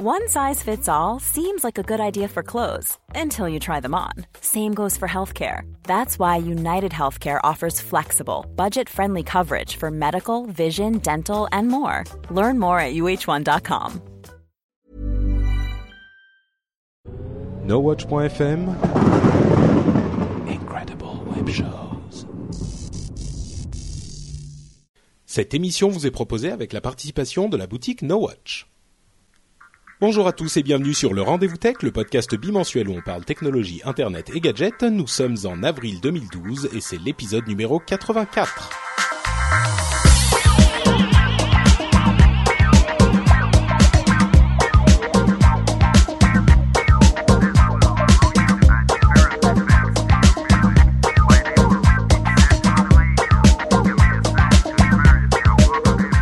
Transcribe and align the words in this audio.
One 0.00 0.28
size 0.28 0.62
fits 0.62 0.88
all 0.88 1.18
seems 1.18 1.64
like 1.64 1.76
a 1.76 1.82
good 1.82 1.98
idea 1.98 2.28
for 2.28 2.44
clothes 2.44 2.96
until 3.16 3.48
you 3.48 3.58
try 3.58 3.80
them 3.80 3.96
on. 3.96 4.12
Same 4.40 4.72
goes 4.72 4.96
for 4.96 5.08
healthcare. 5.08 5.62
That's 5.82 6.20
why 6.20 6.36
United 6.36 6.92
Healthcare 6.92 7.40
offers 7.42 7.80
flexible, 7.80 8.46
budget 8.54 8.88
friendly 8.88 9.24
coverage 9.24 9.74
for 9.74 9.90
medical, 9.90 10.46
vision, 10.46 10.98
dental, 10.98 11.48
and 11.50 11.66
more. 11.66 12.04
Learn 12.30 12.60
more 12.60 12.78
at 12.78 12.94
uh1.com. 12.94 14.00
NoWatch.fm 17.66 18.68
Incredible 20.46 21.24
Web 21.26 21.48
Shows. 21.48 22.24
Cette 25.26 25.54
émission 25.54 25.88
vous 25.88 26.06
est 26.06 26.12
proposée 26.12 26.52
avec 26.52 26.72
la 26.72 26.80
participation 26.80 27.48
de 27.48 27.56
la 27.56 27.66
boutique 27.66 28.02
NoWatch. 28.02 28.68
Bonjour 30.00 30.28
à 30.28 30.32
tous 30.32 30.56
et 30.56 30.62
bienvenue 30.62 30.94
sur 30.94 31.12
le 31.12 31.22
Rendez-vous 31.22 31.56
Tech, 31.56 31.82
le 31.82 31.90
podcast 31.90 32.32
bimensuel 32.36 32.88
où 32.88 32.92
on 32.92 33.00
parle 33.00 33.24
technologie, 33.24 33.82
internet 33.84 34.30
et 34.32 34.38
gadgets. 34.38 34.84
Nous 34.84 35.08
sommes 35.08 35.34
en 35.44 35.64
avril 35.64 36.00
2012 36.00 36.68
et 36.72 36.80
c'est 36.80 37.00
l'épisode 37.00 37.48
numéro 37.48 37.80
84. 37.80 38.70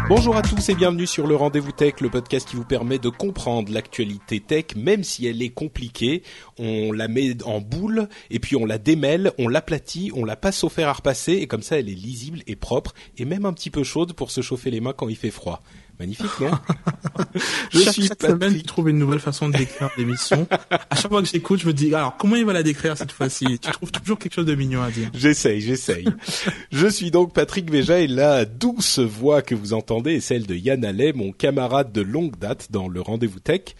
Bonjour 0.08 0.36
à 0.36 0.42
tous 0.42 0.68
et 0.68 0.76
bienvenue 0.76 1.04
sur 1.04 1.26
le 1.26 1.34
Rendez-vous 1.34 1.72
Tech, 1.72 1.94
le 2.00 2.08
podcast 2.08 2.48
qui 2.48 2.54
vous 2.54 2.64
permet 2.64 3.00
de 3.00 3.08
comprendre 3.08 3.72
l'actualité 3.72 4.38
tech, 4.38 4.76
même 4.76 5.02
si 5.02 5.26
elle 5.26 5.42
est 5.42 5.50
compliquée. 5.50 6.22
On 6.60 6.92
la 6.92 7.08
met 7.08 7.42
en 7.42 7.60
boule 7.60 8.08
et 8.30 8.38
puis 8.38 8.54
on 8.54 8.66
la 8.66 8.78
démêle, 8.78 9.32
on 9.36 9.48
l'aplatit, 9.48 10.12
on 10.14 10.24
la 10.24 10.36
passe 10.36 10.62
au 10.62 10.68
fer 10.68 10.88
à 10.88 10.92
repasser 10.92 11.32
et 11.32 11.48
comme 11.48 11.62
ça 11.62 11.80
elle 11.80 11.88
est 11.88 11.94
lisible 11.94 12.42
et 12.46 12.54
propre 12.54 12.94
et 13.18 13.24
même 13.24 13.46
un 13.46 13.52
petit 13.52 13.70
peu 13.70 13.82
chaude 13.82 14.12
pour 14.12 14.30
se 14.30 14.42
chauffer 14.42 14.70
les 14.70 14.80
mains 14.80 14.92
quand 14.92 15.08
il 15.08 15.16
fait 15.16 15.32
froid. 15.32 15.60
Magnifique, 15.98 16.40
non 16.40 16.50
Je 17.72 17.80
chaque, 17.80 17.92
suis 17.94 18.06
chaque 18.06 18.22
semaine, 18.22 18.56
je 18.56 18.62
trouve 18.64 18.88
une 18.88 18.98
nouvelle 18.98 19.18
façon 19.20 19.48
de 19.48 19.56
décrire 19.56 19.88
l'émission. 19.96 20.46
à 20.50 20.96
chaque 20.96 21.10
fois 21.10 21.22
que 21.22 21.28
j'écoute, 21.28 21.60
je 21.60 21.66
me 21.66 21.72
dis 21.72 21.94
alors 21.94 22.16
comment 22.16 22.36
il 22.36 22.44
va 22.44 22.52
la 22.52 22.62
décrire 22.62 22.96
cette 22.96 23.12
fois-ci? 23.12 23.58
Tu 23.58 23.70
trouves 23.70 23.90
toujours 23.90 24.18
quelque 24.18 24.34
chose 24.34 24.46
de 24.46 24.54
mignon 24.54 24.82
à 24.82 24.90
dire. 24.90 25.10
J'essaye, 25.14 25.60
j'essaye. 25.60 26.06
je 26.70 26.86
suis 26.86 27.10
donc 27.10 27.32
Patrick 27.32 27.70
Béja 27.70 28.00
et 28.00 28.06
la 28.06 28.44
douce 28.44 28.98
voix 28.98 29.42
que 29.42 29.54
vous 29.54 29.72
entendez 29.72 30.14
est 30.14 30.20
celle 30.20 30.46
de 30.46 30.54
Yann 30.54 30.84
Allais, 30.84 31.12
mon 31.12 31.32
camarade 31.32 31.92
de 31.92 32.02
longue 32.02 32.36
date 32.38 32.68
dans 32.70 32.88
le 32.88 33.00
Rendez-vous 33.00 33.40
Tech. 33.40 33.74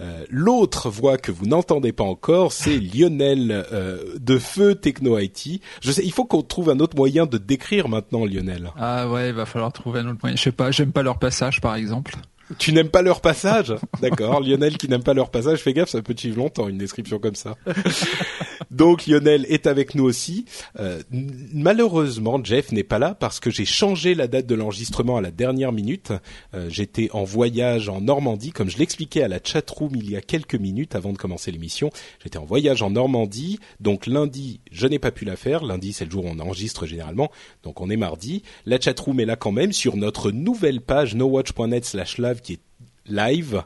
Euh, 0.00 0.24
L'autre 0.28 0.90
voix 0.90 1.16
que 1.18 1.30
vous 1.30 1.46
n'entendez 1.46 1.92
pas 1.92 2.04
encore, 2.04 2.52
c'est 2.52 2.78
Lionel 2.78 3.64
euh, 3.72 3.98
de 4.18 4.38
Feu 4.38 4.74
Techno 4.74 5.18
IT. 5.18 5.60
Je 5.80 5.90
sais, 5.92 6.04
il 6.04 6.12
faut 6.12 6.24
qu'on 6.24 6.42
trouve 6.42 6.70
un 6.70 6.80
autre 6.80 6.96
moyen 6.96 7.26
de 7.26 7.38
décrire 7.38 7.88
maintenant 7.88 8.24
Lionel. 8.24 8.72
Ah 8.76 9.08
ouais, 9.08 9.28
il 9.28 9.34
va 9.34 9.46
falloir 9.46 9.72
trouver 9.72 10.00
un 10.00 10.08
autre 10.08 10.18
moyen. 10.22 10.36
Je 10.36 10.42
sais 10.42 10.52
pas, 10.52 10.70
j'aime 10.70 10.92
pas 10.92 11.02
leur 11.02 11.18
passage 11.18 11.60
par 11.60 11.74
exemple. 11.76 12.16
Tu 12.58 12.72
n'aimes 12.72 12.90
pas 12.90 13.02
leur 13.02 13.20
passage? 13.20 13.74
D'accord. 14.00 14.40
Lionel 14.40 14.76
qui 14.76 14.88
n'aime 14.88 15.02
pas 15.02 15.14
leur 15.14 15.30
passage, 15.30 15.60
fais 15.60 15.72
gaffe, 15.72 15.88
ça 15.88 16.02
peut 16.02 16.14
suivre 16.16 16.38
longtemps 16.38 16.68
une 16.68 16.78
description 16.78 17.18
comme 17.18 17.34
ça. 17.34 17.56
Donc 18.70 19.06
Lionel 19.06 19.46
est 19.48 19.66
avec 19.66 19.94
nous 19.94 20.04
aussi. 20.04 20.44
Euh, 20.78 21.02
malheureusement, 21.10 22.42
Jeff 22.42 22.72
n'est 22.72 22.82
pas 22.84 22.98
là 22.98 23.14
parce 23.14 23.40
que 23.40 23.50
j'ai 23.50 23.64
changé 23.64 24.14
la 24.14 24.26
date 24.26 24.46
de 24.46 24.54
l'enregistrement 24.54 25.16
à 25.16 25.20
la 25.20 25.30
dernière 25.30 25.72
minute. 25.72 26.12
Euh, 26.54 26.68
J'étais 26.68 27.08
en 27.12 27.24
voyage 27.24 27.88
en 27.88 28.00
Normandie, 28.00 28.50
comme 28.50 28.68
je 28.68 28.78
l'expliquais 28.78 29.22
à 29.22 29.28
la 29.28 29.38
chatroom 29.42 29.92
il 29.94 30.10
y 30.10 30.16
a 30.16 30.20
quelques 30.20 30.56
minutes 30.56 30.94
avant 30.96 31.12
de 31.12 31.18
commencer 31.18 31.50
l'émission. 31.50 31.90
J'étais 32.22 32.38
en 32.38 32.44
voyage 32.44 32.82
en 32.82 32.90
Normandie, 32.90 33.58
donc 33.80 34.06
lundi, 34.06 34.60
je 34.70 34.86
n'ai 34.86 34.98
pas 34.98 35.12
pu 35.12 35.24
la 35.24 35.36
faire. 35.36 35.64
Lundi, 35.64 35.92
c'est 35.92 36.04
le 36.04 36.10
jour 36.10 36.24
où 36.24 36.28
on 36.28 36.40
enregistre 36.40 36.86
généralement, 36.86 37.30
donc 37.62 37.80
on 37.80 37.90
est 37.90 37.96
mardi. 37.96 38.42
La 38.66 38.80
chatroom 38.80 39.20
est 39.20 39.24
là 39.24 39.36
quand 39.36 39.52
même 39.52 39.72
sur 39.72 39.96
notre 39.96 40.30
nouvelle 40.30 40.80
page 40.80 41.14
qui 42.40 42.54
est 42.54 42.60
live 43.06 43.62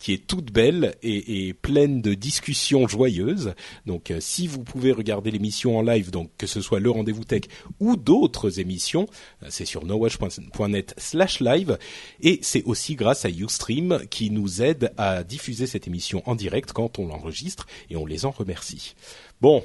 qui 0.00 0.14
est 0.14 0.26
toute 0.26 0.50
belle 0.50 0.96
et, 1.02 1.54
pleine 1.54 2.00
de 2.00 2.14
discussions 2.14 2.88
joyeuses. 2.88 3.54
Donc, 3.86 4.10
euh, 4.10 4.18
si 4.18 4.46
vous 4.46 4.64
pouvez 4.64 4.92
regarder 4.92 5.30
l'émission 5.30 5.76
en 5.78 5.82
live, 5.82 6.10
donc 6.10 6.30
que 6.38 6.46
ce 6.46 6.60
soit 6.62 6.80
le 6.80 6.90
rendez-vous 6.90 7.24
tech 7.24 7.42
ou 7.78 7.96
d'autres 7.96 8.58
émissions, 8.58 9.06
euh, 9.42 9.46
c'est 9.50 9.66
sur 9.66 9.84
nowatch.net/live 9.84 11.78
et 12.22 12.38
c'est 12.42 12.64
aussi 12.64 12.94
grâce 12.96 13.26
à 13.26 13.28
YouStream 13.28 14.00
qui 14.10 14.30
nous 14.30 14.62
aide 14.62 14.92
à 14.96 15.22
diffuser 15.22 15.66
cette 15.66 15.86
émission 15.86 16.22
en 16.28 16.34
direct 16.34 16.72
quand 16.72 16.98
on 16.98 17.06
l'enregistre 17.06 17.66
et 17.90 17.96
on 17.96 18.06
les 18.06 18.24
en 18.24 18.30
remercie. 18.30 18.94
Bon, 19.42 19.62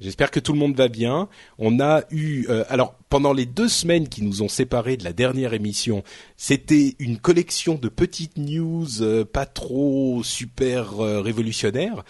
J'espère 0.00 0.30
que 0.30 0.40
tout 0.40 0.54
le 0.54 0.58
monde 0.58 0.74
va 0.74 0.88
bien. 0.88 1.28
On 1.58 1.78
a 1.78 2.04
eu, 2.10 2.46
euh, 2.48 2.64
alors 2.70 2.94
pendant 3.10 3.34
les 3.34 3.44
deux 3.44 3.68
semaines 3.68 4.08
qui 4.08 4.22
nous 4.22 4.42
ont 4.42 4.48
séparés 4.48 4.96
de 4.96 5.04
la 5.04 5.12
dernière 5.12 5.52
émission, 5.52 6.02
c'était 6.38 6.96
une 6.98 7.18
collection 7.18 7.74
de 7.74 7.88
petites 7.88 8.38
news 8.38 9.02
euh, 9.02 9.26
pas 9.26 9.44
trop 9.44 10.22
super 10.24 11.00
euh, 11.00 11.20
révolutionnaires. 11.20 12.02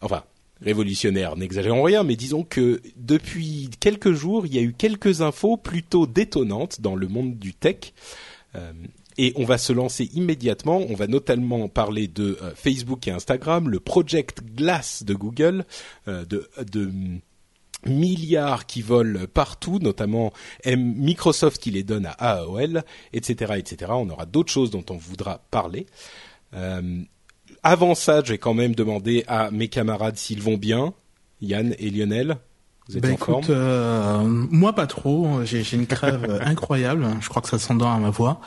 Enfin, 0.00 0.24
révolutionnaires, 0.62 1.36
n'exagérons 1.36 1.82
rien, 1.82 2.04
mais 2.04 2.16
disons 2.16 2.42
que 2.42 2.80
depuis 2.96 3.68
quelques 3.80 4.12
jours, 4.12 4.46
il 4.46 4.54
y 4.54 4.58
a 4.58 4.62
eu 4.62 4.72
quelques 4.72 5.20
infos 5.20 5.58
plutôt 5.58 6.06
détonnantes 6.06 6.80
dans 6.80 6.96
le 6.96 7.06
monde 7.06 7.38
du 7.38 7.52
tech. 7.52 7.92
Et 9.18 9.34
on 9.36 9.44
va 9.44 9.58
se 9.58 9.74
lancer 9.74 10.08
immédiatement. 10.14 10.78
On 10.88 10.94
va 10.94 11.06
notamment 11.06 11.68
parler 11.68 12.08
de 12.08 12.38
Facebook 12.54 13.06
et 13.06 13.10
Instagram, 13.10 13.68
le 13.68 13.80
Project 13.80 14.42
Glass 14.54 15.02
de 15.04 15.12
Google, 15.12 15.66
de, 16.06 16.48
de 16.72 16.90
milliards 17.88 18.66
qui 18.66 18.82
volent 18.82 19.20
partout, 19.32 19.78
notamment 19.80 20.32
Microsoft 20.66 21.60
qui 21.60 21.70
les 21.70 21.82
donne 21.82 22.06
à 22.06 22.12
AOL, 22.12 22.84
etc., 23.12 23.54
etc. 23.56 23.92
On 23.94 24.10
aura 24.10 24.26
d'autres 24.26 24.52
choses 24.52 24.70
dont 24.70 24.84
on 24.90 24.96
voudra 24.96 25.40
parler. 25.50 25.86
Euh, 26.54 27.02
avant 27.62 27.94
ça, 27.94 28.22
je 28.24 28.32
vais 28.32 28.38
quand 28.38 28.54
même 28.54 28.74
demander 28.74 29.24
à 29.26 29.50
mes 29.50 29.68
camarades 29.68 30.16
s'ils 30.16 30.42
vont 30.42 30.56
bien, 30.56 30.94
Yann 31.40 31.74
et 31.78 31.90
Lionel. 31.90 32.38
Vous 32.88 32.98
êtes 32.98 33.02
ben 33.02 33.10
en 33.10 33.14
écoute, 33.14 33.26
forme 33.26 33.44
euh, 33.50 34.22
moi 34.24 34.72
pas 34.72 34.86
trop. 34.86 35.40
J'ai 35.44 35.64
une 35.72 35.88
crève 35.88 36.40
incroyable. 36.44 37.04
Je 37.20 37.28
crois 37.28 37.42
que 37.42 37.48
ça 37.48 37.58
s'entend 37.58 37.92
à 37.92 37.98
ma 37.98 38.10
voix. 38.10 38.40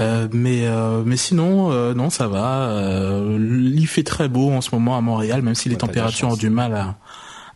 Euh, 0.00 0.28
mais 0.32 0.66
euh, 0.66 1.02
mais 1.04 1.18
sinon, 1.18 1.70
euh, 1.72 1.92
non, 1.92 2.08
ça 2.08 2.26
va. 2.26 2.70
Euh, 2.70 3.36
il 3.74 3.86
fait 3.86 4.02
très 4.02 4.28
beau 4.28 4.50
en 4.50 4.62
ce 4.62 4.74
moment 4.74 4.96
à 4.96 5.02
Montréal, 5.02 5.42
même 5.42 5.54
si 5.54 5.68
les 5.68 5.76
températures 5.76 6.28
ont 6.28 6.36
du 6.36 6.48
mal 6.48 6.74
à 6.74 6.96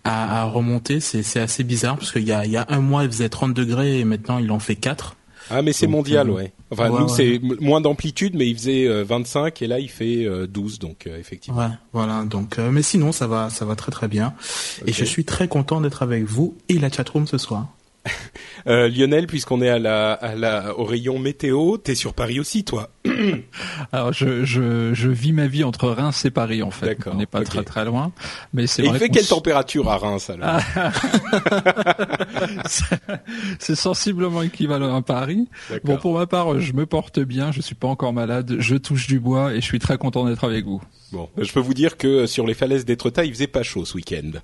à, 0.07 0.43
à 0.43 0.45
remonter. 0.45 1.01
C'est 1.01 1.23
c'est 1.23 1.41
assez 1.41 1.65
bizarre 1.65 1.97
parce 1.97 2.13
qu'il 2.13 2.25
y 2.25 2.33
a 2.33 2.45
il 2.45 2.53
y 2.53 2.57
a 2.57 2.67
un 2.69 2.81
mois 2.81 3.05
il 3.05 3.11
faisait 3.11 3.29
30 3.29 3.55
degrés 3.55 4.01
et 4.01 4.05
maintenant 4.05 4.39
il 4.39 4.51
en 4.51 4.59
fait 4.59 4.77
4. 4.77 5.17
Ah, 5.51 5.63
mais 5.63 5.73
c'est 5.73 5.87
mondial, 5.87 6.29
euh, 6.29 6.35
ouais. 6.35 6.53
Enfin, 6.71 6.91
ouais, 6.91 7.01
nous, 7.01 7.07
ouais. 7.07 7.13
c'est 7.15 7.41
moins 7.61 7.81
d'amplitude, 7.81 8.35
mais 8.35 8.49
il 8.49 8.57
faisait 8.57 8.87
euh, 8.87 9.05
25 9.05 9.63
et 9.63 9.67
là, 9.67 9.79
il 9.79 9.89
fait 9.89 10.25
euh, 10.25 10.47
12, 10.47 10.79
donc 10.79 11.07
euh, 11.07 11.19
effectivement. 11.19 11.61
Ouais, 11.61 11.71
voilà. 11.93 12.25
Donc, 12.25 12.59
euh, 12.59 12.71
mais 12.71 12.83
sinon, 12.83 13.13
ça 13.13 13.27
va, 13.27 13.51
ça 13.51 13.65
va 13.65 13.77
très 13.77 13.93
très 13.93 14.09
bien. 14.09 14.35
Et 14.87 14.93
je 14.93 15.05
suis 15.05 15.25
très 15.25 15.47
content 15.49 15.81
d'être 15.81 16.03
avec 16.03 16.25
vous 16.25 16.57
et 16.69 16.79
la 16.79 16.91
chatroom 16.91 17.27
ce 17.27 17.39
soir. 17.39 17.69
Euh, 18.67 18.89
Lionel, 18.89 19.29
puisqu'on 19.29 19.63
est 19.63 19.69
à 19.69 19.79
la, 19.79 20.13
à 20.13 20.35
la, 20.35 20.77
au 20.77 20.83
rayon 20.83 21.21
météo, 21.21 21.77
t'es 21.77 21.95
sur 21.95 22.15
Paris 22.15 22.41
aussi, 22.41 22.65
toi 22.65 22.91
Alors 23.93 24.13
je, 24.13 24.45
je, 24.45 24.93
je 24.93 25.09
vis 25.09 25.33
ma 25.33 25.47
vie 25.47 25.63
entre 25.63 25.89
Reims 25.89 26.25
et 26.25 26.33
Paris 26.33 26.65
en 26.65 26.73
fait. 26.73 26.99
On 27.07 27.15
n'est 27.15 27.27
pas 27.27 27.45
très 27.45 27.63
très 27.63 27.85
loin, 27.85 28.11
mais 28.53 28.67
c'est 28.67 28.83
Et 28.83 28.87
il 28.87 28.95
fait 28.97 29.09
quelle 29.09 29.27
température 29.27 29.89
à 29.89 29.99
Reims, 29.99 30.31
alors 30.31 30.59
c'est 33.61 33.77
sensiblement 33.77 34.43
équivalent 34.43 34.97
à 34.97 35.03
Paris. 35.03 35.49
Bon 35.85 35.97
pour 35.97 36.15
ma 36.15 36.27
part, 36.27 36.59
je 36.59 36.73
me 36.73 36.87
porte 36.87 37.21
bien, 37.21 37.53
je 37.53 37.61
suis 37.61 37.77
pas 37.77 37.87
encore 37.87 38.13
malade, 38.13 38.57
je 38.59 38.75
touche 38.75 39.07
du 39.07 39.21
bois 39.21 39.53
et 39.53 39.61
je 39.61 39.67
suis 39.67 39.79
très 39.79 39.97
content 39.97 40.25
d'être 40.25 40.43
avec 40.43 40.65
vous. 40.65 40.83
Bon, 41.13 41.29
je 41.39 41.53
peux 41.53 41.61
vous 41.61 41.75
dire 41.75 41.97
que 41.97 42.27
sur 42.27 42.47
les 42.47 42.55
falaises 42.55 42.85
d'Étretat, 42.85 43.25
il 43.25 43.33
faisait 43.33 43.47
pas 43.47 43.63
chaud 43.63 43.85
ce 43.85 43.95
week-end. 43.95 44.33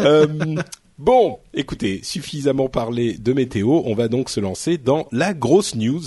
Euh, 0.00 0.56
bon, 1.00 1.38
écoutez, 1.54 2.00
suffisamment 2.02 2.68
parlé 2.68 3.14
de 3.16 3.32
météo, 3.32 3.80
on 3.84 3.94
va 3.94 4.08
donc 4.08 4.28
se 4.28 4.38
lancer 4.38 4.76
dans 4.78 5.08
la 5.12 5.32
grosse 5.34 5.74
news 5.74 6.02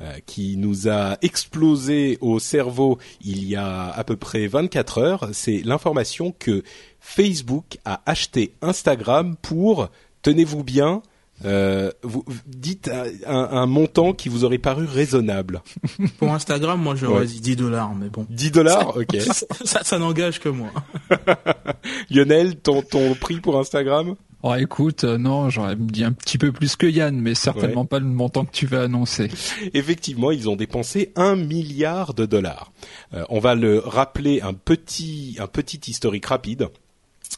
euh, 0.00 0.12
qui 0.26 0.56
nous 0.56 0.88
a 0.88 1.16
explosé 1.22 2.18
au 2.20 2.38
cerveau 2.40 2.98
il 3.24 3.44
y 3.48 3.54
a 3.56 3.88
à 3.90 4.04
peu 4.04 4.16
près 4.16 4.46
24 4.48 4.98
heures. 4.98 5.28
C'est 5.32 5.62
l'information 5.64 6.34
que 6.38 6.62
Facebook 7.00 7.78
a 7.84 8.02
acheté 8.04 8.52
Instagram 8.62 9.36
pour, 9.40 9.88
tenez-vous 10.22 10.64
bien, 10.64 11.02
euh, 11.44 11.90
vous, 12.02 12.24
dites 12.46 12.88
un, 13.26 13.34
un 13.50 13.66
montant 13.66 14.12
qui 14.12 14.28
vous 14.28 14.44
aurait 14.44 14.58
paru 14.58 14.84
raisonnable. 14.84 15.60
Pour 16.18 16.32
Instagram, 16.32 16.80
moi 16.80 16.94
j'aurais 16.94 17.20
Ouais. 17.22 17.26
dit 17.26 17.40
10 17.40 17.56
dollars, 17.56 17.94
mais 17.96 18.08
bon. 18.10 18.26
10 18.30 18.52
dollars, 18.52 18.96
ok. 18.96 19.16
ça, 19.20 19.46
ça, 19.64 19.82
ça 19.82 19.98
n'engage 19.98 20.38
que 20.38 20.48
moi. 20.48 20.68
Lionel, 22.10 22.56
ton, 22.56 22.82
ton 22.82 23.14
prix 23.14 23.40
pour 23.40 23.58
Instagram? 23.58 24.14
Oh, 24.44 24.54
écoute, 24.56 25.04
euh, 25.04 25.18
non, 25.18 25.50
j'aurais 25.50 25.76
dit 25.76 26.02
un 26.02 26.12
petit 26.12 26.36
peu 26.36 26.50
plus 26.50 26.74
que 26.74 26.86
Yann, 26.86 27.16
mais 27.20 27.34
certainement 27.34 27.84
pas 27.84 28.00
le 28.00 28.06
montant 28.06 28.44
que 28.44 28.50
tu 28.50 28.66
vas 28.66 28.82
annoncer. 28.82 29.30
Effectivement, 29.74 30.32
ils 30.32 30.48
ont 30.48 30.56
dépensé 30.56 31.12
un 31.14 31.36
milliard 31.36 32.12
de 32.12 32.26
dollars. 32.26 32.72
Euh, 33.14 33.24
on 33.28 33.38
va 33.38 33.54
le 33.54 33.78
rappeler 33.78 34.40
un 34.40 34.54
petit, 34.54 35.36
un 35.38 35.46
petit 35.46 35.80
historique 35.88 36.26
rapide. 36.26 36.68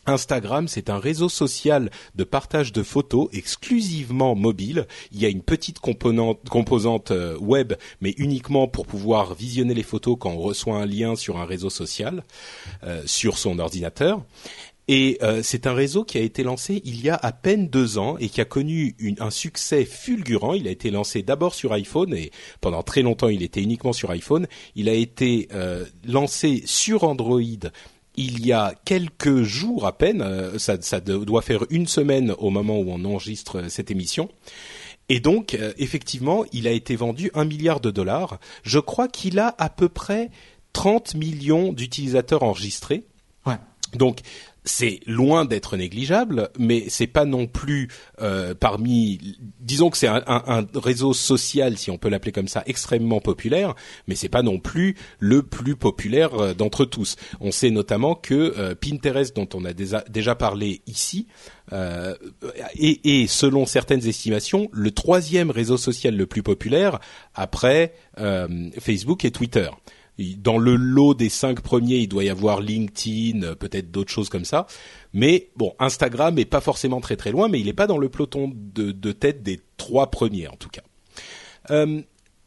Instagram, 0.07 0.69
c'est 0.69 0.91
un 0.91 0.99
réseau 0.99 1.29
social 1.29 1.91
de 2.15 2.25
partage 2.25 2.73
de 2.73 2.83
photos 2.83 3.29
exclusivement 3.33 4.35
mobile. 4.35 4.87
Il 5.13 5.21
y 5.21 5.25
a 5.25 5.29
une 5.29 5.43
petite 5.43 5.79
composante 5.79 7.11
euh, 7.11 7.39
web, 7.39 7.75
mais 8.01 8.15
uniquement 8.19 8.69
pour 8.69 8.87
pouvoir 8.87 9.35
visionner 9.35 9.75
les 9.75 9.83
photos 9.83 10.17
quand 10.19 10.31
on 10.31 10.39
reçoit 10.39 10.77
un 10.77 10.87
lien 10.87 11.17
sur 11.17 11.39
un 11.39 11.45
réseau 11.45 11.71
social 11.71 12.23
euh, 12.85 13.03
sur 13.07 13.39
son 13.39 13.59
ordinateur. 13.59 14.23
Et 14.87 15.19
euh, 15.23 15.43
c'est 15.43 15.67
un 15.67 15.73
réseau 15.73 16.05
qui 16.05 16.19
a 16.19 16.21
été 16.21 16.43
lancé 16.43 16.83
il 16.85 17.03
y 17.03 17.09
a 17.09 17.15
à 17.15 17.33
peine 17.33 17.69
deux 17.69 17.97
ans 17.97 18.19
et 18.19 18.29
qui 18.29 18.41
a 18.41 18.45
connu 18.45 18.95
un 19.19 19.31
succès 19.31 19.85
fulgurant. 19.85 20.53
Il 20.53 20.69
a 20.69 20.71
été 20.71 20.91
lancé 20.91 21.23
d'abord 21.23 21.55
sur 21.55 21.73
iPhone 21.73 22.15
et 22.15 22.31
pendant 22.61 22.83
très 22.83 23.01
longtemps 23.03 23.29
il 23.29 23.43
était 23.43 23.63
uniquement 23.63 23.95
sur 23.95 24.11
iPhone. 24.11 24.47
Il 24.75 24.91
a 24.91 24.93
été 24.93 25.49
lancé 26.05 26.63
sur 26.67 27.05
Android 27.05 27.41
il 28.17 28.45
y 28.47 28.53
a 28.53 28.75
quelques 28.85 29.43
jours 29.43 29.87
à 29.87 29.97
peine, 29.97 30.23
euh, 30.23 30.59
ça, 30.59 30.81
ça, 30.81 31.01
doit 31.01 31.43
faire 31.43 31.65
une 31.71 31.87
semaine 31.87 32.33
au 32.39 32.51
moment 32.51 32.79
où 32.79 32.91
on 32.91 33.05
enregistre 33.05 33.69
cette 33.69 33.91
émission. 33.91 34.29
Et 35.09 35.21
donc, 35.21 35.55
euh, 35.55 35.73
effectivement, 35.77 36.45
il 36.53 36.67
a 36.67 36.71
été 36.71 36.97
vendu 36.97 37.31
un 37.35 37.45
milliard 37.45 37.81
de 37.81 37.91
dollars. 37.91 38.39
Je 38.63 38.79
crois 38.79 39.09
qu'il 39.09 39.39
a 39.39 39.55
à 39.59 39.69
peu 39.69 39.89
près 39.89 40.31
30 40.73 41.15
millions 41.15 41.73
d'utilisateurs 41.73 42.43
enregistrés. 42.43 43.05
Ouais. 43.47 43.59
Donc, 43.95 44.21
c'est 44.65 45.01
loin 45.07 45.45
d'être 45.45 45.77
négligeable, 45.77 46.49
mais 46.59 46.85
c'est 46.89 47.07
pas 47.07 47.25
non 47.25 47.47
plus 47.47 47.89
euh, 48.21 48.55
parmi. 48.55 49.37
Disons 49.61 49.91
que 49.91 49.99
c'est 49.99 50.09
un, 50.09 50.67
réseau 50.75 51.13
social, 51.13 51.77
si 51.77 51.91
on 51.91 51.99
peut 51.99 52.09
l'appeler 52.09 52.33
comme 52.33 52.49
ça, 52.49 52.63
extrêmement 52.67 53.21
populaire, 53.21 53.75
mais 54.09 54.15
c'est 54.15 54.29
pas 54.29 54.43
non 54.43 54.59
plus 54.59 54.97
le 55.19 55.43
plus 55.43 55.77
populaire 55.77 56.35
euh, 56.35 56.55
d'entre 56.55 56.85
tous. 56.85 57.17
On 57.41 57.51
sait 57.51 57.71
notamment 57.71 58.15
que 58.15 58.55
euh, 58.59 58.75
Pinterest, 58.75 59.37
dont 59.37 59.49
on 59.55 59.65
a 59.65 59.73
déjà, 59.73 60.35
parlé 60.35 60.81
ici, 60.87 61.27
euh, 61.73 62.15
est, 62.79 63.07
est, 63.07 63.27
selon 63.27 63.67
certaines 63.67 64.07
estimations, 64.07 64.69
le 64.73 64.91
troisième 64.91 65.51
réseau 65.51 65.77
social 65.77 66.17
le 66.17 66.27
plus 66.27 66.43
populaire 66.43 66.99
après 67.35 67.95
Facebook 68.79 69.25
et 69.25 69.31
Twitter 69.31 69.69
dans 70.19 70.59
le 70.59 70.77
lot 70.77 71.15
des 71.15 71.29
cinq 71.29 71.61
premiers, 71.61 71.97
il 71.97 72.09
doit 72.09 72.25
y 72.25 72.29
avoir 72.29 72.61
LinkedIn, 72.61 73.43
euh, 73.43 73.55
peut-être 73.55 73.91
d'autres 73.91 74.13
choses 74.13 74.29
comme 74.29 74.45
ça. 74.45 74.67
Mais 75.13 75.51
bon, 75.57 75.75
Instagram 75.79 76.39
est 76.39 76.45
pas 76.45 76.61
forcément 76.61 77.01
très 77.01 77.17
très 77.17 77.33
loin, 77.33 77.49
mais 77.49 77.61
il 77.61 77.67
n'est 77.67 77.73
pas 77.73 77.87
dans 77.87 77.99
le 77.99 78.09
peloton 78.09 78.53
de, 78.55 79.13
tête 79.13 79.43
des 79.43 79.61
trois 79.77 80.11
premiers 80.11 80.49
en 80.49 80.57
tout 80.57 80.69
cas. 80.69 80.83
Euh, 81.71 82.03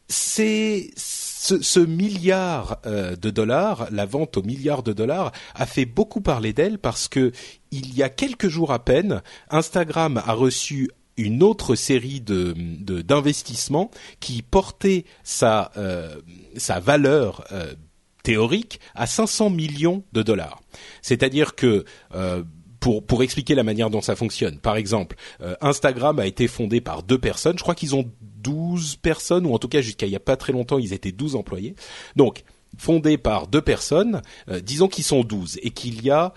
c'est 0.08 0.90
ce, 0.96 1.60
ce, 1.60 1.80
milliard 1.80 2.78
euh, 2.86 3.16
de 3.16 3.30
dollars, 3.30 3.88
la 3.90 4.06
vente 4.06 4.38
au 4.38 4.42
milliard 4.42 4.82
de 4.82 4.92
dollars, 4.92 5.32
a 5.54 5.66
fait 5.66 5.84
beaucoup 5.84 6.20
parler 6.20 6.52
d'elle 6.52 6.78
parce 6.78 7.08
que 7.08 7.32
il 7.70 7.94
y 7.94 8.02
a 8.02 8.08
quelques 8.08 8.48
jours 8.48 8.72
à 8.72 8.78
peine, 8.84 9.22
Instagram 9.50 10.22
a 10.24 10.32
reçu 10.32 10.90
une 11.18 11.42
autre 11.42 11.74
série 11.74 12.20
de 12.20 12.54
d'investissements 13.02 13.90
qui 14.20 14.42
portait 14.42 15.04
sa 15.24 15.72
euh, 15.76 16.16
sa 16.56 16.80
valeur 16.80 17.44
euh, 17.52 17.74
théorique 18.22 18.80
à 18.94 19.06
500 19.06 19.50
millions 19.50 20.04
de 20.12 20.22
dollars. 20.22 20.60
C'est-à-dire 21.02 21.54
que 21.54 21.84
euh, 22.14 22.42
pour, 22.80 23.04
pour 23.04 23.22
expliquer 23.24 23.56
la 23.56 23.64
manière 23.64 23.90
dont 23.90 24.00
ça 24.00 24.14
fonctionne. 24.14 24.58
Par 24.58 24.76
exemple, 24.76 25.16
Instagram 25.60 26.20
a 26.20 26.26
été 26.26 26.46
fondé 26.46 26.80
par 26.80 27.02
deux 27.02 27.18
personnes. 27.18 27.58
Je 27.58 27.62
crois 27.62 27.74
qu'ils 27.74 27.96
ont 27.96 28.08
12 28.20 28.96
personnes, 28.96 29.46
ou 29.46 29.52
en 29.52 29.58
tout 29.58 29.66
cas 29.66 29.80
jusqu'à 29.80 30.06
il 30.06 30.12
y 30.12 30.16
a 30.16 30.20
pas 30.20 30.36
très 30.36 30.52
longtemps, 30.52 30.78
ils 30.78 30.92
étaient 30.92 31.10
12 31.10 31.34
employés. 31.34 31.74
Donc, 32.14 32.44
fondé 32.76 33.18
par 33.18 33.48
deux 33.48 33.62
personnes, 33.62 34.22
disons 34.62 34.86
qu'ils 34.86 35.02
sont 35.02 35.24
12, 35.24 35.58
et 35.60 35.70
qu'il 35.70 36.04
y 36.04 36.10
a 36.10 36.32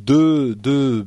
deux, 0.00 0.54
deux 0.56 1.06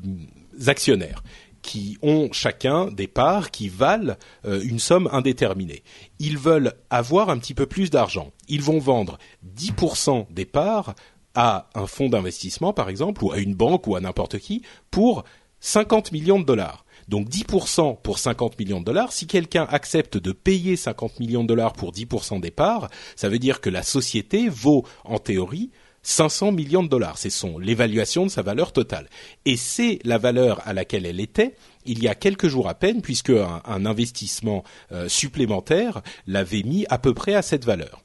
actionnaires 0.65 1.24
qui 1.62 1.98
ont 2.01 2.30
chacun 2.31 2.88
des 2.88 3.07
parts 3.07 3.51
qui 3.51 3.68
valent 3.68 4.15
euh, 4.45 4.62
une 4.62 4.80
somme 4.80 5.09
indéterminée. 5.12 5.83
Ils 6.19 6.38
veulent 6.38 6.74
avoir 6.89 7.30
un 7.30 7.38
petit 7.38 7.54
peu 7.54 7.65
plus 7.65 7.89
d'argent. 7.89 8.31
Ils 8.48 8.62
vont 8.62 8.80
vendre 8.80 9.18
10% 9.57 10.27
des 10.31 10.45
parts 10.45 10.95
à 11.36 11.69
un 11.75 11.86
fonds 11.86 12.09
d'investissement, 12.09 12.74
par 12.74 12.89
exemple, 12.89 13.24
ou 13.24 13.31
à 13.31 13.39
une 13.39 13.54
banque 13.54 13.86
ou 13.88 13.95
à 13.95 14.00
n'importe 14.00 14.39
qui, 14.39 14.63
pour 14.92 15.24
50 15.59 16.12
millions 16.12 16.39
de 16.39 16.45
dollars. 16.45 16.86
Donc 17.07 17.30
10% 17.30 18.01
pour 18.01 18.19
50 18.19 18.59
millions 18.59 18.80
de 18.80 18.86
dollars, 18.86 19.12
si 19.12 19.27
quelqu'un 19.27 19.68
accepte 19.69 20.18
de 20.18 20.31
payer 20.31 20.75
50 20.75 21.19
millions 21.19 21.44
de 21.44 21.48
dollars 21.48 21.74
pour 21.74 21.92
10% 21.92 22.39
des 22.39 22.51
parts, 22.51 22.89
ça 23.15 23.30
veut 23.30 23.39
dire 23.39 23.62
que 23.62 23.69
la 23.69 23.83
société 23.83 24.50
vaut, 24.50 24.86
en 25.06 25.19
théorie, 25.19 25.71
500 26.07 26.54
millions 26.54 26.83
de 26.83 26.88
dollars. 26.88 27.18
C'est 27.18 27.30
son 27.30 27.59
l'évaluation 27.59 28.25
de 28.25 28.31
sa 28.31 28.42
valeur 28.42 28.71
totale. 28.71 29.09
Et 29.44 29.57
c'est 29.57 30.00
la 30.06 30.18
valeur 30.18 30.65
à 30.65 30.71
laquelle 30.71 31.06
elle 31.06 31.19
était 31.19 31.56
il 31.86 32.01
y 32.01 32.07
a 32.07 32.15
quelques 32.15 32.48
jours 32.48 32.69
à 32.69 32.75
peine, 32.75 33.01
puisque 33.01 33.31
un, 33.31 33.86
investissement 33.86 34.63
euh, 34.92 35.09
supplémentaire 35.09 36.01
l'avait 36.25 36.63
mis 36.63 36.86
à 36.89 36.98
peu 36.98 37.13
près 37.13 37.33
à 37.33 37.42
cette 37.42 37.65
valeur. 37.65 38.04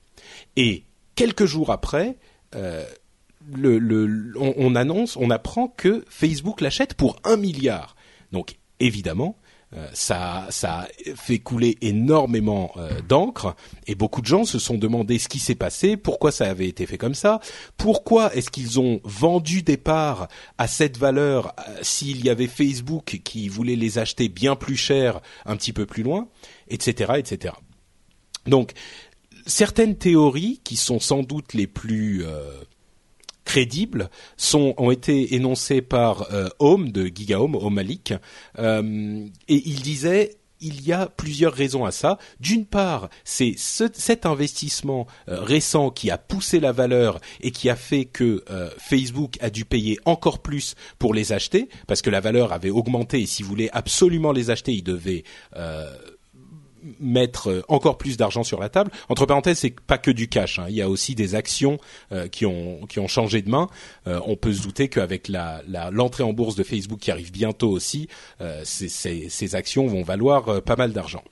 Et 0.56 0.84
quelques 1.14 1.46
jours 1.46 1.70
après, 1.70 2.16
euh, 2.54 2.84
on, 4.36 4.74
annonce, 4.74 5.16
on 5.16 5.30
apprend 5.30 5.68
que 5.68 6.04
Facebook 6.08 6.60
l'achète 6.60 6.94
pour 6.94 7.16
un 7.24 7.36
milliard. 7.36 7.94
Donc 8.32 8.56
évidemment, 8.80 9.36
euh, 9.74 9.88
ça, 9.94 10.46
ça 10.50 10.86
fait 11.14 11.38
couler 11.38 11.78
énormément 11.80 12.72
euh, 12.76 13.00
d'encre 13.08 13.56
et 13.86 13.94
beaucoup 13.94 14.20
de 14.20 14.26
gens 14.26 14.44
se 14.44 14.58
sont 14.58 14.76
demandé 14.76 15.18
ce 15.18 15.28
qui 15.28 15.38
s'est 15.38 15.54
passé, 15.54 15.96
pourquoi 15.96 16.30
ça 16.30 16.44
avait 16.50 16.68
été 16.68 16.84
fait 16.84 16.98
comme 16.98 17.14
ça, 17.14 17.40
pourquoi 17.78 18.34
est-ce 18.34 18.50
qu'ils 18.50 18.80
ont 18.80 19.00
vendu 19.04 19.62
des 19.62 19.78
parts 19.78 20.28
à 20.58 20.68
cette 20.68 20.98
valeur 20.98 21.54
euh, 21.58 21.78
s'il 21.80 22.22
y 22.22 22.28
avait 22.28 22.48
Facebook 22.48 23.20
qui 23.24 23.48
voulait 23.48 23.76
les 23.76 23.98
acheter 23.98 24.28
bien 24.28 24.56
plus 24.56 24.76
cher 24.76 25.20
un 25.46 25.56
petit 25.56 25.72
peu 25.72 25.86
plus 25.86 26.02
loin, 26.02 26.28
etc., 26.68 27.14
etc. 27.16 27.54
Donc 28.46 28.72
certaines 29.46 29.96
théories 29.96 30.60
qui 30.64 30.76
sont 30.76 31.00
sans 31.00 31.22
doute 31.22 31.54
les 31.54 31.66
plus 31.66 32.26
crédibles 33.44 34.10
sont 34.36 34.74
ont 34.78 34.90
été 34.90 35.34
énoncés 35.34 35.82
par 35.82 36.32
euh, 36.32 36.48
Home 36.58 36.92
de 36.92 37.06
GigaHome, 37.06 37.56
Home 37.56 37.74
Malik, 37.74 38.14
euh, 38.58 39.26
et 39.48 39.62
il 39.68 39.82
disait 39.82 40.36
il 40.62 40.86
y 40.86 40.92
a 40.92 41.06
plusieurs 41.06 41.52
raisons 41.52 41.84
à 41.84 41.90
ça. 41.90 42.18
D'une 42.40 42.64
part, 42.64 43.10
c'est 43.24 43.54
ce, 43.58 43.84
cet 43.92 44.24
investissement 44.24 45.06
euh, 45.28 45.40
récent 45.40 45.90
qui 45.90 46.10
a 46.10 46.18
poussé 46.18 46.60
la 46.60 46.72
valeur 46.72 47.18
et 47.40 47.50
qui 47.50 47.68
a 47.68 47.76
fait 47.76 48.04
que 48.04 48.44
euh, 48.50 48.70
Facebook 48.78 49.36
a 49.40 49.50
dû 49.50 49.64
payer 49.64 49.98
encore 50.04 50.38
plus 50.40 50.74
pour 50.98 51.12
les 51.12 51.32
acheter 51.32 51.68
parce 51.88 52.00
que 52.00 52.10
la 52.10 52.20
valeur 52.20 52.52
avait 52.52 52.70
augmenté 52.70 53.20
et 53.20 53.26
s'il 53.26 53.44
voulait 53.44 53.70
absolument 53.72 54.32
les 54.32 54.50
acheter, 54.50 54.72
il 54.72 54.84
devait 54.84 55.24
mettre 57.00 57.50
euh, 57.50 57.62
encore 57.68 57.98
plus 57.98 58.16
d'argent 58.16 58.42
sur 58.42 58.60
la 58.60 58.68
table. 58.68 58.90
Entre 59.08 59.26
parenthèses, 59.26 59.58
c'est 59.58 59.78
pas 59.80 59.98
que 59.98 60.10
du 60.10 60.28
cash. 60.28 60.58
Hein. 60.58 60.66
Il 60.68 60.74
y 60.74 60.82
a 60.82 60.88
aussi 60.88 61.14
des 61.14 61.34
actions 61.34 61.78
euh, 62.12 62.28
qui 62.28 62.46
ont 62.46 63.08
changé 63.08 63.42
de 63.42 63.50
main. 63.50 63.68
Euh, 64.06 64.20
on 64.26 64.36
peut 64.36 64.52
se 64.52 64.62
douter 64.62 64.88
qu'avec 64.88 65.30
l'entrée 65.90 66.24
en 66.24 66.32
bourse 66.32 66.54
de 66.54 66.62
Facebook 66.62 67.00
qui 67.00 67.10
arrive 67.10 67.32
bientôt 67.32 67.70
aussi, 67.70 68.08
ces, 68.64 69.54
actions 69.54 69.86
vont 69.86 70.02
valoir 70.02 70.62
pas 70.62 70.76
mal 70.76 70.92
d'argent. 70.92 71.22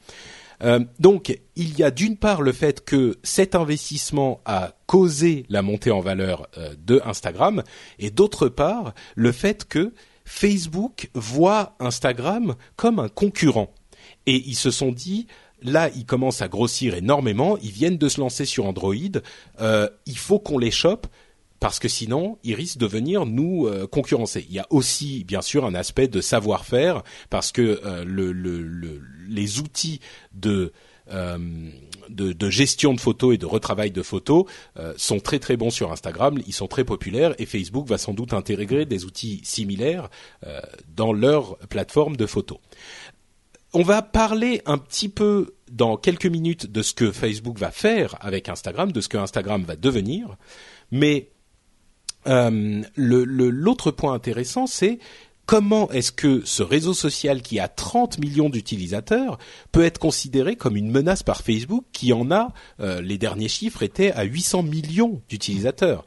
donc, 0.99 1.39
il 1.57 1.79
y 1.79 1.83
a 1.83 1.91
d'une 1.91 2.17
part 2.17 2.43
le 2.43 2.53
fait 2.53 2.85
que 2.85 3.19
cet 3.23 3.55
investissement 3.55 4.41
a 4.45 4.73
causé 4.87 5.47
la 5.49 5.63
montée 5.63 5.91
en 5.91 6.01
valeur 6.01 6.49
de 6.79 7.01
Instagram, 7.05 7.63
et 7.99 8.11
d'autre 8.11 8.49
part 8.49 8.95
le 9.15 9.33
fait 9.33 9.65
que 9.65 9.95
Facebook 10.25 11.11
voit 11.15 11.77
Instagram 11.81 12.55
comme 12.77 12.99
un 12.99 13.09
concurrent 13.09 13.73
et 14.31 14.45
ils 14.47 14.55
se 14.55 14.71
sont 14.71 14.93
dit 14.93 15.27
là 15.61 15.91
ils 15.97 16.07
commencent 16.07 16.41
à 16.41 16.49
grossir 16.49 16.95
énormément, 16.95 17.59
ils 17.59 17.73
viennent 17.73 17.99
de 17.99 18.09
se 18.09 18.21
lancer 18.21 18.45
sur 18.45 18.65
Android, 18.65 18.95
euh, 19.61 19.89
il 20.07 20.17
faut 20.17 20.39
qu'on 20.39 20.59
les 20.59 20.71
chope 20.71 21.09
parce 21.59 21.81
que 21.81 21.89
sinon 21.89 22.39
ils 22.45 22.55
risquent 22.55 22.79
de 22.79 22.87
venir 22.87 23.27
nous 23.27 23.67
euh, 23.67 23.89
concurrencer. 23.89 24.47
Il 24.49 24.55
y 24.55 24.61
a 24.61 24.67
aussi 24.71 25.25
bien 25.25 25.43
sûr 25.43 25.65
un 25.65 25.75
aspect 25.75 26.07
de 26.07 26.21
savoir-faire 26.21 27.03
parce 27.29 27.51
que 27.51 27.81
euh, 27.85 28.05
le, 28.05 28.31
le, 28.31 29.03
les 29.29 29.59
outils 29.59 30.01
de, 30.33 30.73
de, 32.09 32.33
de 32.33 32.51
gestion 32.51 32.95
de 32.95 33.01
photos 33.01 33.35
et 33.35 33.39
de 33.39 33.47
retravail 33.47 33.91
de 33.91 34.03
photos 34.03 34.45
sont 34.97 35.19
très 35.19 35.41
très 35.41 35.57
bons 35.57 35.71
sur 35.71 35.91
Instagram, 35.91 36.39
ils 36.47 36.53
sont 36.53 36.69
très 36.69 36.85
populaires 36.85 37.35
et 37.39 37.47
Facebook 37.47 37.89
va 37.89 37.99
sans 37.99 38.15
doute 38.15 38.33
intégrer 38.33 38.87
des 38.87 39.05
outils 39.05 39.41
similaires 39.43 40.09
dans 40.95 41.13
leur 41.13 41.59
plateforme 41.69 42.17
de 42.17 42.27
photos. 42.27 42.59
On 43.73 43.83
va 43.83 44.03
parler 44.03 44.63
un 44.67 44.79
petit 44.79 45.09
peu 45.09 45.55
dans 45.71 45.97
quelques 45.97 46.27
minutes 46.27 46.67
de 46.67 46.83
ce 46.83 46.93
que 46.93 47.13
Facebook 47.13 47.59
va 47.59 47.71
faire 47.71 48.17
avec 48.21 48.49
Instagram, 48.49 48.91
de 48.91 49.01
ce 49.01 49.09
que 49.09 49.17
Instagram 49.17 49.63
va 49.63 49.77
devenir, 49.77 50.37
mais 50.91 51.31
euh, 52.27 52.83
l'autre 52.97 53.91
point 53.93 54.13
intéressant, 54.13 54.67
c'est 54.67 54.99
comment 55.47 55.91
est-ce 55.91 56.13
que 56.13 56.43
ce 56.45 56.63
réseau 56.63 56.95
social 56.95 57.43
qui 57.43 57.59
a 57.61 57.69
30 57.69 58.19
millions 58.19 58.51
d'utilisateurs 58.51 59.39
peut 59.73 59.85
être 59.85 59.99
considéré 59.99 60.57
comme 60.57 60.77
une 60.77 60.91
menace 60.91 61.23
par 61.23 61.43
Facebook 61.43 61.85
qui 61.93 62.13
en 62.13 62.31
a, 62.31 62.53
euh, 62.81 63.01
les 63.01 63.19
derniers 63.19 63.49
chiffres 63.49 63.83
étaient 63.83 64.13
à 64.13 64.25
800 64.25 64.65
millions 64.65 65.23
d'utilisateurs. 65.29 66.05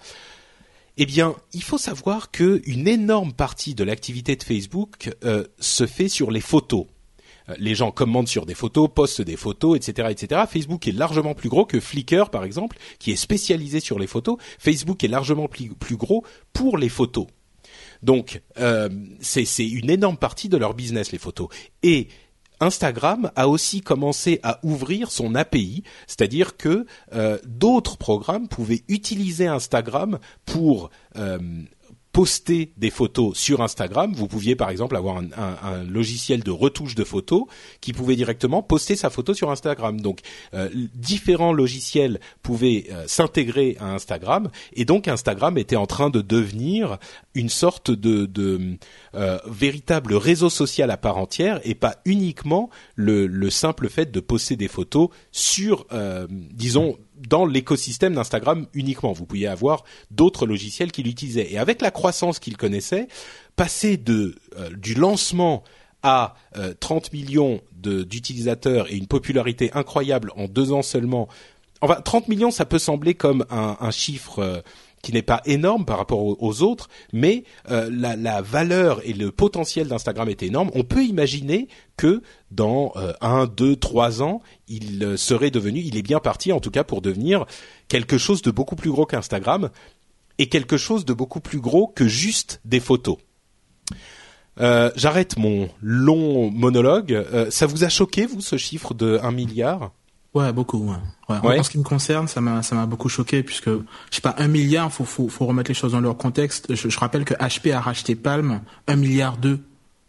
Eh 0.97 1.05
bien, 1.05 1.35
il 1.53 1.63
faut 1.63 1.79
savoir 1.79 2.29
qu'une 2.29 2.87
énorme 2.87 3.33
partie 3.33 3.73
de 3.73 3.83
l'activité 3.83 4.35
de 4.35 4.43
Facebook 4.43 5.11
euh, 5.23 5.45
se 5.59 5.87
fait 5.87 6.09
sur 6.09 6.29
les 6.29 6.41
photos. 6.41 6.85
Euh, 7.49 7.55
les 7.57 7.75
gens 7.75 7.91
commentent 7.91 8.27
sur 8.27 8.45
des 8.45 8.55
photos, 8.55 8.89
postent 8.93 9.21
des 9.21 9.37
photos, 9.37 9.77
etc., 9.77 10.09
etc. 10.11 10.41
Facebook 10.49 10.87
est 10.87 10.91
largement 10.91 11.33
plus 11.33 11.49
gros 11.49 11.65
que 11.65 11.79
Flickr, 11.79 12.29
par 12.29 12.43
exemple, 12.43 12.77
qui 12.99 13.11
est 13.11 13.15
spécialisé 13.15 13.79
sur 13.79 13.99
les 13.99 14.07
photos. 14.07 14.37
Facebook 14.59 15.03
est 15.03 15.07
largement 15.07 15.47
plus, 15.47 15.97
gros 15.97 16.23
pour 16.53 16.77
les 16.77 16.89
photos. 16.89 17.27
Donc, 18.01 18.41
euh, 18.59 18.89
c'est 19.21 19.67
une 19.67 19.89
énorme 19.89 20.17
partie 20.17 20.49
de 20.49 20.57
leur 20.57 20.73
business, 20.73 21.11
les 21.11 21.17
photos. 21.17 21.47
Et 21.81 22.09
Instagram 22.59 23.31
a 23.35 23.47
aussi 23.47 23.81
commencé 23.81 24.39
à 24.43 24.59
ouvrir 24.63 25.11
son 25.11 25.35
API, 25.35 25.83
c'est-à-dire 26.07 26.57
que 26.57 26.85
euh, 27.13 27.37
d'autres 27.45 27.97
programmes 27.97 28.47
pouvaient 28.47 28.83
utiliser 28.87 29.47
Instagram 29.47 30.19
pour 30.45 30.89
poster 32.13 32.71
des 32.77 32.91
photos 32.91 33.35
sur 33.35 33.61
Instagram. 33.61 34.13
Vous 34.13 34.27
pouviez 34.27 34.55
par 34.55 34.69
exemple 34.69 34.95
avoir 34.95 35.17
un, 35.17 35.83
logiciel 35.83 36.43
de 36.43 36.51
retouche 36.51 36.93
de 36.93 37.03
photos 37.03 37.45
qui 37.81 37.91
pouvait 37.91 38.15
directement 38.15 38.61
poster 38.61 38.95
sa 38.95 39.09
photo 39.09 39.33
sur 39.33 39.49
Instagram. 39.49 39.99
Donc 39.99 40.19
euh, 40.53 40.69
différents 40.93 41.53
logiciels 41.53 42.19
pouvaient 42.43 42.85
euh, 42.91 43.05
s'intégrer 43.07 43.77
à 43.79 43.93
Instagram 43.93 44.49
et 44.73 44.85
donc 44.85 45.07
Instagram 45.07 45.57
était 45.57 45.75
en 45.75 45.87
train 45.87 46.11
de 46.11 46.21
devenir 46.21 46.99
une 47.33 47.49
sorte 47.49 47.89
de, 47.89 48.77
euh, 49.15 49.39
véritable 49.47 50.13
réseau 50.13 50.51
social 50.51 50.91
à 50.91 50.97
part 50.97 51.17
entière 51.17 51.59
et 51.63 51.73
pas 51.73 51.95
uniquement 52.05 52.69
le 52.95 53.49
simple 53.49 53.89
fait 53.89 54.11
de 54.11 54.19
poster 54.19 54.55
des 54.55 54.67
photos 54.67 55.09
sur, 55.31 55.87
disons, 56.29 56.97
dans 57.17 57.45
l'écosystème 57.45 58.15
d'Instagram 58.15 58.67
uniquement. 58.73 59.13
Vous 59.13 59.25
pouviez 59.25 59.47
avoir 59.47 59.83
d'autres 60.11 60.45
logiciels 60.45 60.91
qui 60.91 61.03
l'utilisaient. 61.03 61.51
Et 61.51 61.57
avec 61.57 61.81
la 61.81 61.91
croissance 61.91 62.39
qu'il 62.39 62.57
connaissait, 62.57 63.07
passer 63.55 63.97
de 63.97 64.35
euh, 64.57 64.69
du 64.71 64.93
lancement 64.93 65.63
à 66.03 66.35
30 66.79 67.05
euh, 67.05 67.09
millions 67.13 67.61
d'utilisateurs 67.71 68.91
et 68.91 68.97
une 68.97 69.07
popularité 69.07 69.71
incroyable 69.73 70.31
en 70.35 70.47
deux 70.47 70.73
ans 70.73 70.81
seulement. 70.81 71.29
Enfin, 71.81 72.01
30 72.01 72.27
millions, 72.27 72.51
ça 72.51 72.65
peut 72.65 72.79
sembler 72.79 73.13
comme 73.13 73.45
un, 73.49 73.91
chiffre 73.91 74.39
euh, 74.39 74.61
qui 75.03 75.11
n'est 75.11 75.21
pas 75.21 75.41
énorme 75.45 75.85
par 75.85 75.97
rapport 75.97 76.41
aux, 76.41 76.61
autres, 76.61 76.89
mais 77.11 77.43
euh, 77.69 77.89
la, 77.91 78.41
valeur 78.41 79.01
et 79.03 79.13
le 79.13 79.31
potentiel 79.31 79.89
d'Instagram 79.89 80.29
est 80.29 80.41
énorme. 80.41 80.71
On 80.73 80.83
peut 80.83 81.03
imaginer 81.03 81.67
que 81.97 82.23
dans 82.51 82.93
euh, 82.95 83.11
un, 83.19 83.45
deux, 83.45 83.75
trois 83.75 84.23
ans, 84.23 84.41
il 84.69 85.03
euh, 85.03 85.17
serait 85.17 85.51
devenu, 85.51 85.81
il 85.81 85.97
est 85.97 86.01
bien 86.01 86.19
parti 86.19 86.53
en 86.53 86.61
tout 86.61 86.71
cas 86.71 86.85
pour 86.85 87.01
devenir 87.01 87.45
quelque 87.89 88.17
chose 88.17 88.41
de 88.41 88.49
beaucoup 88.49 88.77
plus 88.77 88.91
gros 88.91 89.05
qu'Instagram 89.05 89.69
et 90.39 90.47
quelque 90.47 90.77
chose 90.77 91.03
de 91.03 91.13
beaucoup 91.13 91.41
plus 91.41 91.59
gros 91.59 91.87
que 91.87 92.07
juste 92.07 92.61
des 92.65 92.79
photos. 92.79 93.17
J'arrête 94.57 95.37
mon 95.37 95.67
long 95.81 96.49
monologue. 96.49 97.49
ça 97.49 97.65
vous 97.65 97.83
a 97.83 97.89
choqué, 97.89 98.25
vous, 98.25 98.39
ce 98.39 98.55
chiffre 98.55 98.93
de 98.93 99.19
1 99.21 99.31
milliard? 99.31 99.91
Ouais, 100.33 100.51
beaucoup. 100.51 100.79
Ouais. 101.29 101.39
Ouais. 101.43 101.59
En 101.59 101.63
ce 101.63 101.69
qui 101.69 101.77
me 101.77 101.83
concerne, 101.83 102.27
ça 102.27 102.41
m'a 102.41 102.63
ça 102.63 102.75
m'a 102.75 102.85
beaucoup 102.85 103.09
choqué 103.09 103.43
puisque 103.43 103.69
je 103.69 103.81
sais 104.11 104.21
pas 104.21 104.35
un 104.37 104.47
milliard, 104.47 104.91
faut 104.91 105.05
faut 105.05 105.29
faut 105.29 105.45
remettre 105.45 105.69
les 105.69 105.75
choses 105.75 105.91
dans 105.91 106.01
leur 106.01 106.17
contexte. 106.17 106.73
Je, 106.73 106.89
je 106.89 106.99
rappelle 106.99 107.23
que 107.23 107.35
HP 107.35 107.71
a 107.71 107.79
racheté 107.79 108.15
Palm 108.15 108.61
un 108.87 108.95
milliard 108.95 109.37
deux. 109.37 109.59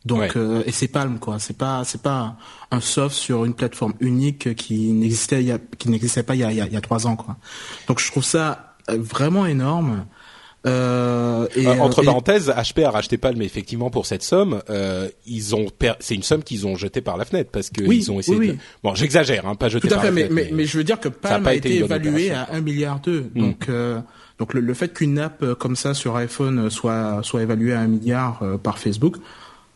Donc 0.04 0.36
euh, 0.36 0.62
et 0.66 0.72
c'est 0.72 0.88
Palm 0.88 1.18
quoi. 1.18 1.38
C'est 1.38 1.56
pas 1.56 1.84
c'est 1.84 2.02
pas 2.02 2.36
un 2.70 2.80
soft 2.80 3.14
sur 3.14 3.44
une 3.44 3.54
plateforme 3.54 3.94
unique 4.00 4.54
qui 4.54 4.92
n'existait 4.92 5.42
il 5.42 5.48
y 5.48 5.52
a, 5.52 5.58
qui 5.78 5.88
n'existait 5.88 6.22
pas 6.22 6.34
il 6.34 6.40
y 6.40 6.44
a, 6.44 6.52
il 6.52 6.72
y 6.72 6.76
a 6.76 6.80
trois 6.80 7.06
ans 7.06 7.16
quoi. 7.16 7.36
Donc 7.88 8.00
je 8.00 8.10
trouve 8.10 8.24
ça 8.24 8.74
euh, 8.90 8.98
vraiment 8.98 9.46
énorme. 9.46 10.06
Euh, 10.66 11.46
et, 11.54 11.66
euh, 11.66 11.74
entre 11.74 12.02
parenthèses, 12.02 12.48
HP 12.48 12.84
a 12.84 12.90
racheté 12.90 13.18
Palm 13.18 13.40
effectivement 13.42 13.90
pour 13.90 14.06
cette 14.06 14.22
somme. 14.22 14.62
Euh, 14.70 15.08
ils 15.26 15.54
ont, 15.54 15.66
c'est 16.00 16.14
une 16.14 16.22
somme 16.22 16.42
qu'ils 16.42 16.66
ont 16.66 16.76
jetée 16.76 17.02
par 17.02 17.16
la 17.16 17.24
fenêtre 17.24 17.50
parce 17.52 17.70
qu'ils 17.70 17.86
oui, 17.86 18.06
ont 18.10 18.18
essayé. 18.18 18.52
De... 18.52 18.56
Bon, 18.82 18.94
j'exagère, 18.94 19.46
hein, 19.46 19.54
pas 19.54 19.68
jeté 19.68 19.88
Tout 19.88 19.94
à 19.94 20.00
fait, 20.00 20.10
mais, 20.10 20.28
mais, 20.30 20.50
mais, 20.52 20.64
je 20.64 20.78
veux 20.78 20.84
dire 20.84 21.00
que 21.00 21.08
Palm 21.08 21.46
a, 21.46 21.54
été, 21.54 21.76
évalué 21.78 22.30
à 22.30 22.48
1 22.52 22.60
milliard 22.60 23.00
d'euros. 23.00 23.26
Hmm. 23.34 23.40
Donc, 23.40 23.68
euh, 23.68 24.00
donc 24.38 24.54
le, 24.54 24.60
le 24.60 24.74
fait 24.74 24.92
qu'une 24.92 25.18
app 25.18 25.44
comme 25.54 25.76
ça 25.76 25.94
sur 25.94 26.16
iPhone 26.16 26.70
soit 26.70 27.20
soit 27.22 27.42
évaluée 27.42 27.74
à 27.74 27.80
1 27.80 27.86
milliard 27.86 28.42
par 28.62 28.78
Facebook, 28.78 29.16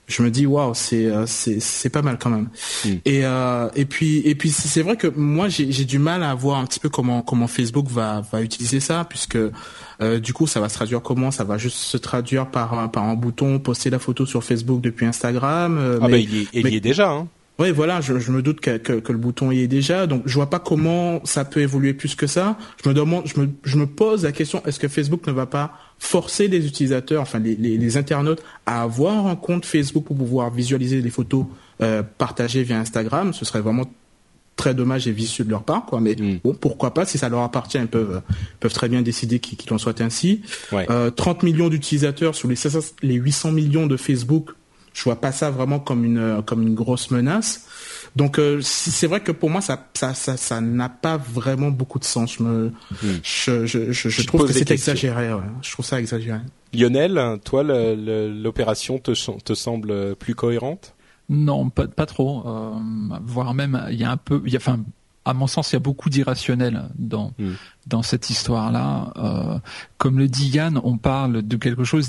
je 0.09 0.23
me 0.23 0.31
dis 0.31 0.47
waouh 0.47 0.75
c'est 0.75 1.07
euh, 1.07 1.27
c'est 1.27 1.61
c'est 1.61 1.91
pas 1.91 2.03
mal 2.03 2.19
quand 2.19 2.31
même. 2.31 2.49
Mm. 2.85 2.89
et 3.05 3.21
euh, 3.25 3.69
et 3.77 3.85
puis 3.85 4.19
et 4.25 4.35
puis 4.35 4.51
c'est 4.51 4.83
vrai 4.83 4.97
que 4.97 5.07
moi 5.07 5.49
j'ai 5.49 5.71
j'ai 5.71 5.85
du 5.85 5.99
mal 5.99 6.23
à 6.23 6.35
voir 6.35 6.59
un 6.59 6.65
petit 6.65 6.81
peu 6.81 6.89
comment 6.89 7.23
comment 7.23 7.47
Facebook 7.47 7.87
va 7.89 8.23
va 8.33 8.43
utiliser 8.43 8.81
ça 8.81 9.07
puisque 9.09 9.39
euh, 10.01 10.21
du 10.21 10.33
coup 10.33 10.47
ça 10.47 10.61
va 10.61 10.69
se 10.69 10.75
traduire 10.75 11.03
comment? 11.03 11.31
Ça 11.31 11.45
va 11.45 11.59
juste 11.59 11.77
se 11.77 11.97
traduire 11.97 12.51
par 12.51 12.91
par 12.91 13.05
un 13.05 13.15
bouton 13.15 13.59
poster 13.59 13.91
la 13.91 13.99
photo 13.99 14.27
sur 14.27 14.43
Facebook 14.43 14.81
depuis 14.81 15.07
Instagram 15.07 15.77
euh, 15.79 15.99
ah 16.01 16.07
mais, 16.07 16.11
bah 16.11 16.19
il 16.53 16.73
y 16.73 16.77
est, 16.77 16.81
déjà 16.81 17.11
hein 17.11 17.29
oui, 17.59 17.73
voilà, 17.73 18.01
je, 18.01 18.19
je 18.19 18.31
me 18.31 18.41
doute 18.41 18.61
que, 18.61 18.77
que, 18.77 18.93
que, 18.95 19.11
le 19.11 19.19
bouton 19.19 19.51
y 19.51 19.61
est 19.61 19.67
déjà, 19.67 20.07
donc 20.07 20.23
je 20.27 20.35
vois 20.35 20.49
pas 20.49 20.61
comment 20.61 21.21
ça 21.25 21.45
peut 21.45 21.61
évoluer 21.61 21.93
plus 21.93 22.15
que 22.15 22.29
ça. 22.29 22.57
Je 22.83 22.89
me 22.89 22.95
demande, 22.95 23.27
je 23.27 23.41
me, 23.41 23.49
je 23.65 23.77
me 23.77 23.87
pose 23.87 24.23
la 24.23 24.31
question 24.31 24.63
est-ce 24.65 24.79
que 24.79 24.87
Facebook 24.87 25.27
ne 25.27 25.33
va 25.33 25.47
pas 25.47 25.73
forcer 25.99 26.47
les 26.47 26.67
utilisateurs, 26.67 27.23
enfin 27.23 27.41
les, 27.41 27.57
les, 27.57 27.77
les 27.77 27.97
internautes, 27.97 28.45
à 28.65 28.83
avoir 28.83 29.27
un 29.27 29.35
compte 29.35 29.67
Facebook 29.67 30.05
pour 30.05 30.17
pouvoir 30.17 30.51
visualiser 30.51 31.03
les 31.03 31.11
photos 31.11 31.47
euh, 31.83 32.05
partagées 32.05 32.63
via 32.63 32.79
Instagram? 32.79 33.35
Ce 33.35 33.45
serait 33.45 33.61
vraiment 33.61 33.91
très 34.55 34.75
dommage 34.75 35.09
et 35.09 35.13
vicieux 35.13 35.45
de 35.45 35.51
leur 35.51 35.63
part, 35.63 35.87
quoi. 35.87 36.01
Mais 36.01 36.15
mm. 36.15 36.41
bon, 36.45 36.53
pourquoi 36.53 36.95
pas 36.95 37.07
Si 37.07 37.19
ça 37.19 37.29
leur 37.29 37.41
appartient, 37.41 37.79
ils 37.79 37.87
peuvent 37.89 38.23
peuvent 38.61 38.73
très 38.73 38.89
bien 38.89 39.03
décider 39.03 39.39
qu'il 39.39 39.73
en 39.73 39.79
soit 39.79 40.01
ainsi. 40.01 40.43
Ouais. 40.71 40.87
Euh, 40.91 41.11
30 41.11 41.43
millions 41.43 41.69
d'utilisateurs 41.69 42.35
sur 42.35 42.49
les, 42.49 42.57
les 43.03 43.15
800 43.15 43.53
millions 43.53 43.87
de 43.87 43.97
Facebook 43.97 44.51
je 44.99 45.05
vois 45.05 45.21
pas 45.21 45.31
ça 45.31 45.51
vraiment 45.53 45.79
comme 45.79 46.05
une 46.05 46.43
comme 46.45 46.63
une 46.63 46.75
grosse 46.75 47.13
menace. 47.13 47.67
Donc 48.17 48.41
euh, 48.41 48.59
c'est 48.63 49.07
vrai 49.07 49.21
que 49.21 49.31
pour 49.31 49.49
moi 49.49 49.61
ça 49.61 49.87
ça 49.95 50.13
ça 50.13 50.37
ça 50.37 50.61
n'a 50.61 50.89
pas 50.89 51.17
vraiment 51.17 51.71
beaucoup 51.71 52.01
de 52.01 52.05
sens. 52.05 52.35
Je 52.35 52.43
me 52.43 52.73
hmm. 52.91 53.07
je, 53.23 53.67
je, 53.67 53.93
je, 53.93 54.27
trouve 54.27 54.47
que 54.47 54.53
c'est 54.53 54.69
exagéré. 54.73 55.33
Ouais. 55.33 55.41
Je 55.63 55.71
trouve 55.71 55.87
ça 55.87 56.01
exagéré. 56.01 56.41
Lionel, 56.75 57.39
toi 57.45 57.63
l'opération 57.63 58.99
te 58.99 59.13
te 59.39 59.55
semble 59.55 60.17
plus 60.17 60.35
cohérente? 60.35 60.95
Non, 61.29 61.71
pas 61.71 61.87
pas 61.87 62.07
trop. 62.07 62.43
Euh, 62.45 62.73
voire 63.23 63.55
même 63.55 63.87
il 63.91 64.01
y 64.01 64.05
a 64.05 64.11
un 64.11 64.17
peu 64.17 64.43
il 64.47 64.53
y 64.53 64.57
a 64.57 64.59
enfin 64.59 64.81
à 65.25 65.35
mon 65.35 65.47
sens, 65.47 65.71
il 65.71 65.75
y 65.75 65.77
a 65.77 65.81
beaucoup 65.81 66.11
d'irrationnel 66.11 66.89
dans 66.97 67.35
hmm. 67.39 67.53
dans 67.87 68.03
cette 68.03 68.31
histoire-là. 68.31 69.13
Euh, 69.17 69.59
comme 69.97 70.19
le 70.19 70.27
dit 70.27 70.49
Yann, 70.49 70.81
on 70.83 70.99
parle 70.99 71.43
de 71.43 71.57
quelque 71.57 71.85
chose 71.85 72.09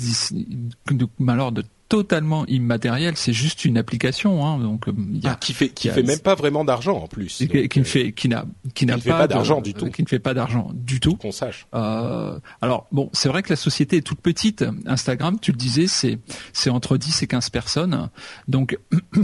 de, 0.90 1.06
alors 1.28 1.52
de 1.52 1.62
totalement 1.90 2.46
immatériel, 2.46 3.16
c'est 3.16 3.32
juste 3.32 3.64
une 3.64 3.76
application. 3.76 4.46
Hein, 4.46 4.58
donc 4.60 4.88
euh, 4.88 4.92
y 5.12 5.26
a, 5.26 5.32
ah, 5.32 5.34
qui 5.34 5.52
fait 5.52 5.68
qui 5.68 5.88
fait 5.88 6.04
même 6.04 6.20
pas 6.20 6.36
vraiment 6.36 6.64
d'argent 6.64 6.96
en 6.96 7.08
plus. 7.08 7.36
Qui, 7.36 7.68
qui 7.68 7.78
ne 7.80 7.84
fait 7.84 8.12
qui 8.12 8.28
n'a 8.28 8.46
qui 8.74 8.86
n'a 8.86 8.96
pas, 8.96 9.26
d'argent 9.26 9.60
du 9.60 9.74
tout. 9.74 9.90
Qui 9.90 10.04
ne 10.04 10.08
fait 10.08 10.20
pas 10.20 10.32
d'argent 10.32 10.70
du 10.72 11.00
tout. 11.00 11.16
Qu'on 11.16 11.32
sache. 11.32 11.66
Euh, 11.74 12.38
alors 12.62 12.86
bon, 12.92 13.10
c'est 13.12 13.28
vrai 13.28 13.42
que 13.42 13.50
la 13.50 13.56
société 13.56 13.98
est 13.98 14.02
toute 14.02 14.20
petite. 14.20 14.64
Instagram, 14.86 15.38
tu 15.40 15.50
le 15.50 15.56
disais, 15.56 15.88
c'est 15.88 16.20
c'est 16.52 16.70
entre 16.70 16.96
10 16.96 17.24
et 17.24 17.26
15 17.26 17.50
personnes. 17.50 18.08
Donc 18.46 18.78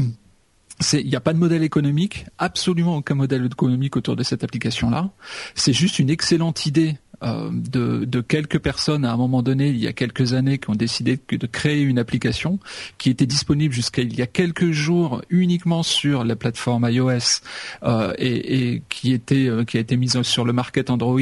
il 0.93 1.07
n'y 1.07 1.17
a 1.17 1.21
pas 1.21 1.33
de 1.33 1.39
modèle 1.39 1.63
économique, 1.63 2.27
absolument 2.39 2.97
aucun 2.97 3.15
modèle 3.15 3.47
économique 3.47 3.97
autour 3.97 4.17
de 4.17 4.25
cette 4.25 4.43
application-là. 4.43 5.11
C'est 5.55 5.73
juste 5.73 6.01
une 6.01 6.11
excellente 6.11 6.67
idée 6.67 6.99
euh, 7.23 7.51
de, 7.53 8.05
de, 8.05 8.21
quelques 8.21 8.59
personnes 8.59 9.05
à 9.05 9.13
un 9.13 9.17
moment 9.17 9.43
donné, 9.43 9.69
il 9.69 9.79
y 9.79 9.87
a 9.87 9.93
quelques 9.93 10.33
années, 10.33 10.59
qui 10.59 10.71
ont 10.71 10.75
décidé 10.75 11.19
de 11.29 11.47
créer 11.47 11.83
une 11.83 11.99
application 11.99 12.59
qui 12.99 13.11
était 13.11 13.27
disponible 13.27 13.75
jusqu'à 13.75 14.03
il 14.03 14.17
y 14.17 14.23
a 14.23 14.27
quelques 14.27 14.71
jours 14.71 15.23
uniquement 15.31 15.83
sur 15.83 16.25
la 16.25 16.37
plateforme 16.37 16.89
iOS 16.91 17.41
euh, 17.83 18.13
et, 18.19 18.73
et, 18.73 18.83
qui 18.89 19.13
était 19.13 19.49
euh, 19.49 19.65
qui 19.65 19.77
a 19.77 19.81
été 19.81 19.97
mise 19.97 20.21
sur 20.23 20.45
le 20.45 20.53
market 20.53 20.91
Android. 20.91 21.21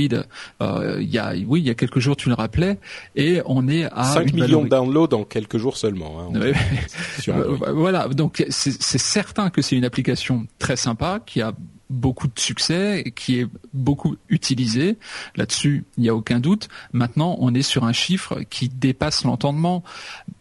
Euh, 0.62 0.98
il 1.00 1.10
y 1.10 1.18
a 1.18 1.34
oui, 1.46 1.60
il 1.60 1.66
y 1.66 1.70
a 1.70 1.74
quelques 1.74 1.98
jours, 1.98 2.16
tu 2.16 2.28
le 2.28 2.34
rappelais, 2.34 2.78
et 3.16 3.40
on 3.46 3.68
est 3.68 3.84
à 3.92 4.04
5 4.04 4.32
millions 4.32 4.64
de 4.64 4.68
downloads 4.68 5.14
en 5.14 5.24
quelques 5.24 5.58
jours 5.58 5.76
seulement. 5.76 6.30
Hein, 6.34 6.52
voilà, 7.72 8.08
donc 8.08 8.44
c'est 8.48 8.98
certain 8.98 9.50
que 9.50 9.62
c'est 9.62 9.76
une 9.76 9.84
application 9.84 10.46
très 10.58 10.76
sympa 10.76 11.20
qui 11.24 11.40
a 11.40 11.52
beaucoup 11.90 12.28
de 12.28 12.38
succès, 12.38 13.12
qui 13.14 13.40
est 13.40 13.46
beaucoup 13.72 14.16
utilisé. 14.28 14.96
Là-dessus, 15.36 15.84
il 15.96 16.02
n'y 16.02 16.08
a 16.08 16.14
aucun 16.14 16.40
doute. 16.40 16.68
Maintenant, 16.92 17.36
on 17.40 17.54
est 17.54 17.62
sur 17.62 17.84
un 17.84 17.92
chiffre 17.92 18.40
qui 18.50 18.68
dépasse 18.68 19.24
l'entendement. 19.24 19.82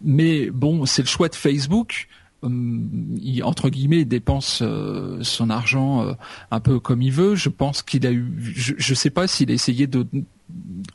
Mais 0.04 0.50
bon, 0.50 0.86
c'est 0.86 1.02
le 1.02 1.08
choix 1.08 1.30
de 1.30 1.36
Facebook. 1.36 2.08
Hum, 2.42 2.90
il, 3.22 3.44
entre 3.44 3.70
guillemets, 3.70 4.04
dépense 4.04 4.60
euh, 4.62 5.20
son 5.22 5.50
argent 5.50 6.02
euh, 6.02 6.14
un 6.52 6.60
peu 6.60 6.80
comme 6.80 7.02
il 7.02 7.12
veut. 7.12 7.36
Je 7.36 7.50
pense 7.50 7.82
qu'il 7.82 8.06
a 8.06 8.12
eu, 8.12 8.54
je 8.56 8.74
ne 8.74 8.96
sais 8.96 9.10
pas 9.10 9.28
s'il 9.28 9.50
a 9.50 9.54
essayé 9.54 9.88
de 9.88 10.06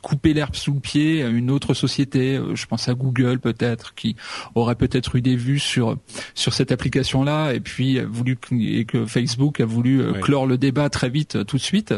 couper 0.01 0.33
l'herbe 0.33 0.55
sous 0.55 0.73
le 0.73 0.79
pied 0.79 1.23
à 1.23 1.27
une 1.27 1.51
autre 1.51 1.73
société. 1.73 2.37
Euh, 2.37 2.55
je 2.55 2.65
pense 2.65 2.87
à 2.87 2.93
Google 2.93 3.39
peut-être 3.39 3.95
qui 3.95 4.15
aurait 4.55 4.75
peut-être 4.75 5.15
eu 5.15 5.21
des 5.21 5.35
vues 5.35 5.59
sur 5.59 5.97
sur 6.35 6.53
cette 6.53 6.71
application-là 6.71 7.53
et 7.53 7.59
puis 7.59 7.99
voulu 8.01 8.37
et 8.59 8.85
que 8.85 9.05
Facebook 9.05 9.59
a 9.59 9.65
voulu 9.65 10.13
clore 10.21 10.45
le 10.45 10.57
débat 10.57 10.89
très 10.89 11.09
vite 11.09 11.45
tout 11.45 11.57
de 11.57 11.61
suite. 11.61 11.93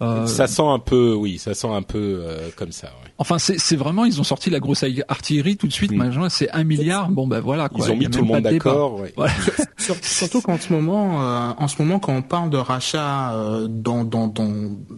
ça 0.00 0.46
sent 0.46 0.62
un 0.62 0.78
peu, 0.78 1.14
oui, 1.14 1.38
ça 1.38 1.54
sent 1.54 1.68
un 1.68 1.82
peu 1.82 2.22
comme 2.56 2.72
ça. 2.72 2.92
Enfin, 3.18 3.38
c'est 3.38 3.76
vraiment 3.76 4.04
ils 4.04 4.20
ont 4.20 4.24
sorti 4.24 4.50
la 4.50 4.60
grosse 4.60 4.84
artillerie 5.08 5.56
tout 5.56 5.66
de 5.66 5.72
suite. 5.72 5.92
Mm. 5.92 6.28
C'est 6.28 6.50
un 6.50 6.64
milliard. 6.64 7.10
Bon 7.10 7.26
ben 7.26 7.40
voilà. 7.40 7.68
Quoi. 7.68 7.86
Ils 7.86 7.92
ont 7.92 7.96
mis 7.96 8.10
tout 8.10 8.20
le 8.20 8.26
monde 8.26 8.42
d'accord. 8.42 9.02
Surtout 10.02 10.40
qu'en 10.40 10.58
ce 10.58 10.72
moment, 10.72 11.18
en 11.58 11.68
ce 11.68 11.80
moment, 11.80 11.98
quand 11.98 12.14
on 12.14 12.22
parle 12.22 12.50
de 12.50 12.56
rachat 12.56 13.34
dans, 13.68 14.04
dans, 14.04 14.28
dans 14.28 14.52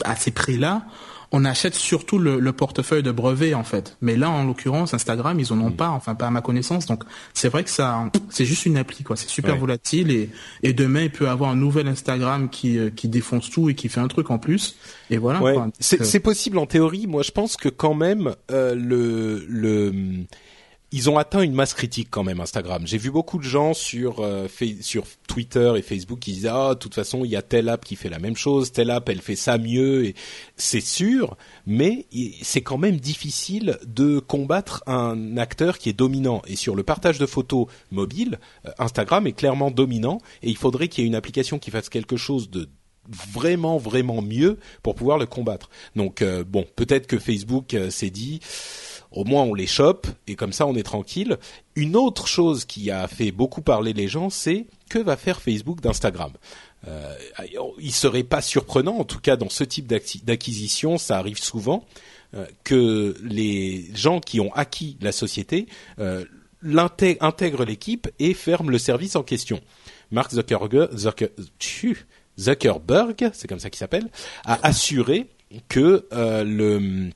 à 0.05 0.17
ces 0.17 0.31
prix-là, 0.31 0.87
on 1.31 1.45
achète 1.45 1.75
surtout 1.75 2.19
le, 2.19 2.53
portefeuille 2.53 3.03
de 3.03 3.11
brevets 3.11 3.55
en 3.55 3.65
fait. 3.65 3.97
Mais 4.01 4.17
là, 4.17 4.31
en 4.31 4.45
l'occurrence, 4.45 4.95
Instagram, 4.95 5.39
ils 5.39 5.53
en 5.53 5.61
ont 5.61 5.71
pas, 5.71 5.91
enfin 5.91 6.15
pas 6.15 6.27
à 6.27 6.31
ma 6.31 6.41
connaissance. 6.41 6.87
Donc 6.87 7.05
c'est 7.35 7.49
vrai 7.49 7.65
que 7.65 7.71
ça, 7.71 8.11
c'est 8.31 8.45
juste 8.45 8.67
une 8.67 8.77
appli 8.77 9.05
quoi. 9.05 9.17
C'est 9.17 9.29
super 9.29 9.57
volatile 9.57 10.11
et, 10.11 10.31
et 10.63 10.73
demain 10.73 11.03
il 11.03 11.11
peut 11.11 11.29
avoir 11.29 11.51
un 11.51 11.57
nouvel 11.57 11.89
Instagram 11.89 12.49
qui 12.49 12.79
euh, 12.79 12.91
qui 12.91 13.09
défonce 13.09 13.51
tout 13.51 13.69
et 13.69 13.75
qui 13.75 13.89
fait 13.89 14.01
un 14.01 14.09
truc 14.09 14.31
en 14.31 14.39
plus. 14.39 14.77
Et 15.11 15.19
voilà. 15.19 15.41
C'est 15.79 16.21
possible 16.21 16.59
en 16.59 16.67
théorie. 16.67 17.07
Moi, 17.07 17.23
je 17.23 17.31
pense 17.31 17.57
que 17.57 17.69
quand 17.69 17.95
même 17.95 18.35
euh, 18.51 18.75
le 18.75 19.45
le 19.49 19.93
ils 20.91 21.11
ont 21.11 21.19
atteint 21.19 21.43
une 21.43 21.53
masse 21.53 21.75
critique 21.75 22.09
quand 22.11 22.25
même 22.25 22.41
Instagram. 22.41 22.87
J'ai 22.87 22.97
vu 22.97 23.11
beaucoup 23.11 23.39
de 23.39 23.43
gens 23.43 23.75
sur 23.75 24.21
euh, 24.21 24.49
sur 24.81 25.05
Twitter 25.27 25.75
et 25.77 25.83
Facebook 25.83 26.19
qui 26.19 26.33
disaient 26.33 26.49
ah 26.51 26.71
de 26.71 26.79
toute 26.79 26.95
façon 26.95 27.25
il 27.25 27.31
y 27.31 27.37
a 27.37 27.43
telle 27.43 27.69
app 27.69 27.85
qui 27.85 27.95
fait 27.95 28.09
la 28.09 28.19
même 28.19 28.37
chose, 28.37 28.73
telle 28.73 28.91
app 28.91 29.09
elle 29.09 29.21
fait 29.21 29.37
ça 29.37 29.59
mieux 29.59 30.07
et 30.07 30.15
c'est 30.57 30.81
sûr, 30.81 31.37
mais 31.67 32.07
c'est 32.43 32.63
quand 32.63 32.79
même 32.79 32.97
difficile 32.97 33.79
de 33.87 34.19
combattre 34.19 34.83
un 34.87 35.37
acteur 35.37 35.77
qui 35.77 35.91
est 35.91 35.95
dominant 35.95 36.41
et 36.47 36.57
sur 36.57 36.75
le 36.75 36.83
partage 36.83 37.19
de 37.19 37.27
photos 37.27 37.67
mobile, 37.91 38.39
euh, 38.67 38.71
Instagram 38.79 39.27
est 39.27 39.33
clairement 39.33 39.71
dominant 39.71 40.21
et 40.43 40.49
il 40.49 40.57
faudrait 40.57 40.89
qu'il 40.89 41.05
y 41.05 41.07
ait 41.07 41.09
une 41.09 41.15
application 41.15 41.59
qui 41.59 41.71
fasse 41.71 41.91
quelque 41.91 42.17
chose 42.17 42.49
de 42.51 42.69
vraiment 43.11 43.79
vraiment 43.79 44.23
mieux 44.23 44.59
pour 44.83 44.95
pouvoir 44.95 45.19
le 45.19 45.27
combattre. 45.27 45.69
Donc 45.97 46.23
euh, 46.23 46.45
bon, 46.45 46.65
peut-être 46.77 47.07
que 47.07 47.19
Facebook 47.19 47.77
s'est 47.91 48.11
dit 48.11 48.41
au 49.11 49.25
moins 49.25 49.43
on 49.43 49.55
les 49.55 49.67
chope 49.67 50.07
et 50.27 50.35
comme 50.35 50.53
ça 50.53 50.67
on 50.67 50.75
est 50.75 50.83
tranquille. 50.83 51.39
Une 51.77 51.97
autre 51.97 52.27
chose 52.27 52.65
qui 52.65 52.91
a 52.91 53.07
fait 53.09 53.31
beaucoup 53.31 53.63
parler 53.63 53.93
les 53.93 54.09
gens, 54.09 54.31
c'est 54.31 54.67
que 54.89 54.99
va 54.99 55.17
faire 55.17 55.41
Facebook 55.41 55.81
d'Instagram 55.81 56.33
euh, 56.87 57.15
Il 57.79 57.93
serait 57.93 58.23
pas 58.23 58.41
surprenant, 58.41 58.99
en 58.99 59.05
tout 59.05 59.21
cas 59.21 59.37
dans 59.37 59.49
ce 59.49 59.65
type 59.65 59.87
d'acquisition, 59.87 60.99
ça 60.99 61.19
arrive 61.19 61.39
souvent, 61.39 61.85
euh, 62.35 62.47
que 62.65 63.17
les 63.23 63.87
gens 63.95 64.21
qui 64.21 64.41
ont 64.41 64.53
acquis 64.55 64.99
la 65.01 65.13
société 65.13 65.67
euh, 65.99 66.25
intègrent 67.21 67.65
l'équipe 67.65 68.09
et 68.19 68.35
ferment 68.35 68.71
le 68.71 68.79
service 68.79 69.17
en 69.17 69.23
question. 69.23 69.61
Mark 70.11 70.33
Zuckerberg, 70.33 70.99
Zuckerberg 72.39 73.31
c'est 73.33 73.49
comme 73.49 73.59
ça 73.59 73.71
qu'il 73.71 73.79
s'appelle, 73.79 74.09
a 74.45 74.59
assuré 74.67 75.29
que 75.69 76.07
euh, 76.13 76.45
le 76.45 77.11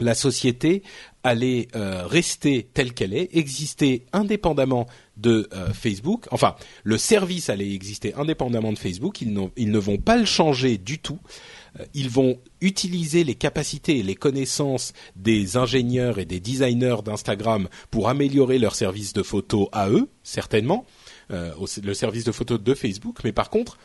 la 0.00 0.14
société 0.14 0.82
allait 1.22 1.68
euh, 1.74 2.06
rester 2.06 2.68
telle 2.72 2.94
qu'elle 2.94 3.14
est, 3.14 3.36
exister 3.36 4.06
indépendamment 4.12 4.86
de 5.16 5.48
euh, 5.52 5.72
Facebook. 5.72 6.26
Enfin, 6.30 6.54
le 6.84 6.96
service 6.96 7.50
allait 7.50 7.72
exister 7.72 8.14
indépendamment 8.14 8.72
de 8.72 8.78
Facebook. 8.78 9.20
Ils, 9.20 9.32
ne 9.32 9.78
vont 9.78 9.98
pas 9.98 10.16
le 10.16 10.24
changer 10.24 10.78
du 10.78 10.98
tout. 10.98 11.18
Euh, 11.78 11.84
ils 11.94 12.08
vont 12.08 12.38
utiliser 12.60 13.24
les 13.24 13.34
capacités 13.34 13.98
et 13.98 14.02
les 14.02 14.14
connaissances 14.14 14.92
des 15.16 15.56
ingénieurs 15.56 16.18
et 16.18 16.24
des 16.24 16.40
designers 16.40 17.02
d'Instagram 17.04 17.68
pour 17.90 18.08
améliorer 18.08 18.58
leur 18.58 18.74
service 18.74 19.12
de 19.12 19.22
photo 19.22 19.68
à 19.72 19.90
eux, 19.90 20.08
certainement, 20.22 20.86
le 21.30 21.92
service 21.92 22.24
de 22.24 22.32
photo 22.32 22.56
de 22.56 22.74
Facebook. 22.74 23.18
Mais 23.22 23.32
par 23.32 23.50
contre, 23.50 23.76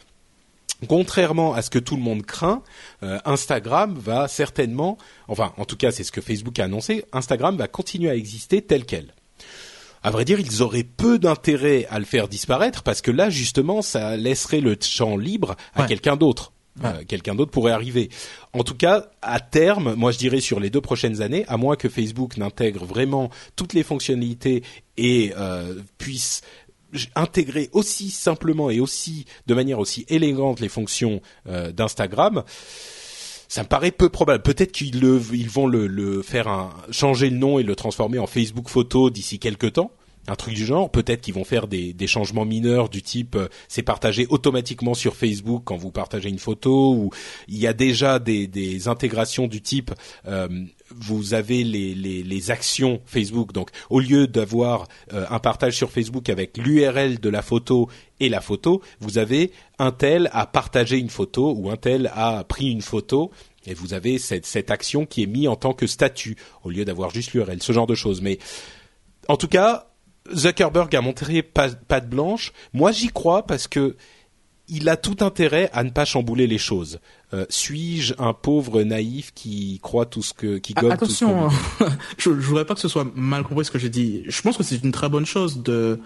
contrairement 0.87 1.53
à 1.53 1.61
ce 1.61 1.69
que 1.69 1.79
tout 1.79 1.95
le 1.95 2.01
monde 2.01 2.23
craint, 2.23 2.63
euh, 3.03 3.19
Instagram 3.25 3.95
va 3.97 4.27
certainement, 4.27 4.97
enfin 5.27 5.53
en 5.57 5.65
tout 5.65 5.77
cas 5.77 5.91
c'est 5.91 6.03
ce 6.03 6.11
que 6.11 6.21
Facebook 6.21 6.59
a 6.59 6.65
annoncé, 6.65 7.05
Instagram 7.11 7.57
va 7.57 7.67
continuer 7.67 8.09
à 8.09 8.15
exister 8.15 8.61
tel 8.61 8.85
quel. 8.85 9.13
À 10.05 10.11
vrai 10.11 10.25
dire, 10.25 10.39
ils 10.39 10.61
auraient 10.61 10.83
peu 10.83 11.17
d'intérêt 11.17 11.87
à 11.89 11.97
le 11.97 12.05
faire 12.05 12.27
disparaître 12.27 12.83
parce 12.83 13.01
que 13.01 13.11
là 13.11 13.29
justement 13.29 13.81
ça 13.81 14.17
laisserait 14.17 14.59
le 14.59 14.77
champ 14.81 15.15
libre 15.15 15.55
à 15.75 15.85
quelqu'un 15.85 16.17
d'autre. 16.17 16.51
Euh, 16.83 17.03
quelqu'un 17.07 17.35
d'autre 17.35 17.51
pourrait 17.51 17.71
arriver. 17.71 18.09
En 18.51 18.63
tout 18.63 18.73
cas, 18.73 19.11
à 19.21 19.39
terme, 19.39 19.93
moi 19.93 20.11
je 20.11 20.17
dirais 20.17 20.39
sur 20.39 20.59
les 20.59 20.71
deux 20.71 20.81
prochaines 20.81 21.21
années, 21.21 21.45
à 21.47 21.55
moins 21.55 21.75
que 21.75 21.87
Facebook 21.87 22.37
n'intègre 22.37 22.83
vraiment 22.83 23.29
toutes 23.55 23.73
les 23.73 23.83
fonctionnalités 23.83 24.63
et 24.97 25.33
euh, 25.37 25.75
puisse 25.99 26.41
intégrer 27.15 27.69
aussi 27.71 28.09
simplement 28.09 28.69
et 28.69 28.79
aussi 28.79 29.25
de 29.47 29.53
manière 29.53 29.79
aussi 29.79 30.05
élégante 30.09 30.59
les 30.59 30.69
fonctions 30.69 31.21
euh, 31.47 31.71
d'Instagram, 31.71 32.43
ça 33.47 33.63
me 33.63 33.67
paraît 33.67 33.91
peu 33.91 34.09
probable. 34.09 34.41
Peut-être 34.41 34.71
qu'ils 34.71 34.95
ils 35.33 35.49
vont 35.49 35.67
le, 35.67 36.21
faire 36.21 36.71
changer 36.89 37.29
le 37.29 37.37
nom 37.37 37.59
et 37.59 37.63
le 37.63 37.75
transformer 37.75 38.19
en 38.19 38.27
Facebook 38.27 38.69
Photo 38.69 39.09
d'ici 39.09 39.39
quelques 39.39 39.73
temps 39.73 39.91
un 40.27 40.35
truc 40.35 40.53
du 40.53 40.65
genre. 40.65 40.89
Peut-être 40.89 41.21
qu'ils 41.21 41.33
vont 41.33 41.43
faire 41.43 41.67
des, 41.67 41.93
des, 41.93 42.07
changements 42.07 42.45
mineurs 42.45 42.89
du 42.89 43.01
type 43.01 43.35
euh, 43.35 43.47
c'est 43.67 43.83
partagé 43.83 44.25
automatiquement 44.29 44.93
sur 44.93 45.15
Facebook 45.15 45.63
quand 45.65 45.77
vous 45.77 45.91
partagez 45.91 46.29
une 46.29 46.39
photo 46.39 46.93
ou 46.93 47.09
il 47.47 47.57
y 47.57 47.67
a 47.67 47.73
déjà 47.73 48.19
des, 48.19 48.47
des 48.47 48.87
intégrations 48.87 49.47
du 49.47 49.61
type 49.61 49.91
euh, 50.27 50.47
vous 50.95 51.33
avez 51.33 51.63
les, 51.63 51.95
les, 51.95 52.23
les, 52.23 52.51
actions 52.51 53.01
Facebook. 53.05 53.51
Donc 53.51 53.69
au 53.89 53.99
lieu 53.99 54.27
d'avoir 54.27 54.87
euh, 55.13 55.25
un 55.29 55.39
partage 55.39 55.75
sur 55.75 55.91
Facebook 55.91 56.29
avec 56.29 56.57
l'URL 56.57 57.19
de 57.19 57.29
la 57.29 57.41
photo 57.41 57.89
et 58.19 58.29
la 58.29 58.41
photo, 58.41 58.81
vous 58.99 59.17
avez 59.17 59.51
un 59.79 59.91
tel 59.91 60.29
a 60.33 60.45
partagé 60.45 60.97
une 60.97 61.09
photo 61.09 61.53
ou 61.57 61.71
un 61.71 61.77
tel 61.77 62.11
a 62.13 62.43
pris 62.43 62.69
une 62.69 62.81
photo 62.81 63.31
et 63.65 63.73
vous 63.73 63.93
avez 63.93 64.19
cette, 64.19 64.45
cette 64.45 64.71
action 64.71 65.05
qui 65.05 65.23
est 65.23 65.27
mise 65.27 65.47
en 65.47 65.55
tant 65.55 65.73
que 65.73 65.87
statut 65.87 66.35
au 66.63 66.69
lieu 66.69 66.85
d'avoir 66.85 67.09
juste 67.09 67.33
l'URL, 67.33 67.61
ce 67.61 67.73
genre 67.73 67.87
de 67.87 67.95
choses. 67.95 68.21
Mais 68.21 68.37
en 69.27 69.37
tout 69.37 69.47
cas, 69.47 69.92
Zuckerberg 70.31 70.95
a 70.95 71.01
montré 71.01 71.41
patte 71.41 72.09
blanche. 72.09 72.53
Moi, 72.73 72.91
j'y 72.91 73.07
crois 73.07 73.45
parce 73.45 73.67
que 73.67 73.95
il 74.69 74.87
a 74.87 74.95
tout 74.95 75.17
intérêt 75.19 75.69
à 75.73 75.83
ne 75.83 75.89
pas 75.89 76.05
chambouler 76.05 76.47
les 76.47 76.57
choses. 76.57 76.99
Euh, 77.33 77.45
suis-je 77.49 78.13
un 78.17 78.33
pauvre 78.33 78.83
naïf 78.83 79.33
qui 79.33 79.79
croit 79.81 80.05
tout 80.05 80.23
ce 80.23 80.33
que 80.33 80.57
qui 80.57 80.73
gobe 80.73 80.91
Attention, 80.91 81.49
tout 81.49 81.55
ce 81.79 81.83
je, 82.17 82.39
je 82.39 82.47
voudrais 82.47 82.63
pas 82.63 82.73
que 82.73 82.79
ce 82.79 82.87
soit 82.87 83.05
mal 83.15 83.43
compris 83.43 83.65
ce 83.65 83.71
que 83.71 83.79
j'ai 83.79 83.89
dit. 83.89 84.23
Je 84.27 84.41
pense 84.41 84.55
que 84.55 84.63
c'est 84.63 84.81
une 84.83 84.91
très 84.91 85.09
bonne 85.09 85.25
chose 85.25 85.63
de 85.63 85.99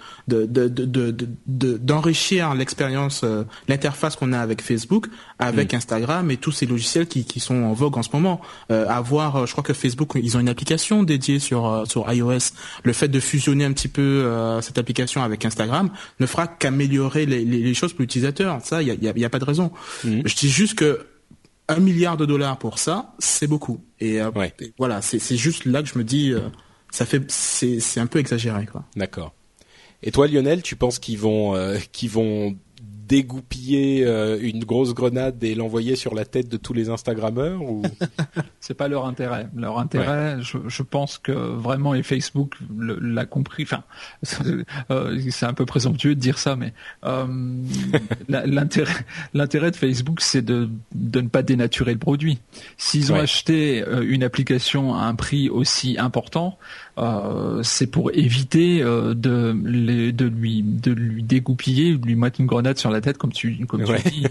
d'enrichir 1.48 2.56
l'expérience, 2.56 3.22
euh, 3.24 3.44
l'interface 3.68 4.16
qu'on 4.16 4.34
a 4.34 4.40
avec 4.40 4.62
Facebook, 4.62 5.08
avec 5.40 5.74
mm. 5.74 5.76
Instagram 5.78 6.32
et 6.32 6.38
tous 6.38 6.52
ces 6.52 6.66
logiciels 6.66 7.08
qui, 7.08 7.26
qui 7.26 7.40
sont 7.40 7.64
en 7.64 7.74
vogue 7.74 7.98
en 7.98 8.04
ce 8.04 8.10
moment. 8.14 8.42
Euh, 8.72 8.88
avoir, 8.88 9.46
je 9.46 9.52
crois 9.52 9.64
que 9.64 9.74
Facebook, 9.74 10.14
ils 10.16 10.38
ont 10.38 10.40
une 10.40 10.50
application 10.50 11.04
dédiée 11.04 11.40
sur 11.40 11.84
sur 11.88 12.12
iOS. 12.12 12.54
Le 12.84 12.94
fait 12.94 13.08
de 13.08 13.20
fusionner 13.20 13.66
un 13.66 13.74
petit 13.74 13.88
peu 13.88 14.30
cette 14.62 14.78
application 14.78 15.24
avec 15.24 15.46
Instagram 15.46 15.90
ne 16.20 16.26
fera 16.26 16.48
qu'améliorer 16.48 17.26
les, 17.26 17.46
les, 17.46 17.74
choses 17.74 17.94
pour 17.94 18.02
l'utilisateur. 18.02 18.60
Ça, 18.64 18.82
il 18.82 18.88
y 18.88 19.08
a, 19.08 19.14
y 19.16 19.26
a 19.26 19.30
pas 19.30 19.40
de 19.40 19.46
raison. 19.46 19.72
Mm. 20.04 20.22
Je 20.26 20.36
dis 20.36 20.50
juste 20.50 20.76
que 20.76 21.06
un 21.70 21.80
milliard 21.80 22.18
de 22.18 22.26
dollars 22.26 22.58
pour 22.58 22.80
ça, 22.80 23.14
c'est 23.20 23.48
beaucoup. 23.48 23.84
Et, 24.00 24.22
euh, 24.22 24.32
voilà, 24.78 25.02
c'est 25.02 25.38
juste 25.38 25.66
là 25.66 25.84
que 25.84 25.90
je 25.90 25.98
me 25.98 26.04
dis, 26.04 26.32
euh, 26.32 26.42
ça 26.92 27.06
fait, 27.06 27.30
c'est 27.30 28.00
un 28.00 28.08
peu 28.08 28.20
exagéré, 28.20 28.66
quoi. 28.66 28.86
D'accord. 28.96 29.34
Et 30.04 30.12
toi, 30.12 30.28
Lionel, 30.28 30.62
tu 30.62 30.76
penses 30.76 31.00
qu'ils 31.00 31.18
vont, 31.18 31.56
euh, 31.56 31.78
qu'ils 31.92 32.10
vont 32.10 32.56
dégoupiller 33.08 34.06
euh, 34.06 34.38
une 34.42 34.64
grosse 34.64 34.94
grenade 34.94 35.44
et 35.44 35.56
l'envoyer 35.56 35.96
sur 35.96 36.14
la 36.14 36.26
tête 36.26 36.50
de 36.50 36.58
tous 36.58 36.74
les 36.74 36.90
Instagrammeurs 36.90 37.62
ou? 37.62 37.82
C'est 38.60 38.74
pas 38.74 38.88
leur 38.88 39.06
intérêt. 39.06 39.48
Leur 39.56 39.80
intérêt, 39.80 40.38
je, 40.42 40.58
je, 40.68 40.84
pense 40.84 41.18
que 41.18 41.32
vraiment 41.32 41.94
et 41.94 42.04
Facebook 42.04 42.56
l'a 42.78 43.26
compris. 43.26 43.64
Enfin, 43.64 43.84
euh, 44.92 45.20
c'est 45.30 45.46
un 45.46 45.54
peu 45.54 45.66
présomptueux 45.66 46.16
de 46.16 46.20
dire 46.20 46.38
ça, 46.38 46.58
mais 46.58 46.74
euh, 47.06 47.26
l'intérêt, 48.28 49.06
l'intérêt 49.34 49.72
de 49.72 49.78
Facebook, 49.78 50.20
c'est 50.20 50.42
de, 50.42 50.70
de 50.94 51.22
ne 51.22 51.30
pas 51.30 51.44
dénaturer 51.44 51.94
le 51.94 52.00
produit. 52.00 52.40
S'ils 52.78 53.14
ont 53.14 53.16
acheté 53.16 53.86
une 54.02 54.24
application 54.24 54.96
à 54.96 55.04
un 55.04 55.16
prix 55.16 55.50
aussi 55.50 55.98
important, 55.98 56.58
euh, 56.98 57.62
c'est 57.64 57.88
pour 57.88 58.12
éviter 58.14 58.82
euh, 58.82 59.14
de, 59.14 59.52
de 60.12 60.26
lui 60.26 60.64
de 60.64 60.92
lui 60.92 61.22
dégoupiller, 61.22 61.96
de 61.96 62.06
lui 62.06 62.16
mettre 62.16 62.40
une 62.40 62.48
grenade 62.48 62.78
sur 62.78 62.90
la 62.90 63.02
tête 63.02 63.18
comme 63.18 63.32
tu 63.32 63.66
comme 63.66 63.84
tu 63.84 64.10
dis. 64.10 64.26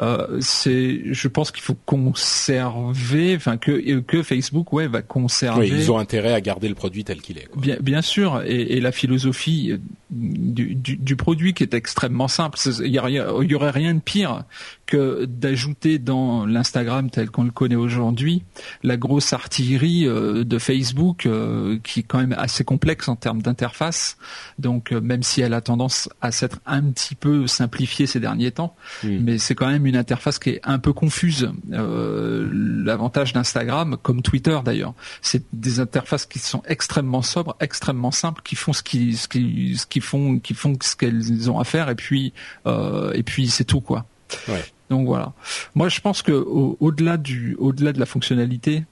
Euh, 0.00 0.38
c'est, 0.40 1.12
je 1.12 1.28
pense 1.28 1.50
qu'il 1.50 1.62
faut 1.62 1.76
conserver, 1.84 3.36
enfin 3.36 3.58
que 3.58 4.00
que 4.00 4.22
Facebook 4.22 4.72
ouais 4.72 4.86
va 4.86 5.02
conserver. 5.02 5.68
ils 5.68 5.92
ont 5.92 5.98
intérêt 5.98 6.32
à 6.32 6.40
garder 6.40 6.68
le 6.68 6.74
produit 6.74 7.04
tel 7.04 7.20
qu'il 7.20 7.38
est. 7.38 7.48
Bien 7.56 7.76
bien 7.80 8.00
sûr 8.00 8.42
et, 8.46 8.76
et 8.76 8.80
la 8.80 8.92
philosophie 8.92 9.78
du, 10.10 10.74
du, 10.74 10.96
du, 10.96 11.16
produit 11.16 11.54
qui 11.54 11.62
est 11.62 11.74
extrêmement 11.74 12.28
simple. 12.28 12.58
Il 12.80 12.86
y, 12.86 12.98
il 12.98 13.50
y 13.50 13.54
aurait 13.54 13.70
rien 13.70 13.94
de 13.94 14.00
pire 14.00 14.44
que 14.90 15.24
d'ajouter 15.24 15.98
dans 15.98 16.44
l'Instagram 16.44 17.10
tel 17.10 17.30
qu'on 17.30 17.44
le 17.44 17.52
connaît 17.52 17.76
aujourd'hui 17.76 18.42
la 18.82 18.96
grosse 18.96 19.32
artillerie 19.32 20.06
euh, 20.06 20.44
de 20.44 20.58
Facebook 20.58 21.26
euh, 21.26 21.78
qui 21.84 22.00
est 22.00 22.02
quand 22.02 22.18
même 22.18 22.34
assez 22.36 22.64
complexe 22.64 23.08
en 23.08 23.14
termes 23.14 23.40
d'interface. 23.40 24.18
Donc 24.58 24.92
euh, 24.92 25.00
même 25.00 25.22
si 25.22 25.40
elle 25.40 25.54
a 25.54 25.60
tendance 25.60 26.08
à 26.20 26.32
s'être 26.32 26.58
un 26.66 26.82
petit 26.82 27.14
peu 27.14 27.46
simplifiée 27.46 28.06
ces 28.06 28.18
derniers 28.18 28.50
temps, 28.50 28.74
mais 29.04 29.38
c'est 29.38 29.54
quand 29.54 29.68
même 29.68 29.86
une 29.86 29.96
interface 29.96 30.38
qui 30.38 30.50
est 30.50 30.60
un 30.64 30.78
peu 30.78 30.92
confuse. 30.92 31.50
L'avantage 31.70 33.32
d'Instagram, 33.32 33.96
comme 34.02 34.22
Twitter 34.22 34.58
d'ailleurs, 34.64 34.94
c'est 35.22 35.44
des 35.52 35.78
interfaces 35.78 36.26
qui 36.26 36.40
sont 36.40 36.62
extrêmement 36.66 37.22
sobres, 37.22 37.56
extrêmement 37.60 38.10
simples, 38.10 38.42
qui 38.42 38.56
font 38.56 38.72
ce 38.72 38.82
qui 38.82 39.16
ce 39.16 39.28
qui 39.28 39.76
ce 39.76 39.86
qu'ils 39.86 40.02
font 40.02 40.38
qui 40.40 40.54
font 40.54 40.76
ce 40.82 40.96
qu'elles 40.96 41.48
ont 41.48 41.60
à 41.60 41.64
faire 41.64 41.88
et 41.90 41.94
puis 41.94 42.32
et 42.66 43.22
puis 43.22 43.48
c'est 43.48 43.64
tout 43.64 43.80
quoi. 43.80 44.04
Ouais. 44.48 44.64
Donc 44.90 45.06
voilà. 45.06 45.32
Moi, 45.74 45.88
je 45.88 46.00
pense 46.00 46.22
que 46.22 46.32
au- 46.32 46.76
au-delà 46.80 47.16
du, 47.16 47.56
au-delà 47.58 47.92
de 47.92 48.00
la 48.00 48.06
fonctionnalité, 48.06 48.84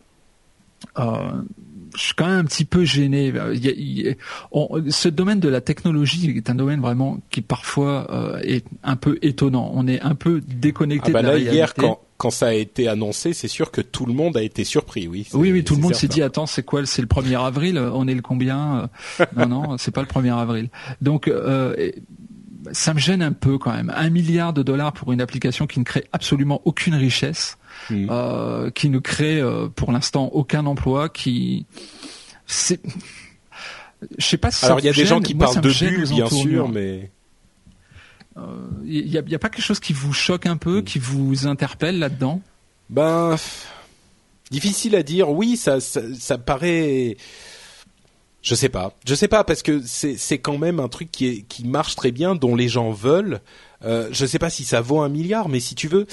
euh, 0.99 1.33
je 1.97 2.01
suis 2.03 2.15
quand 2.15 2.27
même 2.27 2.41
un 2.41 2.45
petit 2.45 2.65
peu 2.65 2.85
gêné. 2.85 3.29
Il 3.55 3.65
y 3.65 3.69
a- 3.69 3.73
il 3.73 4.01
y 4.01 4.09
a- 4.11 4.15
on- 4.53 4.69
ce 4.91 5.09
domaine 5.09 5.41
de 5.41 5.49
la 5.49 5.61
technologie 5.61 6.31
est 6.37 6.51
un 6.51 6.55
domaine 6.55 6.81
vraiment 6.81 7.19
qui 7.31 7.41
parfois 7.41 8.07
euh, 8.11 8.39
est 8.43 8.65
un 8.85 8.97
peu 8.97 9.19
étonnant. 9.23 9.71
On 9.75 9.87
est 9.89 10.01
un 10.03 10.15
peu 10.15 10.41
déconnecté 10.47 11.11
Ah 11.11 11.13
bah 11.15 11.23
de 11.23 11.27
la 11.27 11.33
là 11.33 11.37
réalité. 11.39 11.57
hier 11.57 11.75
quand 11.75 12.01
quand 12.19 12.31
ça 12.31 12.49
a 12.49 12.53
été 12.53 12.89
annoncé, 12.89 13.33
c'est 13.33 13.47
sûr 13.47 13.71
que 13.71 13.81
tout 13.81 14.05
le 14.05 14.13
monde 14.13 14.37
a 14.37 14.43
été 14.43 14.65
surpris, 14.65 15.07
oui. 15.07 15.25
c'est- 15.31 15.37
Oui, 15.37 15.53
oui, 15.53 15.63
tout 15.63 15.77
le 15.77 15.81
monde 15.83 15.95
s'est 15.95 16.09
dit 16.09 16.21
attends, 16.21 16.47
c'est 16.47 16.65
quoi 16.65 16.85
C'est 16.85 17.01
le 17.01 17.07
1er 17.07 17.37
avril? 17.37 17.79
On 17.79 18.09
est 18.09 18.15
le 18.15 18.23
combien? 18.23 18.91
Euh, 19.21 19.25
Non, 19.37 19.47
non, 19.47 19.79
c'est 19.79 19.93
pas 19.93 20.01
le 20.01 20.09
1er 20.09 20.31
avril. 20.37 20.69
Donc 21.01 21.29
euh, 21.29 21.77
ça 22.73 22.95
me 22.95 22.99
gêne 22.99 23.23
un 23.23 23.33
peu 23.33 23.59
quand 23.59 23.73
même. 23.73 23.93
Un 23.97 24.11
milliard 24.11 24.53
de 24.53 24.63
dollars 24.63 24.93
pour 24.93 25.13
une 25.13 25.21
application 25.21 25.67
qui 25.67 25.79
ne 25.81 25.85
crée 25.85 26.05
absolument 26.13 26.61
aucune 26.65 26.95
richesse, 26.95 27.59
Mhm. 27.91 28.09
euh, 28.11 28.71
qui 28.71 28.89
ne 28.91 28.99
crée 28.99 29.41
euh, 29.41 29.69
pour 29.69 29.93
l'instant 29.93 30.27
aucun 30.33 30.67
emploi, 30.67 31.09
qui 31.09 31.67
c'est 32.47 32.81
je 34.17 34.25
sais 34.25 34.37
pas 34.37 34.51
si 34.51 34.61
ça 34.61 34.67
Alors 34.67 34.81
il 34.81 34.87
y 34.87 34.89
a 34.89 34.93
des 34.93 35.05
gens 35.07 35.21
qui 35.21 35.35
Moi, 35.35 35.47
parlent 35.47 35.61
de 35.61 35.69
gêne 35.69 35.95
bulles, 35.95 36.09
bien 36.09 36.29
sûr, 36.29 36.69
mais 36.69 37.11
Il 38.85 39.09
y 39.09 39.19
a, 39.19 39.23
il 39.27 39.31
y 39.31 39.35
a 39.35 39.39
pas 39.39 39.49
quelque 39.49 39.65
chose 39.65 39.81
qui 39.81 39.93
vous 39.93 40.13
choque 40.13 40.47
un 40.47 40.57
peu, 40.57 40.83
qui 40.83 40.99
vous 41.01 41.47
interpelle 41.49 41.99
là-dedans? 41.99 42.41
Ben, 42.89 43.35
difficile 44.51 44.95
à 44.95 45.03
dire. 45.03 45.29
Oui, 45.31 45.57
ça, 45.57 45.81
ça, 45.81 46.01
ça 46.19 46.39
paraît. 46.39 47.17
Je 48.43 48.55
sais 48.55 48.69
pas. 48.69 48.95
Je 49.07 49.15
sais 49.15 49.29
pas 49.29 49.43
parce 49.45 49.63
que 49.63 49.81
c'est 49.85 50.17
c'est 50.17 50.39
quand 50.39 50.59
même 50.59 50.79
un 50.81 50.89
truc 50.89 51.11
qui 51.11 51.27
est 51.27 51.43
qui 51.43 51.67
marche 51.67 51.97
très 51.97 52.13
bien, 52.13 52.35
dont 52.35 52.55
les 52.55 52.69
gens 52.69 52.91
veulent. 52.93 53.41
Euh, 53.85 54.09
je 54.13 54.27
sais 54.27 54.39
pas 54.39 54.51
si 54.51 54.65
ça 54.65 54.81
vaut 54.81 55.01
un 55.01 55.09
milliard, 55.09 55.49
mais 55.49 55.61
si 55.61 55.75
tu 55.75 55.89
veux. 55.89 56.07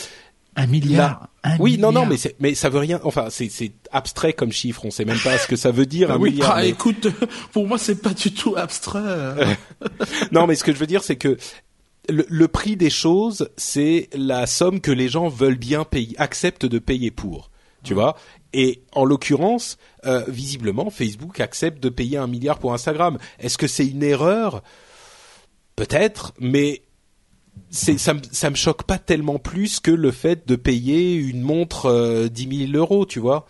Un 0.57 0.67
milliard. 0.67 1.27
un 1.43 1.57
Oui, 1.57 1.77
non, 1.77 1.91
non, 1.91 2.05
mais 2.05 2.15
c'est 2.17 2.35
mais 2.39 2.55
ça 2.55 2.69
veut 2.69 2.79
rien. 2.79 2.99
Enfin, 3.03 3.27
c'est 3.29 3.49
c'est 3.49 3.73
abstrait 3.91 4.33
comme 4.33 4.51
chiffre. 4.51 4.85
On 4.85 4.91
sait 4.91 5.05
même 5.05 5.19
pas 5.19 5.37
ce 5.37 5.47
que 5.47 5.55
ça 5.55 5.69
veut 5.71 5.85
dire 5.85 6.11
un 6.11 6.17
oui, 6.19 6.31
milliard. 6.31 6.53
ah, 6.55 6.61
mais- 6.61 6.69
écoute, 6.69 7.07
pour 7.51 7.67
moi 7.67 7.77
c'est 7.77 8.01
pas 8.01 8.13
du 8.13 8.31
tout 8.33 8.55
abstrait. 8.57 9.57
non, 10.31 10.47
mais 10.47 10.55
ce 10.55 10.63
que 10.63 10.73
je 10.73 10.77
veux 10.77 10.87
dire, 10.87 11.03
c'est 11.03 11.17
que 11.17 11.37
le, 12.09 12.25
le 12.29 12.47
prix 12.47 12.75
des 12.77 12.89
choses, 12.89 13.49
c'est 13.57 14.09
la 14.13 14.47
somme 14.47 14.79
que 14.81 14.91
les 14.91 15.09
gens 15.09 15.27
veulent 15.27 15.57
bien 15.57 15.83
payer, 15.83 16.15
acceptent 16.19 16.65
de 16.65 16.79
payer 16.79 17.11
pour. 17.11 17.51
Tu 17.83 17.93
vois? 17.93 18.17
Et 18.57 18.83
en 18.93 19.03
l'occurrence, 19.03 19.77
euh, 20.05 20.23
visiblement, 20.29 20.89
Facebook 20.89 21.41
accepte 21.41 21.83
de 21.83 21.89
payer 21.89 22.17
un 22.17 22.27
milliard 22.27 22.57
pour 22.57 22.73
Instagram. 22.73 23.17
Est-ce 23.39 23.57
que 23.57 23.67
c'est 23.67 23.85
une 23.85 24.01
erreur? 24.03 24.63
Peut-être, 25.75 26.33
mais 26.39 26.83
ça, 27.69 28.13
me- 28.13 28.21
ça 28.31 28.49
me 28.49 28.55
choque 28.55 28.83
pas 28.83 28.97
tellement 28.97 29.39
plus 29.39 29.81
que 29.81 29.91
le 29.91 30.11
fait 30.11 30.47
de 30.47 30.55
payer 30.55 31.15
une 31.15 31.41
montre 31.41 31.87
euh, 31.87 32.29
10 32.29 32.67
000 32.71 32.77
euros, 32.77 33.05
tu 33.05 33.19
vois. 33.19 33.45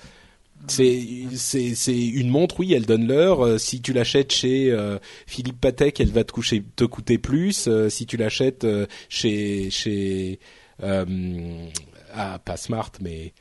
C'est 0.68 0.98
une 0.98 2.30
montre, 2.30 2.60
oui, 2.60 2.74
elle 2.74 2.88
donne 2.88 3.06
l'heure. 3.08 3.46
Euh, 3.46 3.58
si 3.60 3.82
tu 3.82 3.94
l'achètes 3.94 4.32
chez 4.32 4.72
euh, 4.72 4.98
Philippe 5.28 5.62
Patek, 5.62 6.00
elle 6.00 6.10
va 6.10 6.24
te 6.24 6.86
coûter 6.86 7.18
plus. 7.20 7.68
Euh, 7.68 7.90
si 7.90 8.08
tu 8.08 8.18
l'achètes 8.18 8.64
euh, 8.64 8.88
chez 9.08 9.70
chez 9.70 10.40
euh, 10.82 11.06
ah 12.16 12.40
pas 12.44 12.58
Smart, 12.58 12.92
mais 13.02 13.34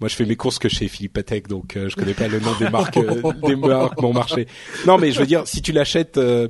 moi 0.00 0.08
je 0.08 0.14
fais 0.14 0.24
mes 0.26 0.36
courses 0.36 0.58
que 0.58 0.68
chez 0.68 0.88
Philippe 0.88 1.14
Patek, 1.14 1.48
donc 1.48 1.76
euh, 1.76 1.88
je 1.88 1.96
connais 1.96 2.14
pas 2.14 2.28
le 2.28 2.40
nom 2.40 2.52
des 2.58 2.68
marques 2.68 2.96
euh, 2.98 3.22
des 3.46 3.56
marques 3.56 3.96
bon 4.00 4.12
marché. 4.12 4.46
Non, 4.86 4.98
mais 4.98 5.12
je 5.12 5.20
veux 5.20 5.26
dire, 5.26 5.46
si 5.46 5.62
tu 5.62 5.72
l'achètes 5.72 6.18
euh, 6.18 6.48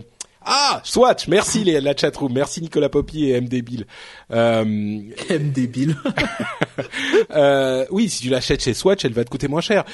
ah, 0.48 0.80
Swatch, 0.84 1.26
merci 1.26 1.64
les, 1.64 1.80
la 1.80 1.96
chatroom, 1.96 2.32
merci 2.32 2.60
Nicolas 2.60 2.88
Poppy 2.88 3.30
et 3.30 3.40
MD 3.40 3.62
Bill. 3.62 3.84
Euh, 4.30 4.62
M 4.64 5.50
débile. 5.52 5.96
euh, 7.34 7.84
oui, 7.90 8.08
si 8.08 8.22
tu 8.22 8.28
l'achètes 8.28 8.62
chez 8.62 8.74
Swatch, 8.74 9.04
elle 9.04 9.12
va 9.12 9.24
te 9.24 9.30
coûter 9.30 9.48
moins 9.48 9.60
cher. 9.60 9.84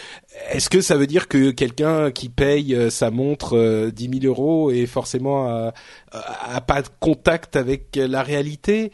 Est-ce 0.51 0.69
que 0.69 0.81
ça 0.81 0.97
veut 0.97 1.07
dire 1.07 1.29
que 1.29 1.51
quelqu'un 1.53 2.11
qui 2.11 2.29
paye 2.29 2.75
euh, 2.75 2.91
sa 2.91 3.11
montre 3.11 3.57
euh, 3.57 3.91
10 3.91 4.21
000 4.21 4.27
euros 4.27 4.71
est 4.71 4.87
forcément 4.87 5.49
à, 5.49 5.73
à- 6.11 6.57
à 6.57 6.61
pas 6.61 6.83
de 6.83 6.89
contact 7.01 7.57
avec 7.57 7.97
la 7.97 8.23
réalité? 8.23 8.93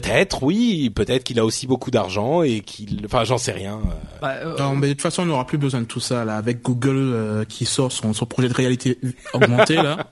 Peut-être, 0.00 0.42
oui. 0.42 0.90
Peut-être 0.90 1.22
qu'il 1.24 1.38
a 1.38 1.44
aussi 1.44 1.66
beaucoup 1.66 1.90
d'argent 1.90 2.42
et 2.42 2.60
qu'il, 2.60 3.02
enfin, 3.04 3.22
j'en 3.24 3.38
sais 3.38 3.52
rien. 3.52 3.74
euh. 3.76 4.18
Bah, 4.20 4.34
euh, 4.42 4.58
Non, 4.58 4.74
mais 4.74 4.88
de 4.88 4.92
toute 4.94 5.02
façon, 5.02 5.22
on 5.22 5.26
n'aura 5.26 5.46
plus 5.46 5.58
besoin 5.58 5.80
de 5.82 5.86
tout 5.86 6.00
ça 6.00 6.24
là. 6.24 6.36
Avec 6.36 6.62
Google 6.62 6.96
euh, 6.96 7.44
qui 7.44 7.64
sort 7.64 7.92
son, 7.92 8.12
son 8.12 8.26
projet 8.26 8.48
de 8.48 8.54
réalité 8.54 8.98
augmentée 9.32 9.74
là, 9.76 10.08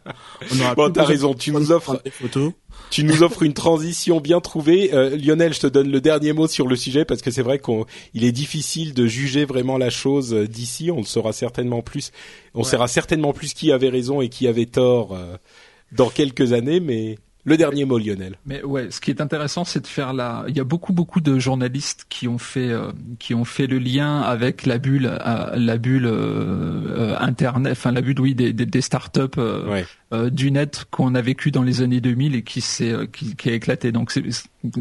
on 0.54 0.60
aura 0.60 0.74
Bon, 0.74 0.84
plus 0.84 0.92
t'as 0.92 1.00
besoin 1.00 1.04
raison. 1.06 1.30
de 1.32 1.38
Tu 1.38 1.50
nous 1.52 1.72
offres, 1.72 2.00
des 2.04 2.10
photos. 2.10 2.52
tu 2.90 3.02
nous 3.04 3.22
offres 3.24 3.42
une 3.42 3.54
transition 3.54 4.20
bien 4.20 4.40
trouvée. 4.40 4.94
Euh, 4.94 5.16
Lionel, 5.16 5.52
je 5.52 5.60
te 5.60 5.66
donne 5.66 5.90
le 5.90 6.00
dernier 6.00 6.32
mot 6.32 6.46
sur 6.46 6.68
le 6.68 6.76
sujet 6.76 7.04
parce 7.04 7.20
que 7.20 7.30
c'est 7.32 7.42
vrai 7.42 7.58
qu'on, 7.58 7.84
il 8.14 8.24
est 8.24 8.32
difficile 8.32 8.94
de 8.94 9.06
juger 9.06 9.44
vraiment 9.44 9.78
la 9.78 9.90
chose 9.90 10.32
euh, 10.32 10.46
d'ici. 10.46 10.90
On 10.92 10.98
le 10.98 11.04
saura 11.04 11.32
certainement 11.32 11.82
plus. 11.82 12.12
On 12.54 12.62
saura 12.62 12.86
certainement 12.86 13.32
plus 13.32 13.52
qui 13.52 13.72
avait 13.72 13.88
raison 13.88 14.20
et 14.20 14.28
qui 14.28 14.46
avait 14.46 14.66
tort 14.66 15.14
euh, 15.14 15.36
dans 15.90 16.08
quelques 16.08 16.52
années. 16.52 16.78
Mais 16.78 17.18
le 17.44 17.56
dernier 17.56 17.84
mot, 17.84 17.98
Lionel. 17.98 18.36
Mais 18.46 18.62
ouais, 18.62 18.90
ce 18.90 19.00
qui 19.00 19.10
est 19.10 19.20
intéressant, 19.20 19.64
c'est 19.64 19.80
de 19.80 19.86
faire 19.86 20.12
la. 20.12 20.44
Il 20.48 20.56
y 20.56 20.60
a 20.60 20.64
beaucoup 20.64 20.92
beaucoup 20.92 21.20
de 21.20 21.38
journalistes 21.40 22.06
qui 22.08 22.28
ont 22.28 22.38
fait 22.38 22.70
euh, 22.70 22.92
qui 23.18 23.34
ont 23.34 23.44
fait 23.44 23.66
le 23.66 23.78
lien 23.78 24.20
avec 24.20 24.64
la 24.64 24.78
bulle, 24.78 25.06
euh, 25.26 25.56
la 25.56 25.76
bulle 25.76 26.06
euh, 26.06 27.16
internet, 27.18 27.72
enfin 27.72 27.92
la 27.92 28.00
bulle 28.00 28.20
oui 28.20 28.34
des 28.34 28.52
des, 28.52 28.66
des 28.66 28.80
startups 28.80 29.20
Ouais. 29.42 29.84
du 30.30 30.50
net 30.50 30.84
qu'on 30.90 31.14
a 31.14 31.20
vécu 31.22 31.50
dans 31.50 31.62
les 31.62 31.80
années 31.80 32.00
2000 32.00 32.34
et 32.36 32.42
qui 32.42 32.60
s'est 32.60 32.92
euh, 32.92 33.06
qui, 33.06 33.34
qui 33.34 33.48
a 33.50 33.54
éclaté. 33.54 33.92
Donc 33.92 34.10
c'est 34.12 34.22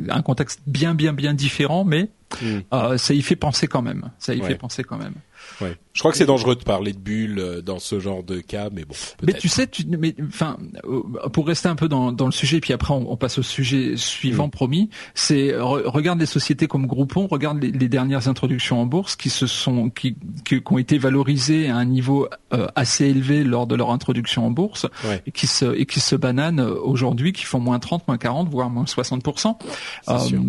un 0.10 0.22
contexte 0.22 0.62
bien 0.68 0.94
bien 0.94 1.14
bien 1.14 1.34
différent, 1.34 1.84
mais 1.84 2.10
Mm. 2.42 2.60
euh, 2.74 2.98
ça 2.98 3.14
y 3.14 3.22
fait 3.22 3.36
penser 3.36 3.68
quand 3.68 3.82
même. 3.82 4.10
Ça 4.18 4.34
y 4.34 4.40
Ouais. 4.40 4.48
fait 4.48 4.56
penser 4.56 4.86
quand 4.86 4.98
même. 4.98 5.16
Ouais. 5.60 5.76
Je 5.94 6.00
crois 6.00 6.12
que 6.12 6.18
c'est 6.18 6.26
dangereux 6.26 6.56
de 6.56 6.64
parler 6.64 6.94
de 6.94 7.00
bulles 7.00 7.40
euh, 7.40 7.62
dans 7.62 7.78
ce 7.80 8.00
genre 8.00 8.24
de 8.24 8.40
cas, 8.40 8.70
mais 8.72 8.86
bon. 8.86 8.96
Mais 9.24 9.34
tu 9.34 9.50
sais, 9.50 9.68
tu, 9.68 9.84
mais 9.86 10.16
enfin, 10.26 10.58
euh, 10.86 11.02
pour 11.34 11.46
rester 11.48 11.68
un 11.68 11.76
peu 11.76 11.90
dans, 11.90 12.14
dans 12.14 12.26
le 12.28 12.32
sujet, 12.32 12.62
puis 12.62 12.72
après 12.72 12.94
on, 12.94 13.12
on 13.12 13.18
passe 13.18 13.40
au 13.40 13.44
sujet 13.44 13.98
suivant, 13.98 14.48
Mm. 14.48 14.52
promis. 14.52 14.90
C'est 15.16 15.50
re- 15.50 15.86
regarde 15.88 16.20
les 16.20 16.26
sociétés 16.26 16.68
comme 16.68 16.88
Groupon, 16.88 17.28
regarde 17.28 17.62
les, 17.62 17.72
les 17.72 17.90
dernières 17.90 18.28
introductions 18.30 18.82
en 18.82 18.86
bourse 18.86 19.16
qui 19.18 19.30
se 19.30 19.48
sont 19.48 19.90
qui, 19.90 20.16
qui, 20.46 20.62
qui 20.64 20.74
ont 20.74 20.78
été 20.78 20.98
valorisées 20.98 21.70
à 21.70 21.76
un 21.76 21.86
niveau 21.86 22.28
euh, 22.54 22.68
assez 22.76 23.06
élevé 23.06 23.44
lors 23.44 23.68
de 23.68 23.76
leur 23.76 23.92
introduction 23.92 24.46
en 24.46 24.52
bourse 24.52 24.86
Ouais. 25.06 25.22
et 25.28 25.32
qui 25.32 25.48
se 25.48 25.76
et 25.76 25.86
qui 25.86 26.00
se 26.00 26.16
bananent 26.16 26.62
aujourd'hui, 26.62 27.34
qui 27.34 27.44
font 27.44 27.60
moins 27.60 27.80
30, 27.80 28.08
moins 28.08 28.18
40, 28.18 28.50
voire 28.50 28.70
moins 28.70 28.86
60 28.86 29.22
C'est 30.04 30.20
sûr. 30.20 30.42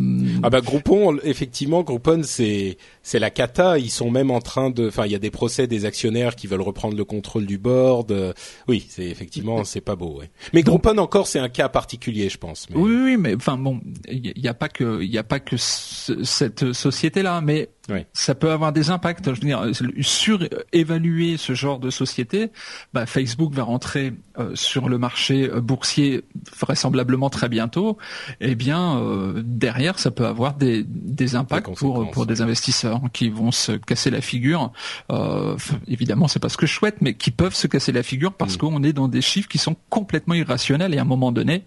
Ah 0.43 0.51
bah 0.51 0.61
Groupon, 0.61 1.17
effectivement, 1.25 1.83
Groupon 1.83 2.23
c'est 2.23 2.77
c'est 3.03 3.19
la 3.19 3.31
cata. 3.31 3.79
Ils 3.79 3.91
sont 3.91 4.11
même 4.11 4.31
en 4.31 4.41
train 4.41 4.71
de, 4.71 4.87
enfin, 4.93 5.07
il 5.07 5.13
y 5.13 5.15
a 5.15 5.19
des 5.19 5.31
procès 5.31 5.67
des 5.67 5.85
actionnaires 5.85 6.37
qui 6.37 6.47
veulent 6.47 6.61
reprendre 6.63 6.97
le 6.97 7.05
contrôle 7.05 7.47
du 7.47 7.59
board. 7.59 8.13
Euh, 8.13 8.33
Oui, 8.69 8.87
c'est 8.89 9.07
effectivement 9.07 9.65
c'est 9.65 9.81
pas 9.81 9.97
beau. 9.97 10.19
Ouais. 10.21 10.31
Mais 10.53 10.63
Groupon 10.63 10.99
encore 10.99 11.27
c'est 11.27 11.39
un 11.39 11.49
cas 11.49 11.69
particulier, 11.69 12.29
je 12.29 12.39
pense. 12.39 12.69
Mais... 12.71 12.77
Oui, 12.77 12.95
oui, 13.05 13.17
mais 13.17 13.35
enfin 13.35 13.57
bon, 13.57 13.81
il 14.11 14.33
n'y 14.37 14.49
a 14.49 14.55
pas 14.55 14.69
que 14.69 15.03
il 15.03 15.11
y 15.11 15.19
a 15.19 15.25
pas 15.25 15.41
que 15.41 15.57
ce- 15.57 16.23
cette 16.25 16.73
société-là, 16.73 17.41
mais 17.41 17.69
Ouais. 17.89 18.07
ça 18.13 18.35
peut 18.35 18.51
avoir 18.53 18.73
des 18.73 18.91
impacts. 18.91 19.25
Je 19.27 19.41
veux 19.41 19.47
dire, 19.47 19.65
surévaluer 20.01 21.37
ce 21.37 21.55
genre 21.55 21.79
de 21.79 21.91
société, 21.91 22.51
bah, 22.93 23.07
Facebook 23.07 23.53
va 23.53 23.65
rentrer 23.65 24.13
euh, 24.39 24.55
sur 24.55 24.89
le 24.89 24.99
marché 24.99 25.51
euh, 25.51 25.61
boursier 25.61 26.23
vraisemblablement 26.59 27.31
très 27.31 27.49
bientôt. 27.49 27.99
Eh 28.41 28.55
bien, 28.55 28.99
euh, 28.99 29.43
derrière, 29.45 29.99
ça 29.99 30.11
peut 30.11 30.27
avoir 30.27 30.55
des, 30.55 30.85
des 30.87 31.35
impacts 31.35 31.75
pour 31.77 32.11
pour 32.11 32.27
des 32.27 32.41
investisseurs 32.41 33.01
qui 33.13 33.29
vont 33.31 33.51
se 33.51 33.73
casser 33.73 34.11
la 34.11 34.21
figure. 34.21 34.73
Euh, 35.11 35.57
évidemment, 35.89 36.29
c'est 36.29 36.41
pas 36.41 36.49
ce 36.49 36.57
que 36.57 36.67
je 36.67 36.75
souhaite, 36.75 36.97
mais 37.01 37.15
qui 37.15 37.31
peuvent 37.31 37.55
se 37.55 37.67
casser 37.67 37.93
la 37.93 38.03
figure 38.03 38.33
parce 38.33 38.55
Mm. 38.55 38.59
qu'on 38.59 38.83
est 38.83 38.93
dans 38.93 39.09
des 39.09 39.23
chiffres 39.23 39.49
qui 39.49 39.59
sont 39.59 39.77
complètement 39.91 40.35
irrationnels 40.35 40.95
et 40.95 40.99
à 40.99 41.03
un 41.03 41.05
moment 41.07 41.33
donné, 41.33 41.65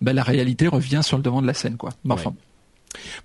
ben, 0.00 0.12
la 0.12 0.22
réalité 0.22 0.68
revient 0.68 1.00
sur 1.02 1.16
le 1.16 1.22
devant 1.22 1.42
de 1.42 1.46
la 1.46 1.54
scène, 1.54 1.76
quoi. 1.76 1.90
Enfin, 2.08 2.34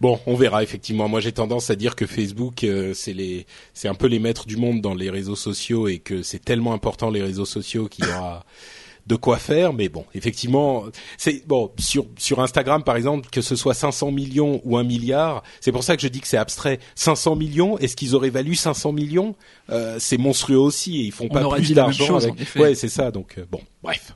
Bon, 0.01 0.19
on 0.25 0.35
verra 0.35 0.63
effectivement. 0.63 1.07
Moi, 1.07 1.19
j'ai 1.19 1.31
tendance 1.31 1.69
à 1.69 1.75
dire 1.75 1.95
que 1.95 2.05
Facebook, 2.05 2.63
euh, 2.63 2.93
c'est 2.93 3.13
les, 3.13 3.45
c'est 3.73 3.87
un 3.87 3.95
peu 3.95 4.07
les 4.07 4.19
maîtres 4.19 4.45
du 4.45 4.57
monde 4.57 4.81
dans 4.81 4.93
les 4.93 5.09
réseaux 5.09 5.35
sociaux 5.35 5.87
et 5.87 5.99
que 5.99 6.23
c'est 6.23 6.43
tellement 6.43 6.73
important 6.73 7.09
les 7.09 7.21
réseaux 7.21 7.45
sociaux 7.45 7.87
qu'il 7.87 8.05
y 8.05 8.09
aura 8.09 8.45
de 9.07 9.15
quoi 9.15 9.37
faire. 9.37 9.73
Mais 9.73 9.89
bon, 9.89 10.05
effectivement, 10.13 10.85
c'est 11.17 11.45
bon 11.47 11.71
sur 11.77 12.05
sur 12.17 12.39
Instagram 12.41 12.83
par 12.83 12.95
exemple 12.95 13.29
que 13.29 13.41
ce 13.41 13.55
soit 13.55 13.73
500 13.73 14.11
millions 14.11 14.61
ou 14.63 14.77
un 14.77 14.83
milliard. 14.83 15.43
C'est 15.59 15.71
pour 15.71 15.83
ça 15.83 15.95
que 15.95 16.01
je 16.01 16.07
dis 16.07 16.21
que 16.21 16.27
c'est 16.27 16.37
abstrait. 16.37 16.79
500 16.95 17.35
millions, 17.35 17.77
est-ce 17.79 17.95
qu'ils 17.95 18.15
auraient 18.15 18.29
valu 18.29 18.55
500 18.55 18.93
millions? 18.93 19.35
Euh, 19.69 19.97
C'est 19.99 20.17
monstrueux 20.17 20.57
aussi. 20.57 21.01
Et 21.01 21.03
ils 21.05 21.11
font 21.11 21.27
pas 21.27 21.47
plus 21.49 21.73
d'argent 21.73 22.17
avec. 22.17 22.33
Ouais, 22.55 22.75
c'est 22.75 22.89
ça. 22.89 23.11
Donc 23.11 23.35
euh, 23.37 23.45
bon, 23.49 23.61
bref. 23.81 24.15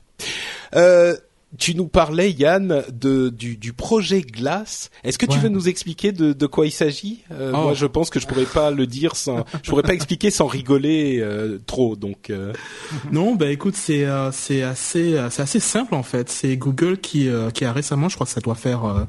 Euh, 0.74 1.16
tu 1.56 1.74
nous 1.74 1.88
parlais, 1.88 2.30
Yann, 2.30 2.82
de, 2.92 3.30
du, 3.30 3.56
du 3.56 3.72
projet 3.72 4.20
Glace. 4.20 4.90
Est-ce 5.02 5.16
que 5.16 5.24
tu 5.24 5.38
veux 5.38 5.48
nous 5.48 5.68
expliquer 5.68 6.12
de, 6.12 6.34
de 6.34 6.46
quoi 6.46 6.66
il 6.66 6.70
s'agit? 6.70 7.24
Euh, 7.32 7.52
Moi, 7.52 7.70
oh. 7.70 7.74
je 7.74 7.86
pense 7.86 8.10
que 8.10 8.20
je 8.20 8.26
pourrais 8.26 8.44
pas 8.44 8.70
le 8.70 8.86
dire 8.86 9.16
sans, 9.16 9.46
je 9.62 9.70
pourrais 9.70 9.82
pas 9.82 9.94
expliquer 9.94 10.30
sans 10.30 10.46
rigoler 10.46 11.20
euh, 11.20 11.58
trop. 11.66 11.96
Donc 11.96 12.28
euh. 12.28 12.52
non, 13.12 13.34
bah 13.34 13.50
écoute, 13.50 13.76
c'est 13.76 14.06
c'est 14.32 14.62
assez 14.62 15.18
c'est 15.30 15.42
assez 15.42 15.60
simple 15.60 15.94
en 15.94 16.02
fait. 16.02 16.28
C'est 16.28 16.56
Google 16.58 16.98
qui 16.98 17.30
qui 17.54 17.64
a 17.64 17.72
récemment, 17.72 18.10
je 18.10 18.16
crois 18.16 18.26
que 18.26 18.32
ça 18.32 18.40
doit 18.40 18.54
faire 18.54 19.06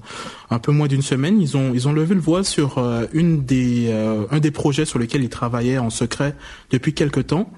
un 0.49 0.59
peu 0.59 0.71
moins 0.71 0.87
d'une 0.87 1.01
semaine, 1.01 1.41
ils 1.41 1.57
ont 1.57 1.73
ils 1.73 1.89
ont 1.89 1.93
levé 1.93 2.15
le 2.15 2.21
voile 2.21 2.45
sur 2.45 2.81
une 3.11 3.43
des 3.43 3.91
un 4.31 4.39
des 4.39 4.51
projets 4.51 4.85
sur 4.85 4.97
lesquels 4.97 5.23
ils 5.23 5.29
travaillaient 5.29 5.77
en 5.77 5.89
secret 5.89 6.35
depuis 6.71 6.93
quelque 6.93 7.19
temps. 7.19 7.51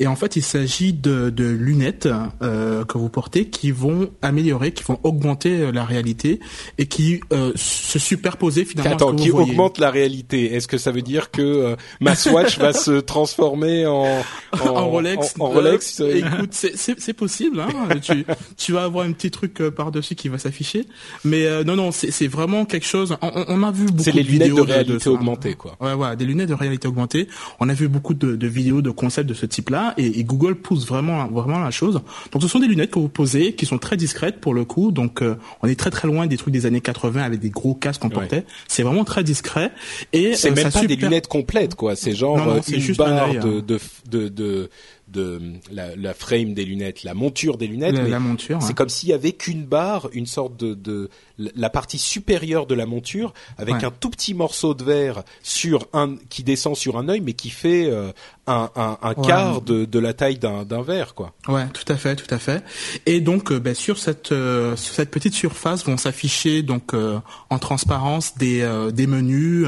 Et 0.00 0.06
en 0.06 0.14
fait, 0.14 0.36
il 0.36 0.42
s'agit 0.42 0.92
de, 0.92 1.28
de 1.30 1.44
lunettes 1.44 2.08
que 2.40 2.98
vous 2.98 3.08
portez 3.08 3.48
qui 3.48 3.72
vont 3.72 4.10
améliorer, 4.28 4.72
qui 4.72 4.84
vont 4.84 4.98
augmenter 5.02 5.60
euh, 5.60 5.72
la 5.72 5.84
réalité 5.84 6.40
et 6.78 6.86
qui 6.86 7.20
euh, 7.32 7.52
se 7.56 7.98
superposer 7.98 8.64
finalement. 8.64 8.92
Attends, 8.92 9.14
qui 9.14 9.30
augmente 9.30 9.78
la 9.78 9.90
réalité. 9.90 10.54
Est-ce 10.54 10.68
que 10.68 10.78
ça 10.78 10.92
veut 10.92 11.02
dire 11.02 11.30
que 11.30 11.42
euh, 11.42 11.76
ma 12.00 12.14
Swatch 12.14 12.58
va 12.58 12.72
se 12.72 13.00
transformer 13.00 13.86
en 13.86 14.22
en, 14.52 14.88
Rolex 14.88 15.34
En, 15.38 15.48
Rolex. 15.48 16.00
écoute, 16.14 16.52
c'est 16.52 17.12
possible. 17.12 17.60
Hein 17.60 17.96
tu, 18.00 18.24
tu 18.56 18.72
vas 18.72 18.84
avoir 18.84 19.04
un 19.04 19.12
petit 19.12 19.30
truc 19.30 19.62
par 19.70 19.90
dessus 19.90 20.14
qui 20.14 20.28
va 20.28 20.38
s'afficher. 20.38 20.86
Mais 21.24 21.64
non, 21.64 21.76
non, 21.76 21.90
c'est 21.92 22.28
vraiment 22.28 22.64
quelque 22.64 22.86
chose. 22.86 23.16
On, 23.22 23.44
on 23.48 23.62
a 23.62 23.70
vu 23.70 23.86
beaucoup. 23.86 24.02
C'est 24.02 24.12
les 24.12 24.22
lunettes 24.22 24.54
de 24.54 24.60
réalité 24.60 25.08
augmentée, 25.08 25.54
quoi. 25.54 25.76
Ouais, 25.80 25.94
ouais, 25.94 26.16
des 26.16 26.24
lunettes 26.24 26.48
de 26.48 26.54
réalité 26.54 26.88
augmentée. 26.88 27.28
On 27.60 27.68
a 27.68 27.74
vu 27.74 27.88
beaucoup 27.88 28.14
de, 28.14 28.36
de 28.36 28.46
vidéos, 28.46 28.82
de 28.82 28.90
concepts 28.90 29.28
de 29.28 29.34
ce 29.34 29.46
type-là, 29.46 29.94
et, 29.96 30.20
et 30.20 30.24
Google 30.24 30.56
pousse 30.56 30.86
vraiment, 30.86 31.26
vraiment 31.28 31.58
la 31.58 31.70
chose. 31.70 32.00
Donc, 32.32 32.42
ce 32.42 32.48
sont 32.48 32.58
des 32.58 32.66
lunettes 32.66 32.90
que 32.90 32.98
vous 32.98 33.08
posez, 33.08 33.54
qui 33.54 33.66
sont 33.66 33.78
très 33.78 33.96
discrètes 33.96 34.17
pour 34.40 34.54
le 34.54 34.64
coup, 34.64 34.92
donc 34.92 35.22
euh, 35.22 35.36
on 35.62 35.68
est 35.68 35.78
très 35.78 35.90
très 35.90 36.08
loin 36.08 36.26
des 36.26 36.36
trucs 36.36 36.52
des 36.52 36.66
années 36.66 36.80
80 36.80 37.22
avec 37.22 37.40
des 37.40 37.50
gros 37.50 37.74
casques 37.74 38.02
qu'on 38.02 38.10
portait. 38.10 38.44
C'est 38.66 38.82
vraiment 38.82 39.04
très 39.04 39.24
discret 39.24 39.70
et 40.12 40.34
c'est 40.34 40.50
euh, 40.50 40.54
même 40.54 40.70
pas 40.70 40.84
des 40.84 40.96
lunettes 40.96 41.28
complètes 41.28 41.74
quoi. 41.74 41.96
C'est 41.96 42.14
genre 42.14 42.46
euh, 42.46 42.60
une 42.68 42.80
juste 42.80 42.98
barre 42.98 43.30
hein. 43.30 43.34
de, 43.34 43.60
de, 43.60 43.78
de, 44.10 44.28
de 44.28 44.70
de 45.10 45.40
la, 45.72 45.96
la, 45.96 46.14
frame 46.14 46.54
des 46.54 46.64
lunettes, 46.64 47.02
la 47.02 47.14
monture 47.14 47.56
des 47.56 47.66
lunettes. 47.66 47.94
La, 47.94 48.20
monture. 48.20 48.62
C'est 48.62 48.74
comme 48.74 48.88
s'il 48.88 49.08
y 49.08 49.12
avait 49.12 49.32
qu'une 49.32 49.64
barre, 49.64 50.08
une 50.12 50.26
sorte 50.26 50.56
de, 50.56 50.74
de 50.74 51.08
la 51.38 51.70
partie 51.70 51.98
supérieure 51.98 52.66
de 52.66 52.74
la 52.74 52.86
monture 52.86 53.32
avec 53.56 53.84
un 53.84 53.90
tout 53.90 54.10
petit 54.10 54.34
morceau 54.34 54.74
de 54.74 54.84
verre 54.84 55.22
sur 55.42 55.86
un 55.92 56.16
qui 56.28 56.42
descend 56.42 56.76
sur 56.76 56.98
un 56.98 57.08
œil, 57.08 57.20
mais 57.20 57.32
qui 57.32 57.50
fait 57.50 57.86
euh, 57.86 58.12
un, 58.48 58.70
un, 58.76 58.98
un 59.02 59.14
quart 59.14 59.62
de, 59.62 59.84
de 59.84 59.98
la 59.98 60.12
taille 60.12 60.38
d'un 60.38 60.82
verre, 60.82 61.14
quoi. 61.14 61.32
Ouais, 61.48 61.66
tout 61.72 61.90
à 61.90 61.96
fait, 61.96 62.16
tout 62.16 62.32
à 62.32 62.38
fait. 62.38 62.62
Et 63.06 63.20
donc, 63.20 63.50
euh, 63.50 63.58
ben, 63.58 63.74
sur 63.74 63.98
cette 63.98 64.32
euh, 64.32 64.76
sur 64.76 64.94
cette 64.94 65.10
petite 65.10 65.34
surface 65.34 65.84
vont 65.84 65.96
s'afficher 65.96 66.62
donc 66.62 66.94
en 66.94 67.58
transparence 67.58 68.36
des 68.36 68.68
des 68.92 69.06
menus, 69.06 69.66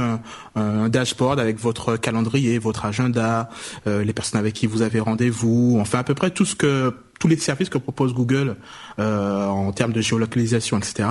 un 0.55 0.89
dashboard 0.89 1.41
avec 1.41 1.59
votre 1.59 1.97
calendrier, 1.97 2.59
votre 2.59 2.85
agenda, 2.85 3.49
les 3.87 4.13
personnes 4.13 4.41
avec 4.41 4.55
qui 4.55 4.67
vous 4.67 4.83
avez 4.83 5.01
rendez-vous 5.01 5.31
vous 5.41 5.79
enfin 5.81 6.01
à 6.01 6.05
peu 6.05 6.15
près 6.15 6.31
tout 6.31 6.45
ce 6.45 6.55
que 6.55 6.95
tous 7.21 7.29
les 7.29 7.37
services 7.37 7.69
que 7.69 7.79
propose 7.79 8.15
Google 8.15 8.57
euh, 8.99 9.47
en 9.47 9.71
termes 9.73 9.93
de 9.93 10.01
géolocalisation, 10.01 10.79
etc. 10.79 11.09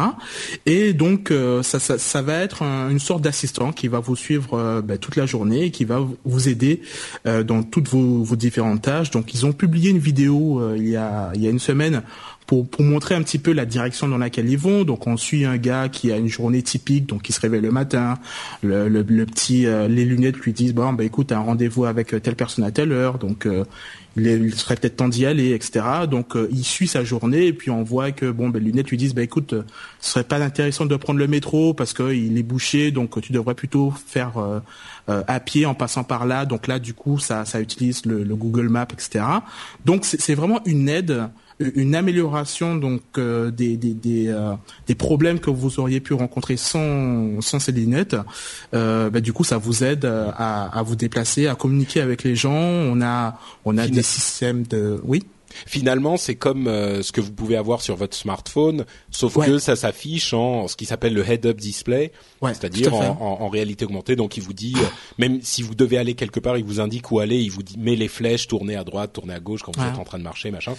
Et 0.65 0.93
donc 0.93 1.30
euh, 1.30 1.62
ça, 1.63 1.80
ça, 1.80 1.98
ça, 2.00 2.22
va 2.24 2.39
être 2.39 2.63
une 2.63 3.00
sorte 3.00 3.22
d'assistant 3.22 3.72
qui 3.72 3.88
va 3.88 4.00
vous 4.00 4.15
suivre 4.15 4.56
euh, 4.56 4.82
ben, 4.82 4.98
toute 4.98 5.15
la 5.15 5.28
journée 5.28 5.65
et 5.65 5.72
qui 5.72 5.86
va 5.86 6.06
vous 6.26 6.50
aider 6.50 6.82
euh, 7.28 7.43
dans 7.43 7.62
toutes 7.62 7.88
vos, 7.88 8.24
vos, 8.24 8.36
différentes 8.36 8.82
tâches. 8.82 9.12
Donc 9.12 9.34
ils 9.36 9.45
ont 9.45 9.54
publié 9.54 9.91
une 9.91 10.00
vidéo 10.00 10.60
euh, 10.60 10.76
il 10.78 10.89
y 10.89 10.95
a 10.95 11.32
il 11.36 11.43
y 11.43 11.48
a 11.48 11.52
une 11.52 11.60
semaine 11.60 12.02
pour, 12.50 12.67
pour 12.67 12.82
montrer 12.82 13.13
un 13.13 13.22
petit 13.22 13.38
peu 13.38 13.54
la 13.54 13.67
direction 13.67 14.08
dans 14.08 14.17
laquelle 14.17 14.50
ils 14.50 14.58
vont. 14.58 14.84
Donc 14.84 15.06
on 15.06 15.17
suit 15.17 15.45
un 15.45 15.58
gars 15.58 15.88
qui 15.88 16.12
a 16.12 16.17
une 16.17 16.30
journée 16.30 16.63
typique, 16.63 17.06
donc 17.06 17.22
qui 17.22 17.32
se 17.32 17.39
réveille 17.39 17.62
le 17.62 17.69
matin. 17.69 18.17
Le, 18.63 18.89
le, 18.89 19.26
petit, 19.28 19.67
euh, 19.67 19.88
les 19.88 20.04
lunettes 20.04 20.38
lui 20.38 20.52
disent 20.52 20.74
bon 20.74 20.91
bah 20.93 21.04
écoute, 21.04 21.32
un 21.32 21.41
rendez-vous 21.41 21.86
avec 21.86 22.19
telle 22.24 22.36
personne 22.36 22.65
à 22.65 22.72
telle 22.72 22.91
heure, 22.91 23.19
donc 23.19 23.45
euh, 23.45 23.65
il, 24.15 24.54
serait 24.56 24.76
peut-être 24.76 24.98
temps 24.98 25.10
d'y 25.10 25.26
aller, 25.26 25.54
etc. 25.54 25.86
Donc 26.10 26.36
euh, 26.36 26.48
il 26.52 26.63
suit 26.63 26.88
sa 26.88 27.04
journée 27.04 27.48
et 27.48 27.54
puis 27.54 27.72
on 27.72 27.84
voit 27.84 28.12
que 28.12 28.30
bon, 28.30 28.50
ben, 28.50 28.63
lunettes 28.63 28.89
lui 28.89 28.98
disent 28.98 29.13
bah 29.13 29.22
écoute, 29.22 29.54
ce 30.00 30.12
serait 30.12 30.24
pas 30.24 30.38
intéressant 30.38 30.86
de 30.86 30.95
prendre 30.95 31.19
le 31.19 31.28
métro 31.28 31.74
parce 31.74 31.93
qu'il 31.93 32.38
est 32.38 32.43
bouché, 32.43 32.91
donc 32.91 33.19
tu 33.22 33.32
devrais 33.34 33.56
plutôt 33.56 33.91
faire 33.91 34.34
à 35.08 35.39
pied 35.39 35.65
en 35.65 35.74
passant 35.74 36.04
par 36.04 36.26
là. 36.26 36.45
Donc 36.45 36.67
là, 36.67 36.80
du 36.80 36.93
coup, 36.93 37.19
ça, 37.19 37.45
ça 37.45 37.62
utilise 37.62 38.06
le, 38.06 38.24
le 38.24 38.36
Google 38.36 38.69
Maps, 38.69 38.88
etc. 38.91 39.24
Donc 39.86 40.06
c'est 40.06 40.36
vraiment 40.36 40.62
une 40.65 40.89
aide 40.89 41.30
une 41.60 41.95
amélioration 41.95 42.76
donc 42.76 43.02
euh, 43.17 43.52
des 43.52 43.76
des 43.76 43.93
des, 43.93 44.28
euh, 44.30 44.54
des, 44.88 44.95
problèmes 44.95 45.39
que 45.39 45.50
vous 45.50 45.80
auriez 45.80 46.00
pu 46.00 46.13
rencontrer 46.13 46.56
sans 46.58 47.41
sans 47.41 47.60
ces 47.60 47.72
lunettes. 47.72 48.15
Euh, 48.74 49.10
bah, 49.10 49.19
du 49.19 49.34
coup, 49.34 49.43
ça 49.43 49.58
vous 49.58 49.84
aide 49.84 50.06
à, 50.06 50.65
à 50.65 50.84
vous 50.84 50.95
déplacer, 50.95 51.48
à 51.48 51.56
communiquer 51.56 52.02
avec 52.02 52.24
les 52.24 52.36
gens. 52.36 52.54
On 52.54 53.02
a 53.02 53.39
on 53.65 53.78
a 53.78 53.88
des 53.88 54.04
systèmes 54.04 54.63
de 54.63 55.02
oui? 55.04 55.26
Finalement, 55.65 56.17
c'est 56.17 56.35
comme 56.35 56.67
euh, 56.67 57.01
ce 57.01 57.12
que 57.12 57.21
vous 57.21 57.31
pouvez 57.31 57.55
avoir 57.55 57.81
sur 57.81 57.95
votre 57.95 58.15
smartphone, 58.15 58.85
sauf 59.12 59.38
que 59.43 59.57
ça 59.57 59.75
s'affiche 59.75 60.33
en 60.33 60.67
ce 60.67 60.75
qui 60.75 60.85
s'appelle 60.85 61.13
le 61.13 61.27
head-up 61.27 61.57
display, 61.57 62.12
c'est-à-dire 62.41 62.93
en, 62.93 63.38
en, 63.41 63.49
réalité 63.49 63.85
augmentée. 63.85 64.15
Donc, 64.15 64.38
il 64.38 64.43
vous 64.43 64.53
dit, 64.53 64.73
euh, 64.77 64.85
même 65.17 65.39
si 65.41 65.62
vous 65.62 65.75
devez 65.75 65.97
aller 65.97 66.13
quelque 66.13 66.39
part, 66.39 66.57
il 66.57 66.63
vous 66.63 66.79
indique 66.79 67.12
où 67.12 67.19
aller, 67.19 67.38
il 67.38 67.51
vous 67.51 67.63
dit, 67.63 67.77
met 67.77 67.95
les 67.95 68.07
flèches, 68.07 68.47
tournez 68.47 68.75
à 68.75 68.83
droite, 68.83 69.13
tournez 69.13 69.33
à 69.33 69.39
gauche 69.39 69.62
quand 69.63 69.75
vous 69.75 69.83
êtes 69.83 69.97
en 69.97 70.03
train 70.03 70.17
de 70.17 70.23
marcher, 70.23 70.51
machin. 70.51 70.73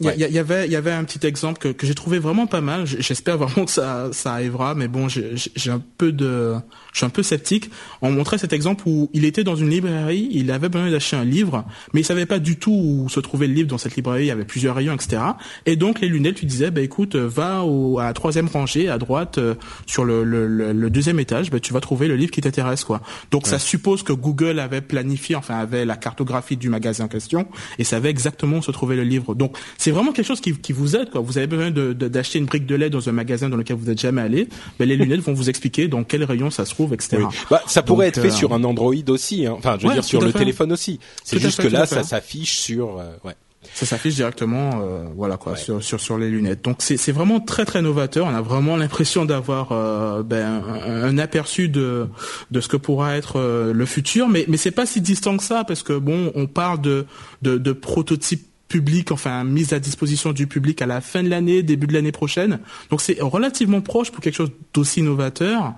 Il 0.00 0.10
y, 0.16 0.32
y, 0.32 0.38
avait, 0.38 0.64
il 0.64 0.72
y 0.72 0.76
avait 0.76 0.92
un 0.92 1.04
petit 1.04 1.26
exemple 1.26 1.58
que, 1.58 1.68
que 1.68 1.86
j'ai 1.86 1.94
trouvé 1.94 2.18
vraiment 2.18 2.46
pas 2.46 2.62
mal. 2.62 2.86
J'espère 2.86 3.36
vraiment 3.36 3.66
que 3.66 3.70
ça, 3.70 4.08
ça 4.12 4.32
arrivera, 4.32 4.74
mais 4.74 4.88
bon, 4.88 5.08
j'ai 5.08 5.70
un 5.70 5.82
peu 5.98 6.10
de, 6.10 6.54
je 6.92 6.98
suis 6.98 7.06
un 7.06 7.10
peu 7.10 7.22
sceptique. 7.22 7.70
On 8.00 8.10
montrait 8.10 8.38
cet 8.38 8.52
exemple 8.54 8.84
où 8.86 9.10
il 9.12 9.26
était 9.26 9.44
dans 9.44 9.56
une 9.56 9.68
librairie, 9.68 10.28
il 10.30 10.50
avait 10.50 10.70
besoin 10.70 10.90
d'acheter 10.90 11.16
un 11.16 11.24
livre, 11.24 11.64
mais 11.92 12.00
il 12.00 12.04
savait 12.04 12.26
pas 12.26 12.38
du 12.38 12.56
tout 12.56 12.72
où 12.72 13.08
se 13.10 13.20
trouvait 13.20 13.46
le 13.46 13.54
livre 13.54 13.68
dans 13.68 13.78
cette 13.80 13.96
librairie. 13.96 14.24
Il 14.24 14.28
y 14.28 14.30
avait 14.30 14.44
plusieurs 14.44 14.76
rayons, 14.76 14.94
etc. 14.94 15.22
Et 15.66 15.76
donc 15.76 16.00
les 16.00 16.08
lunettes 16.08 16.40
lui 16.40 16.46
disaient, 16.46 16.70
bah 16.70 16.80
écoute, 16.80 17.16
va 17.16 17.62
au, 17.62 17.98
à 17.98 18.04
la 18.04 18.12
troisième 18.12 18.48
rangée 18.48 18.88
à 18.88 18.98
droite 18.98 19.38
euh, 19.38 19.54
sur 19.86 20.04
le, 20.04 20.24
le, 20.24 20.46
le, 20.46 20.90
deuxième 20.90 21.18
étage, 21.20 21.50
bah, 21.50 21.60
tu 21.60 21.72
vas 21.72 21.80
trouver 21.80 22.08
le 22.08 22.16
livre 22.16 22.30
qui 22.30 22.40
t'intéresse, 22.40 22.84
quoi. 22.84 23.00
Donc 23.30 23.46
ça 23.46 23.58
suppose 23.58 24.02
que 24.02 24.12
Google 24.12 24.58
avait 24.58 24.80
planifié, 24.80 25.36
enfin 25.36 25.58
avait 25.58 25.84
la 25.84 25.96
cartographie 25.96 26.56
du 26.56 26.68
magasin 26.68 27.04
en 27.04 27.08
question 27.08 27.46
et 27.78 27.84
savait 27.84 28.10
exactement 28.10 28.58
où 28.58 28.62
se 28.62 28.70
trouvait 28.70 28.96
le 28.96 29.04
livre. 29.04 29.34
Donc 29.34 29.56
c'est 29.78 29.90
vraiment 29.90 30.12
quelque 30.12 30.26
chose 30.26 30.40
qui, 30.40 30.54
qui 30.56 30.72
vous 30.72 30.96
aide, 30.96 31.10
quoi. 31.10 31.20
Vous 31.20 31.38
avez 31.38 31.46
besoin 31.46 31.70
d'acheter 31.70 31.94
de, 31.94 32.08
d'acheter 32.08 32.38
une 32.38 32.46
brique 32.46 32.66
de 32.66 32.74
lait 32.74 32.90
dans 32.90 33.08
un 33.08 33.12
magasin 33.12 33.48
dans 33.48 33.56
lequel 33.56 33.76
vous 33.76 33.86
n'êtes 33.86 34.00
jamais 34.00 34.22
allé, 34.22 34.48
bah, 34.78 34.84
les 34.84 34.96
lunettes 34.96 35.20
vont 35.20 35.32
vous 35.32 35.48
expliquer 35.48 35.88
dans 35.88 36.04
quel 36.04 36.24
rayon 36.24 36.50
ça 36.50 36.64
se 36.64 36.70
trouve, 36.70 36.94
etc. 36.94 37.24
Bah, 37.50 37.62
ça 37.66 37.82
pourrait 37.82 38.08
être 38.08 38.20
fait 38.20 38.28
euh, 38.28 38.30
sur 38.30 38.52
un 38.52 38.64
Android 38.64 38.94
aussi, 39.08 39.46
hein. 39.46 39.54
enfin 39.56 39.76
je 39.80 39.86
veux 39.86 39.92
dire 39.92 40.04
sur 40.04 40.20
le 40.20 40.32
téléphone 40.32 40.72
aussi. 40.72 41.00
C'est 41.24 41.38
juste 41.38 41.62
que 41.62 41.68
là 41.68 41.86
ça 41.86 42.02
s'affiche 42.02 42.58
sur, 42.58 42.98
euh, 42.98 43.12
ouais. 43.24 43.34
Ça 43.62 43.84
s'affiche 43.84 44.14
directement, 44.14 44.80
euh, 44.82 45.04
voilà 45.14 45.36
quoi, 45.36 45.54
sur, 45.54 45.82
sur 45.84 46.00
sur 46.00 46.16
les 46.16 46.30
lunettes. 46.30 46.64
Donc 46.64 46.76
c'est 46.78 46.96
c'est 46.96 47.12
vraiment 47.12 47.40
très 47.40 47.66
très 47.66 47.82
novateur. 47.82 48.26
On 48.26 48.34
a 48.34 48.40
vraiment 48.40 48.74
l'impression 48.74 49.26
d'avoir 49.26 49.72
euh, 49.72 50.22
ben, 50.22 50.62
un, 50.86 51.18
aperçu 51.18 51.68
de 51.68 52.08
de 52.50 52.60
ce 52.62 52.68
que 52.68 52.78
pourra 52.78 53.18
être 53.18 53.38
euh, 53.38 53.74
le 53.74 53.84
futur, 53.84 54.28
mais 54.28 54.46
mais 54.48 54.56
c'est 54.56 54.70
pas 54.70 54.86
si 54.86 55.02
distant 55.02 55.36
que 55.36 55.42
ça 55.42 55.64
parce 55.64 55.82
que 55.82 55.92
bon, 55.92 56.32
on 56.34 56.46
parle 56.46 56.80
de 56.80 57.04
de, 57.42 57.58
de 57.58 57.72
prototypes 57.72 58.46
publics, 58.68 59.10
enfin 59.12 59.44
mise 59.44 59.74
à 59.74 59.78
disposition 59.78 60.32
du 60.32 60.46
public 60.46 60.80
à 60.80 60.86
la 60.86 61.02
fin 61.02 61.22
de 61.22 61.28
l'année, 61.28 61.62
début 61.62 61.86
de 61.86 61.92
l'année 61.92 62.12
prochaine. 62.12 62.60
Donc 62.88 63.02
c'est 63.02 63.18
relativement 63.20 63.82
proche 63.82 64.10
pour 64.10 64.22
quelque 64.22 64.36
chose 64.36 64.52
d'aussi 64.72 65.02
novateur. 65.02 65.74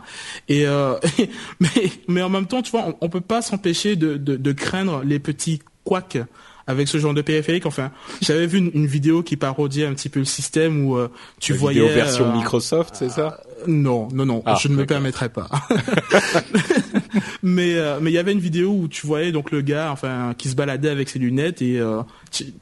Et 0.49 0.68
euh, 0.68 0.95
mais 1.61 1.90
mais 2.07 2.23
en 2.23 2.29
même 2.29 2.47
temps, 2.47 2.62
tu 2.62 2.71
vois, 2.71 2.87
on, 2.87 2.97
on 3.01 3.09
peut 3.09 3.21
pas 3.21 3.42
s'empêcher 3.42 3.97
de, 3.97 4.16
de 4.16 4.37
de 4.37 4.53
craindre 4.53 5.03
les 5.03 5.18
petits 5.18 5.61
couacs 5.83 6.18
avec 6.66 6.88
ce 6.88 6.98
genre 6.98 7.14
de 7.14 7.22
périphérique. 7.22 7.66
Enfin, 7.66 7.90
j'avais 8.20 8.46
vu 8.46 8.59
une, 8.59 8.87
vidéo 8.87 9.22
qui 9.22 9.37
parodiait 9.37 9.87
un 9.87 9.94
petit 9.94 10.09
peu 10.09 10.20
le 10.20 10.25
système 10.25 10.87
où 10.87 10.96
euh, 10.96 11.09
tu 11.40 11.53
voyais 11.53 11.81
vidéo 11.81 11.94
version 11.94 12.27
euh, 12.27 12.37
Microsoft, 12.37 12.94
c'est 12.96 13.09
ça? 13.09 13.40
Euh, 13.46 13.64
Non, 13.66 14.09
non, 14.12 14.27
non, 14.27 14.42
ah, 14.44 14.57
je 14.61 14.68
ne 14.68 14.75
me 14.75 14.87
permettrai 14.87 15.29
pas. 15.29 15.48
mais 17.42 17.77
mais 18.01 18.11
il 18.11 18.14
y 18.14 18.18
avait 18.18 18.33
une 18.33 18.40
vidéo 18.40 18.70
où 18.70 18.88
tu 18.88 19.07
voyais 19.07 19.33
donc 19.33 19.51
le 19.51 19.61
gars, 19.61 19.90
enfin, 19.92 20.35
qui 20.37 20.48
se 20.48 20.55
baladait 20.55 20.90
avec 20.90 21.09
ses 21.09 21.18
lunettes 21.18 21.62
et 21.62 21.81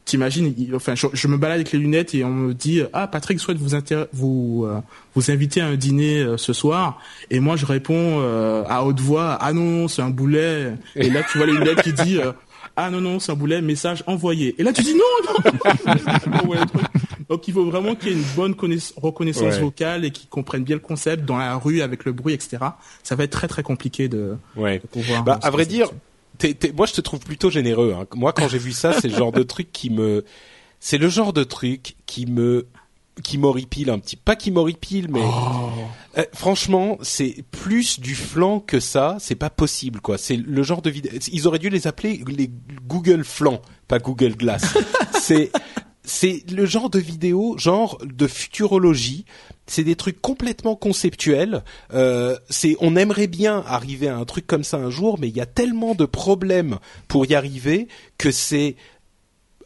t'imagines, 0.04 0.54
enfin, 0.74 0.94
je, 0.94 1.28
me 1.28 1.36
balade 1.36 1.56
avec 1.56 1.72
les 1.72 1.78
lunettes 1.78 2.14
et 2.14 2.24
on 2.24 2.30
me 2.30 2.54
dit 2.54 2.82
ah 2.92 3.06
Patrick 3.06 3.40
souhaite 3.40 3.58
vous 3.58 3.76
vous 4.12 4.66
vous 5.14 5.30
inviter 5.30 5.60
à 5.60 5.66
un 5.66 5.76
dîner 5.76 6.34
ce 6.36 6.52
soir 6.52 7.00
et 7.30 7.40
moi 7.40 7.56
je 7.56 7.66
réponds 7.66 8.20
à 8.68 8.84
haute 8.84 9.00
voix 9.00 9.38
ah 9.40 9.52
non, 9.52 9.64
non 9.64 9.88
c'est 9.88 10.02
un 10.02 10.10
boulet 10.10 10.74
et 10.96 11.10
là 11.10 11.22
tu 11.30 11.38
vois 11.38 11.46
les 11.46 11.54
lunettes 11.54 11.82
qui 11.82 11.92
dit 11.92 12.18
ah 12.76 12.90
non 12.90 13.00
non 13.00 13.18
c'est 13.18 13.32
un 13.32 13.36
boulet 13.36 13.60
message 13.62 14.04
envoyé 14.06 14.54
et 14.58 14.62
là 14.62 14.72
tu 14.72 14.82
dis 14.82 14.94
non 14.94 15.32
non 15.44 15.94
Donc 17.30 17.46
il 17.46 17.54
faut 17.54 17.64
vraiment 17.64 17.94
qu'il 17.94 18.08
y 18.08 18.10
ait 18.10 18.16
une 18.16 18.24
bonne 18.34 18.56
reconnaissance 18.96 19.58
vocale 19.58 20.04
et 20.04 20.10
qu'ils 20.10 20.28
comprennent 20.28 20.64
bien 20.64 20.74
le 20.74 20.80
concept 20.80 21.24
dans 21.24 21.38
la 21.38 21.54
rue 21.54 21.80
avec 21.80 22.04
le 22.04 22.10
bruit, 22.10 22.34
etc. 22.34 22.58
Ça 23.04 23.14
va 23.14 23.22
être 23.22 23.30
très 23.30 23.46
très 23.46 23.62
compliqué 23.62 24.08
de, 24.08 24.36
ouais. 24.56 24.80
pouvoir. 24.90 25.22
Bah, 25.22 25.38
à 25.40 25.50
vrai 25.50 25.64
dire, 25.64 25.90
moi 26.74 26.86
je 26.86 26.92
te 26.92 27.00
trouve 27.00 27.20
plutôt 27.20 27.48
généreux. 27.48 27.94
Hein. 27.96 28.06
Moi 28.16 28.32
quand 28.32 28.48
j'ai 28.48 28.58
vu 28.58 28.72
ça, 28.72 28.92
c'est 28.94 29.06
le 29.06 29.16
genre 29.16 29.30
de 29.30 29.44
truc 29.44 29.70
qui 29.70 29.90
me, 29.90 30.24
c'est 30.80 30.98
le 30.98 31.08
genre 31.08 31.32
de 31.32 31.44
truc 31.44 31.94
qui 32.04 32.26
me 32.26 32.66
qui 33.20 33.38
m'horripile 33.38 33.90
un 33.90 33.98
petit 33.98 34.16
pas 34.16 34.36
qui 34.36 34.50
m'horripile 34.50 35.08
mais 35.10 35.22
oh. 35.22 35.70
euh, 36.18 36.24
franchement 36.34 36.98
c'est 37.02 37.44
plus 37.50 38.00
du 38.00 38.14
flanc 38.14 38.60
que 38.60 38.80
ça 38.80 39.16
c'est 39.20 39.34
pas 39.34 39.50
possible 39.50 40.00
quoi. 40.00 40.18
C'est 40.18 40.36
le 40.36 40.62
genre 40.62 40.82
de 40.82 40.90
vidéo 40.90 41.12
ils 41.32 41.46
auraient 41.46 41.58
dû 41.58 41.70
les 41.70 41.86
appeler 41.86 42.22
les 42.26 42.50
Google 42.86 43.24
flanc 43.24 43.60
pas 43.88 43.98
Google 43.98 44.36
Glass. 44.36 44.62
C'est 45.20 45.50
c'est 46.02 46.44
le 46.50 46.64
genre 46.64 46.90
de 46.90 46.98
vidéo 46.98 47.56
genre 47.58 47.98
de 48.02 48.26
futurologie. 48.26 49.26
C'est 49.66 49.84
des 49.84 49.96
trucs 49.96 50.20
complètement 50.20 50.74
conceptuels. 50.74 51.62
Euh, 51.92 52.36
c'est 52.48 52.76
on 52.80 52.96
aimerait 52.96 53.26
bien 53.26 53.62
arriver 53.66 54.08
à 54.08 54.16
un 54.16 54.24
truc 54.24 54.46
comme 54.46 54.64
ça 54.64 54.78
un 54.78 54.90
jour 54.90 55.18
mais 55.20 55.28
il 55.28 55.36
y 55.36 55.40
a 55.40 55.46
tellement 55.46 55.94
de 55.94 56.06
problèmes 56.06 56.78
pour 57.06 57.26
y 57.26 57.34
arriver 57.34 57.86
que 58.18 58.30
c'est 58.30 58.76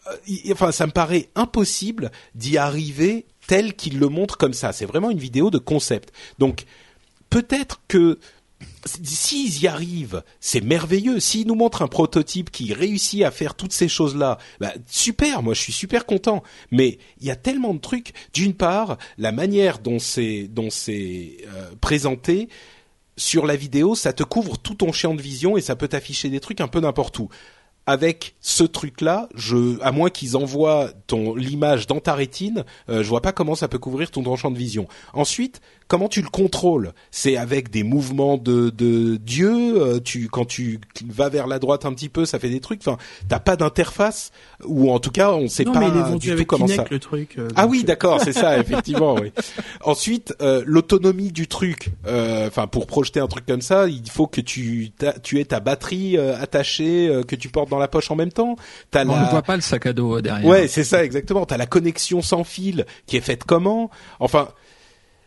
euh, 0.09 0.53
enfin 0.53 0.73
ça 0.73 0.87
me 0.87 0.93
paraît 0.93 1.29
impossible 1.35 2.11
d'y 2.35 2.59
arriver 2.59 3.27
tel 3.47 3.75
qu'il 3.75 3.99
le 3.99 4.09
montre 4.09 4.37
comme 4.37 4.55
ça. 4.55 4.73
C'est 4.73 4.87
vraiment 4.87 5.11
une 5.11 5.19
vidéo 5.19 5.51
de 5.51 5.59
concept. 5.59 6.13
Donc 6.39 6.65
peut-être 7.31 7.81
que 7.89 8.19
s'ils 8.87 9.63
y 9.63 9.67
arrivent, 9.67 10.23
c'est 10.41 10.61
merveilleux. 10.61 11.21
S'ils 11.21 11.47
nous 11.47 11.55
montrent 11.55 11.83
un 11.83 11.89
prototype 11.89 12.51
qui 12.51 12.73
réussit 12.73 13.23
à 13.23 13.31
faire 13.31 13.55
toutes 13.55 13.73
ces 13.73 13.89
choses-là, 13.89 14.39
bah, 14.61 14.73
super, 14.87 15.43
moi 15.43 15.55
je 15.55 15.61
suis 15.61 15.73
super 15.73 16.07
content. 16.07 16.43
Mais 16.71 16.99
il 17.21 17.27
y 17.27 17.31
a 17.31 17.37
tellement 17.37 17.75
de 17.75 17.81
trucs. 17.81 18.13
D'une 18.33 18.55
part, 18.55 18.99
la 19.19 19.33
manière 19.33 19.79
dont 19.79 19.99
c'est 19.99 20.49
dont 20.49 20.71
c'est 20.71 21.39
euh, 21.55 21.71
présenté 21.81 22.49
sur 23.17 23.47
la 23.47 23.57
vidéo, 23.57 23.95
ça 23.95 24.13
te 24.13 24.23
couvre 24.23 24.59
tout 24.59 24.75
ton 24.75 24.93
champ 24.93 25.15
de 25.15 25.23
vision 25.23 25.57
et 25.57 25.61
ça 25.61 25.77
peut 25.77 25.89
t'afficher 25.89 26.31
des 26.31 26.41
trucs 26.41 26.61
un 26.61 26.69
peu 26.69 26.81
n'importe 26.81 27.19
où 27.19 27.29
avec 27.87 28.35
ce 28.41 28.65
truc-là, 28.65 29.29
je, 29.35 29.81
à 29.83 29.93
moins 29.93 30.09
qu'ils 30.09 30.37
envoient 30.37 30.91
ton 31.07 31.35
l'image 31.35 31.87
dans 31.87 32.01
ta 32.01 32.15
rétine, 32.15 32.65
euh, 32.89 33.03
je 33.03 33.09
vois 33.09 33.21
pas 33.21 33.33
comment 33.33 33.55
ça 33.55 33.69
peut 33.69 33.79
couvrir 33.79 34.11
ton 34.11 34.37
champ 34.37 34.51
de 34.51 34.57
vision. 34.57 34.89
Ensuite, 35.13 35.61
comment 35.87 36.09
tu 36.09 36.23
le 36.23 36.29
contrôles? 36.29 36.93
C'est 37.11 37.37
avec 37.37 37.71
des 37.71 37.83
mouvements 37.83 38.39
de, 38.39 38.71
de 38.71 39.17
Dieu. 39.17 39.53
Euh, 39.83 40.01
tu 40.01 40.29
quand 40.29 40.47
tu 40.47 40.81
vas 41.07 41.29
vers 41.29 41.47
la 41.47 41.59
droite 41.59 41.85
un 41.85 41.93
petit 41.93 42.09
peu, 42.09 42.25
ça 42.25 42.39
fait 42.39 42.49
des 42.49 42.61
trucs. 42.61 42.81
Enfin, 42.81 42.97
t'as 43.29 43.39
pas 43.39 43.57
d'interface 43.57 44.31
ou 44.65 44.91
en 44.91 44.99
tout 44.99 45.11
cas, 45.11 45.33
on 45.33 45.49
sait 45.49 45.65
pas 45.65 45.91
du 46.19 46.37
tout 46.37 46.45
comment 46.47 46.67
ça. 46.67 46.87
Le 46.91 46.99
truc, 46.99 47.35
euh, 47.39 47.49
ah 47.55 47.67
oui, 47.67 47.85
d'accord, 47.85 48.21
c'est 48.23 48.33
ça, 48.33 48.59
effectivement. 48.61 49.15
oui. 49.15 49.31
Ensuite, 49.83 50.35
l'autonomie 50.65 51.33
du 51.33 51.49
truc. 51.49 51.91
Enfin, 52.07 52.67
pour 52.67 52.87
projeter 52.87 53.21
un 53.21 53.29
truc 53.29 53.45
comme 53.45 53.63
ça, 53.63 53.89
il 53.89 54.09
faut 54.11 54.27
que 54.27 54.41
tu 54.41 54.93
tu 55.23 55.41
aies 55.41 55.45
ta 55.45 55.61
batterie 55.61 56.17
attachée, 56.17 57.23
que 57.29 57.37
tu 57.37 57.51
portes 57.51 57.74
dans 57.75 57.81
la 57.81 57.89
poche 57.89 58.11
en 58.11 58.17
même 58.17 58.33
temps. 58.33 58.57
As 58.93 59.05
On 59.05 59.21
ne 59.21 59.31
voit 59.31 59.43
pas 59.43 59.57
le 59.57 59.63
sac 59.63 59.87
à 59.87 59.93
dos 59.93 60.17
euh, 60.19 60.23
derrière. 60.23 60.47
Ouais, 60.47 60.69
c'est 60.69 60.85
ça 60.85 61.05
exactement. 61.05 61.45
T'as 61.45 61.57
la 61.57 61.67
connexion 61.67 62.23
sans 62.23 62.45
fil 62.45 62.87
qui 63.07 63.17
est 63.17 63.21
faite 63.21 63.45
comment? 63.45 63.91
Enfin, 64.21 64.49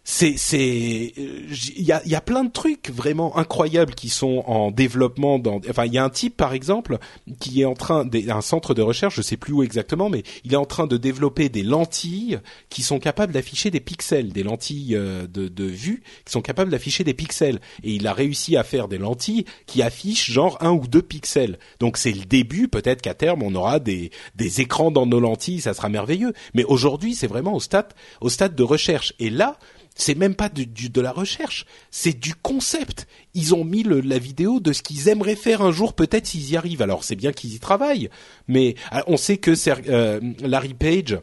c'est 0.10 0.38
c'est 0.38 1.14
il 1.18 1.84
y 1.84 1.92
a 1.92 2.02
il 2.06 2.12
y 2.12 2.16
a 2.16 2.22
plein 2.22 2.46
de 2.46 2.52
trucs 2.52 2.90
vraiment 2.90 3.38
incroyables 3.38 3.94
qui 3.94 4.08
sont 4.08 4.42
en 4.48 4.72
développement 4.72 5.38
dans 5.38 5.60
enfin 5.70 5.86
il 5.86 5.94
y 5.94 5.98
a 5.98 6.04
un 6.06 6.10
type 6.10 6.38
par 6.38 6.54
exemple 6.54 6.98
qui 7.42 7.62
est 7.62 7.66
en 7.66 7.74
train 7.74 8.08
un 8.30 8.42
centre 8.42 8.74
de 8.74 8.82
recherche 8.82 9.18
je 9.18 9.22
sais 9.22 9.36
plus 9.36 9.52
où 9.52 9.64
exactement 9.64 10.10
mais 10.10 10.24
il 10.46 10.54
est 10.54 10.58
en 10.58 10.66
train 10.66 10.88
de 10.88 10.96
développer 10.96 11.50
des 11.50 11.62
lentilles 11.62 12.40
qui 12.70 12.84
sont 12.84 13.00
capables 13.00 13.34
d'afficher 13.34 13.70
des 13.70 13.82
pixels 13.82 14.32
des 14.32 14.44
lentilles 14.44 14.96
euh, 14.96 15.28
de, 15.28 15.50
de 15.50 15.66
vue 15.66 16.04
qui 16.26 16.32
sont 16.32 16.42
capables 16.42 16.72
d'afficher 16.72 17.04
des 17.04 17.14
pixels. 17.14 17.60
Et 17.84 17.92
il 17.92 18.08
a 18.08 18.14
réussi 18.14 18.56
à 18.56 18.64
faire 18.64 18.88
des 18.88 18.98
lentilles 18.98 19.46
qui 19.66 19.82
affichent 19.82 20.32
genre 20.32 20.58
un 20.62 20.72
ou 20.72 20.88
deux 20.88 21.02
pixels. 21.02 21.60
Donc 21.80 21.98
c'est 21.98 22.12
le 22.12 22.26
début. 22.26 22.68
Peut-être 22.68 23.02
qu'à 23.02 23.14
terme 23.14 23.44
on 23.44 23.54
aura 23.56 23.80
des 23.80 24.12
des 24.36 24.62
écrans 24.62 24.92
dans 24.92 25.06
nos 25.06 25.20
lentilles. 25.20 25.62
Ça 25.62 25.74
sera 25.74 25.90
merveilleux. 25.90 26.34
Mais 26.54 26.64
aujourd'hui 26.64 27.16
c'est 27.16 27.28
vraiment 27.28 27.54
au 27.54 27.60
stade 27.60 27.94
au 28.22 28.30
stade 28.30 28.56
de 28.56 28.64
recherche. 28.64 29.14
Et 29.20 29.30
là 29.30 29.58
c'est 29.98 30.16
même 30.16 30.36
pas 30.36 30.50
de, 30.50 31.02
la 31.02 31.12
recherche, 31.12 31.66
c'est 31.92 32.18
du 32.18 32.34
concept. 32.36 33.08
Ils 33.34 33.54
ont 33.54 33.66
mis 33.66 33.84
le, 33.84 34.00
la 34.00 34.20
vidéo 34.20 34.60
de 34.60 34.72
ce 34.72 34.82
qu'ils 34.82 35.10
aimeraient 35.10 35.36
faire 35.36 35.62
un 35.62 35.72
jour, 35.72 35.94
peut-être 35.94 36.28
s'ils 36.28 36.52
y 36.52 36.58
arrivent. 36.58 36.82
Alors 36.82 37.04
c'est 37.04 37.16
bien 37.16 37.34
qu'ils 37.34 37.54
y 37.56 37.60
travaillent, 37.60 38.10
mais 38.48 38.76
euh, 38.94 39.02
on 39.08 39.18
sait 39.18 39.38
que 39.38 39.54
euh, 39.90 40.20
Larry 40.40 40.74
Page 40.74 41.20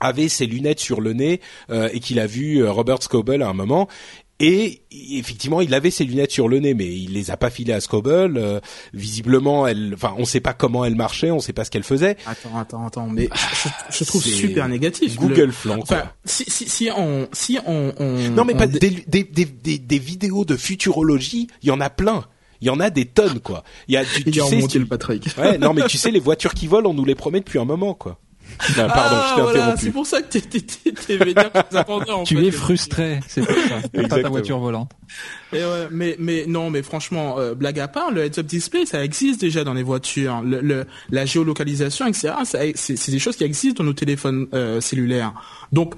avait 0.00 0.28
ses 0.28 0.46
lunettes 0.46 0.80
sur 0.80 1.02
le 1.02 1.12
nez 1.12 1.40
euh, 1.68 1.90
et 1.92 2.00
qu'il 2.00 2.18
a 2.18 2.26
vu 2.26 2.66
Robert 2.66 3.02
Scoble 3.02 3.42
à 3.42 3.48
un 3.48 3.52
moment 3.52 3.86
et 4.40 4.82
effectivement, 4.90 5.60
il 5.60 5.74
avait 5.74 5.90
ses 5.90 6.04
lunettes 6.04 6.30
sur 6.30 6.48
le 6.48 6.60
nez, 6.60 6.72
mais 6.72 6.86
il 6.86 7.12
les 7.12 7.30
a 7.30 7.36
pas 7.36 7.50
filées 7.50 7.74
à 7.74 7.80
Scoble. 7.80 8.38
Euh, 8.38 8.58
visiblement, 8.94 9.66
elle, 9.66 9.92
enfin, 9.94 10.14
on 10.16 10.24
sait 10.24 10.40
pas 10.40 10.54
comment 10.54 10.84
elle 10.84 10.96
marchait, 10.96 11.30
on 11.30 11.40
sait 11.40 11.52
pas 11.52 11.64
ce 11.64 11.70
qu'elle 11.70 11.84
faisait. 11.84 12.16
Attends, 12.26 12.58
attends, 12.58 12.86
attends, 12.86 13.06
mais 13.06 13.28
je, 13.90 14.04
trouve 14.04 14.22
super 14.22 14.66
négatif. 14.68 15.16
Google 15.16 15.52
flanc. 15.52 15.78
Enfin, 15.82 16.04
si, 16.24 16.44
si, 16.48 16.68
si 16.68 16.88
on, 16.96 17.28
si 17.32 17.58
on, 17.66 17.92
on 17.98 18.16
non, 18.30 18.46
mais 18.46 18.54
pas 18.54 18.66
des, 18.66 18.78
des, 19.06 19.24
des, 19.24 19.44
des, 19.44 19.78
des 19.78 19.98
vidéos 19.98 20.46
de 20.46 20.56
futurologie, 20.56 21.48
il 21.62 21.68
y 21.68 21.72
en 21.72 21.80
a 21.80 21.90
plein 21.90 22.24
il 22.62 22.66
y 22.66 22.70
en 22.70 22.78
a 22.78 22.90
des 22.90 23.06
tonnes 23.06 23.40
quoi. 23.40 23.64
Il 23.88 23.94
y 23.94 23.96
a 23.96 24.04
tu, 24.04 24.22
tu 24.22 24.38
sais, 24.38 24.78
le 24.78 24.84
Patrick. 24.84 25.26
Ouais, 25.38 25.56
non 25.56 25.72
mais 25.72 25.86
tu 25.86 25.96
sais 25.96 26.10
les 26.10 26.20
voitures 26.20 26.52
qui 26.52 26.66
volent, 26.66 26.90
on 26.90 26.94
nous 26.94 27.06
les 27.06 27.14
promet 27.14 27.40
depuis 27.40 27.58
un 27.58 27.64
moment 27.64 27.94
quoi. 27.94 28.18
Non, 28.76 28.88
pardon, 28.88 29.16
ah, 29.16 29.26
je 29.30 29.34
t'ai 29.34 29.40
voilà, 29.42 29.76
C'est 29.76 29.90
pour 29.90 30.06
ça 30.06 30.22
que 30.22 30.38
t'es, 30.38 30.40
t'es, 30.40 30.92
t'es 30.92 31.16
vénère 31.16 31.50
en 31.88 32.24
Tu 32.24 32.44
es 32.44 32.50
frustré, 32.50 33.20
c'est 33.26 33.42
pour 33.44 33.54
ça. 33.54 34.08
Pas 34.08 34.22
ta 34.22 34.28
voiture 34.28 34.58
volante. 34.58 34.90
Et 35.52 35.58
ouais, 35.58 35.88
mais 35.90 36.16
mais 36.18 36.44
non, 36.46 36.70
mais 36.70 36.82
franchement, 36.82 37.38
euh, 37.38 37.54
blague 37.54 37.80
à 37.80 37.88
part, 37.88 38.10
le 38.10 38.24
heads-up 38.24 38.46
display, 38.46 38.86
ça 38.86 39.04
existe 39.04 39.40
déjà 39.40 39.64
dans 39.64 39.74
les 39.74 39.82
voitures. 39.82 40.42
Le, 40.42 40.60
le 40.60 40.86
la 41.10 41.24
géolocalisation, 41.24 42.06
etc. 42.06 42.34
C'est, 42.44 42.76
c'est 42.76 43.10
des 43.10 43.18
choses 43.18 43.36
qui 43.36 43.44
existent 43.44 43.82
dans 43.82 43.88
nos 43.88 43.94
téléphones 43.94 44.46
euh, 44.54 44.80
cellulaires. 44.80 45.32
Donc 45.72 45.94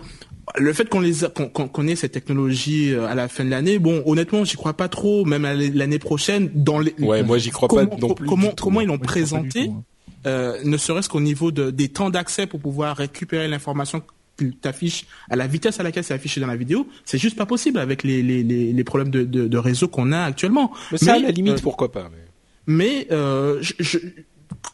le 0.58 0.72
fait 0.72 0.88
qu'on 0.88 1.00
les 1.00 1.12
qu'on, 1.34 1.48
qu'on 1.48 1.86
ait 1.86 1.96
cette 1.96 2.12
technologie 2.12 2.92
euh, 2.92 3.06
à 3.06 3.14
la 3.14 3.28
fin 3.28 3.44
de 3.44 3.50
l'année, 3.50 3.78
bon, 3.78 4.02
honnêtement, 4.06 4.44
j'y 4.44 4.56
crois 4.56 4.74
pas 4.74 4.88
trop. 4.88 5.24
Même 5.24 5.44
l'année 5.74 5.98
prochaine, 5.98 6.50
dans 6.54 6.78
les. 6.78 6.94
Ouais, 6.98 7.22
moi 7.22 7.38
j'y 7.38 7.50
crois 7.50 7.68
pas 7.68 7.84
non 7.84 8.14
plus. 8.14 8.26
Comment 8.26 8.50
comment 8.56 8.80
ils 8.80 8.88
l'ont 8.88 8.98
présenté 8.98 9.70
euh, 10.26 10.58
ne 10.64 10.76
serait-ce 10.76 11.08
qu'au 11.08 11.20
niveau 11.20 11.50
de, 11.50 11.70
des 11.70 11.88
temps 11.88 12.10
d'accès 12.10 12.46
pour 12.46 12.60
pouvoir 12.60 12.96
récupérer 12.96 13.48
l'information 13.48 14.02
qu'il 14.36 14.56
t'affiche 14.56 15.06
à 15.30 15.36
la 15.36 15.46
vitesse 15.46 15.80
à 15.80 15.82
laquelle 15.82 16.04
c'est 16.04 16.14
affiché 16.14 16.40
dans 16.40 16.46
la 16.46 16.56
vidéo, 16.56 16.86
c'est 17.04 17.18
juste 17.18 17.36
pas 17.36 17.46
possible 17.46 17.78
avec 17.78 18.02
les, 18.02 18.22
les, 18.22 18.42
les, 18.42 18.72
les 18.72 18.84
problèmes 18.84 19.10
de, 19.10 19.24
de, 19.24 19.46
de, 19.48 19.58
réseau 19.58 19.88
qu'on 19.88 20.12
a 20.12 20.20
actuellement. 20.20 20.72
Mais 20.90 20.98
ça, 20.98 21.14
à 21.14 21.18
la 21.18 21.30
limite, 21.30 21.54
euh, 21.54 21.62
pourquoi 21.62 21.92
pas 21.92 22.10
Mais, 22.10 22.24
mais 22.66 23.06
euh, 23.10 23.58
je, 23.60 23.74
je, 23.78 23.98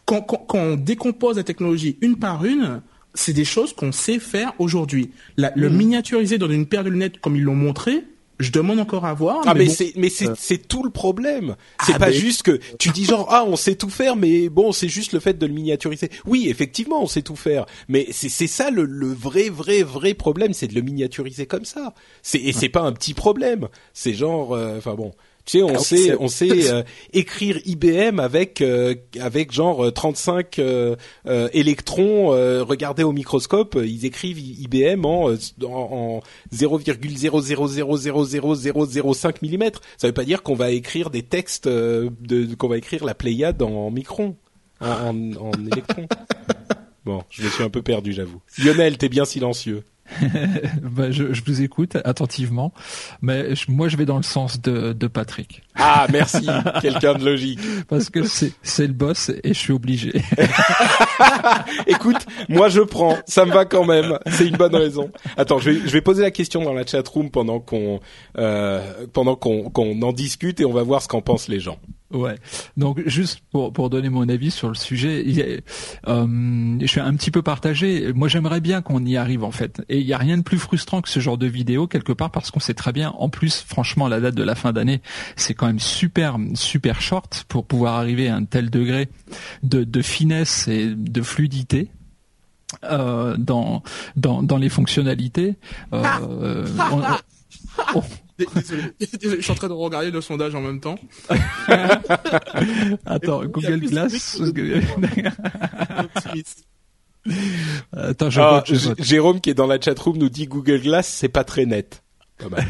quand, 0.05 0.23
quand, 0.23 0.45
quand, 0.47 0.59
on 0.59 0.77
décompose 0.77 1.37
la 1.37 1.45
technologie 1.45 1.97
une 2.01 2.17
par 2.17 2.45
une, 2.45 2.83
c'est 3.15 3.33
des 3.33 3.45
choses 3.45 3.73
qu'on 3.73 3.93
sait 3.93 4.19
faire 4.19 4.53
aujourd'hui. 4.59 5.11
Le 5.37 5.69
mmh. 5.69 5.77
miniaturiser 5.77 6.39
dans 6.39 6.51
une 6.51 6.67
paire 6.67 6.85
de 6.85 6.91
lunettes 6.91 7.21
comme 7.21 7.37
ils 7.37 7.43
l'ont 7.43 7.55
montré, 7.55 8.05
je 8.39 8.51
demande 8.51 8.79
encore 8.79 9.05
à 9.05 9.15
voir. 9.15 9.43
Ah 9.47 9.55
mais, 9.55 9.69
c'est 9.69 9.93
mais 9.97 10.09
c'est 10.11 10.29
euh. 10.29 10.35
c'est 10.37 10.69
tout 10.69 10.83
le 10.83 10.91
problème. 10.91 11.57
C'est 11.85 11.95
ah, 11.95 11.99
pas 11.99 12.13
juste 12.13 12.43
que 12.43 12.61
tu 12.79 12.91
dis 12.91 13.05
genre 13.05 13.27
ah 13.31 13.45
on 13.47 13.57
sait 13.57 13.75
tout 13.75 13.91
faire 13.91 14.17
mais 14.17 14.49
bon 14.49 14.73
c'est 14.73 14.89
juste 14.89 15.13
le 15.13 15.21
fait 15.21 15.39
de 15.39 15.47
le 15.47 15.53
miniaturiser. 15.53 16.11
Oui 16.27 16.49
effectivement 16.49 17.03
on 17.03 17.07
sait 17.07 17.23
tout 17.23 17.37
faire 17.37 17.67
mais 17.89 18.07
c'est 18.11 18.29
c'est 18.29 18.47
ça 18.47 18.71
le, 18.71 18.85
le 18.85 19.09
vrai 19.13 19.49
vrai 19.49 19.83
vrai 19.83 20.15
problème 20.15 20.53
c'est 20.53 20.69
de 20.69 20.75
le 20.75 20.83
miniaturiser 20.83 21.47
comme 21.47 21.65
ça. 21.65 21.95
C'est 22.23 22.39
et 22.39 22.53
c'est 22.53 22.69
pas 22.69 22.83
un 22.83 22.93
petit 22.93 23.15
problème. 23.15 23.69
C'est 23.93 24.15
genre 24.15 24.53
euh, 24.53 24.79
enfin 24.79 24.95
bon 24.95 25.13
tu 25.49 25.59
sais, 25.59 25.65
on 25.65 25.75
ah 25.77 25.79
sait, 25.79 26.15
on 26.21 26.29
sait 26.29 26.71
euh, 26.71 26.83
écrire 27.15 27.59
IBM 27.65 28.21
avec 28.21 28.61
euh, 28.61 28.95
avec 29.19 29.51
genre 29.51 29.91
35 29.91 30.59
euh, 30.59 30.95
électrons 31.25 32.29
regardez 32.67 33.03
au 33.03 33.13
microscope. 33.13 33.79
Ils 33.83 34.05
écrivent 34.05 34.39
IBM 34.39 35.07
en 35.07 35.31
en, 35.31 35.37
en 35.65 36.21
0,000000005 36.55 39.37
mm. 39.43 39.71
Ça 39.97 40.09
veut 40.09 40.13
pas 40.13 40.25
dire 40.25 40.43
qu'on 40.43 40.55
va 40.55 40.71
écrire 40.71 41.09
des 41.09 41.23
textes 41.23 41.67
de 41.67 42.55
qu'on 42.55 42.69
va 42.69 42.77
écrire 42.77 43.07
la 43.07 43.15
Pléiade 43.15 43.63
en 43.63 43.91
micron, 43.91 44.37
en, 44.83 44.91
en, 44.91 45.33
en 45.33 45.53
électrons. 45.73 46.09
bon, 47.07 47.23
je 47.31 47.45
me 47.45 47.49
suis 47.49 47.65
un 47.65 47.71
peu 47.71 47.81
perdu, 47.81 48.13
j'avoue. 48.13 48.43
Lionel, 48.59 48.99
t'es 48.99 49.09
bien 49.09 49.25
silencieux. 49.25 49.83
bah, 50.83 51.11
je, 51.11 51.33
je, 51.33 51.43
vous 51.45 51.63
écoute 51.63 51.97
attentivement, 52.05 52.73
mais 53.23 53.49
moi 53.69 53.89
je 53.89 53.97
vais 53.97 54.07
dans 54.07 54.17
le 54.17 54.23
sens 54.23 54.61
de, 54.61 54.93
de 54.93 55.07
Patrick. 55.07 55.63
Ah 55.75 56.07
merci, 56.11 56.47
quelqu'un 56.81 57.15
de 57.15 57.25
logique. 57.25 57.61
Parce 57.89 58.11
que 58.11 58.25
c'est 58.25 58.53
c'est 58.63 58.87
le 58.87 58.93
boss 58.93 59.31
et 59.31 59.55
je 59.55 59.59
suis 59.59 59.73
obligé. 59.73 60.13
Écoute, 61.87 62.27
moi 62.49 62.69
je 62.69 62.81
prends, 62.81 63.17
ça 63.27 63.45
me 63.45 63.53
va 63.53 63.65
quand 63.65 63.85
même, 63.85 64.19
c'est 64.31 64.47
une 64.47 64.57
bonne 64.57 64.75
raison. 64.75 65.11
Attends, 65.37 65.59
je 65.59 65.71
vais, 65.71 65.81
je 65.81 65.93
vais 65.93 66.03
poser 66.03 66.23
la 66.23 66.31
question 66.31 66.63
dans 66.63 66.73
la 66.73 66.87
chat 66.87 67.07
room 67.07 67.31
pendant 67.31 67.61
qu'on 67.61 68.01
euh, 68.39 69.07
pendant 69.13 69.37
qu'on 69.37 69.71
qu'on 69.71 70.01
en 70.03 70.13
discute 70.13 70.61
et 70.61 70.65
on 70.65 70.73
va 70.73 70.83
voir 70.83 71.03
ce 71.03 71.09
qu'en 71.09 71.21
pensent 71.21 71.49
les 71.49 71.61
gens. 71.61 71.79
Ouais. 72.11 72.37
Donc 72.79 73.03
juste 73.07 73.41
pour 73.51 73.71
pour 73.71 73.91
donner 73.91 74.09
mon 74.09 74.27
avis 74.31 74.51
sur 74.51 74.69
le 74.69 74.75
sujet, 74.75 75.23
il 75.27 75.41
est, 75.41 75.63
euh, 76.07 76.77
je 76.81 76.87
suis 76.87 77.01
un 77.01 77.15
petit 77.15 77.31
peu 77.31 77.43
partagé. 77.43 78.15
Moi, 78.15 78.29
j'aimerais 78.29 78.61
bien 78.63 78.81
qu'on 78.81 79.05
y 79.05 79.19
arrive 79.19 79.45
en 79.45 79.51
fait. 79.51 79.83
Et 79.91 79.99
il 79.99 80.07
y 80.07 80.15
a 80.15 80.19
rien 80.19 80.39
de 80.39 80.43
plus 80.43 80.59
frustrant 80.59 81.03
que 81.03 81.09
ce 81.11 81.21
genre 81.21 81.37
de 81.37 81.47
vidéo 81.47 81.87
quelque 81.87 82.13
part 82.15 82.31
parce 82.31 82.51
qu'on 82.51 82.61
sait 82.61 82.73
très 82.73 82.93
bien. 82.93 83.11
En 83.19 83.29
plus, 83.29 83.61
franchement, 83.67 84.09
la 84.09 84.21
date 84.21 84.35
de 84.35 84.43
la 84.43 84.55
fin 84.55 84.73
d'année, 84.73 85.03
c'est 85.37 85.53
quand 85.53 85.67
même 85.67 85.81
super 85.81 86.39
super 86.55 87.03
short 87.03 87.45
pour 87.47 87.67
pouvoir 87.67 87.97
arriver 87.97 88.29
à 88.29 88.37
un 88.37 88.45
tel 88.45 88.71
degré 88.71 89.09
de, 89.63 89.85
de 89.85 90.01
finesse 90.03 90.67
et 90.69 90.87
de 90.95 91.21
fluidité. 91.23 91.89
Euh, 92.85 93.35
dans, 93.39 93.83
dans 94.17 94.43
dans 94.43 94.59
les 94.59 94.69
fonctionnalités. 94.69 95.57
Euh, 95.95 96.67
on- 96.93 97.03
on- 97.99 98.03
Désolé, 98.55 99.37
je 99.37 99.41
suis 99.41 99.51
en 99.51 99.55
train 99.55 99.69
de 99.69 99.73
regarder 99.73 100.11
le 100.11 100.21
sondage 100.21 100.55
en 100.55 100.61
même 100.61 100.81
temps. 100.81 100.99
Attends, 103.07 103.45
Google 103.47 103.81
Glass. 103.81 104.41
Attends, 107.93 108.31
je 108.31 108.41
Ah, 108.41 108.65
vote. 108.67 109.03
Jérôme 109.03 109.41
qui 109.41 109.51
est 109.51 109.55
dans 109.55 109.67
la 109.67 109.81
chatroom 109.81 110.17
nous 110.19 110.29
dit 110.29 110.47
Google 110.47 110.81
Glass, 110.81 111.09
c'est 111.09 111.29
pas 111.29 111.45
très 111.45 111.67
net. 111.67 112.03
Pas 112.39 112.49
mal. 112.49 112.67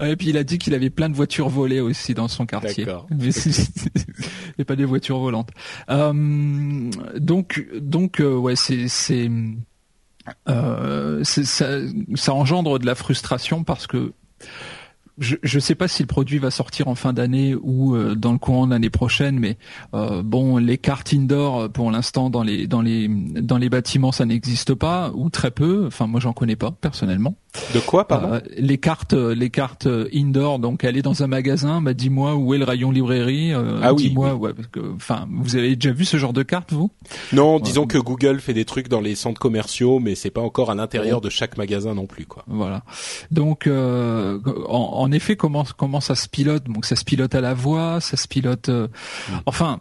Et 0.00 0.16
puis 0.16 0.30
il 0.30 0.36
a 0.36 0.44
dit 0.44 0.58
qu'il 0.58 0.74
avait 0.74 0.90
plein 0.90 1.08
de 1.08 1.14
voitures 1.14 1.48
volées 1.48 1.80
aussi 1.80 2.14
dans 2.14 2.28
son 2.28 2.46
quartier. 2.46 2.84
D'accord. 2.84 3.06
Mais 3.10 3.30
et 4.58 4.64
pas 4.64 4.76
des 4.76 4.84
voitures 4.84 5.18
volantes. 5.18 5.50
Euh, 5.90 6.90
donc 7.16 7.64
donc 7.80 8.20
euh, 8.20 8.34
ouais 8.36 8.56
c'est 8.56 8.88
c'est 8.88 9.30
euh, 10.48 11.22
ça, 11.24 12.32
engendre 12.32 12.78
de 12.78 12.86
la 12.86 12.94
frustration 12.94 13.64
parce 13.64 13.86
que 13.86 14.12
je 15.18 15.36
je 15.42 15.58
sais 15.58 15.74
pas 15.74 15.88
si 15.88 16.02
le 16.02 16.06
produit 16.06 16.38
va 16.38 16.50
sortir 16.50 16.88
en 16.88 16.94
fin 16.94 17.12
d'année 17.12 17.54
ou 17.54 17.96
euh, 17.96 18.14
dans 18.14 18.32
le 18.32 18.38
courant 18.38 18.66
de 18.66 18.72
l'année 18.72 18.90
prochaine, 18.90 19.38
mais 19.38 19.56
euh, 19.94 20.22
bon, 20.22 20.58
les 20.58 20.76
cartes 20.76 21.14
indoor 21.14 21.70
pour 21.70 21.90
l'instant 21.90 22.28
dans 22.28 22.42
les 22.42 22.66
dans 22.66 22.82
les 22.82 23.08
dans 23.08 23.56
les 23.56 23.70
bâtiments 23.70 24.12
ça 24.12 24.26
n'existe 24.26 24.74
pas 24.74 25.10
ou 25.14 25.30
très 25.30 25.50
peu. 25.50 25.84
Enfin 25.86 26.06
moi 26.06 26.20
j'en 26.20 26.32
connais 26.32 26.56
pas 26.56 26.70
personnellement. 26.70 27.34
De 27.74 27.80
quoi, 27.80 28.06
pardon 28.06 28.34
Euh, 28.34 28.40
les 28.56 28.78
cartes, 28.78 29.12
euh, 29.14 29.34
les 29.34 29.50
cartes 29.50 29.86
euh, 29.86 30.08
indoor. 30.14 30.58
Donc, 30.58 30.84
aller 30.84 31.02
dans 31.02 31.22
un 31.22 31.26
magasin, 31.26 31.80
bah 31.80 31.94
dis-moi 31.94 32.34
où 32.36 32.54
est 32.54 32.58
le 32.58 32.64
rayon 32.64 32.90
librairie. 32.90 33.52
euh, 33.52 33.80
Ah 33.82 33.92
oui, 33.94 34.08
dis-moi, 34.08 34.34
ouais, 34.34 34.52
parce 34.54 34.68
que, 34.68 34.80
enfin, 34.94 35.26
vous 35.30 35.56
avez 35.56 35.74
déjà 35.76 35.92
vu 35.92 36.04
ce 36.04 36.16
genre 36.16 36.32
de 36.32 36.42
carte, 36.42 36.72
vous? 36.72 36.90
Non, 37.32 37.58
disons 37.60 37.86
que 37.86 37.98
Google 37.98 38.40
fait 38.40 38.54
des 38.54 38.64
trucs 38.64 38.88
dans 38.88 39.00
les 39.00 39.14
centres 39.14 39.40
commerciaux, 39.40 39.98
mais 39.98 40.14
c'est 40.14 40.30
pas 40.30 40.40
encore 40.40 40.70
à 40.70 40.74
l'intérieur 40.74 41.20
de 41.20 41.30
chaque 41.30 41.56
magasin 41.56 41.94
non 41.94 42.06
plus, 42.06 42.26
quoi. 42.26 42.44
Voilà. 42.46 42.82
Donc, 43.30 43.66
euh, 43.66 44.38
en, 44.68 44.90
en 44.94 45.12
effet, 45.12 45.36
comment 45.36 45.64
comment 45.76 46.00
ça 46.00 46.14
se 46.14 46.28
pilote? 46.28 46.64
Donc, 46.64 46.84
ça 46.84 46.96
se 46.96 47.04
pilote 47.04 47.34
à 47.34 47.40
la 47.40 47.54
voix, 47.54 48.00
ça 48.00 48.16
se 48.16 48.28
pilote. 48.28 48.68
Mm. 48.68 48.88
Enfin. 49.46 49.80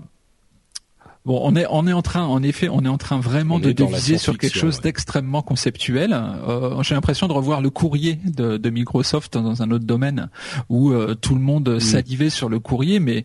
Bon, 1.26 1.40
on 1.44 1.56
est 1.56 1.66
on 1.70 1.88
est 1.88 1.94
en 1.94 2.04
train, 2.04 2.24
en 2.24 2.44
effet, 2.44 2.70
on 2.70 2.86
est 2.86 2.90
en 2.90 3.00
train 3.00 3.20
vraiment 3.20 3.56
On 3.56 3.60
de 3.60 3.72
déviser 3.72 4.20
sur 4.20 4.38
quelque 4.38 4.58
chose 4.58 4.76
ouais. 4.76 4.84
d'extrêmement 4.84 5.42
conceptuel. 5.42 6.14
Euh, 6.14 6.84
J'ai 6.84 6.94
l'impression 6.94 7.28
de 7.28 7.34
revoir 7.34 7.62
le 7.62 7.72
courrier 7.72 8.20
de, 8.26 8.58
de 8.58 8.70
Microsoft 8.70 9.34
dans 9.36 9.64
un 9.64 9.72
autre 9.72 9.86
domaine 9.86 10.30
où 10.70 10.92
euh, 10.92 11.16
tout 11.16 11.34
le 11.34 11.42
monde 11.42 11.80
salivait 11.80 12.30
sur 12.30 12.48
le 12.48 12.60
courrier, 12.60 13.00
mais 13.00 13.24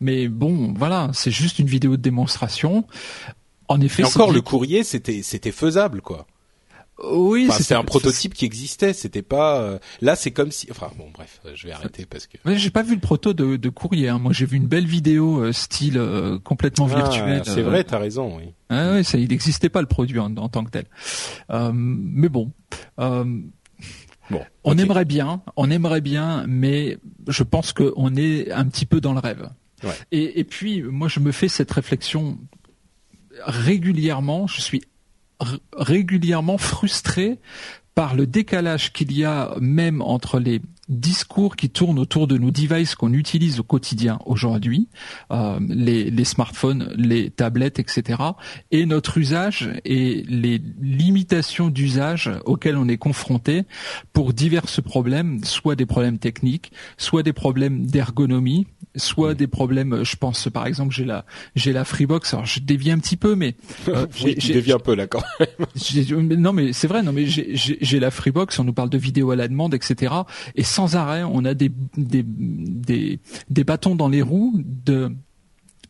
mais 0.00 0.28
bon, 0.28 0.74
voilà, 0.76 1.10
c'est 1.14 1.30
juste 1.30 1.58
une 1.58 1.66
vidéo 1.66 1.96
de 1.96 2.02
démonstration. 2.02 2.86
En 3.68 3.80
effet, 3.80 4.02
Et 4.02 4.06
encore, 4.06 4.32
le 4.32 4.42
courrier, 4.42 4.84
c'était 4.84 5.22
c'était 5.22 5.52
faisable, 5.52 6.02
quoi. 6.02 6.26
Oui, 7.12 7.44
Enfin, 7.46 7.52
c'était- 7.54 7.64
c'est 7.64 7.74
un 7.74 7.84
prototype 7.84 8.34
qui 8.34 8.44
existait. 8.44 8.92
C'était 8.92 9.22
pas. 9.22 9.60
euh, 9.60 9.78
Là, 10.00 10.16
c'est 10.16 10.30
comme 10.30 10.50
si. 10.50 10.68
Enfin, 10.70 10.90
bon, 10.98 11.08
bref, 11.12 11.40
euh, 11.46 11.52
je 11.54 11.66
vais 11.66 11.72
arrêter 11.72 12.06
parce 12.06 12.26
que. 12.26 12.36
Ouais, 12.44 12.56
j'ai 12.56 12.70
pas 12.70 12.82
vu 12.82 12.94
le 12.94 13.00
proto 13.00 13.32
de, 13.32 13.56
de 13.56 13.68
courrier. 13.68 14.08
Hein. 14.08 14.18
Moi, 14.18 14.32
j'ai 14.32 14.46
vu 14.46 14.56
une 14.56 14.66
belle 14.66 14.86
vidéo 14.86 15.40
euh, 15.40 15.52
style 15.52 15.98
euh, 15.98 16.38
complètement 16.38 16.86
virtuelle. 16.86 17.42
Ah, 17.46 17.50
c'est 17.52 17.60
euh, 17.60 17.64
vrai, 17.64 17.84
t'as 17.84 17.98
raison. 17.98 18.36
Oui. 18.38 18.52
Ah 18.68 18.92
ouais, 18.92 19.02
ça, 19.02 19.18
il 19.18 19.28
n'existait 19.28 19.68
pas 19.68 19.80
le 19.80 19.86
produit 19.86 20.18
en, 20.18 20.36
en 20.36 20.48
tant 20.48 20.64
que 20.64 20.70
tel. 20.70 20.84
Euh, 21.50 21.70
mais 21.74 22.28
bon, 22.28 22.52
euh, 22.98 23.24
Bon, 24.30 24.42
on 24.62 24.78
aimerait 24.78 25.04
bien, 25.06 25.42
on 25.56 25.70
aimerait 25.72 26.00
bien, 26.00 26.44
mais 26.46 26.98
je 27.26 27.42
pense 27.42 27.72
qu'on 27.72 28.14
est 28.14 28.52
un 28.52 28.64
petit 28.66 28.86
peu 28.86 29.00
dans 29.00 29.12
le 29.12 29.18
rêve. 29.18 29.48
Ouais. 29.82 29.90
Et, 30.12 30.38
et 30.38 30.44
puis, 30.44 30.82
moi, 30.82 31.08
je 31.08 31.18
me 31.18 31.32
fais 31.32 31.48
cette 31.48 31.72
réflexion 31.72 32.38
régulièrement. 33.44 34.46
Je 34.46 34.60
suis 34.60 34.82
régulièrement 35.76 36.58
frustré 36.58 37.38
par 37.94 38.14
le 38.14 38.26
décalage 38.26 38.92
qu'il 38.92 39.12
y 39.12 39.24
a 39.24 39.54
même 39.60 40.00
entre 40.02 40.38
les 40.38 40.60
discours 40.90 41.56
qui 41.56 41.70
tournent 41.70 41.98
autour 41.98 42.26
de 42.26 42.36
nos 42.36 42.50
devices 42.50 42.94
qu'on 42.96 43.12
utilise 43.12 43.60
au 43.60 43.62
quotidien 43.62 44.18
aujourd'hui, 44.26 44.88
euh, 45.30 45.58
les, 45.68 46.10
les 46.10 46.24
smartphones, 46.24 46.92
les 46.96 47.30
tablettes, 47.30 47.78
etc., 47.78 48.18
et 48.70 48.84
notre 48.86 49.16
usage 49.16 49.70
et 49.84 50.24
les 50.28 50.60
limitations 50.80 51.68
d'usage 51.68 52.28
auxquelles 52.44 52.76
on 52.76 52.88
est 52.88 52.98
confronté 52.98 53.62
pour 54.12 54.32
divers 54.32 54.66
problèmes, 54.84 55.42
soit 55.44 55.76
des 55.76 55.86
problèmes 55.86 56.18
techniques, 56.18 56.72
soit 56.98 57.22
des 57.22 57.32
problèmes 57.32 57.86
d'ergonomie, 57.86 58.66
soit 58.96 59.34
des 59.34 59.46
problèmes, 59.46 60.02
je 60.04 60.16
pense 60.16 60.48
par 60.52 60.66
exemple, 60.66 60.92
j'ai 60.94 61.04
la 61.04 61.24
j'ai 61.54 61.72
la 61.72 61.84
Freebox, 61.84 62.34
alors 62.34 62.46
je 62.46 62.60
dévie 62.60 62.90
un 62.90 62.98
petit 62.98 63.16
peu, 63.16 63.36
mais 63.36 63.54
euh, 63.88 64.06
Oui, 64.24 64.34
tu 64.36 64.52
deviens 64.52 64.78
peu 64.78 64.94
là 64.94 65.06
quand 65.06 65.22
même. 65.38 66.36
non 66.40 66.52
mais 66.52 66.72
c'est 66.72 66.88
vrai 66.88 67.02
non 67.02 67.12
mais 67.12 67.26
j'ai- 67.26 67.54
j'ai 67.56 67.78
j'ai 67.80 68.00
la 68.00 68.10
Freebox 68.10 68.58
on 68.58 68.64
nous 68.64 68.72
parle 68.72 68.90
de 68.90 68.98
vidéo 68.98 69.30
à 69.30 69.36
la 69.36 69.46
demande 69.48 69.74
etc 69.74 70.12
et 70.56 70.62
sans 70.64 70.79
arrêt 70.96 71.22
on 71.22 71.44
a 71.44 71.54
des 71.54 71.70
des 71.96 72.22
des, 72.24 73.18
des 73.48 73.64
bâtons 73.64 73.94
dans 73.94 74.08
les 74.08 74.22
roues 74.22 74.54
de 74.64 75.10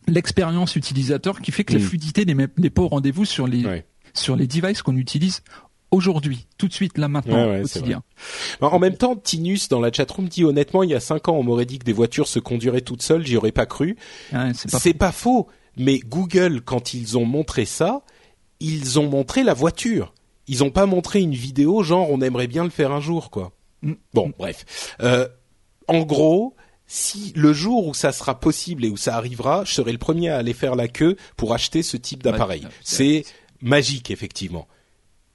l'expérience 0.07 0.77
utilisateur 0.77 1.41
qui 1.41 1.53
fait 1.53 1.65
que 1.65 1.73
la 1.75 1.79
Mm. 1.79 1.83
fluidité 1.83 2.25
n'est 2.25 2.71
pas 2.71 2.83
au 2.83 2.89
rendez-vous 2.89 3.25
sur 3.25 3.47
les 3.47 3.65
Ouais. 3.65 3.87
sur 4.15 4.37
les 4.37 4.47
devices 4.47 4.83
qu'on 4.83 4.97
utilise 4.97 5.43
aujourd'hui 5.91 6.47
tout 6.59 6.69
de 6.69 6.73
suite 6.73 6.99
là 6.99 7.09
maintenant 7.09 7.47
Ouais, 7.47 7.57
ouais, 7.59 7.63
quotidien 7.63 8.03
En 8.61 8.79
même 8.79 8.97
temps, 8.97 9.17
Tinus 9.17 9.69
dans 9.69 9.81
la 9.81 9.93
chatroom 9.93 10.29
dit 10.29 10.45
honnêtement, 10.45 10.83
il 10.83 10.91
y 10.91 10.95
a 10.95 11.01
cinq 11.01 11.29
ans, 11.29 11.35
on 11.37 11.43
m'aurait 11.43 11.65
dit 11.67 11.79
que 11.79 11.85
des 11.85 11.93
voitures 11.93 12.29
se 12.29 12.39
conduiraient 12.39 12.81
toutes 12.81 13.03
seules, 13.03 13.27
j'y 13.27 13.37
aurais 13.37 13.53
pas 13.53 13.67
cru. 13.67 13.97
Hein, 14.33 14.53
c'est 14.55 14.71
pas 14.95 15.07
pas 15.07 15.13
faux, 15.13 15.49
mais 15.77 15.99
Google, 15.99 16.61
quand 16.63 16.95
ils 16.95 17.19
ont 17.19 17.25
montré 17.25 17.65
ça, 17.65 18.03
ils 18.61 18.99
ont 18.99 19.09
montré 19.09 19.43
la 19.43 19.55
voiture. 19.55 20.15
Ils 20.47 20.63
ont 20.65 20.71
pas 20.71 20.87
montré 20.87 21.21
une 21.21 21.35
vidéo 21.35 21.83
genre 21.83 22.11
on 22.11 22.21
aimerait 22.21 22.47
bien 22.49 22.65
le 22.65 22.71
faire 22.71 22.93
un 22.93 23.01
jour, 23.01 23.31
quoi. 23.31 23.53
Mm. 23.83 23.93
Bon, 24.13 24.33
bref. 24.39 24.97
Euh, 25.01 25.29
en 25.89 26.03
gros, 26.03 26.55
si 26.87 27.33
le 27.37 27.53
jour 27.53 27.87
où 27.87 27.95
ça 27.95 28.13
sera 28.13 28.39
possible 28.41 28.85
et 28.85 28.91
où 28.91 28.97
ça 28.97 29.17
arrivera, 29.17 29.65
je 29.65 29.73
serai 29.73 29.93
le 29.93 29.99
premier 29.99 30.29
à 30.29 30.39
aller 30.39 30.55
faire 30.55 30.75
la 30.75 30.89
queue 30.89 31.17
pour 31.37 31.55
acheter 31.55 31.83
ce 31.83 31.97
type 31.97 32.23
d'appareil. 32.23 32.67
C'est 32.83 33.25
magique, 33.61 34.11
effectivement. 34.11 34.67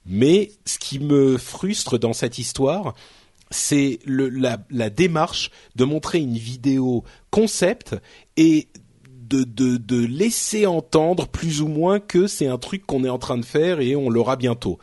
Mais 0.04 0.52
ce 0.64 0.78
qui 0.78 0.98
me 0.98 1.36
frustre 1.36 1.98
dans 1.98 2.12
cette 2.12 2.38
histoire, 2.38 2.94
c'est 3.50 3.98
la, 4.06 4.58
la 4.70 4.90
démarche 4.90 5.50
de 5.74 5.84
montrer 5.84 6.18
une 6.18 6.36
vidéo 6.36 7.04
concept 7.30 7.96
et 8.36 8.68
de, 9.08 9.44
de, 9.44 9.76
de 9.76 10.04
laisser 10.04 10.66
entendre 10.66 11.26
plus 11.26 11.60
ou 11.60 11.68
moins 11.68 12.00
que 12.00 12.26
c'est 12.26 12.46
un 12.46 12.58
truc 12.58 12.86
qu'on 12.86 13.04
est 13.04 13.08
en 13.08 13.18
train 13.18 13.38
de 13.38 13.44
faire 13.44 13.80
et 13.80 13.96
on 13.96 14.10
l'aura 14.10 14.36
bientôt. 14.36 14.78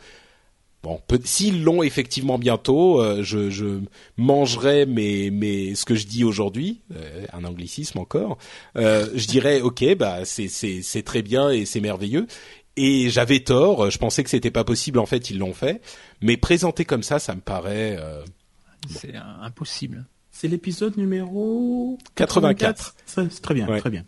Bon, 0.84 1.00
peut- 1.08 1.18
s'ils 1.24 1.64
l'ont 1.64 1.82
effectivement 1.82 2.38
bientôt, 2.38 3.00
euh, 3.02 3.22
je, 3.22 3.48
je 3.48 3.80
mangerai 4.18 4.84
mes, 4.86 5.30
mes, 5.30 5.74
ce 5.74 5.84
que 5.86 5.94
je 5.94 6.06
dis 6.06 6.24
aujourd'hui, 6.24 6.82
euh, 6.94 7.24
un 7.32 7.42
anglicisme 7.44 7.98
encore. 7.98 8.36
Euh, 8.76 9.08
je 9.14 9.26
dirais, 9.26 9.62
ok, 9.62 9.96
bah 9.96 10.26
c'est 10.26 10.48
c'est 10.48 10.82
c'est 10.82 11.02
très 11.02 11.22
bien 11.22 11.48
et 11.50 11.64
c'est 11.64 11.80
merveilleux. 11.80 12.26
Et 12.76 13.08
j'avais 13.08 13.40
tort, 13.40 13.90
je 13.90 13.96
pensais 13.98 14.22
que 14.24 14.28
c'était 14.30 14.50
pas 14.50 14.64
possible. 14.64 14.98
En 14.98 15.06
fait, 15.06 15.30
ils 15.30 15.38
l'ont 15.38 15.54
fait. 15.54 15.80
Mais 16.20 16.36
présenté 16.36 16.84
comme 16.84 17.02
ça, 17.02 17.18
ça 17.18 17.34
me 17.34 17.40
paraît 17.40 17.96
euh, 17.98 18.22
c'est 18.90 19.14
impossible 19.42 20.04
C'est 20.32 20.48
l'épisode 20.48 20.96
numéro 20.98 21.96
84. 22.16 22.94
Ça, 23.06 23.22
C'est 23.30 23.40
très 23.40 23.54
bien, 23.54 23.66
Ouais. 23.68 23.80
très 23.80 23.90
bien. 23.90 24.04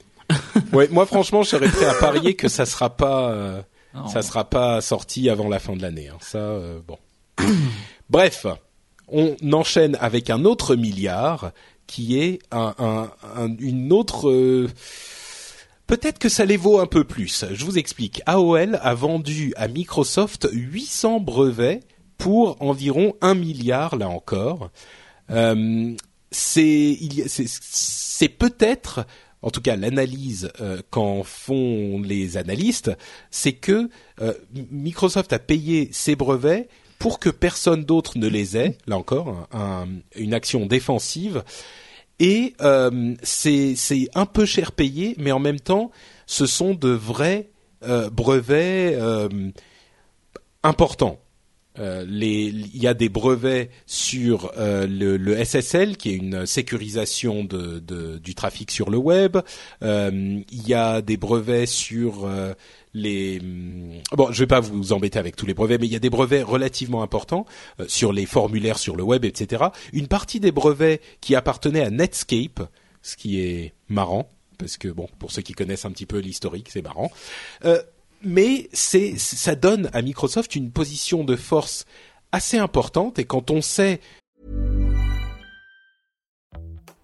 Ouais, 0.75 0.89
moi 0.91 1.07
franchement, 1.13 1.43
je 1.43 1.51
serais 1.51 1.69
prêt 1.69 1.87
à 1.87 1.95
parier 1.95 2.35
que 2.35 2.49
ça 2.49 2.67
sera 2.67 2.95
pas, 2.97 3.31
euh, 3.31 3.63
Non. 3.97 4.09
ça 4.09 4.23
sera 4.23 4.45
pas 4.49 4.81
sorti 4.81 5.29
avant 5.31 5.49
la 5.49 5.59
fin 5.59 5.75
de 5.75 5.83
l'année. 5.83 6.09
hein. 6.09 6.19
Ça, 6.21 6.39
euh, 6.39 6.81
bon. 6.87 6.99
Bref, 8.11 8.47
on 9.09 9.35
enchaîne 9.53 9.97
avec 10.01 10.31
un 10.31 10.45
autre 10.45 10.77
milliard 10.77 11.53
qui 11.87 12.19
est 12.19 12.41
un, 12.51 12.75
un- 12.79 13.11
un- 13.37 13.57
une 13.59 13.93
autre. 13.93 14.29
euh, 14.29 14.69
Peut-être 15.87 16.19
que 16.19 16.29
ça 16.29 16.45
les 16.45 16.57
vaut 16.57 16.81
un 16.81 16.87
peu 16.87 17.05
plus. 17.05 17.45
Je 17.53 17.65
vous 17.65 17.79
explique. 17.79 18.21
AOL 18.27 18.79
a 18.83 18.95
vendu 18.95 19.53
à 19.57 19.69
Microsoft 19.69 20.49
800 20.53 21.21
brevets 21.21 21.81
pour 22.19 22.57
environ 22.61 23.15
1 23.21 23.35
milliard 23.35 23.95
là 23.95 24.09
encore. 24.09 24.71
Euh, 25.31 25.95
c'est 26.33 26.99
peut-être 28.39 29.07
en 29.43 29.51
tout 29.51 29.61
cas 29.61 29.77
l'analyse 29.77 30.51
euh, 30.61 30.81
qu'en 30.91 31.23
font 31.23 32.01
les 32.03 32.37
analystes, 32.37 32.91
c'est 33.31 33.53
que 33.53 33.89
euh, 34.21 34.33
Microsoft 34.71 35.33
a 35.33 35.39
payé 35.39 35.89
ses 35.93 36.17
brevets 36.17 36.69
pour 36.99 37.19
que 37.19 37.29
personne 37.31 37.85
d'autre 37.85 38.19
ne 38.19 38.27
les 38.27 38.57
ait. 38.57 38.77
Là 38.87 38.97
encore, 38.97 39.47
un- 39.53 39.59
un- 39.85 39.89
une 40.17 40.35
action 40.35 40.67
défensive. 40.67 41.43
et 42.19 42.55
euh, 42.63 43.15
c'est 43.23 43.77
un 44.15 44.25
peu 44.27 44.47
cher 44.47 44.73
payé, 44.73 45.15
mais 45.19 45.33
en 45.33 45.39
même 45.39 45.61
temps, 45.61 45.91
ce 46.27 46.47
sont 46.47 46.73
de 46.75 46.89
vrais 46.89 47.51
brevets 48.11 48.97
importants. 50.63 51.21
Euh, 51.79 52.05
il 52.09 52.77
y 52.77 52.87
a 52.87 52.95
des 52.95 53.09
brevets 53.09 53.71
sur 53.87 54.53
euh, 54.57 54.87
le, 54.87 55.17
le, 55.17 55.45
SSL, 55.45 55.97
qui 55.97 56.11
est 56.11 56.17
une 56.17 56.47
sécurisation 56.47 57.45
de, 57.45 57.79
de, 57.79 58.19
du 58.19 58.35
trafic 58.35 58.71
sur 58.71 58.91
le 58.91 58.99
web. 58.99 59.37
Euh, 59.83 60.41
il 60.51 60.69
y 60.69 60.75
a 60.75 61.03
des 61.03 61.17
brevets 61.17 61.67
sur 61.67 62.29
les 62.95 63.41
bon, 64.13 64.33
je 64.33 64.39
vais 64.39 64.47
pas 64.47 64.61
vous 64.61 64.93
embêter 64.93 65.19
avec 65.19 65.37
tous 65.37 65.47
les 65.47 65.55
brevets, 65.55 65.79
mais 65.81 65.87
il 65.87 65.93
y 65.93 65.97
a 65.97 66.01
des 66.01 66.11
brevets 66.11 66.43
relativement 66.43 67.03
importants 67.03 67.45
sur 67.87 68.13
les 68.13 68.27
formulaires 68.27 68.79
sur 68.79 68.97
le 68.97 69.03
web, 69.03 69.25
etc. 69.25 69.65
Une 69.93 70.09
partie 70.09 70.41
des 70.41 70.53
brevets 70.53 71.01
qui 71.21 71.35
appartenaient 71.35 71.83
à 71.83 71.91
Netscape, 71.91 72.63
ce 73.03 73.17
qui 73.17 73.41
est 73.41 73.75
marrant 73.89 74.31
parce 74.57 74.77
que 74.77 74.89
bon, 74.89 75.09
pour 75.19 75.33
ceux 75.33 75.43
qui 75.43 75.53
connaissent 75.53 75.85
un 75.85 75.91
petit 75.91 76.07
peu 76.07 76.19
l'historique, 76.19 76.69
c'est 76.71 76.83
marrant. 76.83 77.11
Euh, 77.65 77.83
mais 78.23 78.69
c'est 78.73 79.19
ça 79.19 79.55
donne 79.55 79.91
à 79.93 80.03
Microsoft 80.03 80.57
une 80.57 80.71
position 80.71 81.25
de 81.25 81.37
force 81.37 81.85
assez 82.33 82.59
importante 82.59 83.19
et 83.19 83.25
quand 83.25 83.51
on 83.51 83.63
sait 83.63 84.01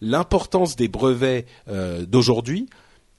L'importance 0.00 0.76
des 0.76 0.88
brevets 0.88 1.46
euh, 1.68 2.04
d'aujourd'hui, 2.06 2.68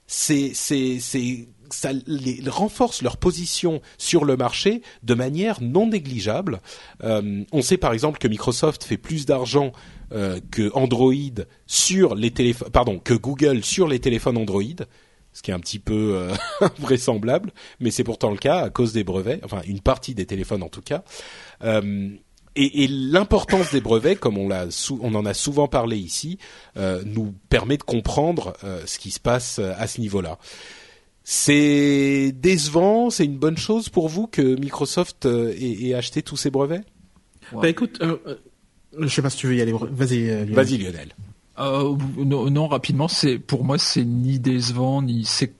c'est 0.06 0.52
ça 0.54 1.90
les, 2.06 2.40
renforce 2.46 3.02
leur 3.02 3.18
position 3.18 3.82
sur 3.98 4.24
le 4.24 4.36
marché 4.36 4.80
de 5.02 5.14
manière 5.14 5.60
non 5.60 5.88
négligeable. 5.88 6.60
Euh, 7.04 7.44
on 7.52 7.60
sait 7.60 7.76
par 7.76 7.92
exemple 7.92 8.18
que 8.18 8.26
Microsoft 8.26 8.84
fait 8.84 8.96
plus 8.96 9.26
d'argent 9.26 9.72
euh, 10.12 10.40
que 10.50 10.70
Android 10.74 11.12
sur 11.66 12.14
les 12.14 12.30
téléphones, 12.30 12.70
pardon, 12.70 12.98
que 12.98 13.12
Google 13.12 13.62
sur 13.62 13.86
les 13.86 13.98
téléphones 13.98 14.38
Android, 14.38 14.62
ce 15.34 15.42
qui 15.42 15.50
est 15.50 15.54
un 15.54 15.60
petit 15.60 15.78
peu 15.78 16.30
vraisemblable, 16.78 17.52
mais 17.80 17.90
c'est 17.90 18.04
pourtant 18.04 18.30
le 18.30 18.38
cas 18.38 18.60
à 18.60 18.70
cause 18.70 18.94
des 18.94 19.04
brevets, 19.04 19.40
enfin 19.44 19.60
une 19.66 19.80
partie 19.80 20.14
des 20.14 20.24
téléphones 20.24 20.62
en 20.62 20.70
tout 20.70 20.82
cas. 20.82 21.04
Euh, 22.56 22.60
et, 22.62 22.84
et 22.84 22.88
l'importance 22.88 23.72
des 23.72 23.80
brevets, 23.80 24.18
comme 24.18 24.38
on, 24.38 24.48
l'a 24.48 24.66
on 25.00 25.14
en 25.14 25.26
a 25.26 25.34
souvent 25.34 25.68
parlé 25.68 25.96
ici, 25.96 26.38
euh, 26.76 27.02
nous 27.04 27.34
permet 27.48 27.76
de 27.76 27.82
comprendre 27.82 28.54
euh, 28.64 28.82
ce 28.86 28.98
qui 28.98 29.10
se 29.10 29.20
passe 29.20 29.58
à 29.58 29.86
ce 29.86 30.00
niveau-là. 30.00 30.38
C'est 31.30 32.32
décevant, 32.32 33.10
c'est 33.10 33.26
une 33.26 33.36
bonne 33.36 33.58
chose 33.58 33.90
pour 33.90 34.08
vous 34.08 34.26
que 34.26 34.58
Microsoft 34.58 35.26
euh, 35.26 35.52
ait, 35.52 35.88
ait 35.88 35.94
acheté 35.94 36.22
tous 36.22 36.38
ces 36.38 36.50
brevets? 36.50 36.84
Bah 37.52 37.68
écoute, 37.68 37.98
euh, 38.00 38.16
euh, 38.26 38.36
je 38.98 39.08
sais 39.08 39.20
pas 39.20 39.30
si 39.30 39.36
tu 39.36 39.46
veux 39.46 39.54
y 39.56 39.60
aller. 39.60 39.72
Vas-y. 39.72 40.30
Euh, 40.30 40.44
Lionel. 40.44 40.54
Vas-y 40.54 40.78
Lionel. 40.78 41.08
Euh, 41.58 41.96
non, 42.16 42.50
non, 42.50 42.68
rapidement, 42.68 43.08
c'est 43.08 43.38
pour 43.38 43.64
moi 43.64 43.78
c'est 43.78 44.04
ni 44.04 44.38
décevant 44.38 45.02
ni 45.02 45.24
c'est 45.24 45.52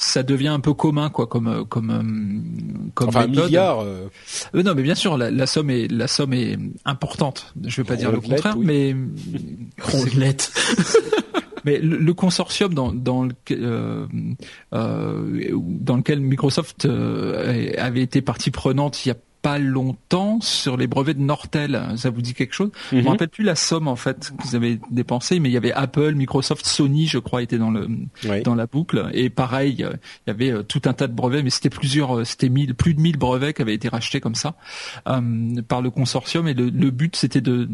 ça 0.00 0.22
devient 0.22 0.48
un 0.48 0.60
peu 0.60 0.74
commun 0.74 1.10
quoi 1.10 1.26
comme 1.26 1.64
comme 1.66 2.90
comme 2.94 3.08
enfin, 3.08 3.26
méthode. 3.26 3.44
un 3.44 3.46
milliard. 3.46 3.80
Euh... 3.80 4.08
Euh, 4.54 4.62
non, 4.62 4.74
mais 4.74 4.82
bien 4.82 4.94
sûr, 4.94 5.16
la, 5.16 5.30
la, 5.30 5.46
somme 5.46 5.70
est 5.70 5.90
la 5.90 6.08
somme 6.08 6.32
est 6.32 6.58
importante. 6.84 7.54
Je 7.64 7.82
vais 7.82 7.86
pas 7.86 7.96
dire 7.96 8.10
le 8.10 8.20
contraire, 8.20 8.56
oui. 8.56 8.66
mais 8.66 8.96
Rondelette. 9.82 10.52
Mais 11.64 11.78
le, 11.78 11.98
le 11.98 12.14
consortium 12.14 12.72
dans, 12.72 12.92
dans, 12.92 13.24
le, 13.24 13.34
euh, 13.50 14.06
euh, 14.72 15.50
dans 15.54 15.96
lequel 15.96 16.20
Microsoft 16.20 16.86
euh, 16.86 17.72
avait 17.76 18.00
été 18.02 18.22
partie 18.22 18.50
prenante 18.50 19.04
il 19.04 19.10
y 19.10 19.12
a 19.12 19.16
pas 19.42 19.58
longtemps 19.58 20.40
sur 20.40 20.76
les 20.76 20.86
brevets 20.86 21.16
de 21.16 21.22
Nortel. 21.22 21.80
Ça 21.96 22.10
vous 22.10 22.20
dit 22.22 22.34
quelque 22.34 22.54
chose 22.54 22.70
Je 22.90 22.96
Mhm. 22.96 23.04
me 23.04 23.08
rappelle 23.10 23.28
plus 23.28 23.44
la 23.44 23.54
somme 23.54 23.88
en 23.88 23.96
fait 23.96 24.32
qu'ils 24.42 24.56
avaient 24.56 24.78
dépensé, 24.90 25.40
mais 25.40 25.48
il 25.48 25.52
y 25.52 25.56
avait 25.56 25.72
Apple, 25.72 26.14
Microsoft, 26.14 26.66
Sony, 26.66 27.06
je 27.06 27.18
crois, 27.18 27.42
étaient 27.42 27.58
dans 27.58 27.70
le 27.70 27.88
Oui. 28.28 28.42
dans 28.42 28.54
la 28.54 28.66
boucle. 28.66 29.08
Et 29.14 29.30
pareil, 29.30 29.82
euh, 29.82 29.92
il 30.26 30.28
y 30.28 30.30
avait 30.30 30.50
euh, 30.52 30.62
tout 30.62 30.82
un 30.84 30.92
tas 30.92 31.06
de 31.06 31.14
brevets, 31.14 31.42
mais 31.42 31.50
c'était 31.50 31.70
plusieurs, 31.70 32.18
euh, 32.18 32.24
c'était 32.24 32.48
mille, 32.48 32.74
plus 32.74 32.94
de 32.94 33.00
1000 33.00 33.16
brevets 33.16 33.54
qui 33.54 33.62
avaient 33.62 33.74
été 33.74 33.88
rachetés 33.88 34.20
comme 34.20 34.34
ça 34.34 34.56
euh, 35.08 35.62
par 35.66 35.80
le 35.82 35.90
consortium. 35.90 36.46
Et 36.48 36.54
le, 36.54 36.68
le 36.68 36.90
but, 36.90 37.16
c'était 37.16 37.40
de 37.40 37.68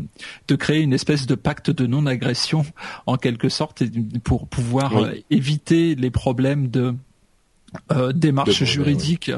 de 0.48 0.54
créer 0.56 0.80
une 0.82 0.92
espèce 0.92 1.26
de 1.26 1.34
pacte 1.34 1.70
de 1.70 1.86
non-agression 1.86 2.64
en 3.06 3.16
quelque 3.16 3.48
sorte, 3.48 3.82
pour 4.22 4.46
pouvoir 4.48 4.94
Oui. 4.94 5.24
éviter 5.30 5.94
les 5.94 6.10
problèmes 6.10 6.68
de 6.68 6.94
euh, 7.92 8.12
démarche 8.12 8.50
brevet, 8.50 8.66
juridique, 8.66 9.30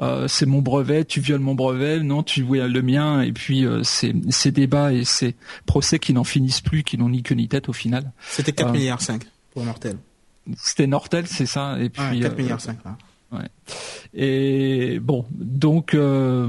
euh, 0.00 0.28
c'est 0.28 0.46
mon 0.46 0.60
brevet, 0.62 1.04
tu 1.04 1.20
violes 1.20 1.40
mon 1.40 1.54
brevet, 1.54 2.00
non, 2.00 2.22
tu 2.22 2.42
violes 2.42 2.72
le 2.72 2.82
mien, 2.82 3.22
et 3.22 3.32
puis 3.32 3.64
euh, 3.64 3.82
ces, 3.82 4.14
ces 4.30 4.50
débats 4.50 4.92
et 4.92 5.04
ces 5.04 5.34
procès 5.66 5.98
qui 5.98 6.12
n'en 6.12 6.24
finissent 6.24 6.60
plus, 6.60 6.82
qui 6.82 6.98
n'ont 6.98 7.08
ni 7.08 7.22
queue 7.22 7.34
ni 7.34 7.48
tête 7.48 7.68
au 7.68 7.72
final. 7.72 8.12
C'était 8.28 8.52
4 8.52 8.68
Euh, 8.68 8.72
milliards 8.72 9.00
5 9.02 9.22
pour 9.52 9.64
Nortel. 9.64 9.96
C'était 10.56 10.86
Nortel, 10.86 11.26
c'est 11.26 11.46
ça, 11.46 11.78
et 11.80 11.88
puis 11.90 12.02
Ouais, 12.02 12.20
4 12.20 12.32
euh, 12.32 12.36
milliards 12.36 12.60
5. 12.60 12.78
Là. 12.84 13.42
et 14.14 14.98
bon, 15.00 15.24
donc 15.32 15.94
euh, 15.94 16.48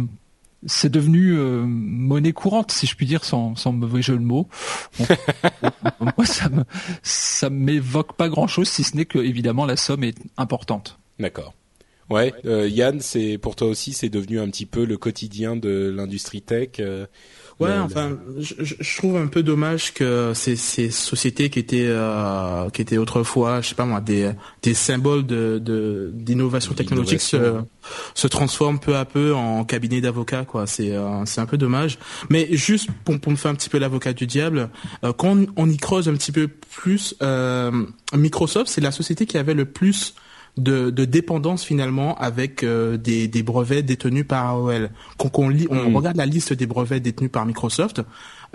c'est 0.65 0.89
devenu 0.91 1.33
euh, 1.33 1.63
monnaie 1.65 2.33
courante, 2.33 2.71
si 2.71 2.85
je 2.87 2.95
puis 2.95 3.05
dire, 3.05 3.23
sans, 3.23 3.55
sans 3.55 3.71
mauvais 3.71 4.01
jeu 4.01 4.15
de 4.15 4.23
mots. 4.23 4.47
Bon, 4.99 5.05
moi, 6.17 6.25
ça 6.25 6.49
me 6.49 6.63
ça 7.03 7.49
m'évoque 7.49 8.13
pas 8.13 8.29
grand-chose, 8.29 8.69
si 8.69 8.83
ce 8.83 8.95
n'est 8.95 9.05
que 9.05 9.19
évidemment 9.19 9.65
la 9.65 9.75
somme 9.75 10.03
est 10.03 10.17
importante. 10.37 10.99
D'accord. 11.21 11.53
Ouais, 12.09 12.33
euh, 12.45 12.67
Yann, 12.67 12.99
c'est 12.99 13.37
pour 13.37 13.55
toi 13.55 13.67
aussi, 13.67 13.93
c'est 13.93 14.09
devenu 14.09 14.37
un 14.41 14.49
petit 14.49 14.65
peu 14.65 14.83
le 14.83 14.97
quotidien 14.97 15.55
de 15.55 15.93
l'industrie 15.95 16.41
tech. 16.41 16.71
euh, 16.81 17.05
Ouais, 17.61 17.69
le- 17.75 17.81
enfin, 17.83 18.17
je, 18.39 18.55
je- 18.59 18.75
je 18.79 18.97
trouve 18.97 19.15
un 19.17 19.27
peu 19.27 19.43
dommage 19.43 19.93
que 19.93 20.33
ces, 20.33 20.55
ces 20.57 20.89
sociétés 20.89 21.49
qui 21.51 21.59
étaient 21.59 21.85
euh, 21.87 22.69
qui 22.71 22.81
étaient 22.81 22.97
autrefois, 22.97 23.61
je 23.61 23.69
sais 23.69 23.75
pas 23.75 23.85
moi, 23.85 24.01
des 24.01 24.31
des 24.63 24.73
symboles 24.73 25.25
de 25.25 25.59
de- 25.63 26.09
d'innovation 26.13 26.73
technologique 26.73 27.21
se 27.21 27.37
se 28.15 28.27
transforment 28.27 28.79
peu 28.79 28.95
à 28.97 29.05
peu 29.05 29.33
en 29.33 29.63
cabinet 29.63 30.01
d'avocats, 30.01 30.43
quoi. 30.43 30.65
C'est 30.67 30.91
euh, 30.91 31.23
c'est 31.25 31.39
un 31.39 31.45
peu 31.45 31.57
dommage. 31.57 31.97
Mais 32.29 32.47
juste 32.51 32.89
pour 33.05 33.19
pour 33.21 33.31
me 33.31 33.37
faire 33.37 33.51
un 33.51 33.55
petit 33.55 33.69
peu 33.69 33.77
l'avocat 33.77 34.11
du 34.11 34.25
diable, 34.27 34.69
euh, 35.05 35.13
quand 35.13 35.37
on, 35.37 35.45
on 35.55 35.69
y 35.69 35.77
creuse 35.77 36.09
un 36.09 36.13
petit 36.15 36.31
peu 36.33 36.47
plus, 36.49 37.15
euh, 37.21 37.71
Microsoft, 38.13 38.67
c'est 38.69 38.81
la 38.81 38.91
société 38.91 39.25
qui 39.27 39.37
avait 39.37 39.53
le 39.53 39.65
plus 39.65 40.15
de, 40.57 40.89
de 40.89 41.05
dépendance 41.05 41.63
finalement 41.63 42.15
avec 42.17 42.63
euh, 42.63 42.97
des, 42.97 43.27
des 43.27 43.43
brevets 43.43 43.85
détenus 43.85 44.25
par 44.27 44.45
AOL. 44.49 44.89
Quand 45.17 45.39
on, 45.39 45.49
lit, 45.49 45.67
on 45.69 45.89
Mm. 45.89 45.95
regarde 45.95 46.17
la 46.17 46.25
liste 46.25 46.53
des 46.53 46.65
brevets 46.67 46.99
détenus 47.01 47.31
par 47.31 47.45
Microsoft, 47.45 48.01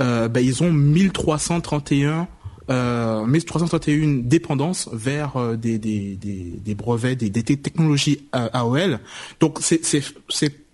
euh, 0.00 0.28
ben, 0.28 0.44
ils 0.44 0.62
ont 0.62 0.72
1331 0.72 2.28
euh, 2.68 3.24
1331 3.26 4.22
dépendances 4.24 4.88
vers 4.92 5.36
euh, 5.36 5.56
des, 5.56 5.78
des, 5.78 6.16
des, 6.16 6.54
des 6.62 6.74
brevets 6.74 7.14
des, 7.16 7.30
des 7.30 7.42
te- 7.44 7.52
technologies 7.52 8.26
euh, 8.34 8.48
AOL. 8.52 8.98
Donc 9.40 9.58
c'est 9.62 9.80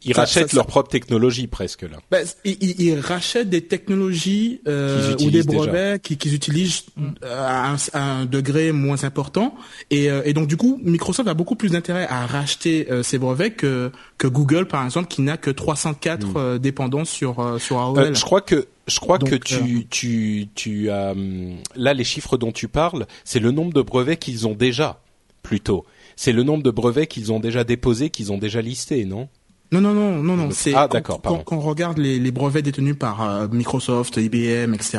ils 0.05 0.12
rachètent 0.14 0.53
leur 0.53 0.66
propre 0.66 0.90
technologie 0.90 1.46
presque 1.46 1.82
là. 1.82 1.98
Ben, 2.11 2.26
ils, 2.44 2.80
ils, 2.80 2.98
rachètent 2.98 3.50
des 3.50 3.62
technologies 3.62 4.61
euh, 4.66 5.16
ou 5.20 5.30
des 5.30 5.42
brevets 5.42 6.00
qu'ils 6.00 6.34
utilisent 6.34 6.84
mm. 6.96 7.09
à, 7.22 7.72
un, 7.72 7.76
à, 7.92 8.03
un, 8.03 8.26
degré 8.26 8.72
moins 8.72 9.05
important. 9.05 9.55
Et, 9.90 10.11
euh, 10.11 10.22
et, 10.24 10.32
donc 10.32 10.48
du 10.48 10.57
coup, 10.57 10.80
Microsoft 10.82 11.28
a 11.28 11.34
beaucoup 11.34 11.57
plus 11.57 11.72
d'intérêt 11.72 12.07
à 12.09 12.26
racheter 12.26 12.90
euh, 12.90 13.03
ces 13.03 13.18
brevets 13.18 13.55
que, 13.55 13.90
que 14.18 14.26
Google 14.26 14.66
par 14.66 14.84
exemple, 14.84 15.09
qui 15.09 15.22
n'a 15.22 15.36
que 15.36 15.50
304 15.50 16.26
mm. 16.26 16.32
euh, 16.36 16.59
dépendants 16.59 17.05
sur 17.05 17.40
euh, 17.40 17.59
sur 17.59 17.78
AOL. 17.78 18.14
je 18.14 18.22
crois 18.22 18.40
que 18.40 18.66
je 18.86 19.00
crois 19.00 19.18
que 19.18 19.36
tu 19.36 19.86
tu 19.88 20.48
tu 20.55 20.90
as 20.90 21.12
hum, 21.12 21.57
là 21.76 21.94
les 21.94 22.05
chiffres 22.05 22.36
dont 22.36 22.53
tu 22.53 22.68
parles, 22.68 23.07
c'est 23.24 23.40
le 23.40 23.50
nombre 23.50 23.72
de 23.72 23.82
brevets 23.82 24.16
qu'ils 24.16 24.46
ont 24.46 24.55
déjà 24.55 25.00
plutôt. 25.42 25.84
C'est 26.16 26.32
le 26.32 26.42
nombre 26.42 26.62
de 26.62 26.70
brevets 26.70 27.07
qu'ils 27.07 27.32
ont 27.32 27.40
déjà 27.40 27.64
déposés, 27.64 28.11
qu'ils 28.11 28.32
ont 28.32 28.38
déjà 28.38 28.61
listés, 28.61 29.05
non? 29.05 29.28
Non, 29.73 29.81
non, 29.81 29.95
non, 29.95 30.23
non, 30.23 30.37
non. 30.37 30.51
C'est 30.51 30.75
ah, 30.75 30.87
d'accord. 30.87 31.20
Quand, 31.23 31.39
quand, 31.39 31.57
on 31.57 31.61
regarde 31.61 31.97
les, 31.97 32.18
les, 32.18 32.31
brevets 32.31 32.62
détenus 32.62 32.97
par 32.99 33.23
euh, 33.23 33.49
Microsoft, 33.51 34.18
IBM, 34.18 34.75
etc. 34.75 34.99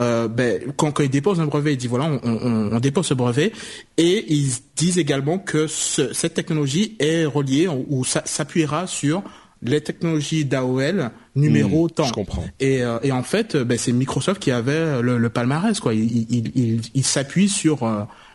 Euh, 0.00 0.28
ben, 0.28 0.60
quand, 0.76 0.92
quand 0.92 1.02
ils 1.02 1.10
déposent 1.10 1.40
un 1.40 1.46
brevet, 1.46 1.72
ils 1.72 1.76
disent 1.76 1.90
voilà, 1.90 2.04
on, 2.04 2.20
on, 2.22 2.72
on, 2.72 2.80
dépose 2.80 3.06
ce 3.06 3.14
brevet, 3.14 3.52
et 3.96 4.24
ils 4.32 4.52
disent 4.76 4.98
également 4.98 5.38
que 5.38 5.66
ce, 5.66 6.12
cette 6.12 6.34
technologie 6.34 6.96
est 7.00 7.24
reliée 7.24 7.66
ou 7.68 8.04
s'appuiera 8.04 8.86
sur 8.86 9.24
les 9.62 9.80
technologies 9.80 10.44
d'AOL 10.44 11.10
numéro 11.34 11.88
temps. 11.88 12.04
Je 12.04 12.12
comprends. 12.12 12.44
Et, 12.60 12.84
euh, 12.84 12.98
et 13.02 13.10
en 13.10 13.24
fait, 13.24 13.56
ben, 13.56 13.76
c'est 13.76 13.92
Microsoft 13.92 14.40
qui 14.40 14.52
avait 14.52 15.02
le, 15.02 15.18
le 15.18 15.28
palmarès. 15.28 15.80
Quoi. 15.80 15.94
Il, 15.94 16.26
il, 16.30 16.52
il, 16.54 16.80
il 16.94 17.04
s'appuie 17.04 17.48
sur 17.48 17.82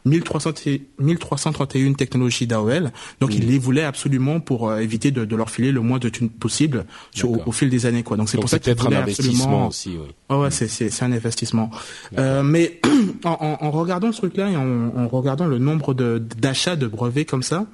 euh, 0.08 0.78
1331 1.00 1.93
technologies 1.93 2.47
d'AOL. 2.47 2.91
Donc, 3.20 3.34
il 3.34 3.47
les 3.47 3.58
voulait 3.58 3.84
absolument 3.84 4.39
pour 4.39 4.70
euh, 4.70 4.80
éviter 4.80 5.12
de, 5.12 5.26
de, 5.26 5.36
leur 5.36 5.50
filer 5.50 5.72
le 5.72 5.82
moins 5.82 6.00
de 6.00 6.10
thunes 6.10 6.30
possible 6.30 6.86
sur, 7.12 7.47
au, 7.47 7.52
fil 7.52 7.70
des 7.70 7.86
années. 7.86 8.04
Quoi. 8.04 8.18
Donc, 8.18 8.30
c'est 8.30 8.38
pour 8.38 8.50
ça 8.50 8.60
qu'il 8.60 8.74
un 8.80 8.91
investissement 8.91 9.68
aussi. 9.68 9.89
Oui. 9.89 10.08
Oh, 10.30 10.41
ouais, 10.41 10.52
c'est, 10.52 10.68
c'est, 10.68 10.89
c'est 10.89 11.06
un 11.06 11.12
investissement. 11.12 11.70
Euh, 12.18 12.43
mais 12.43 12.80
en, 13.24 13.58
en, 13.62 13.72
regardant 13.72 14.12
ce 14.12 14.18
truc-là 14.18 14.50
et 14.52 14.56
en, 14.56 14.91
en 14.95 15.08
regardant 15.08 15.47
le 15.47 15.58
nombre 15.58 15.93
de, 15.93 16.22
d'achats 16.38 16.76
de 16.76 16.88
brevets 16.88 17.26
comme 17.26 17.43
ça, 17.43 17.66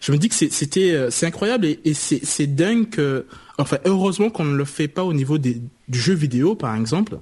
je 0.00 0.12
me 0.12 0.18
dis 0.18 0.28
que 0.28 0.34
c'était 0.34 0.92
euh, 0.92 1.10
c'est 1.10 1.26
incroyable 1.26 1.66
et, 1.66 1.80
et 1.84 1.94
c'est, 1.94 2.24
c'est 2.24 2.46
dingue 2.46 2.88
que 2.88 3.26
enfin 3.58 3.78
heureusement 3.84 4.30
qu'on 4.30 4.44
ne 4.44 4.56
le 4.56 4.64
fait 4.64 4.88
pas 4.88 5.04
au 5.04 5.12
niveau 5.12 5.38
des, 5.38 5.60
du 5.88 5.98
jeu 5.98 6.14
vidéo 6.14 6.54
par 6.54 6.74
exemple 6.74 7.18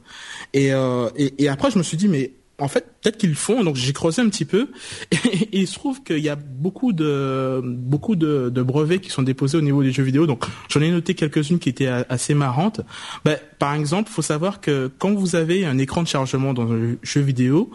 et, 0.53 0.73
euh, 0.73 1.09
et, 1.17 1.45
et 1.45 1.49
après 1.49 1.71
je 1.71 1.79
me 1.79 1.83
suis 1.83 1.97
dit 1.97 2.09
mais 2.09 2.33
en 2.59 2.69
fait, 2.69 2.87
peut-être 3.03 3.19
qu'ils 3.19 3.31
le 3.31 3.37
font. 3.37 3.65
Donc 3.65 3.77
j'ai 3.77 3.93
creusé 3.93 4.23
un 4.23 4.29
petit 4.29 4.45
peu 4.45 4.69
et, 5.13 5.49
il 5.53 5.67
se 5.67 5.75
trouve 5.75 6.03
qu'il 6.03 6.19
y 6.19 6.29
a 6.29 6.37
beaucoup 6.37 6.93
de 6.93 7.61
beaucoup 7.65 8.17
de, 8.17 8.51
de, 8.51 8.63
brevets 8.63 9.01
qui 9.01 9.11
sont 9.11 9.23
déposés 9.23 9.59
au 9.59 9.63
niveau 9.63 9.83
des 9.83 9.93
jeux 9.93 10.03
vidéo. 10.03 10.27
Donc 10.27 10.45
j'en 10.69 10.81
ai 10.81 10.91
noté 10.91 11.15
quelques-unes 11.15 11.59
qui 11.59 11.69
étaient 11.69 11.89
assez 11.89 12.35
marrantes. 12.35 12.81
Ben, 13.25 13.39
par 13.59 13.75
exemple, 13.75 14.11
faut 14.11 14.23
savoir 14.23 14.61
que 14.61 14.91
quand 14.99 15.15
vous 15.15 15.37
avez 15.37 15.67
un 15.67 15.79
écran 15.79 16.03
de 16.03 16.09
chargement 16.09 16.55
dans 16.55 16.73
un 16.73 16.97
jeu 17.03 17.21
vidéo, 17.21 17.71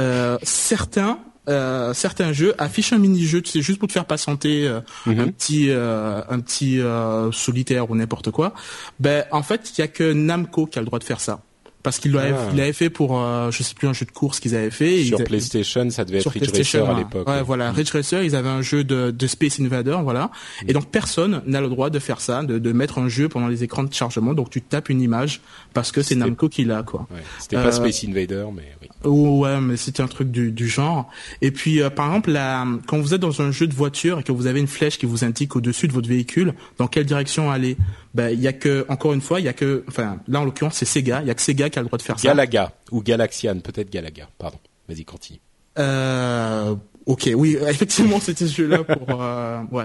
euh, 0.00 0.38
certains 0.42 1.18
euh, 1.48 1.94
certains 1.94 2.32
jeux 2.32 2.54
affichent 2.58 2.92
un 2.92 2.98
mini-jeu, 2.98 3.42
c'est 3.44 3.62
juste 3.62 3.78
pour 3.78 3.88
te 3.88 3.92
faire 3.92 4.04
patienter 4.04 4.66
euh, 4.66 4.80
mhm. 5.06 5.20
un 5.20 5.28
petit 5.28 5.70
euh, 5.70 6.20
un 6.28 6.40
petit 6.40 6.80
euh, 6.80 7.30
solitaire 7.32 7.90
ou 7.90 7.96
n'importe 7.96 8.30
quoi. 8.30 8.52
Ben 8.98 9.24
en 9.30 9.42
fait, 9.42 9.72
il 9.76 9.80
y 9.80 9.84
a 9.84 9.88
que 9.88 10.12
Namco 10.12 10.66
qui 10.66 10.78
a 10.78 10.82
le 10.82 10.86
droit 10.86 10.98
de 10.98 11.04
faire 11.04 11.20
ça 11.20 11.40
parce 11.86 12.00
qu'il 12.00 12.10
l'avait 12.10 12.68
ah. 12.68 12.72
fait 12.72 12.90
pour 12.90 13.16
euh, 13.16 13.52
je 13.52 13.62
sais 13.62 13.76
plus 13.76 13.86
un 13.86 13.92
jeu 13.92 14.06
de 14.06 14.10
course 14.10 14.40
qu'ils 14.40 14.56
avaient 14.56 14.72
fait. 14.72 15.04
Sur 15.04 15.22
PlayStation 15.22 15.88
ça 15.90 16.04
devait 16.04 16.18
être 16.18 16.30
Ridge 16.30 16.50
Racer 16.52 16.90
à 16.90 16.98
l'époque 16.98 17.28
ouais, 17.28 17.44
voilà. 17.44 17.70
Ridge 17.70 17.92
Racer 17.92 18.24
ils 18.24 18.34
avaient 18.34 18.48
un 18.48 18.60
jeu 18.60 18.82
de, 18.82 19.12
de 19.12 19.26
Space 19.28 19.60
Invader 19.60 19.96
voilà. 20.02 20.32
Et 20.66 20.72
donc 20.72 20.90
personne 20.90 21.42
n'a 21.46 21.60
le 21.60 21.68
droit 21.68 21.88
de 21.88 22.00
faire 22.00 22.20
ça 22.20 22.42
de, 22.42 22.58
de 22.58 22.72
mettre 22.72 22.98
un 22.98 23.08
jeu 23.08 23.28
pendant 23.28 23.46
les 23.46 23.62
écrans 23.62 23.84
de 23.84 23.94
chargement. 23.94 24.34
Donc 24.34 24.50
tu 24.50 24.62
tapes 24.62 24.88
une 24.88 25.00
image 25.00 25.42
parce 25.74 25.92
que 25.92 26.02
c'est 26.02 26.16
Namco 26.16 26.48
qui 26.48 26.64
l'a 26.64 26.82
quoi. 26.82 27.06
Ouais. 27.14 27.22
c'était 27.38 27.54
pas 27.54 27.66
euh, 27.66 27.70
Space 27.70 28.02
Invader 28.02 28.46
mais 28.52 28.74
oui. 28.82 28.88
Ouais 29.08 29.60
mais 29.60 29.76
c'était 29.76 30.02
un 30.02 30.08
truc 30.08 30.32
du, 30.32 30.50
du 30.50 30.66
genre. 30.66 31.08
Et 31.40 31.52
puis 31.52 31.80
euh, 31.80 31.88
par 31.88 32.06
exemple 32.06 32.32
là 32.32 32.66
quand 32.88 32.98
vous 32.98 33.14
êtes 33.14 33.20
dans 33.20 33.42
un 33.42 33.52
jeu 33.52 33.68
de 33.68 33.74
voiture 33.74 34.18
et 34.18 34.22
que 34.24 34.32
vous 34.32 34.48
avez 34.48 34.58
une 34.58 34.66
flèche 34.66 34.98
qui 34.98 35.06
vous 35.06 35.24
indique 35.24 35.54
au-dessus 35.54 35.86
de 35.86 35.92
votre 35.92 36.08
véhicule 36.08 36.54
dans 36.78 36.88
quelle 36.88 37.06
direction 37.06 37.48
aller? 37.48 37.76
Ben 38.16 38.30
il 38.30 38.40
y 38.40 38.48
a 38.48 38.54
que 38.54 38.86
encore 38.88 39.12
une 39.12 39.20
fois 39.20 39.40
il 39.40 39.44
y 39.44 39.48
a 39.48 39.52
que 39.52 39.84
enfin 39.88 40.18
là 40.26 40.40
en 40.40 40.44
l'occurrence 40.44 40.76
c'est 40.76 40.86
Sega. 40.86 41.20
Il 41.20 41.28
y 41.28 41.30
a 41.30 41.34
que 41.34 41.42
Sega 41.42 41.68
qui 41.68 41.78
a 41.78 41.82
le 41.82 41.86
droit 41.86 41.98
de 41.98 42.02
faire 42.02 42.18
ça. 42.18 42.28
Galaga 42.28 42.72
ou 42.90 43.02
Galaxian 43.02 43.60
peut-être 43.60 43.90
Galaga 43.90 44.26
pardon. 44.38 44.56
Vas-y 44.88 45.04
continue. 45.04 45.38
Euh, 45.78 46.74
ok 47.04 47.30
oui 47.34 47.58
effectivement 47.68 48.18
c'était 48.18 48.46
ce 48.46 48.54
jeu 48.54 48.66
là 48.66 48.84
pour 48.84 49.20
euh, 49.20 49.60
ouais. 49.70 49.84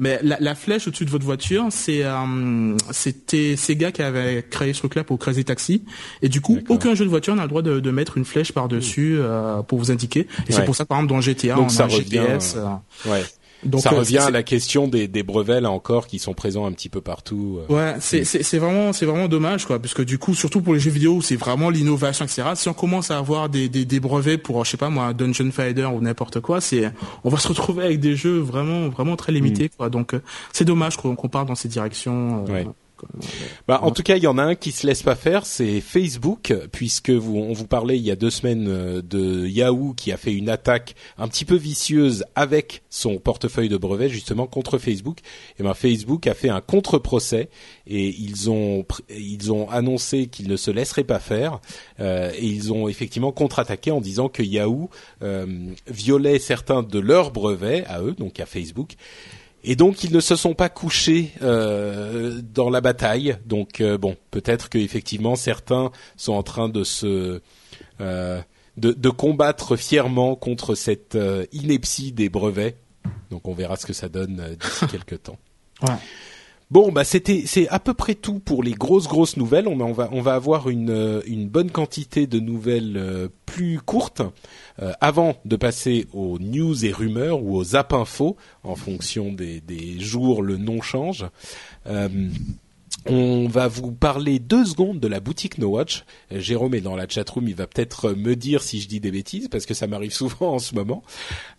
Mais 0.00 0.18
la, 0.24 0.38
la 0.40 0.56
flèche 0.56 0.88
au-dessus 0.88 1.04
de 1.04 1.10
votre 1.10 1.24
voiture 1.24 1.66
c'est 1.70 2.02
euh, 2.02 2.76
c'était 2.90 3.54
Sega 3.54 3.92
qui 3.92 4.02
avait 4.02 4.44
créé 4.50 4.72
ce 4.72 4.80
truc 4.80 4.96
là 4.96 5.04
pour 5.04 5.16
Crazy 5.20 5.44
Taxi. 5.44 5.84
Et 6.20 6.28
du 6.28 6.40
coup 6.40 6.58
aucun 6.68 6.96
jeu 6.96 7.04
de 7.04 7.10
voiture 7.10 7.36
n'a 7.36 7.42
le 7.42 7.48
droit 7.48 7.62
de, 7.62 7.78
de 7.78 7.90
mettre 7.92 8.18
une 8.18 8.24
flèche 8.24 8.50
par 8.50 8.66
dessus 8.66 9.18
euh, 9.20 9.62
pour 9.62 9.78
vous 9.78 9.92
indiquer. 9.92 10.26
Et 10.48 10.52
c'est 10.52 10.64
pour 10.64 10.74
ça 10.74 10.84
par 10.84 10.98
exemple 10.98 11.14
dans 11.14 11.20
GTA 11.20 11.54
Donc, 11.54 11.70
on 11.72 11.80
a 11.80 11.84
un 11.84 11.88
GPS 11.88 12.56
ouais 13.06 13.22
donc, 13.64 13.80
ça 13.80 13.92
euh, 13.92 13.98
revient 13.98 14.18
à 14.18 14.30
la 14.30 14.42
question 14.42 14.86
des, 14.86 15.08
des, 15.08 15.22
brevets 15.22 15.60
là 15.60 15.70
encore 15.70 16.06
qui 16.06 16.18
sont 16.18 16.34
présents 16.34 16.66
un 16.66 16.72
petit 16.72 16.88
peu 16.88 17.00
partout. 17.00 17.58
Euh. 17.68 17.74
Ouais, 17.74 17.96
c'est 18.00 18.24
c'est 18.24 18.58
vraiment 18.58 18.92
c'est 18.92 19.06
vraiment 19.06 19.28
dommage 19.28 19.66
quoi, 19.66 19.78
parce 19.78 19.94
que 19.94 20.02
du 20.02 20.18
coup 20.18 20.34
surtout 20.34 20.60
pour 20.60 20.74
les 20.74 20.80
jeux 20.80 20.90
vidéo 20.90 21.20
c'est 21.20 21.36
vraiment 21.36 21.70
l'innovation 21.70 22.24
etc. 22.24 22.50
Si 22.54 22.68
on 22.68 22.74
commence 22.74 23.10
à 23.10 23.18
avoir 23.18 23.48
des, 23.48 23.68
des, 23.68 23.84
des 23.84 24.00
brevets 24.00 24.40
pour 24.40 24.64
je 24.64 24.70
sais 24.70 24.76
pas 24.76 24.90
moi 24.90 25.12
Dungeon 25.12 25.50
Fighter 25.50 25.86
ou 25.86 26.00
n'importe 26.00 26.40
quoi, 26.40 26.60
c'est 26.60 26.90
on 27.24 27.30
va 27.30 27.38
se 27.38 27.48
retrouver 27.48 27.84
avec 27.84 28.00
des 28.00 28.14
jeux 28.14 28.38
vraiment 28.38 28.88
vraiment 28.88 29.16
très 29.16 29.32
limités 29.32 29.66
mm. 29.66 29.76
quoi. 29.76 29.90
Donc 29.90 30.14
euh, 30.14 30.22
c'est 30.52 30.64
dommage 30.64 30.96
qu'on 30.96 31.16
part 31.16 31.46
dans 31.46 31.54
ces 31.54 31.68
directions. 31.68 32.44
Ouais. 32.44 32.66
Bah, 33.66 33.80
en 33.82 33.90
tout 33.90 34.02
cas, 34.02 34.16
il 34.16 34.22
y 34.22 34.26
en 34.26 34.38
a 34.38 34.42
un 34.42 34.54
qui 34.54 34.72
se 34.72 34.86
laisse 34.86 35.02
pas 35.02 35.14
faire, 35.14 35.46
c'est 35.46 35.80
Facebook, 35.80 36.54
puisque 36.72 37.10
vous, 37.10 37.36
on 37.36 37.52
vous 37.52 37.66
parlait 37.66 37.96
il 37.96 38.04
y 38.04 38.10
a 38.10 38.16
deux 38.16 38.30
semaines 38.30 38.66
euh, 38.68 39.02
de 39.02 39.46
Yahoo 39.46 39.94
qui 39.94 40.12
a 40.12 40.16
fait 40.16 40.32
une 40.32 40.48
attaque 40.48 40.94
un 41.16 41.28
petit 41.28 41.44
peu 41.44 41.56
vicieuse 41.56 42.24
avec 42.34 42.82
son 42.90 43.18
portefeuille 43.18 43.68
de 43.68 43.76
brevets 43.76 44.08
justement 44.08 44.46
contre 44.46 44.78
Facebook. 44.78 45.18
Et 45.58 45.62
ben 45.62 45.74
Facebook 45.74 46.26
a 46.26 46.34
fait 46.34 46.48
un 46.48 46.60
contre-procès 46.60 47.48
et 47.86 48.08
ils 48.08 48.50
ont 48.50 48.84
ils 49.10 49.52
ont 49.52 49.68
annoncé 49.70 50.26
qu'ils 50.26 50.48
ne 50.48 50.56
se 50.56 50.70
laisseraient 50.70 51.04
pas 51.04 51.18
faire 51.18 51.60
euh, 52.00 52.30
et 52.34 52.46
ils 52.46 52.72
ont 52.72 52.88
effectivement 52.88 53.32
contre-attaqué 53.32 53.90
en 53.90 54.00
disant 54.00 54.28
que 54.28 54.42
Yahoo 54.42 54.90
euh, 55.22 55.46
violait 55.86 56.38
certains 56.38 56.82
de 56.82 56.98
leurs 56.98 57.30
brevets 57.30 57.84
à 57.86 58.02
eux, 58.02 58.12
donc 58.12 58.40
à 58.40 58.46
Facebook 58.46 58.96
et 59.68 59.76
donc 59.76 60.02
ils 60.02 60.14
ne 60.14 60.20
se 60.20 60.34
sont 60.34 60.54
pas 60.54 60.70
couchés 60.70 61.34
euh, 61.42 62.40
dans 62.42 62.70
la 62.70 62.80
bataille. 62.80 63.36
Donc 63.44 63.82
euh, 63.82 63.98
bon, 63.98 64.16
peut-être 64.30 64.70
que 64.70 64.78
effectivement 64.78 65.36
certains 65.36 65.92
sont 66.16 66.32
en 66.32 66.42
train 66.42 66.70
de 66.70 66.84
se 66.84 67.42
euh, 68.00 68.40
de, 68.78 68.92
de, 68.92 69.10
combattre 69.10 69.76
fièrement 69.76 70.36
contre 70.36 70.74
cette 70.74 71.18
ineptie 71.52 72.12
des 72.12 72.30
brevets. 72.30 72.78
Donc 73.30 73.46
on 73.46 73.52
verra 73.52 73.76
ce 73.76 73.84
que 73.84 73.92
ça 73.92 74.08
donne 74.08 74.56
d'ici 74.58 74.86
quelques 74.90 75.22
temps. 75.24 75.38
Ouais. 75.82 75.96
Bon, 76.70 76.92
bah 76.92 77.04
c'était 77.04 77.44
c'est 77.46 77.66
à 77.68 77.78
peu 77.78 77.94
près 77.94 78.14
tout 78.14 78.40
pour 78.40 78.62
les 78.62 78.72
grosses 78.72 79.08
grosses 79.08 79.38
nouvelles. 79.38 79.66
On, 79.66 79.80
on 79.80 79.92
va 79.92 80.10
on 80.12 80.20
va 80.20 80.34
avoir 80.34 80.68
une 80.68 80.90
euh, 80.90 81.22
une 81.26 81.48
bonne 81.48 81.70
quantité 81.70 82.26
de 82.26 82.40
nouvelles 82.40 82.98
euh, 82.98 83.28
plus 83.46 83.80
courtes 83.80 84.20
euh, 84.82 84.92
avant 85.00 85.36
de 85.46 85.56
passer 85.56 86.06
aux 86.12 86.38
news 86.38 86.84
et 86.84 86.92
rumeurs 86.92 87.42
ou 87.42 87.56
aux 87.56 87.64
zap 87.64 87.94
infos 87.94 88.36
en 88.64 88.76
fonction 88.76 89.32
des 89.32 89.60
des 89.62 89.98
jours 89.98 90.42
le 90.42 90.58
nom 90.58 90.82
change. 90.82 91.26
On 93.06 93.48
va 93.48 93.68
vous 93.68 93.92
parler 93.92 94.38
deux 94.38 94.66
secondes 94.66 95.00
de 95.00 95.08
la 95.08 95.20
boutique 95.20 95.56
No 95.58 95.68
Watch. 95.68 96.04
Jérôme 96.30 96.74
est 96.74 96.80
dans 96.80 96.96
la 96.96 97.08
chatroom, 97.08 97.48
il 97.48 97.54
va 97.54 97.66
peut-être 97.66 98.12
me 98.12 98.36
dire 98.36 98.62
si 98.62 98.80
je 98.80 98.88
dis 98.88 99.00
des 99.00 99.10
bêtises 99.10 99.48
parce 99.48 99.64
que 99.66 99.72
ça 99.72 99.86
m'arrive 99.86 100.12
souvent 100.12 100.54
en 100.54 100.58
ce 100.58 100.74
moment. 100.74 101.02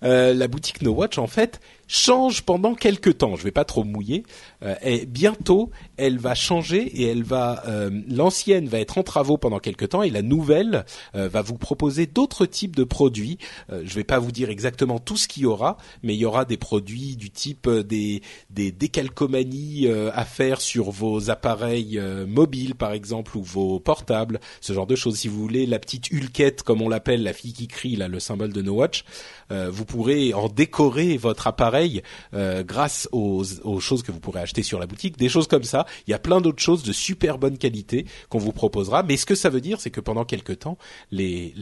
Euh, 0.03 0.33
la 0.33 0.47
boutique 0.47 0.81
No 0.81 0.91
Watch, 0.91 1.17
en 1.17 1.27
fait, 1.27 1.59
change 1.87 2.43
pendant 2.43 2.75
quelques 2.75 3.17
temps. 3.17 3.35
Je 3.35 3.43
vais 3.43 3.51
pas 3.51 3.65
trop 3.65 3.83
mouiller. 3.83 4.23
Euh, 4.63 4.75
et 4.81 5.05
bientôt, 5.05 5.71
elle 5.97 6.17
va 6.17 6.35
changer 6.35 6.81
et 6.81 7.05
elle 7.05 7.23
va 7.23 7.63
euh, 7.67 7.89
l'ancienne 8.09 8.67
va 8.67 8.79
être 8.79 8.97
en 8.97 9.03
travaux 9.03 9.37
pendant 9.37 9.59
quelques 9.59 9.89
temps 9.89 10.03
et 10.03 10.09
la 10.09 10.21
nouvelle 10.21 10.85
euh, 11.15 11.29
va 11.29 11.41
vous 11.41 11.57
proposer 11.57 12.07
d'autres 12.07 12.45
types 12.45 12.75
de 12.75 12.83
produits. 12.83 13.37
Je 13.69 13.93
vais 13.93 14.03
pas 14.03 14.19
vous 14.19 14.31
dire 14.31 14.49
exactement 14.49 14.99
tout 14.99 15.17
ce 15.17 15.27
qu'il 15.27 15.43
y 15.43 15.45
aura, 15.45 15.77
mais 16.03 16.15
il 16.15 16.19
y 16.19 16.25
aura 16.25 16.45
des 16.45 16.57
produits 16.57 17.15
du 17.15 17.29
type 17.29 17.69
des 17.69 18.21
des 18.49 18.71
décalcomanies 18.71 19.87
à 20.13 20.25
faire 20.25 20.61
sur 20.61 20.91
vos 20.91 21.29
appareils 21.29 21.99
mobiles 22.27 22.75
par 22.75 22.93
exemple 22.93 23.37
ou 23.37 23.43
vos 23.43 23.79
portables, 23.79 24.39
ce 24.61 24.73
genre 24.73 24.87
de 24.87 24.95
choses. 24.95 25.17
Si 25.17 25.27
vous 25.27 25.39
voulez 25.39 25.65
la 25.65 25.79
petite 25.79 26.11
hulquette 26.11 26.63
comme 26.63 26.81
on 26.81 26.89
l'appelle, 26.89 27.23
la 27.23 27.33
fille 27.33 27.53
qui 27.53 27.67
crie 27.67 27.95
là, 27.95 28.07
le 28.07 28.19
symbole 28.19 28.53
de 28.53 28.61
No 28.61 28.73
Watch, 28.73 29.03
vous 29.49 29.85
pourrez 29.85 30.33
en 30.33 30.47
décorer 30.47 31.17
votre 31.17 31.47
appareil 31.47 32.01
grâce 32.33 33.07
aux, 33.11 33.43
aux 33.63 33.79
choses 33.79 34.03
que 34.03 34.11
vous 34.11 34.19
pourrez 34.19 34.41
acheter 34.41 34.48
sur 34.63 34.79
la 34.79 34.87
boutique, 34.87 35.17
des 35.17 35.29
choses 35.29 35.47
comme 35.47 35.63
ça. 35.63 35.85
Il 36.07 36.11
y 36.11 36.13
a 36.13 36.19
plein 36.19 36.41
d'autres 36.41 36.61
choses 36.61 36.83
de 36.83 36.91
super 36.91 37.37
bonne 37.37 37.57
qualité 37.57 38.05
qu'on 38.29 38.39
vous 38.39 38.51
proposera. 38.51 39.03
Mais 39.03 39.17
ce 39.17 39.25
que 39.25 39.35
ça 39.35 39.49
veut 39.49 39.61
dire, 39.61 39.79
c'est 39.79 39.91
que 39.91 40.01
pendant 40.01 40.25
quelques 40.25 40.59
temps, 40.59 40.77
les 41.11 41.55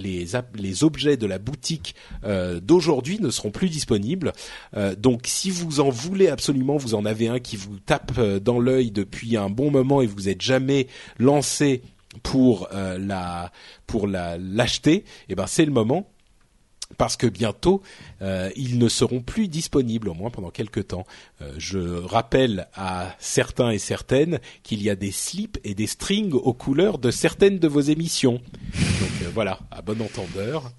objets 0.82 1.18
de 1.18 1.28
la 1.28 1.40
boutique 1.40 1.96
d'aujourd'hui 2.62 3.20
ne 3.20 3.30
seront 3.30 3.52
plus 3.52 3.70
disponibles. 3.70 4.34
donc 4.98 5.22
si 5.26 5.50
vous 5.50 5.80
en 5.80 5.90
voulez 5.90 6.28
absolument, 6.28 6.78
vous 6.78 6.96
en 6.96 7.06
avez 7.06 7.28
un 7.28 7.40
qui 7.40 7.56
vous 7.56 7.78
tape 7.80 8.20
dans 8.20 8.60
l'œil 8.60 8.92
depuis 8.92 9.38
un 9.38 9.50
bon 9.50 9.72
moment 9.72 10.02
et 10.02 10.08
vous 10.08 10.30
êtes 10.30 10.42
jamais 10.42 10.88
lancé 11.20 11.82
pour 12.24 12.68
la 12.72 13.52
pour 13.86 14.08
la 14.08 14.38
l'acheter, 14.38 14.96
et 14.96 15.04
eh 15.30 15.36
ben 15.36 15.48
c'est 15.48 15.66
le 15.66 15.72
moment 15.72 16.10
parce 16.98 17.18
que 17.18 17.28
bientôt 17.28 17.82
euh, 18.22 18.50
ils 18.56 18.78
ne 18.80 18.90
seront 18.90 19.22
plus 19.22 19.48
disponibles, 19.48 20.10
au 20.10 20.14
moins 20.14 20.30
pendant 20.30 20.50
quelques 20.50 20.88
temps. 20.88 21.06
Euh, 21.42 21.54
je 21.58 21.78
rappelle 21.78 22.68
à 22.74 23.16
certains 23.20 23.72
et 23.72 23.78
certaines 23.78 24.40
qu'il 24.64 24.82
y 24.82 24.90
a 24.90 24.96
des 24.96 25.12
slips 25.12 25.60
et 25.64 25.76
des 25.76 25.88
strings 25.88 26.34
aux 26.34 26.54
couleurs 26.54 26.98
de 26.98 27.12
certaines 27.12 27.60
de 27.60 27.68
vos 27.68 27.82
émissions. 27.82 28.34
Donc 28.34 29.22
euh, 29.24 29.30
voilà, 29.34 29.60
à 29.72 29.82
bon 29.82 30.02
entendeur. 30.02 30.72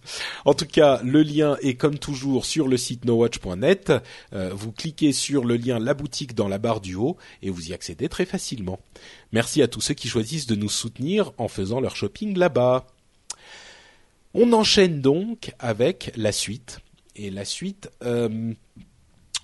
En 0.44 0.54
tout 0.54 0.66
cas, 0.66 1.00
le 1.04 1.22
lien 1.22 1.56
est 1.62 1.74
comme 1.74 1.98
toujours 1.98 2.44
sur 2.44 2.68
le 2.68 2.76
site 2.76 3.04
nowatch.net. 3.04 3.92
vous 4.32 4.72
cliquez 4.72 5.12
sur 5.12 5.44
le 5.44 5.56
lien 5.56 5.78
La 5.78 5.94
boutique 5.94 6.34
dans 6.34 6.48
la 6.48 6.58
barre 6.58 6.80
du 6.80 6.94
haut 6.94 7.16
et 7.42 7.50
vous 7.50 7.70
y 7.70 7.72
accédez 7.72 8.08
très 8.08 8.24
facilement. 8.24 8.80
Merci 9.32 9.62
à 9.62 9.68
tous 9.68 9.80
ceux 9.80 9.94
qui 9.94 10.08
choisissent 10.08 10.46
de 10.46 10.56
nous 10.56 10.68
soutenir 10.68 11.32
en 11.38 11.48
faisant 11.48 11.80
leur 11.80 11.96
shopping 11.96 12.36
là-bas. 12.36 12.86
On 14.41 14.53
enchaîne 14.53 15.01
donc 15.01 15.53
avec 15.59 16.12
la 16.14 16.30
suite. 16.30 16.78
Et 17.16 17.28
la 17.28 17.45
suite, 17.45 17.91
euh, 18.05 18.55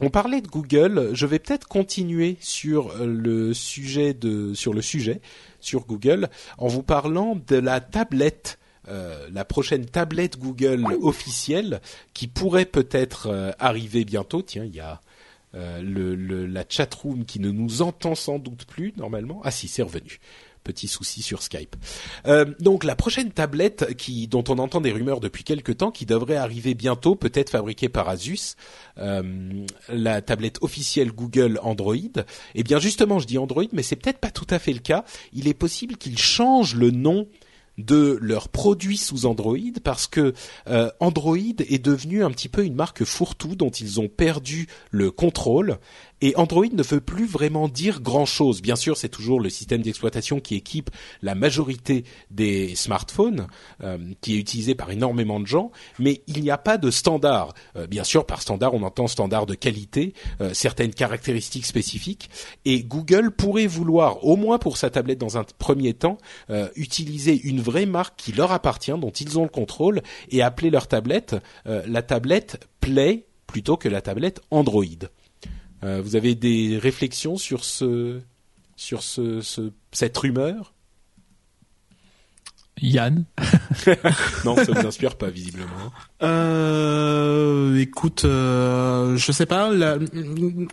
on 0.01 0.09
parlait 0.09 0.41
de 0.41 0.47
Google. 0.47 1.11
Je 1.15 1.27
vais 1.27 1.41
peut-être 1.41 1.67
continuer 1.67 2.37
sur 2.39 2.95
le 3.05 3.53
sujet 3.55 4.15
de 4.15 4.55
sur 4.55 4.73
le 4.73 4.83
sujet 4.83 5.21
sur 5.59 5.85
Google 5.85 6.29
en 6.59 6.69
vous 6.69 6.85
parlant 6.85 7.35
de 7.35 7.57
la 7.57 7.81
tablette. 7.81 8.61
Euh, 8.87 9.29
la 9.33 9.45
prochaine 9.45 9.85
tablette 9.85 10.39
Google 10.39 10.87
officielle 11.03 11.81
qui 12.13 12.29
pourrait 12.29 12.65
peut-être 12.65 13.27
euh, 13.27 13.51
arriver 13.59 14.05
bientôt. 14.05 14.43
Tiens, 14.43 14.65
il 14.65 14.77
y 14.77 14.81
a 14.81 15.01
le, 15.55 16.17
le, 16.17 16.47
la 16.47 16.65
chatroom 16.69 17.25
qui 17.25 17.39
ne 17.39 17.51
nous 17.51 17.83
entend 17.83 18.15
sans 18.15 18.39
doute 18.39 18.65
plus 18.65 18.93
normalement. 18.97 19.41
Ah 19.45 19.51
si, 19.53 19.67
c'est 19.67 19.83
revenu 19.83 20.21
petit 20.65 20.89
souci 20.89 21.23
sur 21.23 21.43
Skype. 21.43 21.77
Euh, 22.27 22.47
donc 22.59 22.83
la 22.83 22.97
prochaine 22.97 23.31
tablette 23.31 23.95
qui 23.97 24.27
dont 24.27 24.43
on 24.49 24.59
entend 24.59 24.81
des 24.81 24.91
rumeurs 24.91 25.21
depuis 25.21 25.45
quelque 25.45 25.71
temps, 25.71 25.91
qui 25.91 26.07
devrait 26.07 26.37
arriver 26.37 26.75
bientôt, 26.75 27.15
peut-être 27.15 27.51
fabriquée 27.51 27.89
par 27.89 28.09
Asus, 28.09 28.57
euh, 28.99 29.65
la 29.89 30.23
tablette 30.23 30.59
officielle 30.62 31.12
Google 31.12 31.61
Android. 31.62 31.95
Eh 32.55 32.62
bien 32.65 32.79
justement, 32.79 33.19
je 33.19 33.27
dis 33.27 33.39
Android, 33.39 33.65
mais 33.73 33.83
c'est 33.83 33.97
peut-être 33.97 34.19
pas 34.19 34.31
tout 34.31 34.47
à 34.51 34.59
fait 34.59 34.73
le 34.73 34.81
cas. 34.81 35.05
Il 35.33 35.47
est 35.47 35.55
possible 35.55 35.97
qu'ils 35.97 36.19
changent 36.19 36.75
le 36.75 36.91
nom 36.91 37.29
de 37.79 38.19
leurs 38.21 38.49
produits 38.49 38.97
sous 38.97 39.27
Android 39.27 39.57
parce 39.83 40.07
que 40.07 40.33
euh, 40.69 40.91
Android 41.01 41.37
est 41.37 41.85
devenu 41.85 42.25
un 42.25 42.31
petit 42.31 42.49
peu 42.49 42.65
une 42.65 42.75
marque 42.75 43.05
fourre-tout 43.05 43.57
dont 43.57 43.71
ils 43.71 44.01
ont 44.01 44.09
perdu 44.09 44.69
le 44.91 45.11
contrôle 45.11 45.79
et 46.25 46.35
Android 46.37 46.64
ne 46.72 46.83
veut 46.83 47.03
plus 47.03 47.27
vraiment 47.27 47.68
dire 47.68 48.01
grand-chose. 48.01 48.62
Bien 48.62 48.77
sûr, 48.77 48.97
c'est 48.97 49.11
toujours 49.11 49.41
le 49.41 49.51
système 49.51 49.83
d'exploitation 49.83 50.41
qui 50.41 50.55
équipe 50.55 50.91
la 51.20 51.35
majorité 51.35 52.05
des 52.31 52.75
smartphones, 52.75 53.47
euh, 53.83 53.99
qui 54.22 54.37
est 54.37 54.39
utilisé 54.39 54.75
par 54.75 54.91
énormément 54.91 55.39
de 55.39 55.47
gens, 55.47 55.70
mais 55.99 56.22
il 56.27 56.41
n'y 56.41 56.51
a 56.51 56.57
pas 56.57 56.79
de 56.79 56.91
standard. 56.91 57.53
Euh, 57.77 57.87
bien 57.87 58.05
sûr, 58.05 58.25
par 58.25 58.41
standard, 58.41 58.72
on 58.72 58.83
entend 58.85 59.07
standard 59.07 59.45
de 59.45 59.55
qualité, 59.55 60.14
euh, 60.41 60.55
certaines 60.55 60.95
caractéristiques 60.95 61.66
spécifiques, 61.66 62.31
et 62.64 62.83
Google 62.85 63.31
pourrait 63.31 63.66
vouloir, 63.66 64.25
au 64.25 64.37
moins 64.37 64.57
pour 64.57 64.79
sa 64.79 64.89
tablette 64.89 65.18
dans 65.18 65.37
un 65.37 65.45
premier 65.59 65.93
temps, 65.93 66.16
utiliser 66.75 67.39
une 67.45 67.61
vraie 67.61 67.85
marque 67.85 68.16
qui 68.16 68.33
leur 68.33 68.51
appartient, 68.51 68.99
dont 68.99 69.11
ils 69.11 69.39
ont 69.39 69.43
le 69.43 69.51
contrôle, 69.51 70.01
et 70.31 70.41
appeler 70.41 70.70
leur 70.70 70.87
tablette 70.87 71.37
la 71.66 72.03
tablette 72.03 72.66
Play 72.81 73.27
plutôt 73.47 73.77
que 73.77 73.89
la 73.89 74.01
tablette 74.01 74.41
Android. 74.51 74.85
Euh, 75.85 76.01
vous 76.03 76.16
avez 76.16 76.35
des 76.35 76.78
réflexions 76.78 77.37
sur 77.37 77.64
ce 77.64 78.20
sur 78.76 79.03
ce, 79.03 79.41
ce 79.41 79.70
cette 79.93 80.16
rumeur? 80.16 80.74
Yann 82.85 83.24
Non, 84.45 84.57
ça 84.57 84.72
vous 84.72 84.87
inspire 84.87 85.16
pas 85.16 85.30
visiblement. 85.30 85.93
Euh, 86.22 87.78
écoute, 87.78 88.24
euh, 88.24 89.16
je 89.16 89.32
sais 89.32 89.47
pas. 89.47 89.70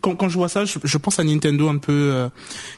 quand, 0.02 0.16
quand, 0.16 0.30
je 0.30 0.38
vois 0.38 0.50
ça, 0.50 0.66
je, 0.66 0.98
pense 0.98 1.20
à 1.20 1.24
Nintendo 1.24 1.70
un 1.70 1.78
peu 1.78 1.92
euh, 1.92 2.30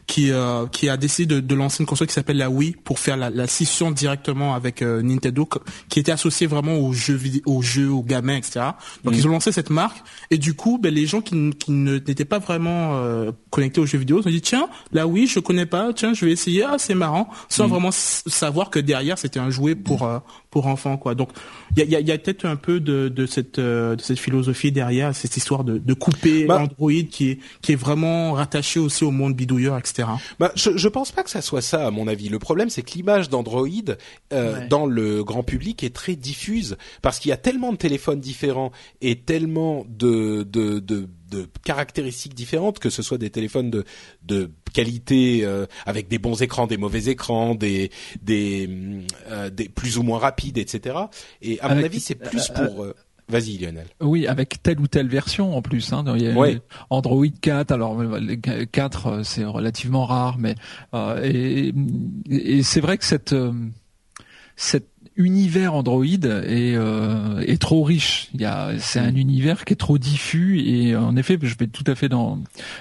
qui 0.08 0.32
euh, 0.32 0.66
qui 0.68 0.90
a 0.90 0.98
décidé 0.98 1.36
de, 1.36 1.40
de, 1.40 1.56
lancer 1.56 1.82
une 1.82 1.88
console 1.88 2.08
qui 2.08 2.14
s'appelle 2.14 2.38
la 2.38 2.50
Wii 2.50 2.76
pour 2.84 3.00
faire 3.00 3.18
la, 3.18 3.30
la 3.30 3.48
scission 3.48 3.92
directement 3.92 4.54
avec 4.54 4.82
Nintendo, 4.82 5.48
qui 5.90 6.00
était 6.00 6.12
associée 6.12 6.48
vraiment 6.48 6.78
aux 6.78 6.94
jeux 6.94 7.16
vidéo, 7.16 7.42
aux 7.46 7.62
jeux, 7.62 7.90
aux 7.90 8.04
gamins, 8.04 8.36
etc. 8.38 8.62
Donc 9.04 9.14
mm. 9.14 9.18
ils 9.18 9.28
ont 9.28 9.32
lancé 9.32 9.52
cette 9.52 9.70
marque 9.70 9.98
et 10.32 10.38
du 10.38 10.54
coup, 10.54 10.78
ben, 10.82 10.94
les 10.94 11.06
gens 11.06 11.22
qui, 11.22 11.52
qui 11.52 11.72
n'étaient 11.72 12.26
pas 12.26 12.40
vraiment 12.40 13.02
connectés 13.50 13.82
aux 13.82 13.86
jeux 13.86 13.98
vidéo 13.98 14.18
se 14.18 14.24
sont 14.24 14.30
dit 14.30 14.42
tiens, 14.42 14.68
la 14.92 15.08
Wii, 15.08 15.28
je 15.28 15.40
connais 15.40 15.66
pas, 15.66 15.92
tiens, 15.94 16.14
je 16.14 16.26
vais 16.26 16.32
essayer. 16.32 16.64
Ah, 16.64 16.76
c'est 16.78 16.96
marrant, 16.96 17.30
sans 17.50 17.68
mm. 17.68 17.70
vraiment 17.70 17.92
savoir 17.92 18.70
que 18.70 18.80
derrière 18.80 19.18
c'était 19.24 19.40
un 19.40 19.50
jouet 19.50 19.74
pour 19.74 20.08
pour 20.54 20.68
enfants 20.68 20.98
quoi. 20.98 21.16
Donc 21.16 21.30
il 21.76 21.84
y 21.90 21.96
a, 21.96 22.00
y 22.00 22.12
a 22.12 22.18
peut-être 22.20 22.46
un 22.46 22.56
peu 22.56 22.80
de, 22.80 23.10
de 23.10 23.26
cette 23.26 23.58
euh, 23.58 23.96
de 23.96 24.02
cette 24.04 24.20
philosophie 24.20 24.72
derrière 24.72 25.16
cette 25.16 25.36
histoire 25.36 25.64
de, 25.64 25.80
de 25.80 25.94
couper 25.96 26.46
bah, 26.46 26.62
Android 26.62 26.92
qui 27.10 27.32
est 27.32 27.40
qui 27.64 27.72
est 27.72 27.76
vraiment 27.76 28.34
rattaché 28.34 28.80
aussi 28.80 29.04
au 29.04 29.10
monde 29.10 29.36
bidouilleur 29.36 29.76
etc. 29.80 30.08
Bah 30.40 30.52
je 30.54 30.78
je 30.78 30.88
pense 30.88 31.12
pas 31.12 31.24
que 31.24 31.32
ça 31.32 31.42
soit 31.42 31.64
ça 31.64 31.88
à 31.88 31.90
mon 31.90 32.08
avis. 32.08 32.30
Le 32.30 32.38
problème 32.38 32.70
c'est 32.70 32.84
que 32.84 32.94
l'image 32.94 33.30
d'Android 33.30 33.68
euh, 34.32 34.68
dans 34.68 34.86
le 34.86 35.24
grand 35.24 35.42
public 35.42 35.84
est 35.84 35.96
très 35.96 36.16
diffuse 36.16 36.78
parce 37.02 37.18
qu'il 37.18 37.30
y 37.30 37.34
a 37.34 37.38
tellement 37.38 37.72
de 37.72 37.78
téléphones 37.78 38.20
différents 38.20 38.72
et 39.02 39.16
tellement 39.16 39.88
de 39.90 40.44
de, 40.44 40.78
de 40.78 41.10
de 41.34 41.48
caractéristiques 41.64 42.36
différentes, 42.36 42.78
que 42.78 42.92
ce 42.92 43.02
soit 43.02 43.18
des 43.18 43.32
téléphones 43.32 43.72
de, 43.72 43.86
de 44.24 44.52
qualité 44.72 45.42
euh, 45.44 45.66
avec 45.86 46.08
des 46.08 46.20
bons 46.20 46.42
écrans, 46.42 46.68
des 46.68 46.78
mauvais 46.78 47.06
écrans, 47.06 47.56
des 47.56 47.92
des, 48.22 48.70
euh, 49.30 49.50
des 49.50 49.70
plus 49.70 49.98
ou 49.98 50.04
moins 50.04 50.20
rapides, 50.20 50.43
etc. 50.50 50.96
Et 51.42 51.60
à 51.62 51.74
mon 51.74 51.84
avis, 51.84 52.00
c'est 52.00 52.16
plus 52.16 52.52
euh, 52.52 52.68
pour 52.68 52.88
Vas-y 53.30 53.58
Lionel. 53.58 53.88
Oui, 54.02 54.28
avec 54.28 54.62
telle 54.62 54.80
ou 54.80 54.88
telle 54.88 55.08
version 55.08 55.56
en 55.56 55.62
plus. 55.62 55.94
Hein. 55.94 56.04
Android 56.90 57.26
4, 57.42 57.72
alors 57.72 57.98
4 58.72 59.22
c'est 59.24 59.46
relativement 59.46 60.06
rare, 60.06 60.38
mais 60.38 60.56
et, 61.24 61.74
et 62.30 62.64
c'est 62.64 62.82
vrai 62.82 62.98
que 62.98 63.06
cette 63.06 63.36
cette 64.56 64.94
univers 65.16 65.74
Android 65.74 66.06
est, 66.06 66.76
euh, 66.76 67.40
est 67.42 67.62
trop 67.62 67.84
riche. 67.84 68.30
Il 68.34 68.42
y 68.42 68.46
a, 68.46 68.72
c'est 68.80 69.00
un 69.00 69.16
univers 69.16 69.66
qui 69.66 69.74
est 69.74 69.78
trop 69.78 69.98
diffus 69.98 70.62
et 70.62 70.96
en 70.96 71.16
effet, 71.16 71.38
je 71.42 71.58
vais 71.58 71.68
tout 71.68 71.84
à 71.88 71.96
fait 71.96 72.10
dans 72.10 72.40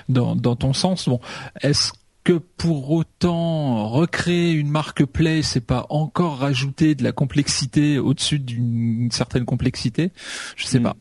dans, 0.08 0.34
dans 0.34 0.56
ton 0.56 0.72
sens. 0.72 1.08
Bon, 1.08 1.20
est-ce 1.60 1.92
que 2.24 2.34
pour 2.34 2.90
autant 2.92 3.88
recréer 3.88 4.52
une 4.52 4.70
marque 4.70 5.04
Play, 5.04 5.42
c'est 5.42 5.60
pas 5.60 5.86
encore 5.90 6.38
rajouter 6.38 6.94
de 6.94 7.02
la 7.02 7.12
complexité 7.12 7.98
au-dessus 7.98 8.38
d'une 8.38 9.10
certaine 9.10 9.44
complexité? 9.44 10.12
Je 10.56 10.66
sais 10.66 10.78
hmm. 10.78 10.84
pas. 10.84 10.96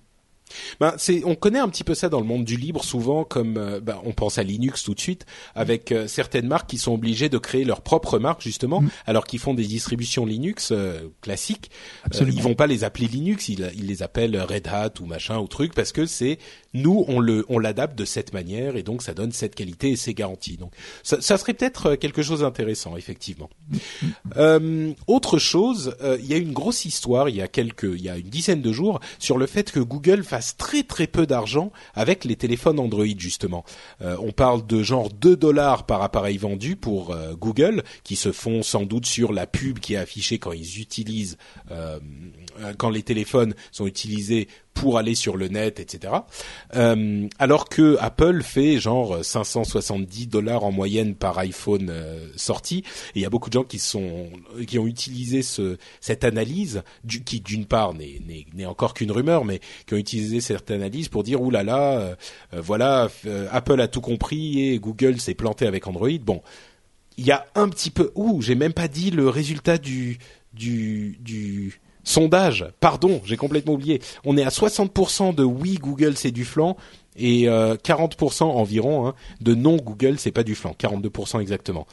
Ben, 0.80 0.94
c'est, 0.98 1.24
on 1.26 1.36
connaît 1.36 1.60
un 1.60 1.70
petit 1.70 1.84
peu 1.84 1.96
ça 1.96 2.10
dans 2.10 2.20
le 2.20 2.26
monde 2.26 2.44
du 2.44 2.58
libre 2.58 2.84
souvent, 2.84 3.24
comme 3.24 3.58
euh, 3.58 3.80
ben, 3.80 4.00
on 4.04 4.12
pense 4.12 4.38
à 4.38 4.44
Linux 4.44 4.84
tout 4.84 4.94
de 4.94 5.00
suite, 5.00 5.26
avec 5.56 5.92
euh, 5.92 6.08
certaines 6.08 6.48
marques 6.48 6.70
qui 6.70 6.78
sont 6.78 6.94
obligées 6.94 7.30
de 7.30 7.38
créer 7.38 7.64
leur 7.64 7.82
propre 7.82 8.20
marque 8.20 8.42
justement, 8.42 8.82
mm. 8.82 8.90
alors 9.06 9.26
qu'ils 9.26 9.40
font 9.40 9.54
des 9.54 9.66
distributions 9.66 10.26
Linux 10.26 10.72
euh, 10.72 11.10
classiques. 11.22 11.72
ils 12.20 12.42
vont 12.42 12.56
pas 12.56 12.68
les 12.68 12.84
appeler 12.84 13.08
Linux, 13.08 13.50
ils, 13.50 13.72
ils, 13.76 13.88
les 13.88 14.04
appellent 14.04 14.40
Red 14.40 14.68
Hat 14.68 14.94
ou 15.00 15.06
machin 15.06 15.40
ou 15.40 15.48
truc 15.48 15.74
parce 15.74 15.92
que 15.92 16.06
c'est 16.06 16.38
nous 16.74 17.06
on 17.08 17.20
le 17.20 17.46
on 17.50 17.60
l'adapte 17.60 17.98
de 17.98 18.06
cette 18.06 18.34
manière 18.34 18.76
et 18.76 18.84
donc 18.84 19.02
ça 19.02 19.14
donne 19.14 19.32
cette 19.32 19.56
qualité 19.56 19.90
et 19.90 19.96
ces 19.96 20.14
garanties. 20.14 20.58
Donc 20.58 20.74
ça, 21.04 21.22
ça 21.22 21.38
serait 21.38 21.54
peut-être 21.54 21.96
quelque 21.96 22.22
chose 22.22 22.42
d'intéressant 22.42 22.98
effectivement. 22.98 23.50
Mm. 24.36 24.94
autre 25.08 25.38
chose, 25.38 25.96
il 26.20 26.26
y 26.26 26.34
a 26.34 26.38
une 26.38 26.54
grosse 26.54 26.86
histoire 26.86 27.30
il 27.30 27.36
y 27.36 27.42
a 27.42 27.48
quelques 27.48 27.84
il 27.84 28.02
y 28.02 28.10
a 28.10 28.18
une 28.18 28.30
dizaine 28.30 28.62
de 28.62 28.72
jours 28.72 29.00
sur 29.20 29.38
le 29.38 29.48
fait 29.48 29.72
que 29.72 29.80
Google 29.80 30.24
fasse 30.24 30.58
très 30.58 30.84
très 30.84 31.08
peu 31.08 31.26
d'argent 31.26 31.72
avec 31.94 32.26
les 32.26 32.36
téléphones 32.36 32.80
Android 32.80 33.06
justement. 33.18 33.64
Euh, 34.02 34.16
on 34.20 34.32
parle 34.32 34.66
de 34.66 34.84
genre 34.84 35.10
2 35.10 35.36
dollars 35.36 35.86
par 35.86 36.02
appareil 36.02 36.38
vendu 36.38 36.76
pour 36.76 37.12
euh, 37.12 37.34
Google, 37.36 37.84
qui 38.04 38.16
se 38.16 38.32
font 38.32 38.64
sans 38.64 38.84
doute 38.84 39.06
sur 39.06 39.34
la 39.34 39.48
pub 39.48 39.80
qui 39.80 39.94
est 39.94 39.98
affichée 39.98 40.40
quand 40.40 40.52
ils 40.52 40.80
utilisent, 40.80 41.38
euh, 41.72 42.00
quand 42.78 42.90
les 42.90 43.04
téléphones 43.04 43.54
sont 43.72 43.88
utilisés 43.88 44.48
pour 44.74 44.98
aller 44.98 45.16
sur 45.16 45.38
le 45.38 45.48
net, 45.48 45.80
etc. 45.80 46.14
Euh, 46.76 47.28
alors 47.40 47.70
que 47.70 47.98
Apple 48.00 48.42
fait 48.42 48.80
genre 48.80 49.24
570 49.24 50.28
dollars 50.28 50.64
en 50.64 50.72
moyenne 50.72 51.16
par 51.16 51.38
iPhone 51.40 51.90
euh, 51.90 52.28
sorti. 52.36 52.80
Et 52.80 53.20
il 53.20 53.22
y 53.22 53.26
a 53.26 53.30
beaucoup 53.30 53.50
de 53.50 53.54
gens 53.54 53.64
qui 53.64 53.80
sont 53.80 54.30
qui 54.68 54.80
ont 54.80 54.88
utilisé 54.88 55.42
ce, 55.42 55.78
cette 56.00 56.24
analyse, 56.24 56.84
qui 57.26 57.42
d'une 57.42 57.66
part 57.66 57.94
n'est 57.94 58.66
encore 58.66 58.94
qu'une 58.94 59.12
rumeur, 59.12 59.46
mais 59.46 59.60
qui 59.88 59.94
ont 59.94 59.98
utilisé 59.98 60.42
cette 60.42 60.72
analyse 60.72 61.10
pour 61.10 61.24
dire 61.24 61.42
oulala, 61.42 61.64
là 61.64 61.72
là, 61.72 62.16
euh, 62.54 62.62
voilà, 62.62 63.10
Apple 63.52 63.80
a 63.82 63.88
tout 63.88 64.02
compris 64.02 64.70
et 64.70 64.80
Google 64.80 65.20
s'est 65.20 65.34
planté 65.34 65.68
avec 65.68 65.88
Android. 65.88 66.10
Bon, 66.22 66.42
il 67.18 67.26
y 67.26 67.32
a 67.32 67.46
un 67.56 67.70
petit 67.70 67.92
peu. 67.92 68.12
Ouh, 68.16 68.42
j'ai 68.42 68.56
même 68.56 68.74
pas 68.74 68.88
dit 68.88 69.12
le 69.12 69.30
résultat 69.30 69.78
du 69.78 70.18
du 70.54 71.18
du 71.22 71.80
sondage. 72.04 72.66
Pardon, 72.80 73.22
j'ai 73.26 73.38
complètement 73.38 73.74
oublié. 73.74 74.02
On 74.26 74.38
est 74.38 74.44
à 74.44 74.50
60% 74.50 75.36
de 75.36 75.44
oui 75.44 75.76
Google 75.76 76.18
c'est 76.18 76.32
du 76.32 76.46
flanc 76.46 76.78
et 77.18 77.46
40% 77.46 78.44
environ 78.44 79.08
hein, 79.08 79.16
de 79.42 79.54
non 79.54 79.78
Google 79.78 80.18
c'est 80.18 80.32
pas 80.32 80.44
du 80.44 80.56
flanc. 80.56 80.76
42% 80.80 81.42
exactement. 81.42 81.86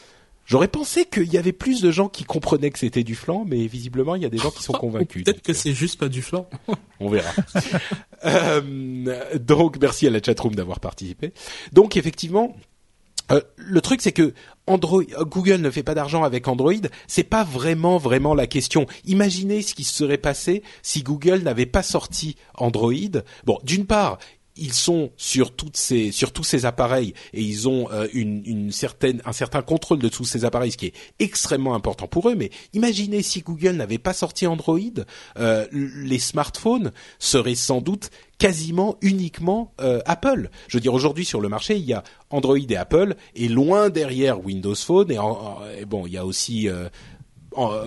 J'aurais 0.48 0.68
pensé 0.68 1.04
qu'il 1.04 1.30
y 1.30 1.36
avait 1.36 1.52
plus 1.52 1.82
de 1.82 1.90
gens 1.90 2.08
qui 2.08 2.24
comprenaient 2.24 2.70
que 2.70 2.78
c'était 2.78 3.04
du 3.04 3.14
flan, 3.14 3.44
mais 3.46 3.66
visiblement 3.66 4.14
il 4.14 4.22
y 4.22 4.24
a 4.24 4.30
des 4.30 4.38
gens 4.38 4.50
qui 4.50 4.62
sont 4.62 4.72
convaincus. 4.80 5.24
Peut-être 5.24 5.42
que 5.42 5.52
c'est 5.52 5.74
juste 5.74 6.00
pas 6.00 6.08
du 6.08 6.22
flan. 6.22 6.48
On 7.00 7.10
verra. 7.10 7.30
euh, 8.24 9.38
donc 9.38 9.76
merci 9.78 10.06
à 10.06 10.10
la 10.10 10.22
chatroom 10.22 10.54
d'avoir 10.54 10.80
participé. 10.80 11.34
Donc 11.72 11.98
effectivement, 11.98 12.56
euh, 13.30 13.40
le 13.56 13.80
truc 13.80 14.00
c'est 14.00 14.12
que 14.12 14.32
Android, 14.66 15.02
Google 15.20 15.60
ne 15.60 15.70
fait 15.70 15.82
pas 15.82 15.94
d'argent 15.94 16.24
avec 16.24 16.46
Android, 16.46 16.72
c'est 17.06 17.24
pas 17.24 17.44
vraiment 17.44 17.96
vraiment 17.98 18.34
la 18.34 18.46
question. 18.46 18.86
Imaginez 19.06 19.62
ce 19.62 19.74
qui 19.74 19.84
se 19.84 19.94
serait 19.94 20.18
passé 20.18 20.62
si 20.82 21.02
Google 21.02 21.38
n'avait 21.38 21.66
pas 21.66 21.82
sorti 21.82 22.36
Android. 22.54 22.92
Bon, 23.44 23.58
d'une 23.64 23.86
part, 23.86 24.18
ils 24.58 24.72
sont 24.72 25.10
sur 25.16 25.54
toutes 25.54 25.76
ces 25.76 26.10
sur 26.10 26.32
tous 26.32 26.44
ces 26.44 26.66
appareils 26.66 27.14
et 27.32 27.40
ils 27.40 27.68
ont 27.68 27.88
euh, 27.92 28.08
une, 28.12 28.42
une, 28.44 28.72
certaine 28.72 29.22
un 29.24 29.32
certain 29.32 29.62
contrôle 29.62 30.00
de 30.00 30.08
tous 30.08 30.24
ces 30.24 30.44
appareils, 30.44 30.72
ce 30.72 30.76
qui 30.76 30.86
est 30.86 30.94
extrêmement 31.18 31.74
important 31.74 32.06
pour 32.06 32.28
eux. 32.28 32.34
Mais 32.34 32.50
imaginez 32.74 33.22
si 33.22 33.40
Google 33.40 33.72
n'avait 33.72 33.98
pas 33.98 34.12
sorti 34.12 34.46
Android, 34.46 34.78
euh, 35.38 35.66
les 35.72 36.18
smartphones 36.18 36.92
seraient 37.18 37.54
sans 37.54 37.80
doute 37.80 38.10
quasiment 38.38 38.96
uniquement 39.02 39.72
euh, 39.80 40.00
Apple. 40.06 40.50
Je 40.68 40.76
veux 40.76 40.80
dire 40.80 40.94
aujourd'hui 40.94 41.24
sur 41.24 41.40
le 41.40 41.48
marché 41.48 41.76
il 41.76 41.84
y 41.84 41.92
a 41.92 42.02
Android 42.30 42.56
et 42.56 42.76
Apple 42.76 43.16
et 43.34 43.48
loin 43.48 43.90
derrière 43.90 44.44
Windows 44.44 44.74
Phone 44.74 45.10
et, 45.10 45.84
bon 45.84 46.06
il 46.06 46.12
y 46.12 46.18
a 46.18 46.24
aussi 46.24 46.68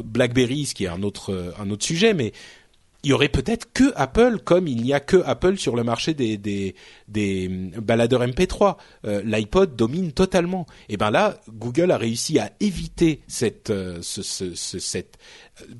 BlackBerry 0.03 0.65
ce 0.65 0.75
qui 0.75 0.85
est 0.85 0.89
un 0.89 1.03
autre 1.03 1.53
un 1.59 1.69
autre 1.69 1.85
sujet 1.85 2.13
mais 2.13 2.33
il 3.03 3.09
y 3.09 3.13
aurait 3.13 3.29
peut-être 3.29 3.73
que 3.73 3.91
Apple, 3.95 4.39
comme 4.43 4.67
il 4.67 4.83
n'y 4.83 4.93
a 4.93 4.99
que 4.99 5.17
Apple 5.25 5.57
sur 5.57 5.75
le 5.75 5.83
marché 5.83 6.13
des 6.13 6.37
des, 6.37 6.75
des 7.07 7.47
baladeurs 7.77 8.23
MP3. 8.25 8.77
Euh, 9.05 9.23
L'iPod 9.25 9.75
domine 9.75 10.11
totalement. 10.11 10.67
Et 10.87 10.97
ben 10.97 11.09
là, 11.09 11.39
Google 11.49 11.91
a 11.91 11.97
réussi 11.97 12.37
à 12.37 12.51
éviter 12.59 13.21
cette 13.27 13.71
euh, 13.71 13.99
ce, 14.01 14.21
ce, 14.21 14.53
cette 14.53 15.17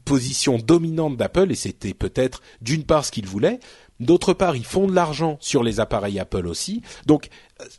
position 0.03 0.57
dominante 0.57 1.17
d'Apple, 1.17 1.51
et 1.51 1.55
c'était 1.55 1.93
peut-être 1.93 2.41
d'une 2.61 2.84
part 2.84 3.05
ce 3.05 3.11
qu'ils 3.11 3.28
voulaient. 3.28 3.59
D'autre 4.02 4.34
part, 4.34 4.56
ils 4.56 4.66
font 4.66 4.88
de 4.88 4.93
l'argent 4.93 5.38
sur 5.39 5.64
les 5.64 5.80
appareils 5.80 6.20
Apple 6.20 6.47
aussi. 6.47 6.82
Donc, 7.06 7.30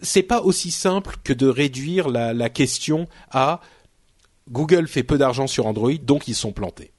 c'est 0.00 0.22
pas 0.22 0.40
aussi 0.42 0.70
simple 0.70 1.16
que 1.24 1.32
de 1.32 1.46
réduire 1.48 2.08
la, 2.08 2.32
la 2.32 2.48
question 2.48 3.08
à 3.30 3.60
Google 4.50 4.88
fait 4.88 5.02
peu 5.02 5.18
d'argent 5.18 5.46
sur 5.46 5.66
Android, 5.66 5.92
donc 6.02 6.28
ils 6.28 6.34
sont 6.34 6.52
plantés. 6.52 6.92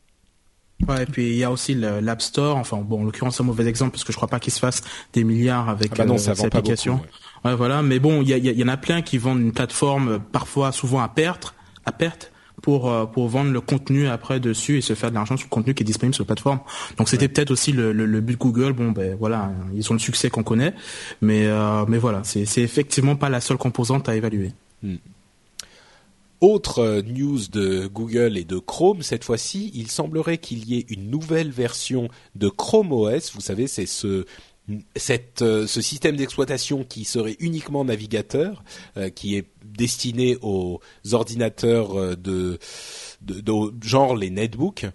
Ouais, 0.87 1.03
et 1.03 1.05
puis 1.05 1.29
il 1.29 1.37
y 1.37 1.43
a 1.43 1.51
aussi 1.51 1.75
l'App 1.75 2.21
Store. 2.21 2.57
Enfin, 2.57 2.77
bon, 2.77 3.01
en 3.01 3.03
l'occurrence, 3.05 3.37
c'est 3.37 3.43
un 3.43 3.45
mauvais 3.45 3.65
exemple 3.67 3.91
parce 3.91 4.03
que 4.03 4.11
je 4.11 4.17
crois 4.17 4.27
pas 4.27 4.39
qu'il 4.39 4.51
se 4.51 4.59
fasse 4.59 4.81
des 5.13 5.23
milliards 5.23 5.69
avec 5.69 5.91
ah 5.93 5.97
bah 5.99 6.05
non, 6.05 6.15
euh, 6.15 6.45
application. 6.45 6.99
ouais. 7.45 7.55
voilà. 7.55 7.81
Mais 7.81 7.99
bon, 7.99 8.21
il 8.21 8.29
y, 8.29 8.33
y, 8.33 8.53
y, 8.53 8.63
en 8.63 8.67
a 8.67 8.77
plein 8.77 9.01
qui 9.01 9.17
vendent 9.17 9.39
une 9.39 9.53
plateforme 9.53 10.09
euh, 10.09 10.19
parfois, 10.19 10.71
souvent 10.71 10.99
à 10.99 11.07
perte, 11.07 11.53
à 11.85 11.91
perte, 11.93 12.32
pour 12.63 12.89
euh, 12.89 13.05
pour 13.05 13.27
vendre 13.27 13.51
le 13.51 13.61
contenu 13.61 14.07
après 14.07 14.39
dessus 14.39 14.77
et 14.77 14.81
se 14.81 14.95
faire 14.95 15.09
de 15.09 15.15
l'argent 15.15 15.37
sur 15.37 15.45
le 15.45 15.49
contenu 15.49 15.75
qui 15.75 15.83
est 15.83 15.85
disponible 15.85 16.15
sur 16.15 16.23
la 16.23 16.27
plateforme. 16.27 16.61
Donc 16.97 17.09
c'était 17.09 17.27
peut-être 17.27 17.51
aussi 17.51 17.73
le, 17.73 17.91
le, 17.91 18.21
but 18.21 18.33
de 18.33 18.39
Google. 18.39 18.71
Bon, 18.71 18.91
ben 18.91 19.15
voilà, 19.19 19.51
ils 19.75 19.91
ont 19.91 19.93
le 19.93 19.99
succès 19.99 20.29
qu'on 20.29 20.43
connaît, 20.43 20.73
mais 21.21 21.45
euh, 21.45 21.85
mais 21.87 21.99
voilà, 21.99 22.21
c'est 22.23 22.45
c'est 22.45 22.61
effectivement 22.61 23.17
pas 23.17 23.29
la 23.29 23.41
seule 23.41 23.57
composante 23.57 24.07
à 24.09 24.15
évaluer. 24.15 24.53
Hmm. 24.81 24.95
Autre 26.39 26.79
euh, 26.79 27.01
news 27.01 27.39
de 27.51 27.87
Google 27.87 28.37
et 28.37 28.45
de 28.45 28.57
Chrome, 28.59 29.01
cette 29.01 29.25
fois-ci, 29.25 29.71
il 29.73 29.91
semblerait 29.91 30.37
qu'il 30.37 30.65
y 30.65 30.77
ait 30.77 30.85
une 30.89 31.09
nouvelle 31.09 31.51
version 31.51 32.07
de 32.35 32.47
Chrome 32.47 32.93
OS. 32.93 33.33
Vous 33.33 33.41
savez, 33.41 33.67
c'est 33.67 33.85
ce 33.85 34.25
euh, 34.69 35.67
ce 35.67 35.81
système 35.81 36.15
d'exploitation 36.15 36.83
qui 36.83 37.03
serait 37.03 37.35
uniquement 37.39 37.83
navigateur, 37.83 38.63
euh, 38.97 39.09
qui 39.09 39.35
est 39.35 39.47
destiné 39.65 40.37
aux 40.41 40.79
ordinateurs 41.11 42.15
de, 42.15 42.59
de, 43.21 43.43
genre 43.81 44.15
les 44.15 44.29
netbooks, 44.29 44.85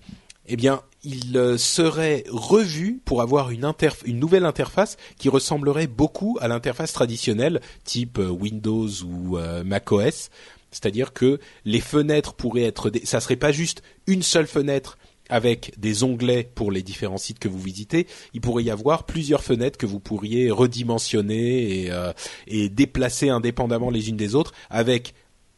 eh 0.47 0.57
bien, 0.57 0.83
il 1.05 1.57
serait 1.59 2.25
revu 2.31 3.01
pour 3.05 3.23
avoir 3.23 3.51
une, 3.51 3.73
nouvelle 4.07 4.45
interface 4.45 4.97
qui 5.19 5.29
ressemblerait 5.29 5.87
beaucoup 5.87 6.39
à 6.41 6.49
l'interface 6.49 6.93
traditionnelle 6.93 7.61
type 7.85 8.19
Windows 8.19 8.89
ou 9.05 9.39
macOS. 9.65 10.31
C'est-à-dire 10.71 11.13
que 11.13 11.41
les 11.65 11.81
fenêtres 11.81 12.35
pourraient 12.35 12.63
être, 12.63 12.91
ça 13.05 13.21
serait 13.21 13.37
pas 13.37 13.53
juste 13.53 13.83
une 14.07 14.23
seule 14.23 14.47
fenêtre 14.47 14.97
avec 15.29 15.73
des 15.79 16.03
onglets 16.05 16.51
pour 16.55 16.71
les 16.71 16.83
différents 16.83 17.19
sites 17.19 17.39
que 17.39 17.49
vous 17.49 17.61
visitez, 17.61 18.07
il 18.35 18.41
pourrait 18.41 18.65
y 18.65 18.71
avoir 18.71 19.05
plusieurs 19.05 19.43
fenêtres 19.43 19.79
que 19.79 19.87
vous 19.87 20.01
pourriez 20.01 20.51
redimensionner 20.51 21.85
et, 21.85 21.91
euh, 21.91 22.13
déplacer 22.71 23.29
indépendamment 23.29 23.91
les 23.91 24.09
unes 24.09 24.17
des 24.17 24.35
autres 24.35 24.53
avec 24.71 25.15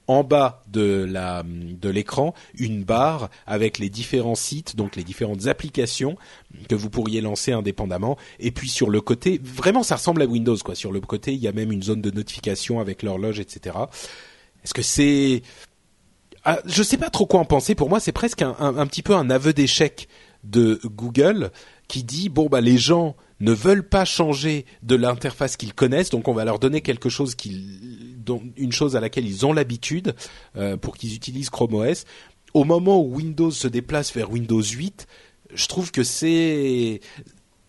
en 0.06 0.24
bas 0.24 0.64
de 0.68 1.08
de 1.44 1.88
l'écran 1.88 2.34
une 2.58 2.82
barre 2.82 3.30
avec 3.46 3.78
les 3.78 3.88
différents 3.88 4.34
sites 4.34 4.74
donc 4.74 4.96
les 4.96 5.04
différentes 5.04 5.46
applications 5.46 6.16
que 6.68 6.74
vous 6.74 6.90
pourriez 6.90 7.20
lancer 7.20 7.52
indépendamment. 7.52 8.16
Et 8.40 8.50
puis 8.50 8.68
sur 8.68 8.90
le 8.90 9.00
côté 9.00 9.40
vraiment 9.42 9.84
ça 9.84 9.96
ressemble 9.96 10.22
à 10.22 10.26
Windows 10.26 10.56
quoi. 10.64 10.74
Sur 10.74 10.90
le 10.90 11.00
côté 11.00 11.32
il 11.32 11.38
y 11.38 11.46
a 11.46 11.52
même 11.52 11.70
une 11.70 11.82
zone 11.82 12.02
de 12.02 12.10
notification 12.10 12.80
avec 12.80 13.02
l'horloge 13.04 13.38
etc 13.38 13.76
est-ce 14.64 14.74
que 14.74 14.82
c'est 14.82 15.42
je 16.66 16.82
sais 16.82 16.96
pas 16.96 17.10
trop 17.10 17.26
quoi 17.26 17.40
en 17.40 17.44
penser. 17.44 17.74
Pour 17.74 17.88
moi, 17.88 18.00
c'est 18.00 18.12
presque 18.12 18.42
un, 18.42 18.86
petit 18.86 19.02
peu 19.02 19.14
un 19.14 19.30
aveu 19.30 19.52
d'échec 19.52 20.08
de 20.44 20.80
Google 20.84 21.50
qui 21.88 22.02
dit 22.02 22.28
bon 22.28 22.46
bah 22.46 22.60
les 22.60 22.78
gens 22.78 23.16
ne 23.40 23.52
veulent 23.52 23.86
pas 23.86 24.04
changer 24.04 24.64
de 24.82 24.94
l'interface 24.94 25.56
qu'ils 25.56 25.74
connaissent, 25.74 26.10
donc 26.10 26.28
on 26.28 26.32
va 26.32 26.44
leur 26.44 26.58
donner 26.58 26.80
quelque 26.80 27.08
chose 27.08 27.34
qu'ils, 27.34 28.16
une 28.56 28.72
chose 28.72 28.96
à 28.96 29.00
laquelle 29.00 29.26
ils 29.26 29.44
ont 29.44 29.52
l'habitude 29.52 30.14
euh, 30.56 30.76
pour 30.76 30.96
qu'ils 30.96 31.14
utilisent 31.14 31.50
Chrome 31.50 31.74
OS. 31.74 32.04
Au 32.54 32.64
moment 32.64 33.00
où 33.00 33.16
Windows 33.16 33.50
se 33.50 33.68
déplace 33.68 34.14
vers 34.14 34.30
Windows 34.30 34.62
8, 34.62 35.06
je 35.54 35.66
trouve 35.66 35.90
que 35.90 36.02
c'est 36.02 37.00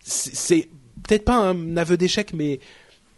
c'est 0.04 0.68
peut-être 1.02 1.24
pas 1.24 1.36
un 1.36 1.76
aveu 1.76 1.96
d'échec, 1.96 2.32
mais 2.32 2.60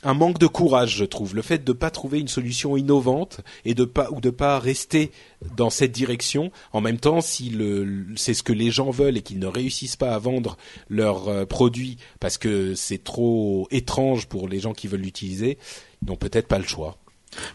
un 0.05 0.15
manque 0.15 0.39
de 0.39 0.47
courage, 0.47 0.97
je 0.97 1.05
trouve. 1.05 1.35
Le 1.35 1.43
fait 1.43 1.65
de 1.65 1.73
ne 1.73 1.77
pas 1.77 1.91
trouver 1.91 2.21
une 2.21 2.29
solution 2.29 2.77
innovante 2.77 3.41
et 3.65 3.75
de 3.75 3.85
pas 3.85 4.11
ou 4.11 4.21
de 4.21 4.31
pas 4.31 4.59
rester 4.59 5.11
dans 5.57 5.71
cette 5.71 5.93
direction. 5.93 6.51
En 6.73 6.81
même 6.81 6.99
temps, 6.99 7.21
si 7.21 7.51
le, 7.51 8.07
c'est 8.17 8.35
ce 8.35 8.43
que 8.43 8.53
les 8.53 8.71
gens 8.71 8.91
veulent 8.91 9.17
et 9.17 9.23
qu'ils 9.23 9.39
ne 9.39 9.47
réussissent 9.47 9.97
pas 9.97 10.15
à 10.15 10.19
vendre 10.19 10.57
leurs 10.89 11.29
euh, 11.29 11.45
produits 11.45 11.97
parce 12.21 12.39
que 12.39 12.75
c'est 12.75 13.03
trop 13.03 13.67
étrange 13.71 14.27
pour 14.27 14.49
les 14.49 14.61
gens 14.61 14.73
qui 14.73 14.87
veulent 14.87 15.01
l'utiliser, 15.01 15.59
ils 16.03 16.09
n'ont 16.09 16.17
peut-être 16.17 16.49
pas 16.49 16.59
le 16.59 16.65
choix. 16.65 16.99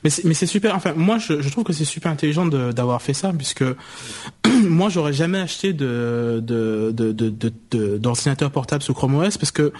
Mais 0.03 0.09
c'est, 0.09 0.45
super. 0.45 0.75
Enfin, 0.75 0.93
moi, 0.93 1.17
je, 1.17 1.49
trouve 1.49 1.63
que 1.63 1.73
c'est 1.73 1.85
super 1.85 2.11
intelligent 2.11 2.45
d'avoir 2.45 3.01
fait 3.01 3.13
ça, 3.13 3.31
puisque 3.33 3.63
moi, 4.63 4.89
j'aurais 4.89 5.13
jamais 5.13 5.39
acheté 5.39 5.73
de, 5.73 6.43
d'ordinateur 7.97 8.51
portable 8.51 8.83
sous 8.83 8.93
Chrome 8.93 9.15
OS, 9.15 9.37
parce 9.37 9.51
que 9.51 9.71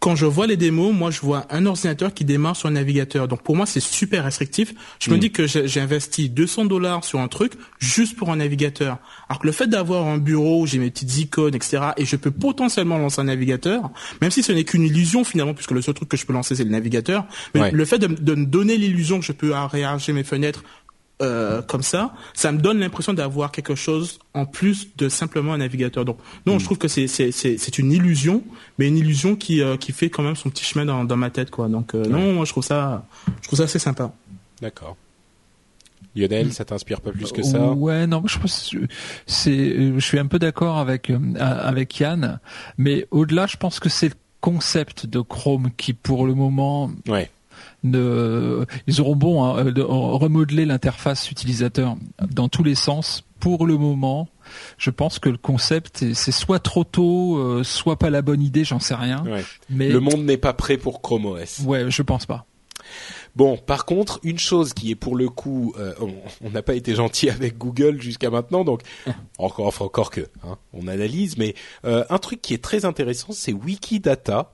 quand 0.00 0.14
je 0.14 0.26
vois 0.26 0.46
les 0.46 0.56
démos, 0.56 0.94
moi, 0.94 1.10
je 1.10 1.20
vois 1.20 1.46
un 1.50 1.66
ordinateur 1.66 2.14
qui 2.14 2.24
démarre 2.24 2.56
sur 2.56 2.68
un 2.68 2.72
navigateur. 2.72 3.26
Donc, 3.26 3.42
pour 3.42 3.56
moi, 3.56 3.66
c'est 3.66 3.80
super 3.80 4.24
restrictif. 4.24 4.72
Je 5.00 5.10
me 5.10 5.16
mm. 5.16 5.20
dis 5.20 5.32
que 5.32 5.46
j'ai, 5.46 5.80
investi 5.80 6.30
200 6.30 6.66
dollars 6.66 7.04
sur 7.04 7.20
un 7.20 7.28
truc 7.28 7.52
juste 7.78 8.16
pour 8.16 8.30
un 8.30 8.36
navigateur. 8.36 8.98
Alors 9.28 9.40
que 9.40 9.46
le 9.46 9.52
fait 9.52 9.66
d'avoir 9.66 10.06
un 10.06 10.18
bureau, 10.18 10.62
où 10.62 10.66
j'ai 10.66 10.78
mes 10.78 10.90
petites 10.90 11.18
icônes, 11.18 11.54
etc., 11.54 11.78
et 11.96 12.04
je 12.04 12.16
peux 12.16 12.30
potentiellement 12.30 12.98
lancer 12.98 13.20
un 13.20 13.24
navigateur, 13.24 13.90
même 14.20 14.30
si 14.30 14.42
ce 14.42 14.52
n'est 14.52 14.64
qu'une 14.64 14.84
illusion 14.84 15.24
finalement, 15.24 15.54
puisque 15.54 15.72
le 15.72 15.82
seul 15.82 15.94
truc 15.94 16.08
que 16.08 16.16
je 16.16 16.26
peux 16.26 16.32
lancer 16.32 16.54
c'est 16.54 16.64
le 16.64 16.70
navigateur. 16.70 17.26
Mais 17.54 17.70
le 17.70 17.84
fait 17.84 17.98
de, 17.98 18.06
de 18.06 18.34
me 18.34 18.46
donner 18.46 18.76
l'illusion 18.76 19.18
que 19.20 19.26
je 19.26 19.32
peux 19.32 19.52
réarranger 19.52 20.12
mes 20.12 20.24
fenêtres 20.24 20.62
euh, 21.20 21.62
comme 21.62 21.82
ça, 21.82 22.14
ça 22.32 22.52
me 22.52 22.58
donne 22.58 22.78
l'impression 22.78 23.12
d'avoir 23.12 23.50
quelque 23.50 23.74
chose 23.74 24.20
en 24.34 24.46
plus 24.46 24.96
de 24.96 25.08
simplement 25.08 25.52
un 25.52 25.58
navigateur. 25.58 26.04
Donc 26.04 26.18
non, 26.46 26.58
je 26.58 26.62
hmm. 26.62 26.66
trouve 26.66 26.78
que 26.78 26.88
c'est 26.88 27.08
c'est 27.08 27.32
c'est 27.32 27.78
une 27.78 27.90
illusion, 27.90 28.44
mais 28.78 28.86
une 28.86 28.96
illusion 28.96 29.34
qui 29.34 29.60
euh, 29.60 29.76
qui 29.76 29.90
fait 29.92 30.10
quand 30.10 30.22
même 30.22 30.36
son 30.36 30.48
petit 30.50 30.64
chemin 30.64 30.84
dans 30.84 31.04
dans 31.04 31.16
ma 31.16 31.30
tête 31.30 31.50
quoi. 31.50 31.68
Donc 31.68 31.94
euh, 31.94 32.04
non, 32.04 32.34
moi 32.34 32.44
je 32.44 32.52
trouve 32.52 32.64
ça 32.64 33.04
je 33.42 33.48
trouve 33.48 33.58
ça 33.58 33.64
assez 33.64 33.80
sympa. 33.80 34.12
D'accord. 34.62 34.96
Lionel, 36.14 36.52
ça 36.52 36.64
t'inspire 36.64 37.00
pas 37.00 37.10
plus 37.10 37.32
que 37.32 37.42
ça? 37.42 37.72
Ouais, 37.72 38.06
non, 38.06 38.22
je 38.26 38.38
pense 38.38 38.74
c'est 39.26 39.92
je 39.94 40.00
suis 40.00 40.18
un 40.20 40.26
peu 40.26 40.38
d'accord 40.38 40.78
avec 40.78 41.10
avec 41.40 41.98
Yann, 41.98 42.38
mais 42.76 43.08
au-delà, 43.10 43.46
je 43.46 43.56
pense 43.56 43.80
que 43.80 43.88
c'est 43.88 44.08
le 44.08 44.14
concept 44.40 45.06
de 45.06 45.20
Chrome 45.20 45.70
qui 45.76 45.94
pour 45.94 46.26
le 46.26 46.34
moment 46.34 46.92
ouais 47.08 47.28
ne, 47.84 48.64
ils 48.86 49.00
auront 49.00 49.16
bon 49.16 49.44
hein, 49.44 49.64
de 49.66 49.82
remodeler 49.82 50.64
l'interface 50.64 51.30
utilisateur 51.30 51.96
dans 52.30 52.48
tous 52.48 52.62
les 52.62 52.74
sens. 52.74 53.24
Pour 53.40 53.66
le 53.66 53.76
moment, 53.76 54.28
Je 54.78 54.90
pense 54.90 55.20
que 55.20 55.28
le 55.28 55.36
concept, 55.36 56.12
c'est 56.12 56.32
soit 56.32 56.58
trop 56.58 56.82
tôt, 56.82 57.62
soit 57.62 57.96
pas 57.96 58.10
la 58.10 58.20
bonne 58.20 58.42
idée, 58.42 58.64
j'en 58.64 58.80
sais 58.80 58.96
rien. 58.96 59.22
Mais 59.70 59.88
le 59.88 60.00
monde 60.00 60.24
n'est 60.24 60.38
pas 60.38 60.54
prêt 60.54 60.76
pour 60.76 61.02
Chrome 61.02 61.26
OS. 61.26 61.60
Ouais, 61.60 61.88
je 61.88 62.02
pense 62.02 62.26
pas. 62.26 62.46
Bon, 63.36 63.56
par 63.56 63.84
contre, 63.84 64.18
une 64.22 64.38
chose 64.38 64.74
qui 64.74 64.90
est 64.90 64.96
pour 64.96 65.16
le 65.16 65.28
coup, 65.28 65.74
euh, 65.78 65.94
on 66.40 66.50
n'a 66.50 66.62
pas 66.62 66.74
été 66.74 66.94
gentil 66.94 67.30
avec 67.30 67.56
Google 67.56 68.00
jusqu'à 68.00 68.30
maintenant, 68.30 68.64
donc 68.64 68.82
encore, 69.38 69.80
encore 69.80 70.10
que, 70.10 70.22
hein, 70.44 70.58
on 70.72 70.88
analyse, 70.88 71.36
mais 71.36 71.54
euh, 71.84 72.04
un 72.10 72.18
truc 72.18 72.42
qui 72.42 72.54
est 72.54 72.62
très 72.62 72.84
intéressant, 72.84 73.28
c'est 73.32 73.52
Wikidata. 73.52 74.52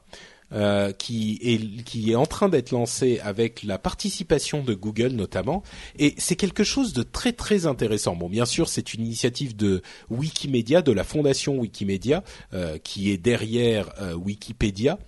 Euh, 0.53 0.93
qui 0.93 1.41
est 1.43 1.83
qui 1.85 2.13
est 2.13 2.15
en 2.15 2.27
train 2.27 2.49
d'être 2.49 2.71
lancé 2.71 3.19
avec 3.21 3.63
la 3.65 3.79
participation 3.79 4.63
de 4.63 4.75
Google 4.75 5.09
notamment 5.09 5.63
et 5.99 6.15
c'est 6.19 6.37
quelque 6.37 6.63
chose 6.63 6.93
de 6.93 7.03
très 7.03 7.33
très 7.33 7.67
intéressant. 7.67 8.15
Bon, 8.15 8.29
bien 8.29 8.45
sûr, 8.45 8.69
c'est 8.69 8.95
une 8.95 9.05
initiative 9.05 9.57
de 9.57 9.83
Wikimedia, 10.11 10.83
de 10.83 10.93
la 10.93 11.03
fondation 11.03 11.59
Wikimedia, 11.59 12.23
qui 12.85 13.11
est 13.11 13.17
derrière 13.17 13.91
Wikipédia. 14.17 14.99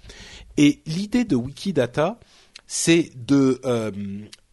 Et 0.57 0.81
l'idée 0.87 1.25
de 1.25 1.37
Wikidata, 1.37 2.19
c'est 2.67 3.11
de 3.15 3.61
euh, 3.65 3.91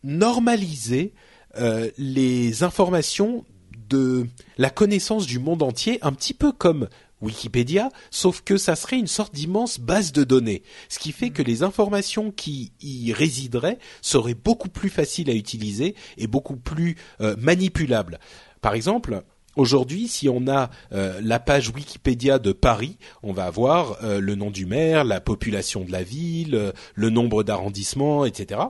normaliser 0.03 1.13
euh, 1.57 1.89
les 1.97 2.63
informations 2.63 3.45
de 3.89 4.27
la 4.57 4.69
connaissance 4.69 5.25
du 5.25 5.39
monde 5.39 5.61
entier, 5.61 5.99
un 6.01 6.13
petit 6.13 6.33
peu 6.33 6.51
comme 6.51 6.87
Wikipédia, 7.23 7.89
sauf 8.11 8.41
que 8.41 8.57
ça 8.57 8.75
serait 8.75 8.99
une 8.99 9.07
sorte 9.07 9.33
d'immense 9.33 9.79
base 9.79 10.11
de 10.11 10.23
données, 10.23 10.61
ce 10.89 10.99
qui 10.99 11.11
fait 11.11 11.29
que 11.29 11.41
les 11.41 11.63
informations 11.63 12.31
qui 12.31 12.73
y 12.81 13.13
résideraient 13.13 13.79
seraient 14.01 14.35
beaucoup 14.35 14.69
plus 14.69 14.89
faciles 14.89 15.29
à 15.29 15.33
utiliser 15.33 15.95
et 16.17 16.27
beaucoup 16.27 16.57
plus 16.57 16.95
euh, 17.21 17.35
manipulables. 17.39 18.19
Par 18.61 18.73
exemple, 18.73 19.23
Aujourd'hui, 19.55 20.07
si 20.07 20.27
on 20.29 20.47
a 20.47 20.71
euh, 20.93 21.21
la 21.21 21.39
page 21.39 21.69
Wikipédia 21.69 22.39
de 22.39 22.53
Paris, 22.53 22.97
on 23.21 23.33
va 23.33 23.45
avoir 23.45 24.03
euh, 24.03 24.19
le 24.19 24.33
nom 24.33 24.49
du 24.49 24.65
maire, 24.65 25.03
la 25.03 25.21
population 25.21 25.85
de 25.85 25.91
la 25.91 26.01
ville, 26.01 26.73
le 26.95 27.09
nombre 27.11 27.43
d'arrondissements, 27.43 28.25
etc. 28.25 28.61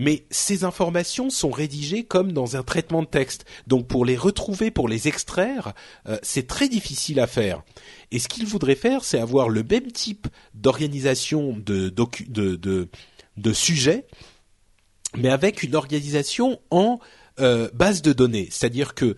Mais 0.00 0.24
ces 0.30 0.64
informations 0.64 1.28
sont 1.28 1.50
rédigées 1.50 2.04
comme 2.04 2.32
dans 2.32 2.56
un 2.56 2.62
traitement 2.62 3.02
de 3.02 3.06
texte. 3.06 3.44
Donc 3.66 3.86
pour 3.86 4.06
les 4.06 4.16
retrouver, 4.16 4.70
pour 4.70 4.88
les 4.88 5.08
extraire, 5.08 5.74
c'est 6.22 6.46
très 6.46 6.70
difficile 6.70 7.20
à 7.20 7.26
faire. 7.26 7.62
Et 8.10 8.18
ce 8.18 8.26
qu'il 8.26 8.46
voudrait 8.46 8.76
faire, 8.76 9.04
c'est 9.04 9.18
avoir 9.18 9.50
le 9.50 9.62
même 9.62 9.92
type 9.92 10.26
d'organisation 10.54 11.54
de, 11.58 11.92
sujets, 13.52 14.06
mais 15.18 15.28
avec 15.28 15.62
une 15.62 15.74
organisation 15.74 16.58
en 16.70 16.98
base 17.36 18.00
de 18.00 18.14
données. 18.14 18.48
C'est-à-dire 18.50 18.94
que 18.94 19.16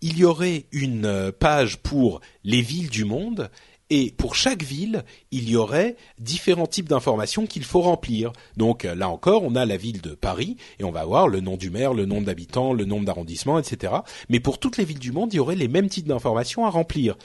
il 0.00 0.18
y 0.18 0.24
aurait 0.24 0.66
une 0.72 1.06
euh, 1.06 1.32
page 1.32 1.78
pour 1.78 2.20
les 2.44 2.62
villes 2.62 2.90
du 2.90 3.04
monde 3.04 3.50
et 3.90 4.12
pour 4.16 4.34
chaque 4.34 4.62
ville, 4.62 5.04
il 5.30 5.48
y 5.48 5.56
aurait 5.56 5.96
différents 6.18 6.66
types 6.66 6.88
d'informations 6.88 7.46
qu'il 7.46 7.64
faut 7.64 7.80
remplir. 7.80 8.32
Donc 8.56 8.84
euh, 8.84 8.94
là 8.94 9.08
encore, 9.08 9.42
on 9.44 9.54
a 9.54 9.64
la 9.64 9.76
ville 9.76 10.00
de 10.00 10.14
Paris 10.14 10.56
et 10.78 10.84
on 10.84 10.90
va 10.90 11.00
avoir 11.00 11.28
le 11.28 11.40
nom 11.40 11.56
du 11.56 11.70
maire, 11.70 11.94
le 11.94 12.04
nombre 12.04 12.26
d'habitants, 12.26 12.72
le 12.72 12.84
nombre 12.84 13.06
d'arrondissements, 13.06 13.58
etc. 13.58 13.94
Mais 14.28 14.40
pour 14.40 14.58
toutes 14.58 14.76
les 14.76 14.84
villes 14.84 14.98
du 14.98 15.12
monde, 15.12 15.32
il 15.32 15.36
y 15.36 15.40
aurait 15.40 15.56
les 15.56 15.68
mêmes 15.68 15.88
types 15.88 16.06
d'informations 16.06 16.66
à 16.66 16.70
remplir. 16.70 17.16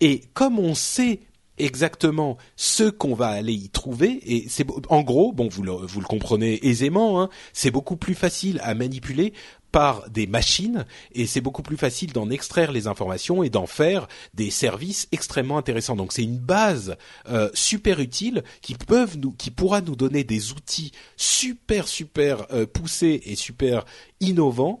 Et 0.00 0.22
comme 0.34 0.58
on 0.58 0.74
sait 0.74 1.20
exactement 1.58 2.36
ce 2.56 2.84
qu'on 2.84 3.14
va 3.14 3.28
aller 3.28 3.52
y 3.52 3.68
trouver 3.68 4.20
et 4.24 4.48
c'est 4.48 4.66
en 4.88 5.02
gros 5.02 5.32
bon 5.32 5.48
vous 5.48 5.62
le, 5.62 5.72
vous 5.72 6.00
le 6.00 6.06
comprenez 6.06 6.66
aisément 6.66 7.20
hein, 7.20 7.28
c'est 7.52 7.70
beaucoup 7.70 7.96
plus 7.96 8.14
facile 8.14 8.60
à 8.62 8.74
manipuler 8.74 9.32
par 9.72 10.08
des 10.10 10.26
machines 10.26 10.86
et 11.12 11.26
c'est 11.26 11.40
beaucoup 11.40 11.62
plus 11.62 11.76
facile 11.76 12.12
d'en 12.12 12.30
extraire 12.30 12.72
les 12.72 12.86
informations 12.86 13.42
et 13.42 13.50
d'en 13.50 13.66
faire 13.66 14.08
des 14.34 14.50
services 14.50 15.08
extrêmement 15.12 15.58
intéressants. 15.58 15.96
Donc 15.96 16.12
c'est 16.12 16.22
une 16.22 16.38
base 16.38 16.96
euh, 17.28 17.50
super 17.54 18.00
utile 18.00 18.44
qui 18.62 18.74
peuvent 18.74 19.18
nous, 19.18 19.32
qui 19.32 19.50
pourra 19.50 19.80
nous 19.80 19.96
donner 19.96 20.24
des 20.24 20.52
outils 20.52 20.92
super 21.16 21.86
super 21.88 22.46
euh, 22.52 22.66
poussés 22.66 23.22
et 23.26 23.36
super 23.36 23.84
innovants. 24.20 24.80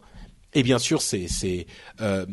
Et 0.54 0.62
bien 0.62 0.78
sûr, 0.78 1.02
c'est 1.02 1.66
euh, 2.00 2.24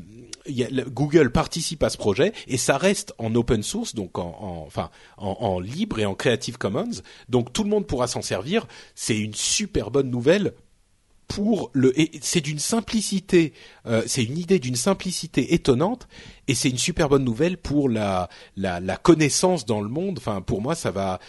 Google 0.90 1.32
participe 1.32 1.84
à 1.84 1.90
ce 1.90 1.98
projet 1.98 2.32
et 2.48 2.56
ça 2.56 2.78
reste 2.78 3.14
en 3.18 3.36
open 3.36 3.62
source, 3.62 3.94
donc 3.94 4.18
en, 4.18 4.38
en 4.40 4.64
enfin 4.66 4.90
en, 5.18 5.36
en, 5.42 5.60
libre 5.60 6.00
et 6.00 6.06
en 6.06 6.16
Creative 6.16 6.58
Commons. 6.58 7.02
Donc 7.28 7.52
tout 7.52 7.64
le 7.64 7.70
monde 7.70 7.86
pourra 7.86 8.08
s'en 8.08 8.22
servir. 8.22 8.68
C'est 8.96 9.18
une 9.18 9.34
super 9.34 9.92
bonne 9.92 10.10
nouvelle 10.10 10.54
pour 11.28 11.72
le 11.74 11.94
c'est 12.22 12.42
d'une 12.42 12.60
simplicité 12.60 13.54
euh, 13.86 14.04
c'est 14.06 14.24
une 14.24 14.38
idée 14.38 14.60
d'une 14.60 14.76
simplicité 14.76 15.54
étonnante 15.54 16.08
et 16.48 16.56
c'est 16.56 16.70
une 16.70 16.78
super 16.78 17.10
bonne 17.10 17.24
nouvelle 17.24 17.58
pour 17.58 17.90
la, 17.90 18.30
la, 18.56 18.80
la 18.80 18.98
connaissance 18.98 19.66
dans 19.66 19.82
le 19.82 19.90
monde. 19.90 20.18
Enfin 20.18 20.42
pour 20.42 20.62
moi 20.62 20.76
ça 20.76 20.92
va 20.92 21.20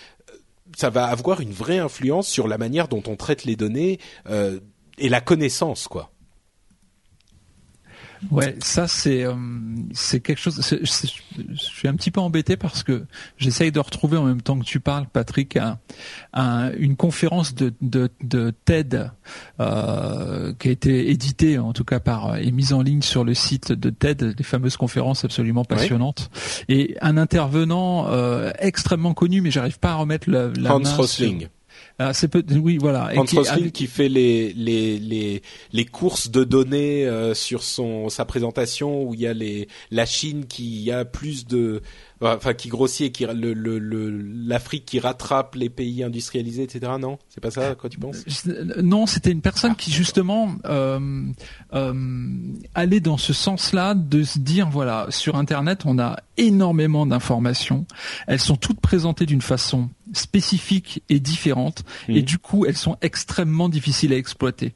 ça 0.76 0.90
va 0.90 1.06
avoir 1.06 1.40
une 1.40 1.52
vraie 1.52 1.78
influence 1.78 2.28
sur 2.28 2.48
la 2.48 2.58
manière 2.58 2.88
dont 2.88 3.02
on 3.06 3.16
traite 3.16 3.44
les 3.44 3.56
données 3.56 3.98
euh, 4.28 4.60
et 4.98 5.08
la 5.08 5.20
connaissance 5.20 5.88
quoi 5.88 6.10
Ouais, 8.30 8.56
ça 8.60 8.88
c'est 8.88 9.24
euh, 9.24 9.34
c'est 9.92 10.20
quelque 10.20 10.38
chose. 10.38 10.60
je 10.62 11.54
suis 11.54 11.88
un 11.88 11.94
petit 11.94 12.10
peu 12.10 12.20
embêté 12.20 12.56
parce 12.56 12.82
que 12.82 13.04
j'essaye 13.36 13.72
de 13.72 13.80
retrouver 13.80 14.16
en 14.16 14.24
même 14.24 14.42
temps 14.42 14.58
que 14.58 14.64
tu 14.64 14.80
parles, 14.80 15.06
Patrick, 15.12 15.58
un, 16.32 16.70
une 16.78 16.96
conférence 16.96 17.54
de, 17.54 17.72
de, 17.80 18.10
de 18.22 18.52
TED 18.64 19.10
euh, 19.60 20.52
qui 20.58 20.68
a 20.68 20.70
été 20.70 21.10
éditée 21.10 21.58
en 21.58 21.72
tout 21.72 21.84
cas 21.84 22.00
par 22.00 22.36
et 22.36 22.50
mise 22.50 22.72
en 22.72 22.82
ligne 22.82 23.02
sur 23.02 23.24
le 23.24 23.34
site 23.34 23.72
de 23.72 23.90
TED, 23.90 24.34
des 24.34 24.44
fameuses 24.44 24.76
conférences 24.76 25.24
absolument 25.24 25.64
passionnantes, 25.64 26.30
et 26.68 26.96
un 27.00 27.16
intervenant 27.16 28.08
euh, 28.08 28.50
extrêmement 28.58 29.14
connu, 29.14 29.40
mais 29.40 29.50
j'arrive 29.50 29.78
pas 29.78 29.92
à 29.92 29.94
remettre 29.96 30.30
la, 30.30 30.48
la 30.48 30.74
Hans 30.74 30.96
Rosling. 30.96 31.48
Ah, 31.98 32.12
c'est 32.12 32.28
peut 32.28 32.44
oui 32.50 32.76
voilà. 32.78 33.10
Hans 33.16 33.24
qui, 33.24 33.72
qui 33.72 33.86
fait 33.86 34.10
les 34.10 34.52
les 34.52 34.98
les 34.98 35.42
les 35.72 35.84
courses 35.86 36.30
de 36.30 36.44
données 36.44 37.06
euh, 37.06 37.32
sur 37.32 37.62
son 37.62 38.10
sa 38.10 38.26
présentation 38.26 39.02
où 39.02 39.14
il 39.14 39.20
y 39.20 39.26
a 39.26 39.32
les 39.32 39.66
la 39.90 40.04
Chine 40.04 40.44
qui 40.44 40.90
a 40.92 41.06
plus 41.06 41.46
de 41.46 41.80
enfin 42.20 42.52
qui 42.52 42.68
grossit 42.68 43.06
et 43.06 43.12
qui 43.12 43.24
le 43.24 43.54
l'Afrique 44.10 44.84
qui 44.84 45.00
rattrape 45.00 45.54
les 45.54 45.70
pays 45.70 46.04
industrialisés 46.04 46.64
etc 46.64 46.92
non? 47.00 47.18
C'est 47.30 47.40
pas 47.40 47.50
ça 47.50 47.74
quoi 47.74 47.88
tu 47.88 47.98
penses? 47.98 48.24
Non 48.82 49.06
c'était 49.06 49.32
une 49.32 49.40
personne 49.40 49.74
qui 49.74 49.90
justement 49.90 50.54
euh, 50.66 51.22
euh, 51.72 51.94
allait 52.74 53.00
dans 53.00 53.16
ce 53.16 53.32
sens-là 53.32 53.94
de 53.94 54.22
se 54.22 54.38
dire 54.38 54.68
voilà 54.68 55.06
sur 55.08 55.36
internet 55.36 55.84
on 55.86 55.98
a 55.98 56.16
énormément 56.36 57.06
d'informations. 57.06 57.86
Elles 58.26 58.40
sont 58.40 58.56
toutes 58.56 58.80
présentées 58.80 59.24
d'une 59.24 59.40
façon 59.40 59.88
spécifique 60.12 61.02
et 61.08 61.20
différente 61.20 61.84
et 62.08 62.20
mmh. 62.20 62.24
du 62.24 62.38
coup 62.38 62.66
elles 62.66 62.76
sont 62.76 62.96
extrêmement 63.02 63.68
difficiles 63.68 64.12
à 64.12 64.16
exploiter. 64.16 64.72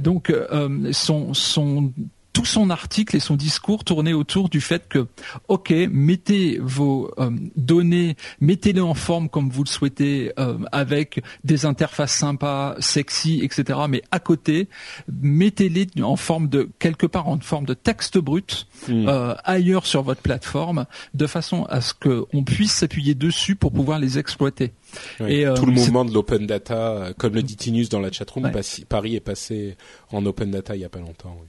Donc 0.00 0.30
euh, 0.30 0.92
son 0.92 1.34
son 1.34 1.92
tout 2.34 2.44
son 2.44 2.68
article 2.68 3.16
et 3.16 3.20
son 3.20 3.36
discours 3.36 3.84
tournaient 3.84 4.12
autour 4.12 4.50
du 4.50 4.60
fait 4.60 4.88
que, 4.88 5.06
ok, 5.48 5.72
mettez 5.90 6.58
vos 6.60 7.10
euh, 7.18 7.30
données, 7.56 8.16
mettez-les 8.40 8.80
en 8.80 8.92
forme 8.92 9.28
comme 9.28 9.48
vous 9.48 9.62
le 9.62 9.68
souhaitez, 9.68 10.32
euh, 10.38 10.58
avec 10.72 11.22
des 11.44 11.64
interfaces 11.64 12.12
sympas, 12.12 12.74
sexy, 12.80 13.40
etc. 13.42 13.78
Mais 13.88 14.02
à 14.10 14.18
côté, 14.18 14.68
mettez-les 15.08 15.86
en 16.02 16.16
forme 16.16 16.48
de 16.48 16.68
quelque 16.80 17.06
part 17.06 17.28
en 17.28 17.38
forme 17.38 17.66
de 17.66 17.74
texte 17.74 18.18
brut 18.18 18.66
hmm. 18.88 19.08
euh, 19.08 19.34
ailleurs 19.44 19.86
sur 19.86 20.02
votre 20.02 20.20
plateforme, 20.20 20.86
de 21.14 21.26
façon 21.28 21.64
à 21.66 21.80
ce 21.80 21.94
qu'on 21.94 22.42
puisse 22.42 22.72
s'appuyer 22.72 23.14
dessus 23.14 23.54
pour 23.54 23.70
pouvoir 23.72 24.00
les 24.00 24.18
exploiter. 24.18 24.72
et, 25.20 25.46
tout 25.54 25.66
le 25.66 25.72
mouvement 25.72 26.04
de 26.04 26.12
l'open 26.12 26.46
data, 26.46 27.12
comme 27.16 27.34
le 27.34 27.44
dit 27.44 27.56
Tinus 27.56 27.88
dans 27.88 28.00
la 28.00 28.10
chatroom, 28.10 28.50
Paris 28.88 29.14
est 29.14 29.20
passé 29.20 29.76
en 30.10 30.26
open 30.26 30.50
data 30.50 30.74
il 30.74 30.82
y 30.82 30.84
a 30.84 30.88
pas 30.88 30.98
longtemps. 30.98 31.38
Oui 31.40 31.46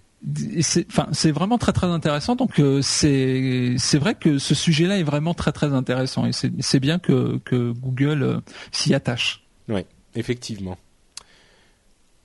c'est 0.61 1.31
vraiment 1.31 1.57
très 1.57 1.71
très 1.71 1.87
intéressant 1.87 2.35
donc 2.35 2.59
euh, 2.59 2.81
c'est 2.81 3.97
vrai 3.97 4.15
que 4.15 4.39
ce 4.39 4.55
sujet-là 4.55 4.97
est 4.97 5.03
vraiment 5.03 5.33
très 5.33 5.51
très 5.51 5.73
intéressant 5.73 6.25
et 6.25 6.31
c'est 6.33 6.79
bien 6.79 6.99
que 6.99 7.37
que 7.45 7.71
Google 7.71 8.23
euh, 8.23 8.39
s'y 8.71 8.93
attache. 8.93 9.43
Oui, 9.67 9.81
effectivement. 10.15 10.77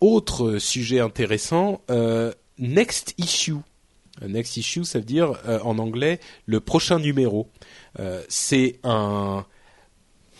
Autre 0.01 0.59
sujet 0.59 1.01
intéressant, 1.01 1.83
euh, 1.91 2.33
next 2.59 3.15
issue. 3.19 3.57
Next 4.27 4.57
issue, 4.57 4.85
ça 4.85 4.99
veut 4.99 5.05
dire 5.05 5.35
en 5.65 5.79
anglais 5.79 6.21
le 6.45 6.61
prochain 6.61 6.99
numéro. 6.99 7.49
c'est 8.29 8.79
un 8.85 9.47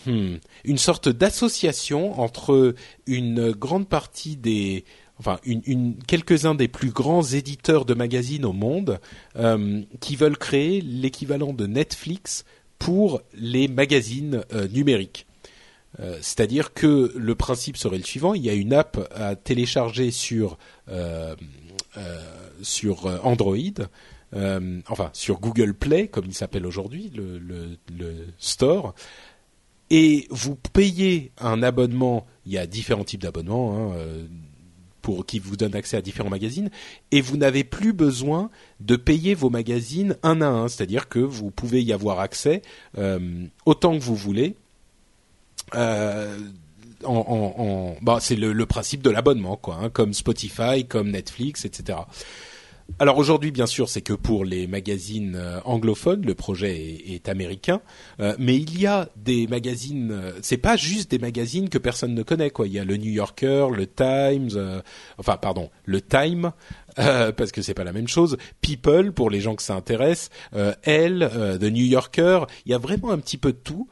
hmm, 0.07 0.37
une 0.65 0.79
sorte 0.79 1.09
d'association 1.09 2.21
entre 2.21 2.75
une 3.07 3.53
grande 3.53 3.89
partie 3.89 4.37
des 4.37 4.85
enfin 5.21 5.39
une, 5.45 5.97
quelques-uns 6.07 6.55
des 6.55 6.67
plus 6.67 6.91
grands 6.91 7.23
éditeurs 7.23 7.85
de 7.85 7.93
magazines 7.95 8.47
au 8.47 8.55
monde 8.55 8.99
euh, 9.37 9.83
qui 10.01 10.17
veulent 10.17 10.39
créer 10.39 10.81
l'équivalent 10.81 11.53
de 11.53 11.67
Netflix 11.67 12.45
pour 12.79 13.21
les 13.35 13.69
magazines 13.69 14.43
euh, 14.53 14.67
numériques. 14.69 15.27
Euh, 16.01 16.17
c'est-à-dire 16.23 16.73
que 16.73 17.13
le 17.15 17.35
principe 17.35 17.77
serait 17.77 17.99
le 17.99 18.05
suivant 18.05 18.33
il 18.33 18.43
y 18.43 18.49
a 18.49 18.55
une 18.55 18.73
app 18.73 18.99
à 19.15 19.37
télécharger 19.37 20.11
sur 20.11 20.59
sur 22.63 23.07
Android 23.25 23.57
enfin 24.33 25.11
sur 25.13 25.41
Google 25.41 25.75
Play 25.75 26.09
comme 26.09 26.27
il 26.27 26.35
s'appelle 26.35 26.65
aujourd'hui, 26.65 27.13
le, 27.15 27.39
le, 27.39 28.27
store 28.39 28.95
et 29.91 30.29
vous 30.31 30.55
payez 30.73 31.33
un 31.39 31.65
abonnement. 31.65 32.27
Il 32.47 32.53
y 32.53 32.59
a 32.59 32.67
différents 32.67 33.03
types 33.03 33.23
d'abonnements. 33.23 33.93
Hein, 33.93 34.29
pour 35.03 35.27
qui 35.27 35.39
vous 35.39 35.57
donnent 35.57 35.75
accès 35.75 35.97
à 35.97 36.03
différents 36.03 36.31
magazines 36.31 36.71
et 37.11 37.21
vous 37.21 37.37
n'avez 37.37 37.65
plus 37.65 37.93
besoin 37.93 38.51
de 38.81 38.97
payer 38.97 39.35
vos 39.35 39.51
magazines 39.51 40.17
un 40.23 40.41
à 40.41 40.47
un, 40.47 40.69
c'est-à-dire 40.69 41.09
que 41.09 41.19
vous 41.19 41.51
pouvez 41.51 41.83
y 41.83 41.93
avoir 41.93 42.21
accès 42.21 42.63
euh, 42.99 43.47
autant 43.67 43.99
que 43.99 44.03
vous 44.03 44.17
voulez. 44.17 44.57
Euh, 45.75 46.39
en, 47.05 47.15
en, 47.15 47.63
en 47.63 47.97
bah, 48.03 48.19
c'est 48.21 48.37
le, 48.37 48.53
le, 48.53 48.67
principe 48.67 49.03
de 49.03 49.11
l'abonnement, 49.11 49.57
quoi, 49.57 49.79
hein, 49.81 49.91
comme 49.91 50.13
Spotify, 50.13 50.85
comme 50.87 51.11
Netflix, 51.11 51.65
etc. 51.65 51.99
Alors 52.99 53.19
aujourd'hui, 53.19 53.51
bien 53.51 53.67
sûr, 53.67 53.89
c'est 53.89 54.01
que 54.01 54.13
pour 54.13 54.45
les 54.45 54.67
magazines 54.67 55.35
euh, 55.37 55.61
anglophones, 55.65 56.25
le 56.27 56.35
projet 56.35 56.77
est, 57.07 57.29
américain, 57.29 57.81
euh, 58.21 58.35
mais 58.39 58.57
il 58.57 58.79
y 58.79 58.87
a 58.87 59.09
des 59.17 59.47
magazines. 59.47 60.11
Euh, 60.13 60.33
c'est 60.43 60.59
pas 60.59 60.77
juste 60.77 61.11
des 61.11 61.19
magazines 61.19 61.69
que 61.69 61.79
personne 61.79 62.15
ne 62.15 62.23
connaît, 62.23 62.51
quoi. 62.51 62.67
Il 62.67 62.73
y 62.73 62.79
a 62.79 62.85
le 62.85 62.97
New 62.97 63.11
Yorker, 63.11 63.69
le 63.75 63.87
Times, 63.87 64.83
enfin 65.19 65.37
pardon, 65.37 65.71
le 65.85 66.01
Time, 66.01 66.53
parce 66.97 67.53
que 67.53 67.63
c'est 67.63 67.75
pas 67.75 67.85
la 67.85 67.93
même 67.93 68.09
chose. 68.09 68.37
People 68.61 69.13
pour 69.13 69.31
les 69.31 69.41
gens 69.41 69.55
que 69.55 69.63
ça 69.63 69.75
intéresse, 69.75 70.31
Elle, 70.83 71.31
The 71.61 71.65
New 71.65 71.85
Yorker. 71.85 72.45
Il 72.67 72.73
y 72.73 72.75
a 72.75 72.79
vraiment 72.79 73.11
un 73.11 73.19
petit 73.19 73.39
peu 73.39 73.53
de 73.53 73.59
tout 73.59 73.89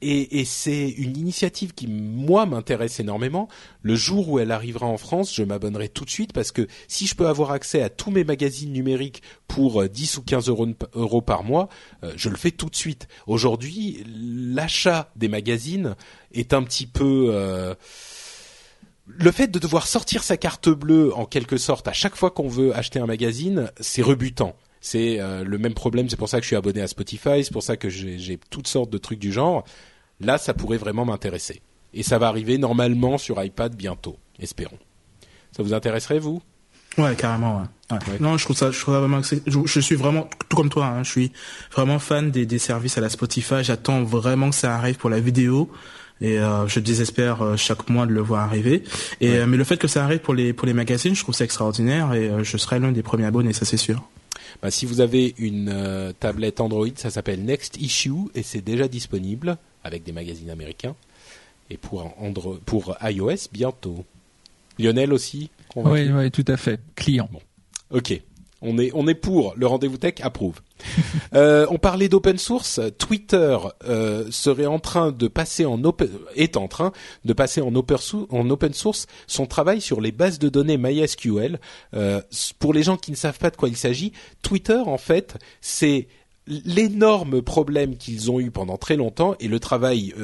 et, 0.00 0.44
c'est 0.44 0.88
une 0.88 1.16
initiative 1.16 1.74
qui 1.74 1.86
moi 1.86 2.46
m'intéresse 2.46 3.00
énormément. 3.00 3.48
Le 3.82 3.94
jour 3.94 4.28
où 4.28 4.38
elle 4.38 4.52
arrivera 4.52 4.86
en 4.86 4.96
France, 4.96 5.34
je 5.34 5.42
m'abonnerai 5.42 5.88
tout 5.88 6.04
de 6.04 6.10
suite 6.10 6.32
parce 6.32 6.52
que 6.52 6.66
si 6.86 7.06
je 7.06 7.14
peux 7.14 7.26
avoir 7.26 7.50
accès 7.50 7.82
à 7.82 7.88
tous 7.88 8.10
mes 8.10 8.24
magazines 8.24 8.72
numériques 8.72 9.22
pour 9.46 9.88
10 9.88 10.16
euh, 10.16 10.20
ou 10.20 10.22
15 10.22 10.48
euros, 10.48 11.22
par 11.22 11.44
mois, 11.44 11.68
euh, 12.04 12.12
je 12.16 12.28
le 12.28 12.36
fais 12.36 12.50
tout 12.50 12.70
de 12.70 12.76
suite. 12.76 13.08
Aujourd'hui, 13.26 14.04
l'achat 14.06 15.10
des 15.16 15.28
magazines 15.28 15.96
est 16.32 16.52
un 16.54 16.62
petit 16.62 16.86
peu 16.86 17.30
euh, 17.30 17.74
le 19.06 19.32
fait 19.32 19.48
de 19.48 19.58
devoir 19.58 19.86
sortir 19.86 20.22
sa 20.22 20.36
carte 20.36 20.68
bleue 20.68 21.14
en 21.14 21.24
quelque 21.24 21.56
sorte 21.56 21.88
à 21.88 21.92
chaque 21.92 22.14
fois 22.14 22.30
qu'on 22.30 22.48
veut 22.48 22.76
acheter 22.76 22.98
un 22.98 23.06
magazine, 23.06 23.70
c'est 23.80 24.02
rebutant. 24.02 24.54
C'est 24.80 25.20
euh, 25.20 25.44
le 25.44 25.58
même 25.58 25.74
problème, 25.74 26.08
c'est 26.08 26.16
pour 26.16 26.28
ça 26.28 26.38
que 26.38 26.44
je 26.44 26.48
suis 26.48 26.56
abonné 26.56 26.80
à 26.80 26.86
Spotify, 26.86 27.42
c'est 27.42 27.52
pour 27.52 27.62
ça 27.62 27.76
que 27.76 27.88
j'ai 27.88 28.38
toutes 28.50 28.68
sortes 28.68 28.90
de 28.90 28.98
trucs 28.98 29.18
du 29.18 29.32
genre. 29.32 29.64
Là, 30.20 30.38
ça 30.38 30.54
pourrait 30.54 30.78
vraiment 30.78 31.04
m'intéresser. 31.04 31.62
Et 31.94 32.02
ça 32.02 32.18
va 32.18 32.28
arriver 32.28 32.58
normalement 32.58 33.18
sur 33.18 33.42
iPad 33.42 33.74
bientôt, 33.74 34.16
espérons. 34.38 34.78
Ça 35.52 35.62
vous 35.62 35.74
intéresserait, 35.74 36.18
vous? 36.18 36.42
Ouais, 36.98 37.14
carrément. 37.14 37.62
Ouais. 37.90 37.98
Non, 38.20 38.36
je 38.36 38.44
trouve 38.44 38.56
ça, 38.56 38.70
je 38.70 38.78
trouve 38.80 38.96
vraiment, 38.96 39.20
je, 39.22 39.36
je, 39.64 39.80
suis 39.80 39.94
vraiment 39.94 40.28
tout 40.48 40.56
comme 40.56 40.68
toi. 40.68 40.86
Hein, 40.86 41.04
je 41.04 41.10
suis 41.10 41.32
vraiment 41.72 41.98
fan 41.98 42.30
des, 42.30 42.44
des 42.44 42.58
services 42.58 42.98
à 42.98 43.00
la 43.00 43.08
Spotify. 43.08 43.62
J'attends 43.62 44.02
vraiment 44.02 44.50
que 44.50 44.56
ça 44.56 44.74
arrive 44.74 44.96
pour 44.96 45.08
la 45.08 45.20
vidéo 45.20 45.70
et 46.20 46.38
euh, 46.38 46.66
je 46.66 46.80
désespère 46.80 47.42
euh, 47.42 47.56
chaque 47.56 47.88
mois 47.88 48.04
de 48.04 48.12
le 48.12 48.20
voir 48.20 48.42
arriver. 48.42 48.82
Et 49.20 49.44
mais 49.46 49.56
le 49.56 49.64
fait 49.64 49.76
que 49.76 49.86
ça 49.88 50.04
arrive 50.04 50.18
pour 50.18 50.34
les 50.34 50.52
pour 50.52 50.66
les 50.66 50.74
magazines, 50.74 51.14
je 51.14 51.22
trouve 51.22 51.34
ça 51.34 51.44
extraordinaire 51.44 52.12
et 52.12 52.30
je 52.42 52.56
serai 52.56 52.78
l'un 52.80 52.92
des 52.92 53.02
premiers 53.02 53.26
abonnés, 53.26 53.52
ça 53.52 53.64
c'est 53.64 53.76
sûr. 53.76 54.02
Bah, 54.62 54.70
si 54.70 54.86
vous 54.86 55.00
avez 55.00 55.34
une 55.38 55.70
euh, 55.72 56.12
tablette 56.18 56.60
Android, 56.60 56.88
ça 56.96 57.10
s'appelle 57.10 57.44
Next 57.44 57.76
Issue 57.80 58.30
et 58.34 58.42
c'est 58.42 58.60
déjà 58.60 58.88
disponible 58.88 59.56
avec 59.84 60.04
des 60.04 60.12
magazines 60.12 60.50
américains. 60.50 60.94
Et 61.70 61.76
pour, 61.76 62.14
Android, 62.18 62.58
pour 62.64 62.96
iOS, 63.02 63.48
bientôt. 63.52 64.04
Lionel 64.78 65.12
aussi 65.12 65.50
Oui, 65.76 66.08
oui, 66.10 66.30
tout 66.30 66.44
à 66.48 66.56
fait. 66.56 66.80
Client. 66.94 67.28
Bon. 67.30 67.40
Ok. 67.90 68.20
On 68.60 68.78
est, 68.78 68.90
on 68.94 69.06
est 69.06 69.14
pour. 69.14 69.54
Le 69.56 69.66
rendez-vous 69.66 69.98
tech 69.98 70.14
approuve. 70.20 70.60
euh, 71.34 71.66
on 71.70 71.78
parlait 71.78 72.08
d'open 72.08 72.38
source. 72.38 72.80
Twitter 72.98 73.56
euh, 73.84 74.28
serait 74.30 74.66
en 74.66 74.80
train 74.80 75.12
de 75.12 75.28
passer 75.28 75.64
en 75.64 75.82
open, 75.84 76.10
est 76.34 76.56
en 76.56 76.66
train 76.66 76.92
de 77.24 77.32
passer 77.32 77.60
en 77.60 77.74
open, 77.74 77.98
en 78.30 78.50
open 78.50 78.72
source 78.72 79.06
son 79.26 79.46
travail 79.46 79.80
sur 79.80 80.00
les 80.00 80.12
bases 80.12 80.38
de 80.38 80.48
données 80.48 80.76
MySQL. 80.76 81.60
Euh, 81.94 82.20
pour 82.58 82.72
les 82.72 82.82
gens 82.82 82.96
qui 82.96 83.12
ne 83.12 83.16
savent 83.16 83.38
pas 83.38 83.50
de 83.50 83.56
quoi 83.56 83.68
il 83.68 83.76
s'agit, 83.76 84.12
Twitter 84.42 84.80
en 84.84 84.98
fait 84.98 85.36
c'est 85.60 86.08
l'énorme 86.46 87.42
problème 87.42 87.96
qu'ils 87.96 88.30
ont 88.30 88.40
eu 88.40 88.50
pendant 88.50 88.78
très 88.78 88.96
longtemps 88.96 89.36
et 89.38 89.48
le 89.48 89.60
travail 89.60 90.14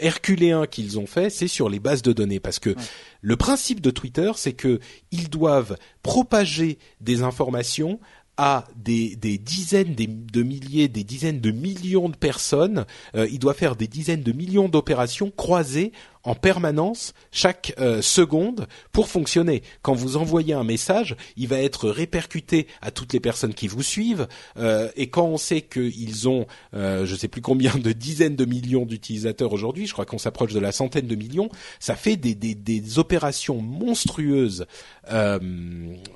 herculéen 0.00 0.66
qu'ils 0.66 0.98
ont 0.98 1.06
fait, 1.06 1.30
c'est 1.30 1.48
sur 1.48 1.68
les 1.68 1.80
bases 1.80 2.02
de 2.02 2.12
données 2.12 2.40
parce 2.40 2.58
que 2.58 2.74
le 3.20 3.36
principe 3.36 3.80
de 3.80 3.90
Twitter, 3.90 4.30
c'est 4.36 4.52
que 4.52 4.80
ils 5.10 5.30
doivent 5.30 5.76
propager 6.02 6.78
des 7.00 7.22
informations 7.22 7.98
à 8.36 8.64
des, 8.76 9.16
des 9.16 9.38
dizaines 9.38 9.94
de 9.94 10.42
milliers, 10.42 10.88
des 10.88 11.04
dizaines 11.04 11.40
de 11.40 11.50
millions 11.50 12.08
de 12.08 12.16
personnes. 12.16 12.84
Euh, 13.14 13.26
il 13.30 13.38
doit 13.38 13.54
faire 13.54 13.76
des 13.76 13.86
dizaines 13.86 14.22
de 14.22 14.32
millions 14.32 14.68
d'opérations 14.68 15.30
croisées 15.34 15.92
en 16.26 16.34
permanence 16.34 17.14
chaque 17.32 17.72
euh, 17.78 18.02
seconde 18.02 18.66
pour 18.92 19.08
fonctionner. 19.08 19.62
Quand 19.80 19.94
vous 19.94 20.18
envoyez 20.18 20.52
un 20.52 20.64
message, 20.64 21.16
il 21.36 21.48
va 21.48 21.58
être 21.60 21.88
répercuté 21.88 22.66
à 22.82 22.90
toutes 22.90 23.14
les 23.14 23.20
personnes 23.20 23.54
qui 23.54 23.68
vous 23.68 23.82
suivent. 23.82 24.28
Euh, 24.58 24.90
et 24.96 25.08
quand 25.08 25.24
on 25.24 25.38
sait 25.38 25.62
qu'ils 25.62 26.28
ont, 26.28 26.46
je 26.74 27.10
ne 27.10 27.16
sais 27.16 27.28
plus 27.28 27.40
combien 27.40 27.74
de 27.76 27.92
dizaines 27.92 28.36
de 28.36 28.44
millions 28.44 28.84
d'utilisateurs 28.84 29.52
aujourd'hui, 29.52 29.86
je 29.86 29.92
crois 29.92 30.04
qu'on 30.04 30.18
s'approche 30.18 30.52
de 30.52 30.60
la 30.60 30.72
centaine 30.72 31.06
de 31.06 31.14
millions, 31.14 31.48
ça 31.80 31.96
fait 31.96 32.16
des, 32.16 32.34
des, 32.34 32.54
des 32.54 32.98
opérations 32.98 33.62
monstrueuses 33.62 34.66
en, 35.08 35.38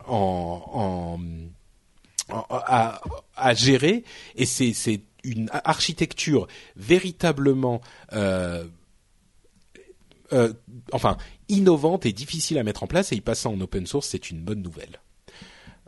en 0.08 1.18
à, 2.50 3.00
à 3.36 3.54
gérer 3.54 4.04
et 4.36 4.46
c'est 4.46 5.00
une 5.24 5.50
architecture 5.64 6.46
véritablement 6.76 7.80
euh, 8.12 8.64
euh, 10.33 10.53
enfin 10.93 11.16
innovante 11.49 12.07
et 12.07 12.12
difficile 12.12 12.59
à 12.59 12.62
mettre 12.62 12.83
en 12.83 12.87
place 12.87 13.12
et 13.12 13.16
y 13.16 13.20
passer 13.20 13.49
en 13.49 13.61
open 13.61 13.87
source 13.87 14.09
c'est 14.09 14.31
une 14.31 14.41
bonne 14.41 14.62
nouvelle. 14.62 15.01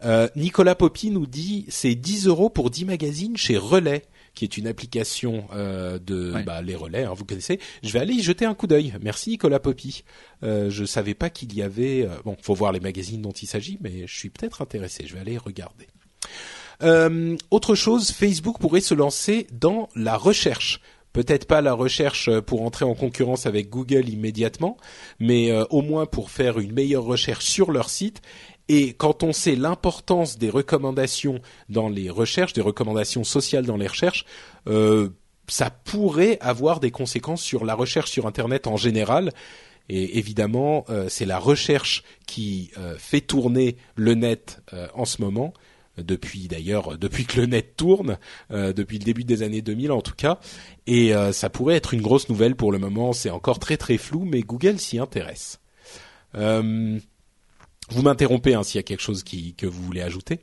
Euh, 0.04 0.28
Nicolas 0.34 0.74
Poppy 0.74 1.10
nous 1.10 1.26
dit 1.26 1.64
c'est 1.68 1.94
10 1.94 2.26
euros 2.26 2.50
pour 2.50 2.70
10 2.70 2.86
magazines 2.86 3.36
chez 3.36 3.56
Relais 3.56 4.02
qui 4.34 4.44
est 4.44 4.56
une 4.56 4.66
application 4.66 5.46
euh, 5.52 5.98
de 5.98 6.42
bah, 6.44 6.62
les 6.62 6.74
relais, 6.74 7.04
hein, 7.04 7.12
vous 7.14 7.24
connaissez. 7.24 7.60
Je 7.82 7.90
vais 7.90 7.98
aller 7.98 8.14
y 8.14 8.22
jeter 8.22 8.44
un 8.44 8.54
coup 8.54 8.66
d'œil. 8.66 8.94
Merci 9.02 9.30
Nicolas 9.30 9.60
Poppy. 9.60 10.04
Euh, 10.42 10.70
je 10.70 10.84
savais 10.84 11.14
pas 11.14 11.30
qu'il 11.30 11.54
y 11.54 11.62
avait. 11.62 12.06
Euh, 12.06 12.16
bon, 12.24 12.36
faut 12.40 12.54
voir 12.54 12.72
les 12.72 12.80
magazines 12.80 13.20
dont 13.20 13.32
il 13.32 13.46
s'agit, 13.46 13.78
mais 13.80 14.06
je 14.06 14.14
suis 14.14 14.30
peut-être 14.30 14.62
intéressé. 14.62 15.04
Je 15.06 15.14
vais 15.14 15.20
aller 15.20 15.38
regarder. 15.38 15.86
Euh, 16.82 17.36
autre 17.50 17.74
chose, 17.74 18.10
Facebook 18.10 18.58
pourrait 18.58 18.80
se 18.80 18.94
lancer 18.94 19.46
dans 19.52 19.88
la 19.94 20.16
recherche. 20.16 20.80
Peut-être 21.12 21.46
pas 21.46 21.60
la 21.60 21.74
recherche 21.74 22.30
pour 22.40 22.62
entrer 22.62 22.84
en 22.84 22.94
concurrence 22.94 23.46
avec 23.46 23.68
Google 23.68 24.08
immédiatement, 24.08 24.78
mais 25.20 25.50
euh, 25.50 25.64
au 25.70 25.82
moins 25.82 26.06
pour 26.06 26.30
faire 26.30 26.58
une 26.58 26.72
meilleure 26.72 27.04
recherche 27.04 27.44
sur 27.44 27.70
leur 27.70 27.90
site. 27.90 28.22
Et 28.68 28.94
quand 28.94 29.22
on 29.22 29.32
sait 29.32 29.54
l'importance 29.54 30.38
des 30.38 30.48
recommandations 30.48 31.40
dans 31.68 31.88
les 31.88 32.08
recherches, 32.08 32.54
des 32.54 32.62
recommandations 32.62 33.24
sociales 33.24 33.66
dans 33.66 33.76
les 33.76 33.88
recherches, 33.88 34.24
euh, 34.68 35.10
ça 35.48 35.68
pourrait 35.70 36.38
avoir 36.40 36.80
des 36.80 36.90
conséquences 36.90 37.42
sur 37.42 37.64
la 37.66 37.74
recherche 37.74 38.10
sur 38.10 38.26
Internet 38.26 38.66
en 38.66 38.76
général. 38.76 39.32
Et 39.88 40.18
évidemment, 40.18 40.86
c'est 41.08 41.26
la 41.26 41.40
recherche 41.40 42.04
qui 42.26 42.70
fait 42.98 43.20
tourner 43.20 43.76
le 43.96 44.14
net 44.14 44.62
en 44.94 45.04
ce 45.04 45.20
moment 45.20 45.52
depuis 45.98 46.48
d'ailleurs 46.48 46.96
depuis 46.98 47.24
que 47.24 47.40
le 47.40 47.46
net 47.46 47.76
tourne, 47.76 48.18
euh, 48.50 48.72
depuis 48.72 48.98
le 48.98 49.04
début 49.04 49.24
des 49.24 49.42
années 49.42 49.62
2000 49.62 49.92
en 49.92 50.00
tout 50.00 50.14
cas, 50.14 50.38
et 50.86 51.14
euh, 51.14 51.32
ça 51.32 51.50
pourrait 51.50 51.76
être 51.76 51.94
une 51.94 52.02
grosse 52.02 52.28
nouvelle 52.28 52.56
pour 52.56 52.72
le 52.72 52.78
moment. 52.78 53.12
C'est 53.12 53.30
encore 53.30 53.58
très 53.58 53.76
très 53.76 53.98
flou, 53.98 54.24
mais 54.24 54.40
Google 54.40 54.78
s'y 54.78 54.98
intéresse. 54.98 55.60
Euh, 56.34 56.98
vous 57.90 58.02
m'interrompez 58.02 58.54
hein, 58.54 58.62
s'il 58.62 58.78
y 58.78 58.80
a 58.80 58.84
quelque 58.84 59.02
chose 59.02 59.22
qui, 59.22 59.54
que 59.54 59.66
vous 59.66 59.82
voulez 59.82 60.02
ajouter. 60.02 60.40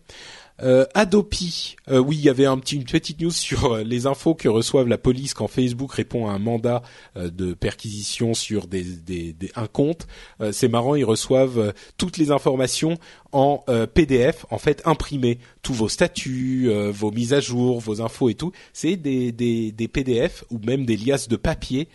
Euh, 0.62 0.86
Adopi, 0.94 1.76
euh, 1.90 2.00
oui, 2.00 2.18
il 2.18 2.24
y 2.24 2.30
avait 2.30 2.46
un 2.46 2.58
petit, 2.58 2.76
une 2.76 2.84
petite 2.84 3.22
news 3.22 3.32
sur 3.32 3.74
euh, 3.74 3.84
les 3.84 4.06
infos 4.08 4.36
que 4.36 4.50
reçoivent 4.50 4.88
la 4.88 4.98
police 4.98 5.34
quand 5.34 5.48
Facebook 5.48 5.94
répond 5.94 6.28
à 6.28 6.32
un 6.32 6.40
mandat 6.40 6.82
euh, 7.16 7.30
de 7.30 7.54
perquisition 7.54 8.34
sur 8.34 8.68
des, 8.68 8.84
des, 8.84 9.34
des 9.34 9.52
un 9.56 9.68
compte. 9.68 10.08
c'est 10.52 10.68
marrant, 10.68 10.96
ils 10.96 11.06
reçoivent 11.06 11.74
toutes 11.98 12.18
les 12.18 12.32
informations 12.32 12.98
en 13.32 13.64
PDF, 13.94 14.46
en 14.50 14.58
fait 14.58 14.82
imprimées, 14.86 15.40
tous 15.62 15.74
vos 15.74 15.90
statuts, 15.90 16.70
vos 16.92 17.12
mises 17.12 17.34
à 17.34 17.40
jour, 17.40 17.80
vos 17.80 18.02
infos 18.02 18.30
et 18.30 18.36
tout. 18.36 18.52
C'est 18.74 18.96
des, 18.96 19.32
des, 19.32 19.72
des 19.72 19.88
PDF 19.88 20.44
ou 20.50 20.60
même 20.60 20.86
des 20.86 20.98
liasses 20.98 21.28
de 21.28 21.36
papier 21.36 21.88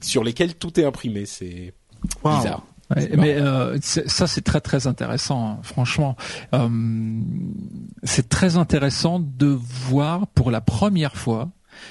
sur 0.00 0.24
lesquelles 0.24 0.54
tout 0.54 0.80
est 0.80 0.84
imprimé. 0.84 1.26
C'est 1.26 1.72
bizarre 2.24 2.64
mais 2.94 3.34
euh, 3.34 3.78
ça 3.80 4.26
c'est 4.26 4.42
très 4.42 4.60
très 4.60 4.86
intéressant, 4.86 5.46
hein, 5.46 5.58
franchement. 5.62 6.16
Euh, 6.54 6.68
c'est 8.04 8.28
très 8.28 8.56
intéressant 8.56 9.20
de 9.20 9.46
voir 9.46 10.26
pour 10.28 10.50
la 10.50 10.60
première 10.60 11.16
fois 11.16 11.50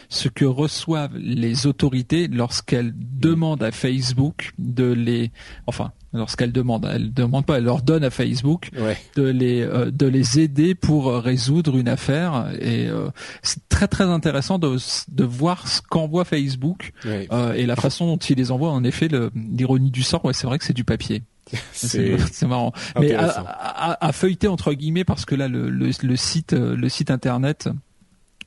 ce 0.10 0.30
que 0.30 0.46
reçoivent 0.46 1.18
les 1.18 1.68
autorités 1.68 2.28
lorsqu'elles 2.28 2.94
demandent 2.96 3.64
à 3.64 3.72
Facebook 3.72 4.54
de 4.58 4.92
les, 4.92 5.32
enfin, 5.68 5.92
lorsqu'elles 6.16 6.52
demandent, 6.52 6.90
elles 6.92 7.14
demandent 7.14 7.46
pas, 7.46 7.58
elles 7.58 7.64
leur 7.64 7.82
donnent 7.82 8.04
à 8.04 8.10
Facebook 8.10 8.70
de 9.16 9.24
les 9.24 9.62
euh, 9.62 9.92
de 9.92 10.08
les 10.08 10.40
aider 10.40 10.76
pour 10.76 11.14
résoudre 11.14 11.78
une 11.78 11.88
affaire. 11.88 12.52
Et 12.60 12.88
euh, 12.88 13.10
c'est 13.42 13.68
très 13.70 13.88
très 13.88 14.06
intéressant 14.06 14.58
de 14.58 14.78
de 15.10 15.24
voir 15.24 15.68
ce 15.68 15.82
qu'envoie 15.82 16.26
Facebook 16.26 16.94
euh, 17.06 17.54
et 17.54 17.66
la 17.66 17.76
façon 17.76 18.08
dont 18.08 18.18
il 18.18 18.38
les 18.38 18.52
envoie. 18.52 18.72
En 18.72 18.84
effet, 18.84 19.10
l'ironie 19.36 19.92
du 19.92 20.04
sort, 20.04 20.24
ouais, 20.26 20.34
c'est 20.34 20.48
vrai 20.48 20.58
que 20.58 20.66
c'est 20.66 20.74
du 20.74 20.84
papier. 20.84 21.24
c'est 21.74 22.18
marrant. 22.48 22.74
Mais 23.00 23.14
à, 23.14 23.98
à, 24.02 24.12
feuilleter 24.12 24.48
entre 24.48 24.74
guillemets 24.74 25.04
parce 25.04 25.26
que 25.26 25.36
là 25.36 25.48
le, 25.48 25.70
le, 25.70 25.92
le 26.02 26.16
site 26.16 26.54
le 26.54 26.90
site 26.90 27.12
internet 27.12 27.70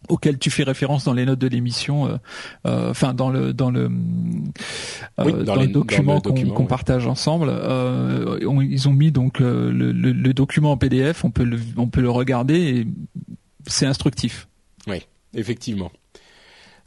auquel 0.08 0.38
tu 0.38 0.50
fais 0.50 0.62
référence 0.62 1.04
dans 1.04 1.12
les 1.12 1.24
notes 1.24 1.38
de 1.38 1.48
l'émission, 1.48 2.06
euh, 2.06 2.16
euh, 2.66 2.90
enfin 2.90 3.14
dans 3.14 3.30
le 3.30 3.52
dans 3.52 3.70
le 3.70 3.90
euh, 5.18 5.42
dans, 5.44 5.56
le 5.56 5.66
document 5.66 6.20
qu'on 6.20 6.66
partage 6.66 7.06
ensemble. 7.06 7.52
ils 8.40 8.88
ont 8.88 8.92
mis 8.92 9.12
donc 9.12 9.40
le, 9.40 9.70
le, 9.70 10.34
document 10.34 10.72
en 10.72 10.76
PDF, 10.76 11.24
on 11.24 11.30
peut 11.30 11.44
le 11.44 11.58
on 11.76 11.88
peut 11.88 12.00
le 12.00 12.10
regarder 12.10 12.54
et 12.54 12.86
c'est 13.66 13.86
instructif. 13.86 14.48
Oui, 14.86 15.06
effectivement. 15.34 15.90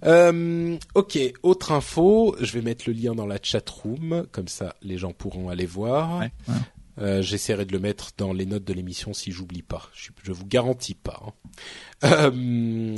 ok, 0.03 1.19
autre 1.43 1.71
info, 1.71 2.35
je 2.39 2.53
vais 2.53 2.61
mettre 2.61 2.85
le 2.87 2.93
lien 2.93 3.13
dans 3.13 3.27
la 3.27 3.37
chat 3.41 3.67
room, 3.69 4.25
comme 4.31 4.47
ça 4.47 4.75
les 4.81 4.97
gens 4.97 5.11
pourront 5.11 5.49
aller 5.49 5.65
voir. 5.65 6.19
Ouais, 6.19 6.31
euh, 6.99 7.21
j'essaierai 7.21 7.65
de 7.65 7.71
le 7.71 7.79
mettre 7.79 8.11
dans 8.17 8.33
les 8.33 8.45
notes 8.45 8.63
de 8.63 8.73
l'émission 8.73 9.13
si 9.13 9.31
j'oublie 9.31 9.61
pas. 9.61 9.89
Je, 9.93 10.09
je 10.23 10.31
vous 10.31 10.45
garantis 10.45 10.93
pas. 10.93 11.21
Hein. 11.25 11.31
Euh, 12.03 12.95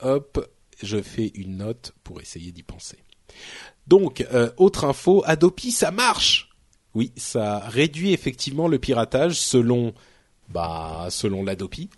hop, 0.00 0.50
je 0.82 1.00
fais 1.00 1.28
une 1.34 1.58
note 1.58 1.92
pour 2.02 2.20
essayer 2.20 2.52
d'y 2.52 2.62
penser. 2.62 2.98
Donc, 3.86 4.26
euh, 4.32 4.50
autre 4.56 4.84
info, 4.84 5.22
Adopi, 5.26 5.70
ça 5.70 5.90
marche. 5.90 6.50
Oui, 6.94 7.12
ça 7.16 7.60
réduit 7.60 8.12
effectivement 8.12 8.68
le 8.68 8.78
piratage 8.78 9.38
selon, 9.38 9.94
bah, 10.48 11.08
selon 11.10 11.44
l'Adopi. 11.44 11.90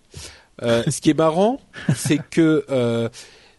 ce 0.61 1.01
qui 1.01 1.09
est 1.09 1.17
marrant, 1.17 1.59
c'est 1.95 2.19
que 2.29 3.09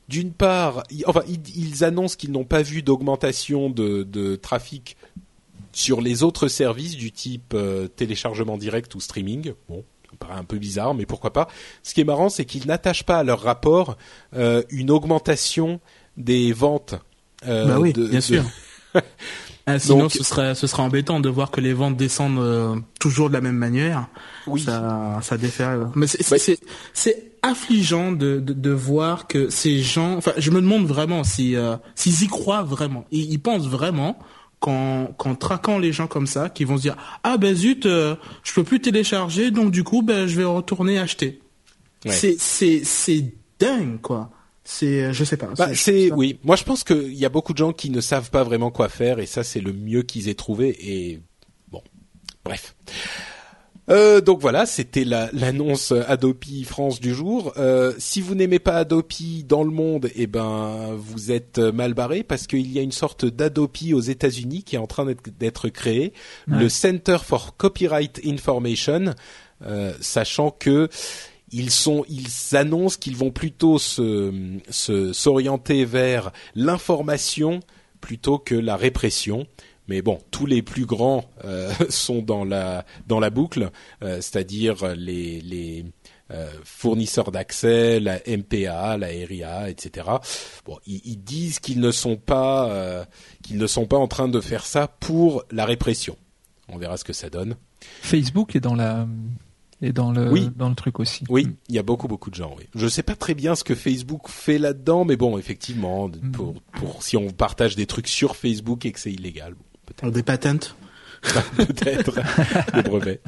d'une 0.08 0.32
part, 0.32 0.82
enfin, 1.06 1.22
ils, 1.28 1.84
annoncent 1.84 2.16
qu'ils 2.16 2.32
n'ont 2.32 2.44
pas 2.44 2.62
vu 2.62 2.82
d'augmentation 2.82 3.70
de, 3.70 4.02
de 4.02 4.36
trafic 4.36 4.96
sur 5.80 6.00
les 6.00 6.22
autres 6.22 6.48
services 6.48 6.96
du 6.96 7.10
type 7.10 7.54
euh, 7.54 7.88
téléchargement 7.88 8.58
direct 8.58 8.94
ou 8.94 9.00
streaming, 9.00 9.54
bon, 9.68 9.84
ça 10.10 10.16
paraît 10.18 10.38
un 10.38 10.44
peu 10.44 10.58
bizarre, 10.58 10.94
mais 10.94 11.06
pourquoi 11.06 11.32
pas. 11.32 11.48
Ce 11.82 11.94
qui 11.94 12.02
est 12.02 12.04
marrant, 12.04 12.28
c'est 12.28 12.44
qu'ils 12.44 12.66
n'attachent 12.66 13.04
pas 13.04 13.18
à 13.18 13.24
leur 13.24 13.40
rapport 13.40 13.96
euh, 14.36 14.62
une 14.70 14.90
augmentation 14.90 15.80
des 16.16 16.52
ventes. 16.52 16.94
Euh, 17.46 17.66
bah 17.66 17.80
oui, 17.80 17.92
bien 17.92 18.20
sûr. 18.20 18.44
Ah, 19.66 19.78
sinon, 19.78 20.08
ce 20.08 20.24
serait 20.24 20.56
ce 20.56 20.66
serait 20.66 20.82
embêtant 20.82 21.20
de 21.20 21.28
voir 21.28 21.52
que 21.52 21.60
les 21.60 21.74
ventes 21.74 21.96
descendent 21.96 22.82
toujours 22.98 23.28
de 23.28 23.34
la 23.34 23.40
même 23.40 23.56
manière. 23.56 24.08
Oui. 24.48 24.62
Ça 24.62 25.20
ça 25.22 25.36
défait. 25.36 25.64
Mais 25.94 26.08
c'est 26.08 26.58
c'est 26.92 27.32
affligeant 27.42 28.10
de, 28.10 28.40
de, 28.40 28.52
de 28.52 28.70
voir 28.70 29.28
que 29.28 29.48
ces 29.48 29.80
gens. 29.80 30.16
Enfin, 30.16 30.32
je 30.38 30.50
me 30.50 30.60
demande 30.60 30.86
vraiment 30.86 31.22
si 31.22 31.54
s'ils 31.94 32.24
y 32.24 32.26
croient 32.26 32.64
vraiment. 32.64 33.04
Ils, 33.12 33.30
ils 33.30 33.38
pensent 33.38 33.68
vraiment 33.68 34.18
qu'en 34.60 35.34
traquant 35.38 35.78
les 35.78 35.92
gens 35.92 36.06
comme 36.06 36.26
ça, 36.26 36.50
qui 36.50 36.64
vont 36.64 36.76
se 36.76 36.82
dire 36.82 36.96
ah 37.24 37.38
ben 37.38 37.54
zut, 37.54 37.86
euh, 37.86 38.14
je 38.42 38.52
peux 38.52 38.62
plus 38.62 38.80
télécharger, 38.80 39.50
donc 39.50 39.70
du 39.70 39.84
coup 39.84 40.02
ben 40.02 40.26
je 40.26 40.36
vais 40.36 40.44
retourner 40.44 40.98
acheter. 40.98 41.40
C'est 42.06 42.36
c'est 42.38 42.82
c'est 42.84 43.24
dingue 43.58 44.00
quoi. 44.00 44.30
C'est 44.64 45.12
je 45.12 45.24
sais 45.24 45.36
pas. 45.36 45.48
Bah, 45.56 45.74
c'est 45.74 46.12
oui. 46.12 46.38
Moi 46.44 46.56
je 46.56 46.64
pense 46.64 46.84
qu'il 46.84 47.14
y 47.14 47.24
a 47.24 47.28
beaucoup 47.30 47.52
de 47.52 47.58
gens 47.58 47.72
qui 47.72 47.90
ne 47.90 48.00
savent 48.00 48.30
pas 48.30 48.44
vraiment 48.44 48.70
quoi 48.70 48.88
faire 48.88 49.18
et 49.18 49.26
ça 49.26 49.42
c'est 49.42 49.60
le 49.60 49.72
mieux 49.72 50.02
qu'ils 50.02 50.28
aient 50.28 50.34
trouvé 50.34 50.76
et 50.80 51.20
bon 51.68 51.82
bref. 52.44 52.76
Euh, 53.88 54.20
donc 54.20 54.40
voilà, 54.40 54.66
c'était 54.66 55.04
l'annonce 55.04 55.92
Adopi 55.92 56.64
France 56.64 57.00
du 57.00 57.14
jour. 57.14 57.52
Euh, 57.56 57.92
si 57.98 58.20
vous 58.20 58.34
n'aimez 58.34 58.58
pas 58.58 58.76
Adopi 58.76 59.44
dans 59.44 59.64
le 59.64 59.70
monde, 59.70 60.10
eh 60.14 60.26
ben 60.26 60.94
vous 60.96 61.32
êtes 61.32 61.58
mal 61.58 61.94
barré 61.94 62.22
parce 62.22 62.46
qu'il 62.46 62.70
y 62.70 62.78
a 62.78 62.82
une 62.82 62.92
sorte 62.92 63.24
d'Adopi 63.24 63.94
aux 63.94 64.00
États-Unis 64.00 64.62
qui 64.62 64.76
est 64.76 64.78
en 64.78 64.86
train 64.86 65.06
d'être 65.38 65.68
créé, 65.68 66.12
le 66.46 66.68
Center 66.68 67.18
for 67.24 67.56
Copyright 67.56 68.20
Information, 68.24 69.14
euh, 69.66 69.92
sachant 70.00 70.50
que 70.50 70.88
ils 71.52 71.72
sont, 71.72 72.04
ils 72.08 72.56
annoncent 72.56 72.98
qu'ils 73.00 73.16
vont 73.16 73.32
plutôt 73.32 73.78
se 73.78 74.52
s'orienter 74.70 75.84
vers 75.84 76.30
l'information 76.54 77.58
plutôt 78.00 78.38
que 78.38 78.54
la 78.54 78.76
répression 78.76 79.46
mais 79.90 80.02
bon, 80.02 80.20
tous 80.30 80.46
les 80.46 80.62
plus 80.62 80.86
grands 80.86 81.24
euh, 81.44 81.72
sont 81.90 82.22
dans 82.22 82.44
la 82.44 82.86
dans 83.08 83.18
la 83.18 83.28
boucle, 83.28 83.70
euh, 84.02 84.20
c'est-à-dire 84.20 84.94
les 84.96 85.40
les 85.40 85.84
euh, 86.30 86.48
fournisseurs 86.62 87.32
d'accès, 87.32 87.98
la 87.98 88.20
MPA, 88.24 88.96
la 88.96 89.08
RIA, 89.08 89.68
etc. 89.68 90.06
Bon, 90.64 90.78
ils, 90.86 91.16
disent 91.16 91.58
qu'ils 91.58 91.80
ne 91.80 91.90
sont 91.90 92.16
pas 92.16 93.04
qu'ils 93.42 93.58
ne 93.58 93.66
sont 93.66 93.86
pas 93.86 93.96
en 93.98 94.06
train 94.06 94.28
de 94.28 94.40
faire 94.40 94.64
ça 94.64 94.86
pour 94.86 95.42
la 95.50 95.64
répression. 95.64 96.16
On 96.68 96.78
verra 96.78 96.96
ce 96.96 97.02
que 97.02 97.12
ça 97.12 97.28
donne. 97.28 97.56
Facebook 97.80 98.54
est 98.54 98.60
dans 98.60 98.76
la 98.76 99.08
est 99.82 99.92
dans 99.92 100.12
le 100.12 100.30
oui. 100.30 100.50
dans 100.54 100.68
le 100.68 100.76
truc 100.76 101.00
aussi. 101.00 101.24
Oui, 101.28 101.48
il 101.68 101.74
y 101.74 101.80
a 101.80 101.82
beaucoup 101.82 102.06
beaucoup 102.06 102.30
de 102.30 102.36
gens. 102.36 102.54
Oui. 102.56 102.68
Je 102.76 102.86
sais 102.86 103.02
pas 103.02 103.16
très 103.16 103.34
bien 103.34 103.56
ce 103.56 103.64
que 103.64 103.74
Facebook 103.74 104.28
fait 104.28 104.58
là-dedans, 104.58 105.04
mais 105.04 105.16
bon, 105.16 105.36
effectivement, 105.36 106.06
mm. 106.06 106.30
pour 106.30 106.54
pour 106.78 107.02
si 107.02 107.16
on 107.16 107.30
partage 107.30 107.74
des 107.74 107.86
trucs 107.86 108.06
sur 108.06 108.36
Facebook 108.36 108.86
et 108.86 108.92
que 108.92 109.00
c'est 109.00 109.12
illégal. 109.12 109.56
Des 110.02 110.22
patentes 110.22 110.76
Peut-être 111.56 112.18
des 112.74 112.82
brevets. 112.82 113.20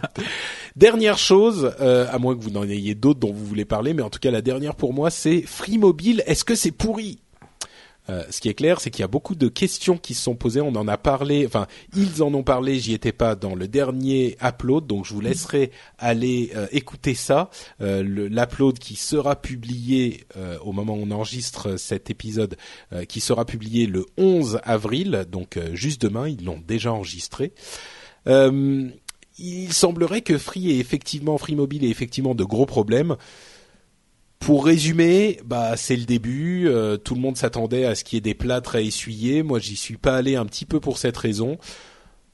Dernière 0.77 1.19
chose, 1.19 1.75
euh, 1.81 2.07
à 2.11 2.19
moins 2.19 2.35
que 2.35 2.43
vous 2.43 2.51
n'en 2.51 2.63
ayez 2.65 2.95
d'autres 2.95 3.21
dont 3.21 3.33
vous 3.33 3.45
voulez 3.45 3.67
parler, 3.67 3.93
mais 3.93 4.03
en 4.03 4.09
tout 4.09 4.19
cas 4.19 4.31
la 4.31 4.41
dernière 4.41 4.75
pour 4.75 4.95
moi, 4.95 5.11
c'est 5.11 5.43
Free 5.43 5.77
Mobile. 5.77 6.23
Est-ce 6.27 6.45
que 6.45 6.55
c'est 6.55 6.71
pourri 6.71 7.19
euh, 8.11 8.25
ce 8.31 8.41
qui 8.41 8.49
est 8.49 8.55
clair, 8.55 8.81
c'est 8.81 8.91
qu'il 8.91 9.03
y 9.03 9.05
a 9.05 9.09
beaucoup 9.09 9.35
de 9.35 9.49
questions 9.49 9.97
qui 9.97 10.15
se 10.15 10.23
sont 10.23 10.35
posées. 10.35 10.61
On 10.61 10.75
en 10.75 10.89
a 10.89 10.97
parlé, 10.97 11.47
enfin, 11.47 11.67
ils 11.97 12.23
en 12.23 12.35
ont 12.35 12.43
parlé. 12.43 12.79
J'y 12.79 12.95
étais 12.95 13.13
pas 13.13 13.37
dans 13.37 13.55
le 13.55 13.69
dernier 13.69 14.37
upload, 14.43 14.87
donc 14.87 15.05
je 15.05 15.15
vous 15.15 15.21
laisserai 15.21 15.71
aller 15.99 16.51
euh, 16.57 16.67
écouter 16.73 17.15
ça. 17.15 17.51
Euh, 17.81 18.03
l'upload 18.03 18.79
qui 18.79 18.97
sera 18.97 19.41
publié 19.41 20.25
au 20.65 20.73
moment 20.73 20.95
où 20.95 21.03
on 21.03 21.11
enregistre 21.11 21.77
cet 21.77 22.11
épisode, 22.11 22.57
qui 23.09 23.21
sera 23.21 23.45
publié 23.45 23.87
le 23.87 24.07
11 24.17 24.61
avril, 24.65 25.27
donc 25.31 25.59
juste 25.75 26.03
demain. 26.03 26.29
Ils 26.29 26.45
l'ont 26.45 26.63
déjà 26.67 26.93
enregistré. 26.93 27.53
il 28.27 29.73
semblerait 29.73 30.23
que 30.23 30.39
Free 30.39 30.71
est 30.71 30.79
effectivement 30.79 31.39
Free 31.39 31.55
Mobile 31.55 31.85
ait 31.85 31.91
effectivement 31.91 32.35
de 32.35 32.45
gros 32.45 32.67
problèmes. 32.67 33.17
Pour 34.43 34.65
résumer, 34.65 35.39
bah 35.45 35.77
c'est 35.77 35.95
le 35.95 36.05
début. 36.05 36.67
Euh, 36.67 36.97
tout 36.97 37.15
le 37.15 37.21
monde 37.21 37.37
s'attendait 37.37 37.85
à 37.85 37.95
ce 37.95 38.03
qu'il 38.03 38.17
y 38.17 38.19
ait 38.19 38.21
des 38.21 38.35
plâtres 38.35 38.75
à 38.75 38.81
essuyer. 38.81 39.45
Moi, 39.45 39.61
j'y 39.61 39.77
suis 39.77 39.97
pas 39.97 40.17
allé 40.17 40.35
un 40.35 40.45
petit 40.47 40.65
peu 40.67 40.81
pour 40.81 40.99
cette 40.99 41.17
raison. 41.17 41.59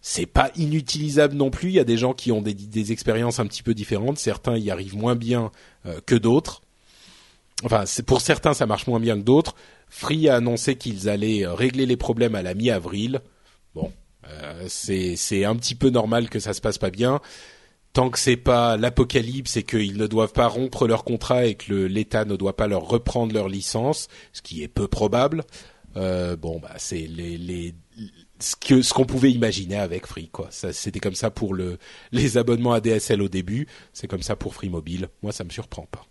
C'est 0.01 0.24
pas 0.24 0.51
inutilisable 0.56 1.35
non 1.36 1.51
plus. 1.51 1.68
Il 1.68 1.74
y 1.74 1.78
a 1.78 1.85
des 1.85 1.98
gens 1.98 2.14
qui 2.14 2.32
ont 2.32 2.40
des, 2.40 2.93
expériences 2.93 3.40
un 3.40 3.47
petit 3.47 3.62
peu 3.62 3.74
différentes. 3.74 4.16
Certains 4.18 4.56
y 4.56 4.70
arrivent 4.70 4.97
moins 4.97 5.16
bien 5.16 5.52
euh, 5.85 6.01
que 6.06 6.14
d'autres. 6.14 6.62
Enfin, 7.62 7.85
pour 8.06 8.22
certains, 8.22 8.55
ça 8.55 8.64
marche 8.64 8.86
moins 8.86 9.01
bien 9.01 9.16
que 9.18 9.24
d'autres. 9.24 9.55
Free 9.90 10.30
a 10.30 10.36
annoncé 10.36 10.76
qu'ils 10.76 11.10
allaient 11.10 11.44
euh, 11.44 11.52
régler 11.52 11.85
les 11.85 11.98
problèmes 11.98 12.35
à 12.35 12.40
la 12.40 12.55
mi-avril. 12.55 13.20
Bon, 13.74 13.93
c'est 14.66 15.44
un 15.44 15.56
petit 15.56 15.74
peu 15.74 15.90
normal 15.90 16.30
que 16.30 16.39
ça 16.39 16.55
se 16.55 16.62
passe 16.62 16.78
pas 16.78 16.90
bien 16.90 17.20
tant 17.98 18.10
que 18.10 18.18
c'est 18.20 18.36
pas 18.36 18.76
l'apocalypse 18.76 19.56
et 19.56 19.64
qu'ils 19.64 19.96
ne 19.96 20.06
doivent 20.06 20.32
pas 20.32 20.46
rompre 20.46 20.86
leur 20.86 21.02
contrat 21.02 21.46
et 21.46 21.56
que 21.56 21.74
l'État 21.74 22.24
ne 22.24 22.36
doit 22.36 22.54
pas 22.54 22.68
leur 22.68 22.82
reprendre 22.82 23.34
leur 23.34 23.48
licence, 23.48 24.06
ce 24.32 24.40
qui 24.40 24.62
est 24.62 24.68
peu 24.68 24.86
probable, 24.86 25.42
euh, 25.96 26.36
bon 26.36 26.60
bah 26.60 26.74
c'est 26.76 27.08
ce 28.38 28.94
qu'on 28.94 29.04
pouvait 29.04 29.32
imaginer 29.32 29.74
avec 29.74 30.06
Free 30.06 30.28
quoi. 30.28 30.46
C'était 30.52 31.00
comme 31.00 31.16
ça 31.16 31.32
pour 31.32 31.54
le 31.54 31.78
les 32.12 32.38
abonnements 32.38 32.72
ADSL 32.72 33.20
au 33.20 33.28
début, 33.28 33.66
c'est 33.92 34.06
comme 34.06 34.22
ça 34.22 34.36
pour 34.36 34.54
Free 34.54 34.68
Mobile. 34.68 35.08
Moi 35.24 35.32
ça 35.32 35.42
me 35.42 35.50
surprend 35.50 35.88
pas. 35.90 36.06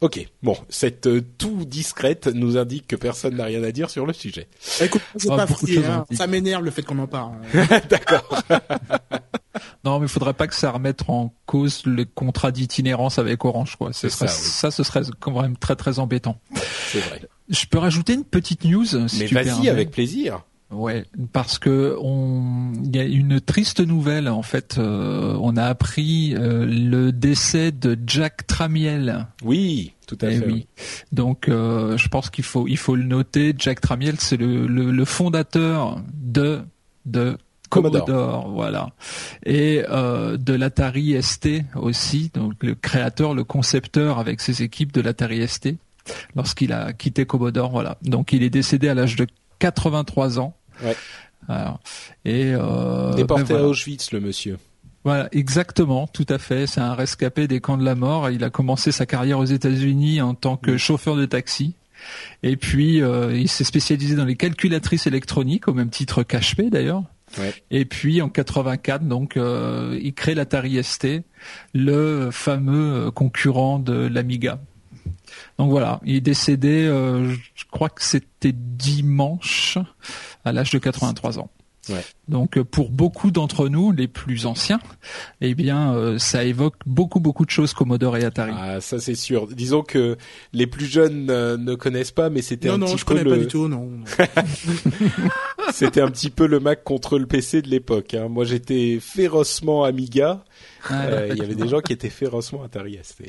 Ok, 0.00 0.24
bon, 0.44 0.56
cette 0.68 1.08
euh, 1.08 1.20
tout 1.38 1.64
discrète 1.64 2.28
nous 2.28 2.56
indique 2.56 2.86
que 2.86 2.94
personne 2.94 3.34
n'a 3.34 3.46
rien 3.46 3.64
à 3.64 3.72
dire 3.72 3.90
sur 3.90 4.06
le 4.06 4.12
sujet. 4.12 4.46
Écoute, 4.80 5.02
c'est 5.16 5.28
pas 5.28 5.44
hein. 5.44 6.06
ça 6.12 6.28
m'énerve 6.28 6.64
le 6.64 6.70
fait 6.70 6.82
qu'on 6.82 7.00
en 7.00 7.08
parle. 7.08 7.32
D'accord. 7.90 8.44
non, 9.84 9.98
mais 9.98 10.06
il 10.06 10.08
faudrait 10.08 10.34
pas 10.34 10.46
que 10.46 10.54
ça 10.54 10.70
remette 10.70 11.02
en 11.08 11.34
cause 11.46 11.82
le 11.84 12.04
contrat 12.04 12.52
d'itinérance 12.52 13.18
avec 13.18 13.44
Orange, 13.44 13.74
quoi. 13.74 13.92
Ce 13.92 14.08
serait, 14.08 14.28
ça, 14.28 14.70
ce 14.70 14.84
serait 14.84 15.02
quand 15.18 15.42
même 15.42 15.56
très 15.56 15.74
très 15.74 15.98
embêtant. 15.98 16.40
C'est 16.92 17.00
vrai. 17.00 17.22
Je 17.48 17.66
peux 17.66 17.78
rajouter 17.78 18.12
une 18.12 18.24
petite 18.24 18.64
news 18.64 18.86
si 19.08 19.18
Mais 19.18 19.26
vas-y, 19.26 19.68
avec 19.68 19.90
plaisir. 19.90 20.44
Ouais, 20.70 21.06
parce 21.32 21.58
que 21.58 21.96
on, 22.02 22.72
il 22.84 22.94
y 22.94 23.00
a 23.00 23.04
une 23.04 23.40
triste 23.40 23.80
nouvelle 23.80 24.28
en 24.28 24.42
fait. 24.42 24.76
Euh, 24.78 25.34
on 25.40 25.56
a 25.56 25.64
appris 25.64 26.34
euh, 26.36 26.66
le 26.66 27.10
décès 27.10 27.72
de 27.72 27.98
Jack 28.06 28.46
Tramiel. 28.46 29.26
Oui, 29.42 29.94
tout 30.06 30.18
à 30.20 30.30
Eh 30.30 30.38
fait. 30.38 30.46
oui. 30.46 30.66
Donc, 31.10 31.48
euh, 31.48 31.96
je 31.96 32.08
pense 32.08 32.28
qu'il 32.28 32.44
faut, 32.44 32.68
il 32.68 32.76
faut 32.76 32.96
le 32.96 33.04
noter. 33.04 33.54
Jack 33.56 33.80
Tramiel, 33.80 34.16
c'est 34.18 34.36
le, 34.36 34.66
le, 34.66 34.90
le 34.90 35.04
fondateur 35.06 36.02
de 36.14 36.60
de 37.06 37.38
Commodore. 37.70 38.04
Commodore, 38.04 38.48
voilà, 38.50 38.90
et 39.46 39.84
euh, 39.90 40.36
de 40.36 40.52
l'Atari 40.54 41.16
ST 41.22 41.48
aussi. 41.76 42.30
Donc, 42.34 42.54
le 42.62 42.74
créateur, 42.74 43.32
le 43.34 43.44
concepteur 43.44 44.18
avec 44.18 44.40
ses 44.42 44.62
équipes 44.62 44.92
de 44.92 45.00
l'Atari 45.00 45.46
ST 45.48 45.70
lorsqu'il 46.36 46.72
a 46.74 46.92
quitté 46.92 47.24
Commodore, 47.26 47.70
voilà. 47.70 47.96
Donc, 48.02 48.32
il 48.34 48.42
est 48.42 48.50
décédé 48.50 48.88
à 48.88 48.94
l'âge 48.94 49.16
de 49.16 49.26
83 49.60 50.38
ans. 50.40 50.54
Ouais. 50.82 50.96
Alors, 51.48 51.80
et 52.24 52.52
euh, 52.54 53.14
Déporté 53.14 53.44
ben 53.44 53.48
voilà. 53.48 53.64
à 53.64 53.68
Auschwitz, 53.68 54.12
le 54.12 54.20
monsieur. 54.20 54.58
Voilà, 55.04 55.28
exactement, 55.32 56.06
tout 56.06 56.26
à 56.28 56.38
fait. 56.38 56.66
C'est 56.66 56.80
un 56.80 56.94
rescapé 56.94 57.46
des 57.48 57.60
camps 57.60 57.78
de 57.78 57.84
la 57.84 57.94
mort. 57.94 58.28
Il 58.30 58.44
a 58.44 58.50
commencé 58.50 58.92
sa 58.92 59.06
carrière 59.06 59.38
aux 59.38 59.44
États-Unis 59.44 60.20
en 60.20 60.34
tant 60.34 60.56
que 60.56 60.76
chauffeur 60.76 61.16
de 61.16 61.24
taxi. 61.24 61.74
Et 62.42 62.56
puis, 62.56 63.02
euh, 63.02 63.34
il 63.34 63.48
s'est 63.48 63.64
spécialisé 63.64 64.16
dans 64.16 64.24
les 64.24 64.36
calculatrices 64.36 65.06
électroniques, 65.06 65.68
au 65.68 65.74
même 65.74 65.90
titre 65.90 66.22
qu'HP 66.22 66.68
d'ailleurs. 66.70 67.04
Ouais. 67.36 67.54
Et 67.70 67.84
puis 67.84 68.22
en 68.22 68.28
84, 68.28 69.04
donc, 69.04 69.36
euh, 69.36 69.98
il 70.00 70.14
crée 70.14 70.34
l'Atari 70.34 70.82
ST, 70.82 71.22
le 71.74 72.30
fameux 72.30 73.06
euh, 73.06 73.10
concurrent 73.10 73.78
de 73.78 74.06
l'Amiga. 74.06 74.58
Donc 75.58 75.70
voilà, 75.70 76.00
il 76.04 76.16
est 76.16 76.20
décédé, 76.20 76.86
euh, 76.86 77.34
je 77.54 77.64
crois 77.70 77.88
que 77.88 78.02
c'était 78.02 78.52
dimanche, 78.54 79.78
à 80.48 80.52
l'âge 80.52 80.70
de 80.70 80.78
83 80.78 81.38
ans. 81.38 81.50
Ouais. 81.90 82.04
Donc 82.28 82.58
euh, 82.58 82.64
pour 82.64 82.90
beaucoup 82.90 83.30
d'entre 83.30 83.68
nous, 83.68 83.92
les 83.92 84.08
plus 84.08 84.44
anciens, 84.44 84.78
eh 85.40 85.54
bien 85.54 85.94
euh, 85.94 86.18
ça 86.18 86.44
évoque 86.44 86.74
beaucoup 86.84 87.18
beaucoup 87.18 87.46
de 87.46 87.50
choses 87.50 87.72
Commodore 87.72 88.18
et 88.18 88.24
Atari. 88.24 88.52
Ah, 88.54 88.80
ça 88.82 88.98
c'est 88.98 89.14
sûr. 89.14 89.46
Disons 89.46 89.82
que 89.82 90.18
les 90.52 90.66
plus 90.66 90.84
jeunes 90.84 91.28
euh, 91.30 91.56
ne 91.56 91.74
connaissent 91.74 92.10
pas, 92.10 92.28
mais 92.28 92.42
c'était 92.42 92.68
Non, 92.68 92.74
un 92.74 92.78
non, 92.78 92.86
petit 92.88 92.98
je 92.98 93.04
peu 93.06 93.14
connais 93.14 93.24
le, 93.24 93.30
pas 93.30 93.36
du 93.38 93.46
tout, 93.46 93.68
non. 93.68 93.84
non. 93.86 94.04
c'était 95.72 96.02
un 96.02 96.10
petit 96.10 96.28
peu 96.28 96.46
le 96.46 96.60
Mac 96.60 96.84
contre 96.84 97.18
le 97.18 97.24
PC 97.26 97.62
de 97.62 97.68
l'époque. 97.68 98.12
Hein. 98.12 98.28
Moi, 98.28 98.44
j'étais 98.44 98.98
férocement 99.00 99.84
Amiga. 99.84 100.44
Ah, 100.90 101.04
Euh, 101.06 101.28
Il 101.32 101.38
y 101.38 101.42
avait 101.42 101.54
des 101.54 101.68
gens 101.68 101.80
qui 101.80 101.92
étaient 101.94 102.10
férocement 102.10 102.64
Atari 102.64 102.98
ST. 103.02 103.22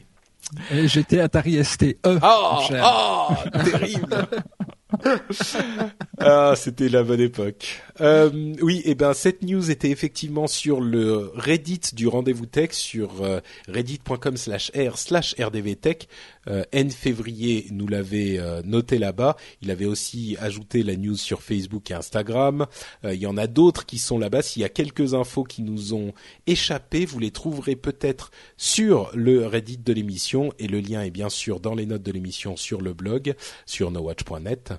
Et 0.71 0.87
j'étais 0.87 1.19
Atari 1.19 1.63
ST. 1.63 1.83
E. 2.05 2.19
Mon 2.19 2.59
cher. 2.61 2.83
ah, 2.83 3.37
terrible. 3.63 4.27
ah, 6.19 6.53
c'était 6.55 6.89
la 6.89 7.03
bonne 7.03 7.19
époque. 7.19 7.81
Euh, 8.01 8.55
oui, 8.61 8.81
et 8.85 8.95
ben 8.95 9.13
cette 9.13 9.43
news 9.43 9.69
était 9.69 9.91
effectivement 9.91 10.47
sur 10.47 10.81
le 10.81 11.31
Reddit 11.35 11.81
du 11.93 12.07
rendez-vous 12.07 12.47
tech 12.47 12.71
sur 12.71 13.21
euh, 13.21 13.39
reddit.com/r 13.67 14.97
slash 14.97 15.35
rdvtech. 15.39 16.07
Euh, 16.07 16.38
N 16.71 16.89
février 16.91 17.67
nous 17.71 17.88
l'avait 17.88 18.39
euh, 18.39 18.61
noté 18.63 18.97
là-bas. 18.97 19.35
Il 19.61 19.71
avait 19.71 19.85
aussi 19.85 20.38
ajouté 20.39 20.84
la 20.84 20.95
news 20.95 21.15
sur 21.15 21.41
Facebook 21.41 21.91
et 21.91 21.93
Instagram. 21.93 22.65
Euh, 23.05 23.13
il 23.13 23.21
y 23.21 23.27
en 23.27 23.38
a 23.38 23.47
d'autres 23.47 23.85
qui 23.85 23.97
sont 23.97 24.17
là-bas. 24.17 24.41
S'il 24.41 24.61
y 24.61 24.65
a 24.65 24.69
quelques 24.69 25.13
infos 25.13 25.43
qui 25.43 25.61
nous 25.61 25.93
ont 25.93 26.13
échappé, 26.47 27.05
vous 27.05 27.19
les 27.19 27.31
trouverez 27.31 27.76
peut-être 27.76 28.31
sur 28.57 29.11
le 29.13 29.45
Reddit 29.45 29.77
de 29.77 29.93
l'émission 29.93 30.51
et 30.59 30.67
le 30.67 30.80
lien 30.80 31.01
est 31.01 31.11
bien 31.11 31.30
sûr 31.30 31.59
dans 31.59 31.76
les 31.76 31.85
notes 31.85 32.03
de 32.03 32.11
l'émission 32.11 32.55
sur 32.55 32.81
le 32.81 32.93
blog 32.93 33.35
sur 33.65 33.91
nowatch.net. 33.91 34.73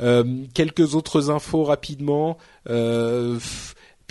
Euh, 0.00 0.44
quelques 0.54 0.94
autres 0.94 1.30
infos 1.30 1.64
rapidement. 1.64 2.38
Euh, 2.68 3.38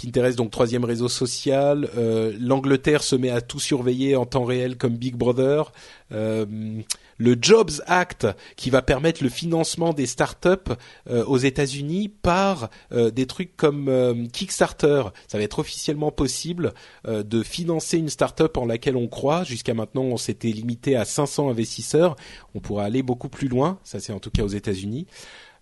Pinterest, 0.02 0.38
donc 0.38 0.52
troisième 0.52 0.86
réseau 0.86 1.08
social. 1.08 1.90
Euh, 1.98 2.34
L'Angleterre 2.40 3.04
se 3.04 3.16
met 3.16 3.30
à 3.30 3.42
tout 3.42 3.60
surveiller 3.60 4.16
en 4.16 4.26
temps 4.26 4.44
réel 4.44 4.78
comme 4.78 4.98
Big 4.98 5.16
Brother. 5.16 5.72
Euh, 6.12 6.82
le 7.18 7.38
Jobs 7.40 7.72
Act 7.88 8.28
qui 8.56 8.70
va 8.70 8.82
permettre 8.82 9.24
le 9.24 9.30
financement 9.30 9.94
des 9.94 10.06
startups 10.06 10.74
euh, 11.10 11.24
aux 11.26 11.38
États-Unis 11.38 12.10
par 12.10 12.70
euh, 12.92 13.10
des 13.10 13.26
trucs 13.26 13.56
comme 13.56 13.88
euh, 13.88 14.26
Kickstarter. 14.32 15.04
Ça 15.28 15.38
va 15.38 15.44
être 15.44 15.60
officiellement 15.60 16.12
possible 16.12 16.74
euh, 17.08 17.24
de 17.24 17.42
financer 17.44 17.98
une 17.98 18.10
startup 18.10 18.58
en 18.58 18.66
laquelle 18.66 18.98
on 18.98 19.08
croit. 19.08 19.44
Jusqu'à 19.44 19.74
maintenant, 19.74 20.04
on 20.04 20.18
s'était 20.18 20.50
limité 20.50 20.96
à 20.96 21.06
500 21.06 21.50
investisseurs. 21.50 22.16
On 22.54 22.60
pourra 22.60 22.84
aller 22.84 23.04
beaucoup 23.04 23.30
plus 23.30 23.48
loin. 23.48 23.80
Ça, 23.84 24.00
c'est 24.00 24.14
en 24.14 24.20
tout 24.20 24.32
cas 24.32 24.44
aux 24.44 24.50
États-Unis. 24.50 25.08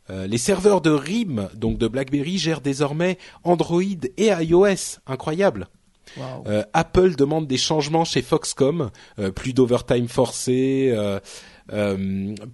Euh, 0.09 0.27
les 0.27 0.37
serveurs 0.37 0.81
de 0.81 0.89
RIM, 0.89 1.49
donc 1.55 1.77
de 1.77 1.87
BlackBerry, 1.87 2.37
gèrent 2.37 2.61
désormais 2.61 3.17
Android 3.43 3.81
et 4.17 4.27
iOS. 4.27 4.99
Incroyable. 5.07 5.67
Euh, 6.45 6.63
Apple 6.73 7.15
demande 7.15 7.47
des 7.47 7.57
changements 7.57 8.05
chez 8.05 8.21
Foxconn, 8.21 8.91
euh, 9.17 9.31
plus 9.31 9.53
d'overtime 9.53 10.07
forcé, 10.07 10.93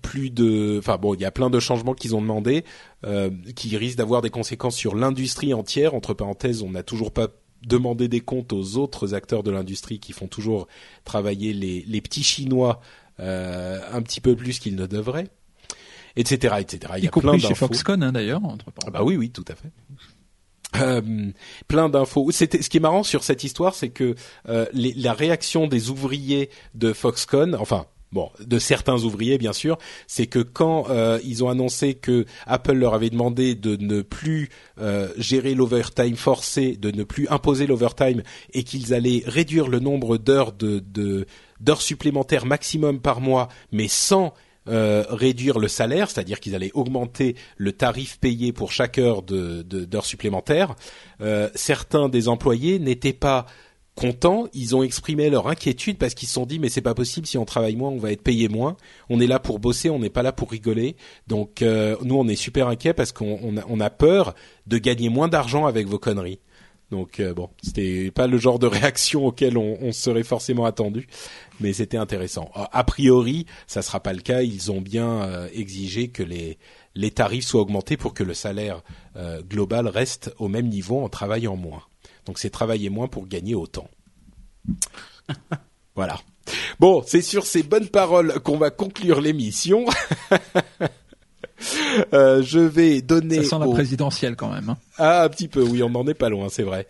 plus 0.02 0.30
de, 0.30 0.78
enfin 0.78 0.98
bon, 0.98 1.16
il 1.16 1.22
y 1.22 1.26
a 1.26 1.32
plein 1.32 1.50
de 1.50 1.60
changements 1.60 1.94
qu'ils 1.94 2.16
ont 2.16 2.22
demandé, 2.22 2.64
qui 3.56 3.76
risquent 3.76 3.98
d'avoir 3.98 4.22
des 4.22 4.30
conséquences 4.30 4.76
sur 4.76 4.96
l'industrie 4.96 5.54
entière. 5.54 5.96
Entre 5.96 6.14
parenthèses, 6.14 6.62
on 6.62 6.70
n'a 6.70 6.84
toujours 6.84 7.12
pas 7.12 7.28
demandé 7.66 8.08
des 8.08 8.22
comptes 8.22 8.54
aux 8.54 8.78
autres 8.78 9.16
acteurs 9.16 9.44
de 9.44 9.52
l'industrie 9.52 10.00
qui 10.00 10.14
font 10.14 10.28
toujours 10.28 10.68
travailler 11.04 11.52
les, 11.52 11.84
les 11.86 12.02
petits 12.02 12.24
Chinois 12.24 12.80
un 13.18 14.02
petit 14.02 14.22
peu 14.22 14.36
plus 14.36 14.60
qu'ils 14.60 14.76
ne 14.76 14.86
devraient, 14.86 15.28
etc., 16.16 16.56
etc. 16.60 16.94
Il 16.98 17.02
y 17.02 17.06
y 17.06 17.08
a 17.08 17.12
plein 17.12 17.38
chez 17.38 17.50
d'infos. 17.50 17.68
Foxconn 17.68 18.04
hein, 18.04 18.12
d'ailleurs. 18.12 18.44
Entre 18.44 18.66
Ah 18.86 18.92
bah 18.92 19.04
oui, 19.04 19.16
oui, 19.18 19.30
tout 19.30 19.46
à 19.48 19.56
fait. 19.56 19.72
Euh, 20.80 21.32
plein 21.68 21.90
d'infos. 21.90 22.30
C'était 22.32 22.62
ce 22.62 22.70
qui 22.70 22.78
est 22.78 22.82
marrant 22.82 23.04
sur 23.04 23.24
cette 23.24 23.44
histoire, 23.44 23.74
c'est 23.74 23.90
que 23.90 24.16
euh, 24.48 24.68
les- 24.72 24.94
la 24.94 25.14
réaction 25.14 25.66
des 25.68 25.90
ouvriers 25.90 26.50
de 26.76 26.94
Foxconn, 26.94 27.56
enfin 27.56 27.88
bon, 28.12 28.30
de 28.46 28.60
certains 28.60 29.04
ouvriers 29.04 29.40
bien 29.40 29.52
sûr, 29.54 29.80
c'est 30.06 30.28
que 30.28 30.38
quand 30.40 30.86
euh, 30.92 31.20
ils 31.24 31.44
ont 31.44 31.50
annoncé 31.50 31.96
que 31.96 32.26
Apple 32.46 32.74
leur 32.74 32.94
avait 32.94 33.10
demandé 33.10 33.56
de 33.56 33.78
ne 33.78 34.04
plus 34.04 34.50
euh, 34.80 35.10
gérer 35.18 35.56
l'overtime 35.56 36.16
forcé, 36.16 36.78
de 36.78 36.92
ne 36.92 37.04
plus 37.04 37.28
imposer 37.30 37.66
l'overtime, 37.66 38.22
et 38.54 38.64
qu'ils 38.64 38.94
allaient 38.94 39.24
réduire 39.26 39.68
le 39.70 39.80
nombre 39.80 40.18
d'heures 40.18 40.52
de 40.54 40.80
de- 40.86 41.26
d'heures 41.60 41.82
supplémentaires 41.82 42.46
maximum 42.46 43.00
par 43.02 43.22
mois, 43.22 43.48
mais 43.72 43.88
sans 43.88 44.36
euh, 44.70 45.04
réduire 45.10 45.60
le 45.60 45.68
salaire, 45.68 46.10
c'est-à-dire 46.10 46.40
qu'ils 46.40 46.56
allaient 46.56 46.72
augmenter 46.74 47.36
le 47.58 47.72
tarif 47.72 48.20
payé 48.20 48.54
pour 48.54 48.72
chaque 48.72 48.98
heure 48.98 49.24
d'heures 49.24 50.06
supplémentaires. 50.06 50.76
Euh, 51.22 51.50
certains 51.56 52.10
des 52.10 52.28
employés 52.28 52.80
n'étaient 52.80 53.14
pas 53.14 53.46
contents, 53.96 54.48
ils 54.54 54.76
ont 54.76 54.84
exprimé 54.84 55.30
leur 55.30 55.48
inquiétude 55.48 55.98
parce 55.98 56.14
qu'ils 56.14 56.28
se 56.28 56.36
sont 56.36 56.46
dit 56.46 56.58
mais 56.58 56.70
c'est 56.70 56.82
pas 56.82 56.94
possible 56.94 57.28
si 57.28 57.38
on 57.38 57.46
travaille 57.46 57.76
moins, 57.76 57.90
on 57.90 57.98
va 57.98 58.12
être 58.12 58.24
payé 58.24 58.48
moins. 58.48 58.78
On 59.10 59.20
est 59.20 59.28
là 59.28 59.40
pour 59.40 59.60
bosser, 59.60 59.90
on 59.90 60.00
n'est 60.00 60.10
pas 60.10 60.24
là 60.24 60.32
pour 60.32 60.52
rigoler. 60.52 60.96
Donc 61.28 61.62
euh, 61.62 61.98
nous 62.04 62.16
on 62.16 62.28
est 62.28 62.38
super 62.38 62.68
inquiets 62.70 62.94
parce 62.94 63.12
qu'on 63.12 63.40
on 63.44 63.58
a, 63.58 63.62
on 63.68 63.80
a 63.80 63.90
peur 63.90 64.36
de 64.68 64.78
gagner 64.78 65.10
moins 65.10 65.28
d'argent 65.28 65.66
avec 65.66 65.88
vos 65.88 66.00
conneries. 66.00 66.40
Donc 66.92 67.20
euh, 67.20 67.34
bon, 67.34 67.50
c'était 67.62 68.12
pas 68.12 68.28
le 68.28 68.38
genre 68.38 68.60
de 68.60 68.68
réaction 68.68 69.26
auquel 69.26 69.58
on, 69.58 69.78
on 69.82 69.92
serait 69.92 70.24
forcément 70.24 70.66
attendu, 70.66 71.08
mais 71.60 71.74
c'était 71.74 71.98
intéressant. 71.98 72.52
A 72.56 72.84
priori, 72.84 73.46
ça 73.68 73.82
sera 73.82 74.00
pas 74.00 74.14
le 74.14 74.22
cas. 74.22 74.42
Ils 74.42 74.72
ont 74.72 74.82
bien 74.82 75.22
euh, 75.22 75.48
exigé 75.54 76.10
que 76.10 76.24
les 76.24 76.58
les 76.96 77.12
tarifs 77.12 77.46
soient 77.46 77.62
augmentés 77.62 77.98
pour 77.98 78.14
que 78.14 78.24
le 78.24 78.34
salaire 78.34 78.82
euh, 79.16 79.42
global 79.42 79.88
reste 79.88 80.34
au 80.40 80.48
même 80.48 80.68
niveau 80.68 81.00
en 81.00 81.10
travaillant 81.10 81.56
moins. 81.56 81.84
Donc 82.26 82.40
c'est 82.40 82.50
travailler 82.50 82.90
moins 82.90 83.08
pour 83.08 83.28
gagner 83.28 83.56
autant. 83.56 83.90
voilà. 85.96 86.20
Bon, 86.80 87.04
c'est 87.06 87.22
sur 87.22 87.46
ces 87.46 87.64
bonnes 87.64 87.90
paroles 87.90 88.40
qu'on 88.42 88.58
va 88.58 88.72
conclure 88.72 89.22
l'émission. 89.22 89.86
Euh, 92.14 92.42
je 92.44 92.60
vais 92.60 93.02
donner 93.02 93.44
Ça 93.44 93.50
sent 93.52 93.60
la 93.60 93.68
au- 93.68 93.74
présidentielle 93.74 94.36
quand 94.36 94.52
même. 94.54 94.70
hein. 94.70 94.78
ah, 94.98 95.24
un 95.24 95.30
petit 95.30 95.48
peu, 95.48 95.62
oui, 95.62 95.82
on 95.84 95.90
n'en 95.90 96.06
est 96.08 96.14
pas 96.14 96.30
loin, 96.30 96.48
c'est 96.50 96.64
vrai. 96.64 96.88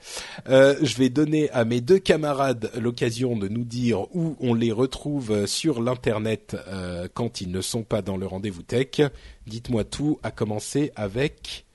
Euh, 0.50 0.76
je 0.82 0.96
vais 0.98 1.10
donner 1.10 1.50
à 1.52 1.66
mes 1.66 1.82
deux 1.82 2.00
camarades 2.00 2.70
l'occasion 2.80 3.36
de 3.38 3.48
nous 3.48 3.64
dire 3.64 4.02
où 4.16 4.36
on 4.40 4.54
les 4.54 4.72
retrouve 4.72 5.46
sur 5.48 5.82
l'internet 5.82 6.56
euh, 6.68 7.08
quand 7.14 7.42
ils 7.42 7.50
ne 7.52 7.62
sont 7.62 7.84
pas 7.84 8.02
dans 8.02 8.18
le 8.18 8.28
rendez-vous 8.28 8.62
tech. 8.62 9.02
Dites-moi 9.48 9.84
tout, 9.86 10.20
à 10.22 10.32
commencer 10.32 10.92
avec 10.96 11.66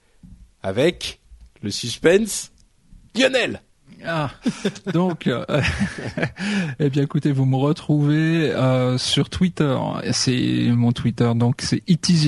avec 0.62 1.20
le 1.62 1.70
suspense. 1.70 2.52
Lionel. 3.16 3.62
Ah, 4.06 4.30
donc, 4.92 5.26
euh, 5.26 5.44
eh 6.78 6.90
bien, 6.90 7.02
écoutez, 7.02 7.32
vous 7.32 7.46
me 7.46 7.56
retrouvez 7.56 8.50
euh, 8.52 8.98
sur 8.98 9.30
Twitter. 9.30 9.76
C'est 10.12 10.68
mon 10.70 10.92
Twitter, 10.92 11.30
donc 11.34 11.62
c'est 11.62 11.82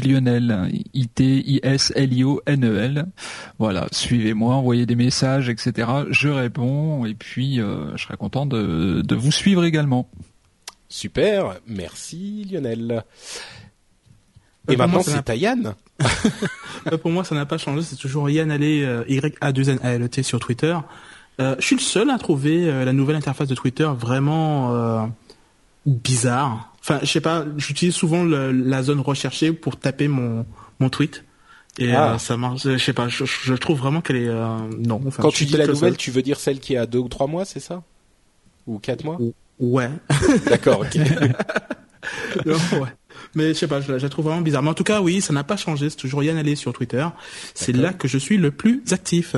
Lionel, 0.05 0.71
I 0.95 1.09
T 1.09 1.25
I 1.47 1.61
S 1.63 1.93
L 1.95 2.13
I 2.13 2.25
O 2.25 2.41
N 2.47 2.65
E 2.65 2.77
L. 2.79 3.07
Voilà, 3.59 3.87
suivez-moi, 3.93 4.55
envoyez 4.55 4.87
des 4.87 4.95
messages, 4.97 5.49
etc. 5.49 5.89
Je 6.11 6.29
réponds 6.29 7.05
et 7.05 7.15
puis 7.15 7.61
euh, 7.61 7.97
je 7.97 8.05
serai 8.05 8.17
content 8.17 8.47
de, 8.47 9.03
de 9.03 9.15
vous 9.15 9.33
suivre 9.33 9.65
également. 9.65 10.09
Super, 10.89 11.57
merci 11.67 12.47
Lionel. 12.51 12.91
Euh, 12.93 13.01
Et 14.73 14.77
pour 14.77 14.79
maintenant 14.79 14.95
moi, 14.95 15.03
c'est 15.03 15.11
c'est 15.11 15.17
la- 15.17 15.23
Tayan. 15.23 15.75
Pour 17.03 17.11
moi, 17.11 17.25
ça 17.25 17.35
n'a 17.35 17.47
pas 17.47 17.59
changé. 17.59 17.83
C'est 17.83 17.97
toujours 17.97 18.31
Yann 18.31 18.51
Allé, 18.51 18.83
euh, 18.85 19.05
Y 19.09 19.35
A 19.41 19.53
2 19.53 19.71
N 19.71 19.79
A 19.83 19.91
L 19.95 20.03
E 20.03 20.09
T 20.09 20.23
sur 20.23 20.39
Twitter. 20.39 20.77
Euh, 21.41 21.55
je 21.59 21.65
suis 21.67 21.77
le 21.77 21.83
seul 21.83 22.11
à 22.11 22.19
trouver 22.19 22.69
euh, 22.69 22.85
la 22.85 22.93
nouvelle 22.93 23.17
interface 23.17 23.49
de 23.49 23.55
Twitter 23.55 23.89
vraiment 23.99 24.75
euh, 24.75 25.07
bizarre. 25.85 26.73
Enfin, 26.81 26.99
je 27.03 27.07
sais 27.07 27.21
pas. 27.21 27.45
J'utilise 27.57 27.95
souvent 27.95 28.25
le, 28.25 28.53
la 28.53 28.83
zone 28.83 29.01
recherchée 29.01 29.53
pour 29.53 29.77
taper 29.79 30.09
mon 30.09 30.47
mon 30.81 30.89
tweet. 30.89 31.25
Et 31.79 31.93
Ah. 31.95 32.15
euh, 32.15 32.19
ça 32.19 32.37
marche. 32.37 32.63
Je 32.65 32.79
sais 32.79 32.93
pas. 32.95 33.09
Je, 33.09 33.25
je 33.27 33.55
trouve 33.55 33.79
vraiment 33.79 34.01
qu'elle 34.01 34.17
est 34.17 34.29
euh, 34.29 34.47
non. 34.79 35.01
Enfin, 35.07 35.23
Quand 35.23 35.31
tu 35.31 35.45
dis 35.45 35.57
la 35.57 35.67
nouvelle, 35.67 35.97
tu 35.97 36.11
veux 36.11 36.23
dire 36.23 36.41
celle 36.41 36.59
qui 36.61 36.77
a 36.77 36.87
deux 36.87 36.99
ou 37.01 37.09
trois 37.09 37.27
mois, 37.27 37.45
c'est 37.45 37.61
ça? 37.61 37.83
Ou 38.67 38.79
quatre 38.79 39.05
mois? 39.05 39.19
Ouais. 39.61 39.91
D'accord, 40.47 40.81
ok. 40.81 40.99
Non, 42.47 42.55
ouais. 42.81 42.89
Mais 43.35 43.49
je 43.49 43.55
sais 43.55 43.67
pas, 43.67 43.81
je 43.81 43.91
la, 43.91 43.99
je 43.99 44.05
la 44.05 44.09
trouve 44.09 44.27
vraiment 44.27 44.41
bizarre. 44.41 44.63
Mais 44.63 44.71
en 44.71 44.75
tout 44.75 44.85
cas, 44.85 45.01
oui, 45.01 45.21
ça 45.21 45.33
n'a 45.33 45.43
pas 45.43 45.57
changé. 45.57 45.91
C'est 45.91 45.97
toujours 45.97 46.23
Yann 46.23 46.37
Allé 46.37 46.55
sur 46.55 46.73
Twitter. 46.73 47.05
C'est 47.55 47.73
là 47.73 47.93
que 47.93 48.07
je 48.07 48.17
suis 48.19 48.37
le 48.37 48.51
plus 48.53 48.83
actif. 48.93 49.35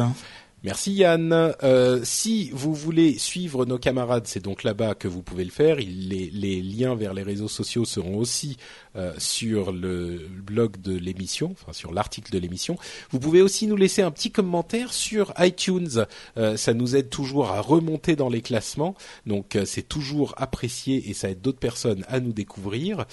Merci 0.65 0.93
Yann. 0.93 1.55
Euh, 1.63 2.01
si 2.03 2.51
vous 2.53 2.75
voulez 2.75 3.17
suivre 3.17 3.65
nos 3.65 3.79
camarades, 3.79 4.27
c'est 4.27 4.43
donc 4.43 4.65
là-bas 4.65 4.97
que 4.97 5.07
vous 5.07 5.23
pouvez 5.23 5.45
le 5.45 5.53
faire. 5.53 5.77
Les, 5.77 6.61
liens 6.63 6.97
vers 6.97 7.15
les 7.15 7.23
réseaux 7.23 7.47
sociaux 7.47 7.85
seront 7.85 8.19
aussi 8.19 8.57
euh, 8.97 9.15
sur 9.19 9.71
le 9.71 10.27
blog 10.29 10.81
de 10.81 10.99
l'émission, 10.99 11.53
enfin 11.53 11.73
sur 11.73 11.93
l'article 11.93 12.33
de 12.33 12.41
l'émission. 12.41 12.77
Vous 13.11 13.21
pouvez 13.21 13.41
aussi 13.41 13.69
nous 13.69 13.77
laisser 13.77 14.03
un 14.03 14.11
petit 14.11 14.33
commentaire 14.33 14.93
sur 14.93 15.33
iTunes. 15.39 16.07
Euh, 16.37 16.57
ça 16.57 16.75
nous 16.75 16.97
aide 16.97 17.09
toujours 17.09 17.51
à 17.51 17.61
remonter 17.61 18.17
dans 18.17 18.29
les 18.29 18.43
classements, 18.43 18.97
donc 19.27 19.57
c'est 19.65 19.89
toujours 19.89 20.35
apprécié 20.39 21.09
et 21.09 21.15
ça 21.15 21.31
aide 21.31 21.41
d'autres 21.41 21.61
personnes 21.61 22.05
à 22.09 22.19
nous 22.19 22.33
découvrir. 22.33 23.07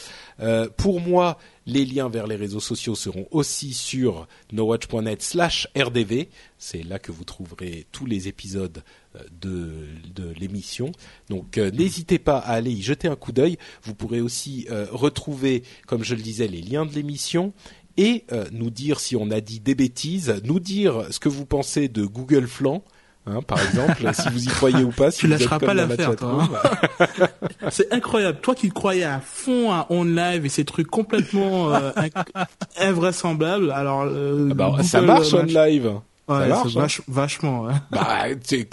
Pour 0.78 1.00
moi, 1.00 1.38
les 1.66 1.86
liens 1.86 2.10
vers 2.10 2.28
les 2.28 2.36
réseaux 2.36 2.60
sociaux 2.60 2.96
seront 2.96 3.28
aussi 3.32 3.74
sur 3.74 4.28
nowatch.net 4.52 5.22
slash 5.22 5.68
rdv. 5.76 6.28
C'est 6.58 6.84
là 6.84 7.00
que 7.00 7.12
vous 7.12 7.24
trouverez 7.24 7.86
tous 7.92 8.06
les 8.06 8.28
épisodes 8.28 8.84
euh, 9.16 9.20
de, 9.42 9.70
de 10.14 10.32
l'émission. 10.40 10.92
Donc 11.30 11.58
euh, 11.58 11.70
n'hésitez 11.72 12.20
pas 12.20 12.38
à 12.38 12.54
aller 12.54 12.72
y 12.72 12.82
jeter 12.82 13.08
un 13.08 13.16
coup 13.16 13.32
d'œil. 13.32 13.58
Vous 13.84 13.94
pourrez 13.94 14.22
aussi 14.22 14.66
euh, 14.72 14.88
retrouver, 14.92 15.64
comme 15.88 16.04
je 16.04 16.16
le 16.16 16.22
disais, 16.22 16.48
les 16.48 16.62
liens 16.62 16.86
de 16.86 16.94
l'émission 16.94 17.54
et 17.98 18.26
euh, 18.32 18.46
nous 18.52 18.70
dire 18.70 19.00
si 19.00 19.16
on 19.16 19.32
a 19.32 19.42
dit 19.42 19.60
des 19.60 19.76
bêtises, 19.76 20.42
nous 20.44 20.60
dire 20.60 21.08
ce 21.12 21.20
que 21.20 21.30
vous 21.30 21.46
pensez 21.46 21.88
de 21.88 22.06
Google 22.06 22.48
Flan. 22.48 22.84
Hein, 23.28 23.42
par 23.42 23.60
exemple, 23.60 24.08
si 24.14 24.30
vous 24.30 24.44
y 24.44 24.48
croyez 24.48 24.84
ou 24.84 24.92
pas, 24.92 25.10
si 25.10 25.22
Tu 25.22 25.28
lâcheras 25.28 25.58
pas 25.58 25.74
l'affaire, 25.74 26.12
la 26.12 26.16
toi, 26.16 26.48
chatroom. 26.48 27.28
C'est 27.72 27.92
incroyable. 27.92 28.40
Toi 28.40 28.54
qui 28.54 28.70
croyais 28.70 29.04
à 29.04 29.20
fond 29.20 29.72
à 29.72 29.88
On 29.90 30.04
Live 30.04 30.46
et 30.46 30.50
ces 30.50 30.64
trucs 30.64 30.88
complètement 30.88 31.74
euh, 31.74 31.92
invraisemblables. 32.80 33.72
Alors, 33.72 34.04
euh, 34.04 34.50
Ah 34.52 34.54
bah, 34.54 34.70
Google, 34.70 34.84
ça 34.84 35.02
marche 35.02 35.34
en 35.34 35.44
live. 35.44 35.94
Ouais, 36.28 36.40
ça 36.40 36.48
marche, 36.48 36.76
hein. 36.78 36.80
vache- 36.82 37.02
vachement. 37.08 37.62
Ouais. 37.64 37.74
Bah, 37.92 38.26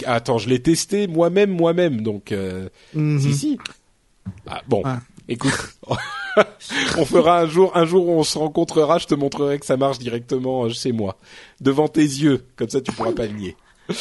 attends, 0.07 0.37
je 0.39 0.49
l'ai 0.49 0.61
testé 0.61 1.07
moi-même, 1.07 1.51
moi-même, 1.51 2.01
donc 2.01 2.31
euh, 2.31 2.69
Mhm. 2.95 3.19
si 3.19 3.33
si. 3.35 3.59
Ah, 4.47 4.61
bon, 4.67 4.81
Ouais. 4.83 4.95
écoute, 5.27 5.53
on 6.97 7.05
fera 7.05 7.41
un 7.41 7.47
jour, 7.47 7.71
un 7.75 7.85
jour 7.85 8.07
où 8.07 8.11
on 8.13 8.23
se 8.23 8.37
rencontrera, 8.37 8.97
je 8.97 9.05
te 9.07 9.13
montrerai 9.15 9.59
que 9.59 9.65
ça 9.65 9.77
marche 9.77 9.99
directement 9.99 10.65
euh, 10.65 10.69
chez 10.69 10.91
moi, 10.91 11.17
devant 11.61 11.87
tes 11.87 12.01
yeux, 12.01 12.45
comme 12.55 12.69
ça 12.69 12.81
tu 12.81 12.91
pourras 12.91 13.11
pas 13.11 13.25
le 13.27 13.33
nier. 13.33 13.55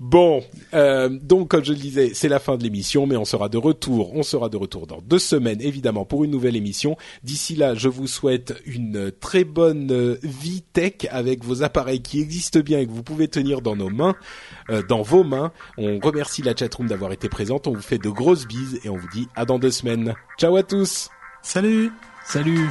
Bon, 0.00 0.42
euh, 0.72 1.10
donc 1.10 1.48
comme 1.48 1.62
je 1.62 1.72
le 1.72 1.78
disais, 1.78 2.12
c'est 2.14 2.30
la 2.30 2.38
fin 2.38 2.56
de 2.56 2.62
l'émission, 2.62 3.06
mais 3.06 3.18
on 3.18 3.26
sera 3.26 3.50
de 3.50 3.58
retour. 3.58 4.14
On 4.14 4.22
sera 4.22 4.48
de 4.48 4.56
retour 4.56 4.86
dans 4.86 5.02
deux 5.02 5.18
semaines, 5.18 5.60
évidemment, 5.60 6.06
pour 6.06 6.24
une 6.24 6.30
nouvelle 6.30 6.56
émission. 6.56 6.96
D'ici 7.22 7.54
là, 7.54 7.74
je 7.74 7.88
vous 7.88 8.06
souhaite 8.06 8.54
une 8.64 9.12
très 9.12 9.44
bonne 9.44 9.92
euh, 9.92 10.18
vie 10.22 10.62
tech 10.62 11.06
avec 11.10 11.44
vos 11.44 11.62
appareils 11.62 12.00
qui 12.00 12.18
existent 12.18 12.60
bien 12.60 12.78
et 12.78 12.86
que 12.86 12.92
vous 12.92 13.02
pouvez 13.02 13.28
tenir 13.28 13.60
dans 13.60 13.76
nos 13.76 13.90
mains, 13.90 14.14
euh, 14.70 14.82
dans 14.82 15.02
vos 15.02 15.22
mains. 15.22 15.52
On 15.76 15.98
remercie 15.98 16.40
la 16.40 16.56
chatroom 16.56 16.86
d'avoir 16.86 17.12
été 17.12 17.28
présente. 17.28 17.66
On 17.66 17.74
vous 17.74 17.82
fait 17.82 17.98
de 17.98 18.08
grosses 18.08 18.46
bises 18.46 18.80
et 18.84 18.88
on 18.88 18.96
vous 18.96 19.08
dit 19.12 19.28
à 19.36 19.44
dans 19.44 19.58
deux 19.58 19.70
semaines. 19.70 20.14
Ciao 20.38 20.56
à 20.56 20.62
tous. 20.62 21.10
Salut. 21.42 21.92
Salut. 22.24 22.70